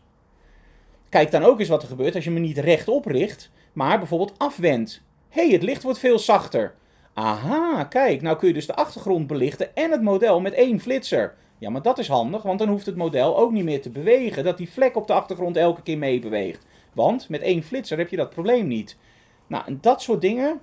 Kijk 1.09 1.31
dan 1.31 1.43
ook 1.43 1.59
eens 1.59 1.69
wat 1.69 1.81
er 1.81 1.87
gebeurt 1.87 2.15
als 2.15 2.23
je 2.23 2.31
hem 2.31 2.41
niet 2.41 2.57
rechtop 2.57 3.05
richt, 3.05 3.51
maar 3.73 3.97
bijvoorbeeld 3.97 4.33
afwendt. 4.37 5.01
Hé, 5.29 5.41
hey, 5.41 5.51
het 5.51 5.63
licht 5.63 5.83
wordt 5.83 5.99
veel 5.99 6.19
zachter. 6.19 6.75
Aha, 7.13 7.83
kijk, 7.83 8.21
nou 8.21 8.37
kun 8.37 8.47
je 8.47 8.53
dus 8.53 8.67
de 8.67 8.75
achtergrond 8.75 9.27
belichten 9.27 9.75
en 9.75 9.91
het 9.91 10.01
model 10.01 10.41
met 10.41 10.53
één 10.53 10.79
flitser. 10.79 11.35
Ja, 11.57 11.69
maar 11.69 11.81
dat 11.81 11.97
is 11.97 12.07
handig, 12.07 12.41
want 12.41 12.59
dan 12.59 12.67
hoeft 12.67 12.85
het 12.85 12.95
model 12.95 13.37
ook 13.37 13.51
niet 13.51 13.63
meer 13.63 13.81
te 13.81 13.89
bewegen, 13.89 14.43
dat 14.43 14.57
die 14.57 14.71
vlek 14.71 14.95
op 14.95 15.07
de 15.07 15.13
achtergrond 15.13 15.57
elke 15.57 15.81
keer 15.81 15.97
meebeweegt. 15.97 16.65
Want 16.93 17.29
met 17.29 17.41
één 17.41 17.63
flitser 17.63 17.97
heb 17.97 18.09
je 18.09 18.17
dat 18.17 18.29
probleem 18.29 18.67
niet. 18.67 18.97
Nou, 19.47 19.63
en 19.65 19.77
dat 19.81 20.01
soort 20.01 20.21
dingen, 20.21 20.61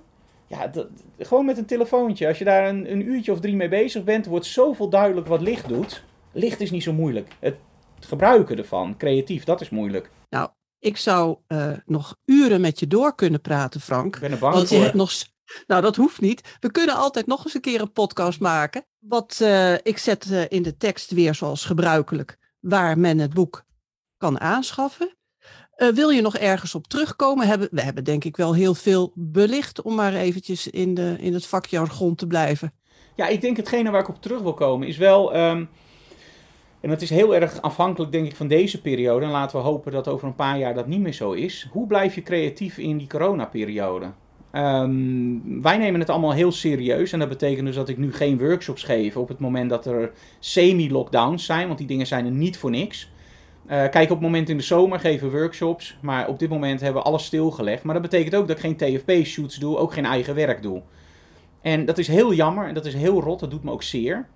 ja, 0.53 0.67
dat, 0.67 0.87
gewoon 1.19 1.45
met 1.45 1.57
een 1.57 1.65
telefoontje. 1.65 2.27
Als 2.27 2.37
je 2.37 2.43
daar 2.43 2.69
een, 2.69 2.91
een 2.91 3.07
uurtje 3.07 3.31
of 3.31 3.39
drie 3.39 3.55
mee 3.55 3.69
bezig 3.69 4.03
bent, 4.03 4.25
wordt 4.25 4.45
zoveel 4.45 4.89
duidelijk 4.89 5.27
wat 5.27 5.41
licht 5.41 5.67
doet. 5.67 6.03
Licht 6.31 6.61
is 6.61 6.71
niet 6.71 6.83
zo 6.83 6.93
moeilijk. 6.93 7.27
Het 7.39 7.55
gebruiken 7.99 8.57
ervan, 8.57 8.97
creatief, 8.97 9.43
dat 9.43 9.61
is 9.61 9.69
moeilijk. 9.69 10.09
Nou, 10.29 10.49
ik 10.79 10.97
zou 10.97 11.37
uh, 11.47 11.71
nog 11.85 12.15
uren 12.25 12.61
met 12.61 12.79
je 12.79 12.87
door 12.87 13.15
kunnen 13.15 13.41
praten, 13.41 13.81
Frank. 13.81 14.15
Ik 14.15 14.21
ben 14.21 14.31
er 14.31 14.37
bang 14.37 14.53
want 14.53 14.67
voor. 14.67 14.77
Je 14.77 14.83
hebt 14.83 14.95
nog, 14.95 15.11
nou, 15.67 15.81
dat 15.81 15.95
hoeft 15.95 16.21
niet. 16.21 16.57
We 16.59 16.71
kunnen 16.71 16.95
altijd 16.95 17.27
nog 17.27 17.43
eens 17.43 17.53
een 17.53 17.61
keer 17.61 17.81
een 17.81 17.91
podcast 17.91 18.39
maken. 18.39 18.85
Wat 18.99 19.39
uh, 19.41 19.73
ik 19.73 19.97
zet 19.97 20.25
uh, 20.25 20.43
in 20.47 20.63
de 20.63 20.77
tekst 20.77 21.11
weer 21.11 21.35
zoals 21.35 21.65
gebruikelijk, 21.65 22.37
waar 22.59 22.99
men 22.99 23.19
het 23.19 23.33
boek 23.33 23.63
kan 24.17 24.39
aanschaffen. 24.39 25.15
Uh, 25.77 25.87
wil 25.89 26.09
je 26.09 26.21
nog 26.21 26.37
ergens 26.37 26.75
op 26.75 26.87
terugkomen? 26.87 27.47
Hebben, 27.47 27.67
we 27.71 27.81
hebben 27.81 28.03
denk 28.03 28.23
ik 28.23 28.37
wel 28.37 28.53
heel 28.53 28.73
veel 28.73 29.11
belicht 29.15 29.81
om 29.81 29.95
maar 29.95 30.13
eventjes 30.13 30.67
in, 30.67 30.93
de, 30.93 31.15
in 31.19 31.33
het 31.33 31.45
vakjargon 31.45 32.15
te 32.15 32.27
blijven. 32.27 32.73
Ja, 33.15 33.27
ik 33.27 33.41
denk 33.41 33.57
hetgene 33.57 33.91
waar 33.91 34.01
ik 34.01 34.09
op 34.09 34.21
terug 34.21 34.41
wil 34.41 34.53
komen 34.53 34.87
is 34.87 34.97
wel... 34.97 35.35
Um, 35.35 35.69
en 36.83 36.89
dat 36.89 37.01
is 37.01 37.09
heel 37.09 37.35
erg 37.35 37.61
afhankelijk 37.61 38.11
denk 38.11 38.25
ik 38.25 38.35
van 38.35 38.47
deze 38.47 38.81
periode. 38.81 39.25
En 39.25 39.31
laten 39.31 39.57
we 39.57 39.63
hopen 39.63 39.91
dat 39.91 40.07
over 40.07 40.27
een 40.27 40.35
paar 40.35 40.57
jaar 40.57 40.73
dat 40.73 40.87
niet 40.87 40.99
meer 40.99 41.13
zo 41.13 41.31
is. 41.31 41.67
Hoe 41.71 41.87
blijf 41.87 42.15
je 42.15 42.21
creatief 42.21 42.77
in 42.77 42.97
die 42.97 43.07
coronaperiode? 43.07 44.11
Um, 44.51 45.61
wij 45.61 45.77
nemen 45.77 45.99
het 45.99 46.09
allemaal 46.09 46.33
heel 46.33 46.51
serieus. 46.51 47.11
En 47.11 47.19
dat 47.19 47.29
betekent 47.29 47.65
dus 47.65 47.75
dat 47.75 47.89
ik 47.89 47.97
nu 47.97 48.13
geen 48.13 48.37
workshops 48.37 48.83
geef 48.83 49.17
op 49.17 49.27
het 49.27 49.39
moment 49.39 49.69
dat 49.69 49.85
er 49.85 50.11
semi-lockdowns 50.39 51.45
zijn. 51.45 51.67
Want 51.67 51.77
die 51.77 51.87
dingen 51.87 52.07
zijn 52.07 52.25
er 52.25 52.31
niet 52.31 52.57
voor 52.57 52.69
niks. 52.69 53.11
Uh, 53.63 53.69
kijk, 53.69 54.03
op 54.03 54.09
het 54.09 54.19
moment 54.19 54.49
in 54.49 54.57
de 54.57 54.63
zomer 54.63 54.99
geven 54.99 55.31
workshops. 55.31 55.97
Maar 56.01 56.27
op 56.27 56.39
dit 56.39 56.49
moment 56.49 56.81
hebben 56.81 57.01
we 57.01 57.07
alles 57.07 57.25
stilgelegd. 57.25 57.83
Maar 57.83 57.93
dat 57.93 58.03
betekent 58.03 58.35
ook 58.35 58.47
dat 58.47 58.57
ik 58.57 58.63
geen 58.63 58.75
TFP-shoots 58.77 59.55
doe, 59.55 59.77
ook 59.77 59.93
geen 59.93 60.05
eigen 60.05 60.35
werk 60.35 60.61
doe. 60.61 60.81
En 61.61 61.85
dat 61.85 61.97
is 61.97 62.07
heel 62.07 62.33
jammer 62.33 62.67
en 62.67 62.73
dat 62.73 62.85
is 62.85 62.93
heel 62.93 63.21
rot, 63.21 63.39
dat 63.39 63.51
doet 63.51 63.63
me 63.63 63.71
ook 63.71 63.83
zeer. 63.83 64.27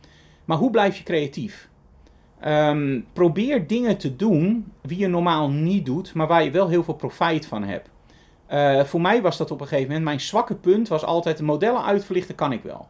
Maar 0.46 0.58
hoe 0.58 0.72
blijf 0.72 0.98
je 0.98 1.04
creatief? 1.04 1.70
Um, 2.46 3.06
probeer 3.14 3.68
dingen 3.68 3.98
te 3.98 4.16
doen 4.16 4.72
die 4.82 4.98
je 4.98 5.08
normaal 5.08 5.50
niet 5.50 5.86
doet, 5.86 6.14
maar 6.14 6.28
waar 6.28 6.44
je 6.44 6.52
wel 6.52 6.68
heel 6.68 6.84
veel 6.84 6.94
profijt 6.94 7.46
van 7.46 7.64
hebt. 7.64 7.90
Uh, 8.52 8.84
voor 8.84 9.02
mij 9.02 9.22
was 9.22 9.38
dat 9.38 9.52
op 9.52 9.62
een 9.62 9.68
gegeven 9.68 9.88
moment, 9.88 10.06
mijn 10.06 10.20
zwakke 10.20 10.56
punt 10.56 10.88
was 10.88 11.04
altijd 11.04 11.38
de 11.38 11.44
modellen 11.44 11.84
uitverlichten 11.84 12.36
kan 12.36 12.52
ik 12.52 12.64
wel. 12.64 12.88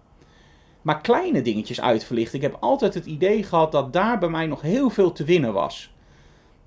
Maar 0.81 1.01
kleine 1.01 1.41
dingetjes 1.41 1.81
uitverlichten, 1.81 2.35
ik 2.35 2.41
heb 2.41 2.57
altijd 2.59 2.93
het 2.93 3.05
idee 3.05 3.43
gehad 3.43 3.71
dat 3.71 3.93
daar 3.93 4.19
bij 4.19 4.29
mij 4.29 4.45
nog 4.45 4.61
heel 4.61 4.89
veel 4.89 5.11
te 5.11 5.23
winnen 5.23 5.53
was. 5.53 5.91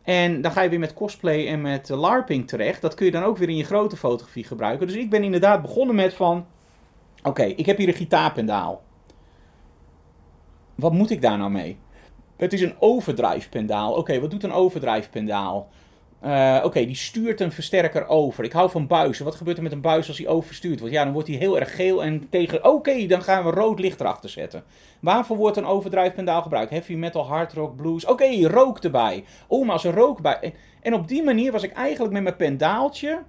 En 0.03 0.41
dan 0.41 0.53
ga 0.53 0.63
je 0.63 0.69
weer 0.69 0.79
met 0.79 0.95
cosplay 0.95 1.49
en 1.49 1.61
met 1.61 1.89
LARPing 1.89 2.49
terecht. 2.49 2.81
Dat 2.81 2.95
kun 2.95 3.07
je 3.07 3.13
dan 3.13 3.23
ook 3.23 3.37
weer 3.39 3.49
in 3.49 3.57
je 3.57 3.65
grote 3.65 3.97
fotografie 3.97 4.45
gebruiken. 4.45 4.87
Dus 4.87 4.97
ik 4.97 5.11
ben 5.11 5.23
inderdaad 5.23 5.63
begonnen 5.63 5.95
met 5.95 6.15
van... 6.15 6.47
Oké, 7.23 7.43
ik 7.43 7.67
heb 7.67 7.77
hier 7.77 7.89
een 7.89 7.95
gitaarpendaal. 7.95 8.83
Wat 10.75 10.93
moet 10.93 11.11
ik 11.11 11.23
daar 11.23 11.39
nou 11.39 11.51
mee? 11.51 11.79
Het 12.37 12.53
is 12.53 12.61
een 12.61 12.75
overdrive 12.79 13.49
pendaal. 13.49 13.93
Oké, 13.95 14.21
wat 14.21 14.31
doet 14.31 14.45
een 14.45 14.53
overdrive 14.53 15.11
pendaal? 15.11 15.69
Uh, 16.25 16.61
Oké, 16.65 16.87
die 16.87 16.97
stuurt 16.97 17.41
een 17.41 17.53
versterker 17.53 18.07
over. 18.07 18.45
Ik 18.45 18.53
hou 18.53 18.71
van 18.71 18.87
buizen. 18.87 19.25
Wat 19.25 19.35
gebeurt 19.35 19.57
er 19.57 19.63
met 19.63 19.73
een 19.73 19.81
buis 19.81 20.09
als 20.09 20.19
hij 20.19 20.27
overstuurd 20.27 20.81
wordt? 20.81 20.95
Ja, 20.95 21.05
dan 21.05 21.13
wordt 21.13 21.29
hij 21.29 21.37
heel 21.37 21.59
erg 21.59 21.75
geel 21.75 22.05
en 22.05 22.29
tegen... 22.29 22.65
Oké, 22.65 23.07
dan 23.07 23.23
gaan 23.23 23.45
we 23.45 23.51
rood 23.51 23.79
licht 23.79 24.01
erachter 24.01 24.31
zetten. 24.31 24.65
Waarvoor 25.01 25.37
wordt 25.37 25.57
een 25.57 25.67
overdrive 25.67 26.15
pendaal 26.15 26.43
gebruikt? 26.43 26.71
Heavy 26.71 26.95
metal, 26.95 27.27
hard 27.27 27.53
rock, 27.53 27.77
blues. 27.77 28.05
Oké, 28.05 28.47
rook 28.47 28.79
erbij. 28.79 29.25
Oh, 29.47 29.65
maar 29.65 29.73
als 29.73 29.85
er 29.85 29.95
rook 29.95 30.21
bij... 30.21 30.39
En, 30.41 30.53
en 30.83 30.95
op 30.95 31.09
die 31.09 31.23
manier 31.23 31.53
was 31.53 31.63
ik 31.63 31.73
eigenlijk 31.73 32.13
met 32.13 32.23
mijn 32.23 32.37
pendaaltje... 32.37 33.23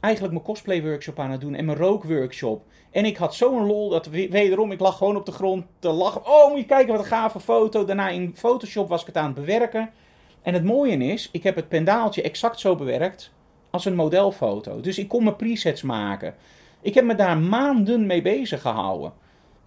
Eigenlijk 0.00 0.34
mijn 0.34 0.44
cosplay 0.44 0.82
workshop 0.82 1.18
aan 1.18 1.30
het 1.30 1.40
doen 1.40 1.54
en 1.54 1.64
mijn 1.64 1.78
rookworkshop. 1.78 2.62
En 2.90 3.04
ik 3.04 3.16
had 3.16 3.34
zo'n 3.34 3.66
lol 3.66 3.88
dat 3.88 4.06
wederom, 4.06 4.72
ik 4.72 4.80
lag 4.80 4.96
gewoon 4.96 5.16
op 5.16 5.26
de 5.26 5.32
grond 5.32 5.64
te 5.78 5.88
lachen. 5.88 6.26
Oh, 6.26 6.48
moet 6.48 6.58
je 6.58 6.66
kijken 6.66 6.92
wat 6.92 7.02
een 7.02 7.06
gave 7.06 7.40
foto. 7.40 7.84
Daarna 7.84 8.08
in 8.08 8.32
Photoshop 8.36 8.88
was 8.88 9.00
ik 9.00 9.06
het 9.06 9.16
aan 9.16 9.24
het 9.24 9.34
bewerken. 9.34 9.90
En 10.44 10.54
het 10.54 10.64
mooie 10.64 10.96
is, 10.96 11.28
ik 11.32 11.42
heb 11.42 11.56
het 11.56 11.68
pendaaltje 11.68 12.22
exact 12.22 12.60
zo 12.60 12.76
bewerkt 12.76 13.32
als 13.70 13.84
een 13.84 13.94
modelfoto. 13.94 14.80
Dus 14.80 14.98
ik 14.98 15.08
kon 15.08 15.24
mijn 15.24 15.36
presets 15.36 15.82
maken. 15.82 16.34
Ik 16.80 16.94
heb 16.94 17.04
me 17.04 17.14
daar 17.14 17.38
maanden 17.38 18.06
mee 18.06 18.22
bezig 18.22 18.60
gehouden. 18.60 19.12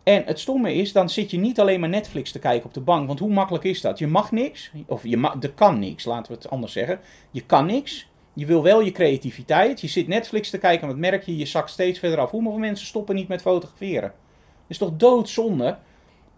En 0.04 0.24
het 0.26 0.40
stomme 0.40 0.74
is, 0.74 0.92
dan 0.92 1.10
zit 1.10 1.32
je 1.32 1.38
niet 1.38 1.60
alleen 1.60 1.80
maar 1.80 1.90
Netflix 1.90 2.32
te 2.32 2.40
kijken 2.40 2.66
op 2.66 2.74
de 2.74 2.82
bank. 2.82 3.08
Want 3.08 3.20
hoe 3.20 3.34
makkelijk 3.34 3.64
is 3.64 3.82
dat? 3.82 4.00
Je 4.00 4.08
mag 4.08 4.32
niks, 4.32 4.72
of 4.86 5.04
je 5.04 5.32
er 5.42 5.52
kan 5.52 5.80
niks, 5.80 6.06
laten 6.06 6.32
we 6.32 6.38
het 6.38 6.50
anders 6.50 6.74
zeggen. 6.74 7.00
Je 7.32 7.42
kan 7.42 7.66
niks. 7.66 8.10
Je 8.34 8.46
wil 8.46 8.64
wel 8.64 8.82
je 8.82 8.92
creativiteit. 8.92 9.82
Je 9.82 9.88
zit 9.88 10.08
Netflix 10.08 10.50
te 10.50 10.58
kijken 10.58 10.82
en 10.82 10.88
wat 10.88 10.98
merk 10.98 11.24
je? 11.24 11.38
Je 11.38 11.46
zakt 11.46 11.70
steeds 11.70 12.00
verder 12.00 12.20
af. 12.20 12.32
Hoeveel 12.32 12.58
mensen 12.58 12.88
stoppen 12.88 13.16
niet 13.16 13.28
met 13.28 13.42
fotograferen? 13.42 14.10
Dat 14.12 14.68
is 14.68 14.78
toch 14.78 14.92
doodzonde? 14.98 15.78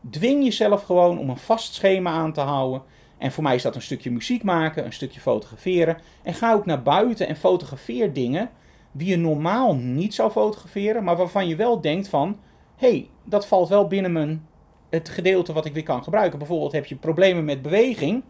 Dwing 0.10 0.44
jezelf 0.44 0.84
gewoon 0.84 1.18
om 1.18 1.30
een 1.30 1.38
vast 1.38 1.74
schema 1.74 2.12
aan 2.12 2.34
te 2.34 2.42
houden. 2.42 2.82
En 3.20 3.32
voor 3.32 3.44
mij 3.44 3.56
is 3.56 3.62
dat 3.62 3.76
een 3.76 3.82
stukje 3.82 4.12
muziek 4.12 4.44
maken, 4.44 4.86
een 4.86 4.94
stukje 4.94 5.20
fotograferen. 5.20 5.98
En 6.24 6.34
ga 6.34 6.54
ook 6.54 6.66
naar 6.66 6.82
buiten 6.82 7.28
en 7.28 7.36
fotografeer 7.36 8.14
dingen 8.14 8.50
die 8.92 9.08
je 9.08 9.18
normaal 9.18 9.76
niet 9.76 10.14
zou 10.14 10.32
fotograferen, 10.32 11.04
maar 11.04 11.18
waarvan 11.18 11.48
je 11.48 11.56
wel 11.56 11.82
denkt 11.82 12.08
van, 12.08 12.40
hé, 12.76 12.90
hey, 12.90 13.10
dat 13.24 13.48
valt 13.48 13.70
wel 13.70 13.88
binnen 13.88 14.12
mijn, 14.12 14.48
het 14.90 15.10
gedeelte 15.10 15.54
wat 15.54 15.66
ik 15.66 15.74
weer 15.74 15.84
kan 15.84 16.04
gebruiken. 16.04 16.40
Bijvoorbeeld 16.40 16.72
heb 16.72 16.86
je 16.86 16.96
problemen 16.96 17.46
met 17.46 17.62
beweging, 17.62 18.24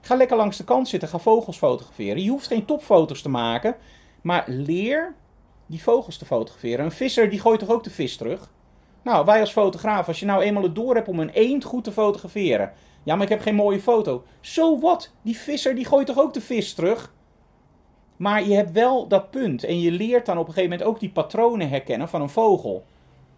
ga 0.00 0.14
lekker 0.14 0.36
langs 0.36 0.56
de 0.56 0.64
kant 0.64 0.88
zitten, 0.88 1.08
ga 1.08 1.18
vogels 1.18 1.58
fotograferen. 1.58 2.22
Je 2.22 2.30
hoeft 2.30 2.46
geen 2.46 2.64
topfoto's 2.64 3.22
te 3.22 3.28
maken, 3.28 3.76
maar 4.20 4.44
leer 4.46 5.14
die 5.66 5.82
vogels 5.82 6.16
te 6.16 6.24
fotograferen. 6.24 6.84
Een 6.84 6.92
visser 6.92 7.30
die 7.30 7.40
gooit 7.40 7.60
toch 7.60 7.70
ook 7.70 7.84
de 7.84 7.90
vis 7.90 8.16
terug? 8.16 8.50
Nou, 9.02 9.24
wij 9.24 9.40
als 9.40 9.52
fotograaf, 9.52 10.08
als 10.08 10.20
je 10.20 10.26
nou 10.26 10.42
eenmaal 10.42 10.62
het 10.62 10.74
door 10.74 10.94
hebt 10.94 11.08
om 11.08 11.20
een 11.20 11.30
eend 11.30 11.64
goed 11.64 11.84
te 11.84 11.92
fotograferen, 11.92 12.72
ja, 13.06 13.14
maar 13.14 13.24
ik 13.24 13.28
heb 13.28 13.40
geen 13.40 13.54
mooie 13.54 13.80
foto. 13.80 14.24
Zo 14.40 14.78
wat? 14.78 15.12
Die 15.22 15.36
visser 15.36 15.74
die 15.74 15.84
gooit 15.84 16.06
toch 16.06 16.18
ook 16.18 16.34
de 16.34 16.40
vis 16.40 16.74
terug? 16.74 17.14
Maar 18.16 18.44
je 18.48 18.54
hebt 18.54 18.72
wel 18.72 19.08
dat 19.08 19.30
punt. 19.30 19.64
En 19.64 19.80
je 19.80 19.90
leert 19.90 20.26
dan 20.26 20.38
op 20.38 20.46
een 20.46 20.52
gegeven 20.52 20.70
moment 20.70 20.88
ook 20.88 21.00
die 21.00 21.10
patronen 21.10 21.68
herkennen 21.68 22.08
van 22.08 22.20
een 22.20 22.28
vogel. 22.28 22.84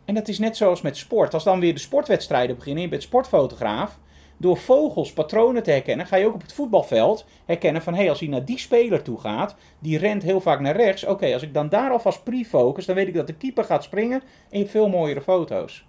En 0.04 0.14
dat 0.14 0.28
is 0.28 0.38
net 0.38 0.56
zoals 0.56 0.80
met 0.80 0.96
sport. 0.96 1.34
Als 1.34 1.44
dan 1.44 1.60
weer 1.60 1.74
de 1.74 1.80
sportwedstrijden 1.80 2.56
beginnen, 2.56 2.82
je 2.82 2.88
bent 2.88 3.02
sportfotograaf. 3.02 3.98
Door 4.36 4.56
vogels 4.56 5.12
patronen 5.12 5.62
te 5.62 5.70
herkennen, 5.70 6.06
ga 6.06 6.16
je 6.16 6.26
ook 6.26 6.34
op 6.34 6.42
het 6.42 6.52
voetbalveld 6.52 7.26
herkennen 7.44 7.82
van... 7.82 7.92
hé, 7.92 8.00
hey, 8.00 8.08
als 8.08 8.20
hij 8.20 8.28
naar 8.28 8.44
die 8.44 8.58
speler 8.58 9.02
toe 9.02 9.20
gaat, 9.20 9.56
die 9.78 9.98
rent 9.98 10.22
heel 10.22 10.40
vaak 10.40 10.60
naar 10.60 10.76
rechts. 10.76 11.04
Oké, 11.04 11.32
als 11.32 11.42
ik 11.42 11.54
dan 11.54 11.68
daar 11.68 11.90
alvast 11.90 12.24
pre-focus, 12.24 12.86
dan 12.86 12.94
weet 12.94 13.08
ik 13.08 13.14
dat 13.14 13.26
de 13.26 13.34
keeper 13.34 13.64
gaat 13.64 13.84
springen 13.84 14.20
en 14.20 14.26
je 14.50 14.58
hebt 14.58 14.70
veel 14.70 14.88
mooiere 14.88 15.20
foto's. 15.20 15.86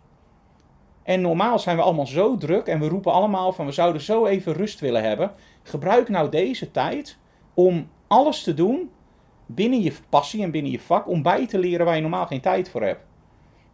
En 1.10 1.22
normaal 1.22 1.60
zijn 1.60 1.76
we 1.76 1.82
allemaal 1.82 2.08
zo 2.08 2.38
druk 2.38 2.68
en 2.68 2.80
we 2.80 2.88
roepen 2.88 3.12
allemaal 3.12 3.54
van 3.54 3.66
we 3.66 3.72
zouden 3.72 4.02
zo 4.02 4.26
even 4.26 4.54
rust 4.54 4.80
willen 4.80 5.04
hebben. 5.04 5.32
Gebruik 5.64 6.10
nou 6.10 6.30
deze 6.30 6.72
tijd 6.72 7.18
om 7.54 7.90
alles 8.08 8.44
te 8.44 8.54
doen 8.54 8.90
binnen 9.46 9.82
je 9.82 9.94
passie 10.10 10.44
en 10.44 10.52
binnen 10.52 10.72
je 10.72 10.80
vak 10.80 11.08
om 11.08 11.22
bij 11.22 11.48
te 11.48 11.58
leren 11.60 11.86
waar 11.86 11.96
je 11.96 12.02
normaal 12.02 12.26
geen 12.26 12.42
tijd 12.42 12.70
voor 12.70 12.84
hebt. 12.84 13.02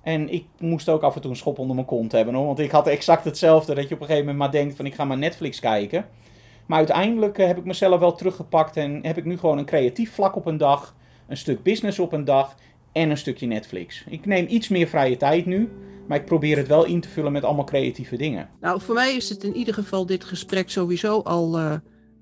En 0.02 0.30
ik 0.30 0.46
moest 0.60 0.90
ook 0.90 1.02
af 1.02 1.16
en 1.16 1.22
toe 1.22 1.32
een 1.32 1.38
schop 1.38 1.60
onder 1.60 1.76
mijn 1.76 1.88
kont 1.88 2.12
hebben 2.12 2.34
hoor, 2.34 2.46
want 2.46 2.60
ik 2.60 2.72
had 2.72 2.88
exact 2.88 3.24
hetzelfde 3.24 3.76
dat 3.76 3.88
je 3.88 3.96
op 3.96 4.02
een 4.02 4.08
gegeven 4.08 4.28
moment 4.28 4.44
maar 4.44 4.62
denkt 4.62 4.76
van 4.76 4.86
ik 4.86 4.96
ga 4.96 5.06
maar 5.06 5.18
Netflix 5.18 5.60
kijken. 5.60 6.06
Maar 6.66 6.78
uiteindelijk 6.78 7.38
eh, 7.38 7.48
heb 7.48 7.58
ik 7.58 7.66
mezelf 7.66 8.00
wel 8.00 8.16
teruggepakt 8.16 8.78
en 8.78 9.00
heb 9.06 9.18
ik 9.18 9.26
nu 9.26 9.38
gewoon 9.38 9.58
een 9.58 9.66
creatief 9.66 10.14
vlak 10.14 10.36
op 10.36 10.46
een 10.46 10.58
dag, 10.58 10.96
een 11.28 11.38
stuk 11.38 11.64
business 11.64 12.00
op 12.00 12.14
een 12.14 12.26
dag 12.26 12.56
en 12.92 13.10
een 13.10 13.18
stukje 13.18 13.48
Netflix. 13.48 14.04
Ik 14.10 14.26
neem 14.26 14.46
iets 14.50 14.68
meer 14.68 14.88
vrije 14.88 15.18
tijd 15.18 15.46
nu. 15.46 15.72
Maar 16.08 16.18
ik 16.18 16.26
probeer 16.26 16.58
het 16.58 16.68
wel 16.68 16.86
in 16.86 17.02
te 17.02 17.10
vullen 17.10 17.32
met 17.32 17.44
allemaal 17.44 17.66
creatieve 17.66 18.18
dingen. 18.18 18.50
Nou, 18.60 18.82
voor 18.82 18.96
mij 18.96 19.16
is 19.16 19.30
het 19.30 19.44
in 19.44 19.56
ieder 19.56 19.74
geval 19.74 20.06
dit 20.06 20.24
gesprek 20.24 20.70
sowieso 20.70 21.20
al 21.20 21.60
uh, 21.60 21.74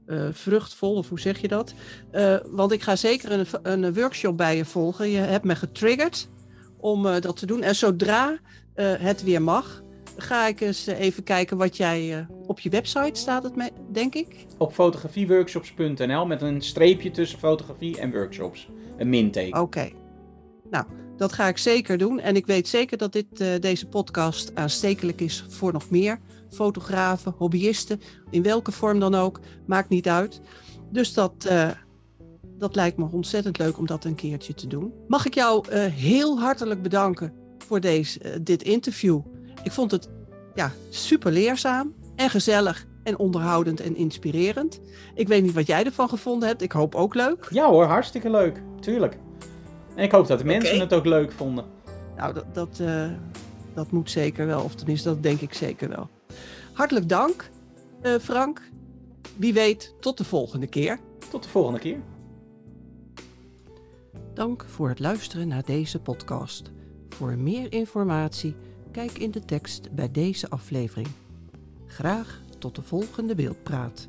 uh, 0.08 0.28
vruchtvol, 0.32 0.96
of 0.96 1.10
hoe 1.10 1.20
zeg 1.20 1.42
je 1.42 1.48
dat? 1.48 1.74
Uh, 2.12 2.36
want 2.46 2.72
ik 2.72 2.82
ga 2.82 2.96
zeker 2.96 3.32
een, 3.32 3.46
een, 3.64 3.94
workshop 3.94 4.38
bij 4.38 4.56
je 4.58 4.66
volgen. 4.66 5.10
Je 5.10 5.18
hebt 5.18 5.46
me 5.46 5.56
getriggerd 5.56 6.30
om 6.78 7.04
dat 7.04 7.38
te 7.38 7.46
doen. 7.46 7.62
En 7.62 7.76
zodra 7.76 8.38
het 8.76 9.24
weer 9.24 9.42
mag, 9.42 9.84
ga 10.18 10.48
ik 10.48 10.62
eens 10.62 10.86
even 10.86 11.24
kijken 11.24 11.58
wat 11.58 11.78
jij 11.78 12.28
op 12.48 12.60
je 12.60 12.70
website 12.70 13.20
staat, 13.20 13.44
het 13.44 13.72
denk 13.92 14.16
ik. 14.16 14.46
Op 14.58 14.74
fotografieworkshops.nl 14.74 16.26
met 16.26 16.42
een 16.42 16.62
streepje 16.62 17.12
tussen 17.12 17.40
fotografie 17.40 18.00
en 18.00 18.12
workshops. 18.12 18.70
Een 18.98 19.10
minteken. 19.10 19.62
Oké. 19.62 19.90
Nou, 20.70 20.86
dat 21.18 21.34
ga 21.34 21.48
ik 21.48 21.58
zeker 21.58 21.98
doen. 21.98 22.20
En 22.20 22.36
ik 22.36 22.46
weet 22.46 22.68
zeker 22.68 22.98
dat 22.98 23.14
dit, 23.14 23.26
uh, 23.38 23.48
deze 23.60 23.88
podcast 23.88 24.52
aanstekelijk 24.56 25.22
is 25.22 25.46
voor 25.50 25.74
nog 25.74 25.90
meer 25.90 26.20
fotografen, 26.50 27.34
hobbyisten, 27.38 28.02
in 28.30 28.44
welke 28.44 28.72
vorm 28.72 29.00
dan 29.00 29.16
ook, 29.16 29.40
maakt 29.66 29.90
niet 29.90 30.08
uit. 30.08 30.42
Dus 30.92 31.14
dat, 31.14 31.48
uh, 31.52 31.70
dat 32.58 32.76
lijkt 32.76 32.98
me 32.98 33.08
ontzettend 33.12 33.58
leuk 33.58 33.78
om 33.78 33.86
dat 33.86 34.06
een 34.06 34.16
keertje 34.16 34.54
te 34.54 34.68
doen. 34.68 34.94
Mag 35.08 35.26
ik 35.26 35.34
jou 35.34 35.66
uh, 35.68 35.86
heel 35.86 36.40
hartelijk 36.40 36.82
bedanken 36.82 37.34
voor 37.58 37.80
deze, 37.80 38.42
dit 38.42 38.64
interview. 38.64 39.20
Ik 39.64 39.72
vond 39.72 39.92
het 39.92 40.10
ja, 40.56 40.72
super 40.90 41.32
leerzaam 41.32 41.94
en 42.16 42.30
gezellig 42.30 42.86
en 43.04 43.18
onderhoudend 43.18 43.80
en 43.80 43.96
inspirerend. 43.96 44.80
Ik 45.16 45.28
weet 45.28 45.44
niet 45.44 45.54
wat 45.54 45.68
jij 45.68 45.84
ervan 45.84 46.10
gevonden 46.10 46.48
hebt. 46.48 46.62
Ik 46.62 46.72
hoop 46.72 46.96
ook 46.96 47.14
leuk. 47.14 47.48
Ja 47.50 47.70
hoor, 47.70 47.86
hartstikke 47.86 48.30
leuk. 48.30 48.62
Tuurlijk. 48.80 49.18
En 49.96 50.04
ik 50.04 50.12
hoop 50.12 50.28
dat 50.28 50.40
de 50.40 50.46
mensen 50.46 50.80
het 50.80 50.94
ook 50.94 51.06
leuk 51.06 51.32
vonden. 51.32 51.66
Nou, 52.16 52.34
dat, 52.34 52.46
dat, 52.54 52.80
uh, 52.82 53.12
dat 53.74 53.92
moet 53.92 54.10
zeker 54.10 54.46
wel. 54.46 54.64
Of 54.64 54.76
tenminste, 54.76 55.10
dat 55.10 55.24
denk 55.24 55.42
ik 55.42 55.54
zeker 55.54 55.90
wel. 55.90 56.10
Hartelijk 56.74 57.10
dank, 57.10 57.50
uh, 58.02 58.16
Frank. 58.16 58.62
Wie 59.38 59.54
weet, 59.54 59.94
tot 60.00 60.18
de 60.18 60.24
volgende 60.24 60.68
keer. 60.68 61.00
Tot 61.30 61.44
de 61.44 61.50
volgende 61.50 61.80
keer. 61.80 61.98
Dank 64.34 64.66
voor 64.68 64.90
het 64.90 65.00
luisteren 65.00 65.48
naar 65.48 65.64
deze 65.64 66.00
podcast. 66.00 66.72
Voor 67.10 67.38
meer 67.38 67.74
informatie, 67.74 68.56
kijk 68.92 69.12
in 69.12 69.32
de 69.32 69.46
tekst 69.46 69.92
bij 69.92 70.12
deze 70.12 70.50
aflevering. 70.50 71.08
Graag 71.88 72.42
tot 72.60 72.76
de 72.76 72.82
volgende 72.82 73.36
beeldpraat. 73.36 74.08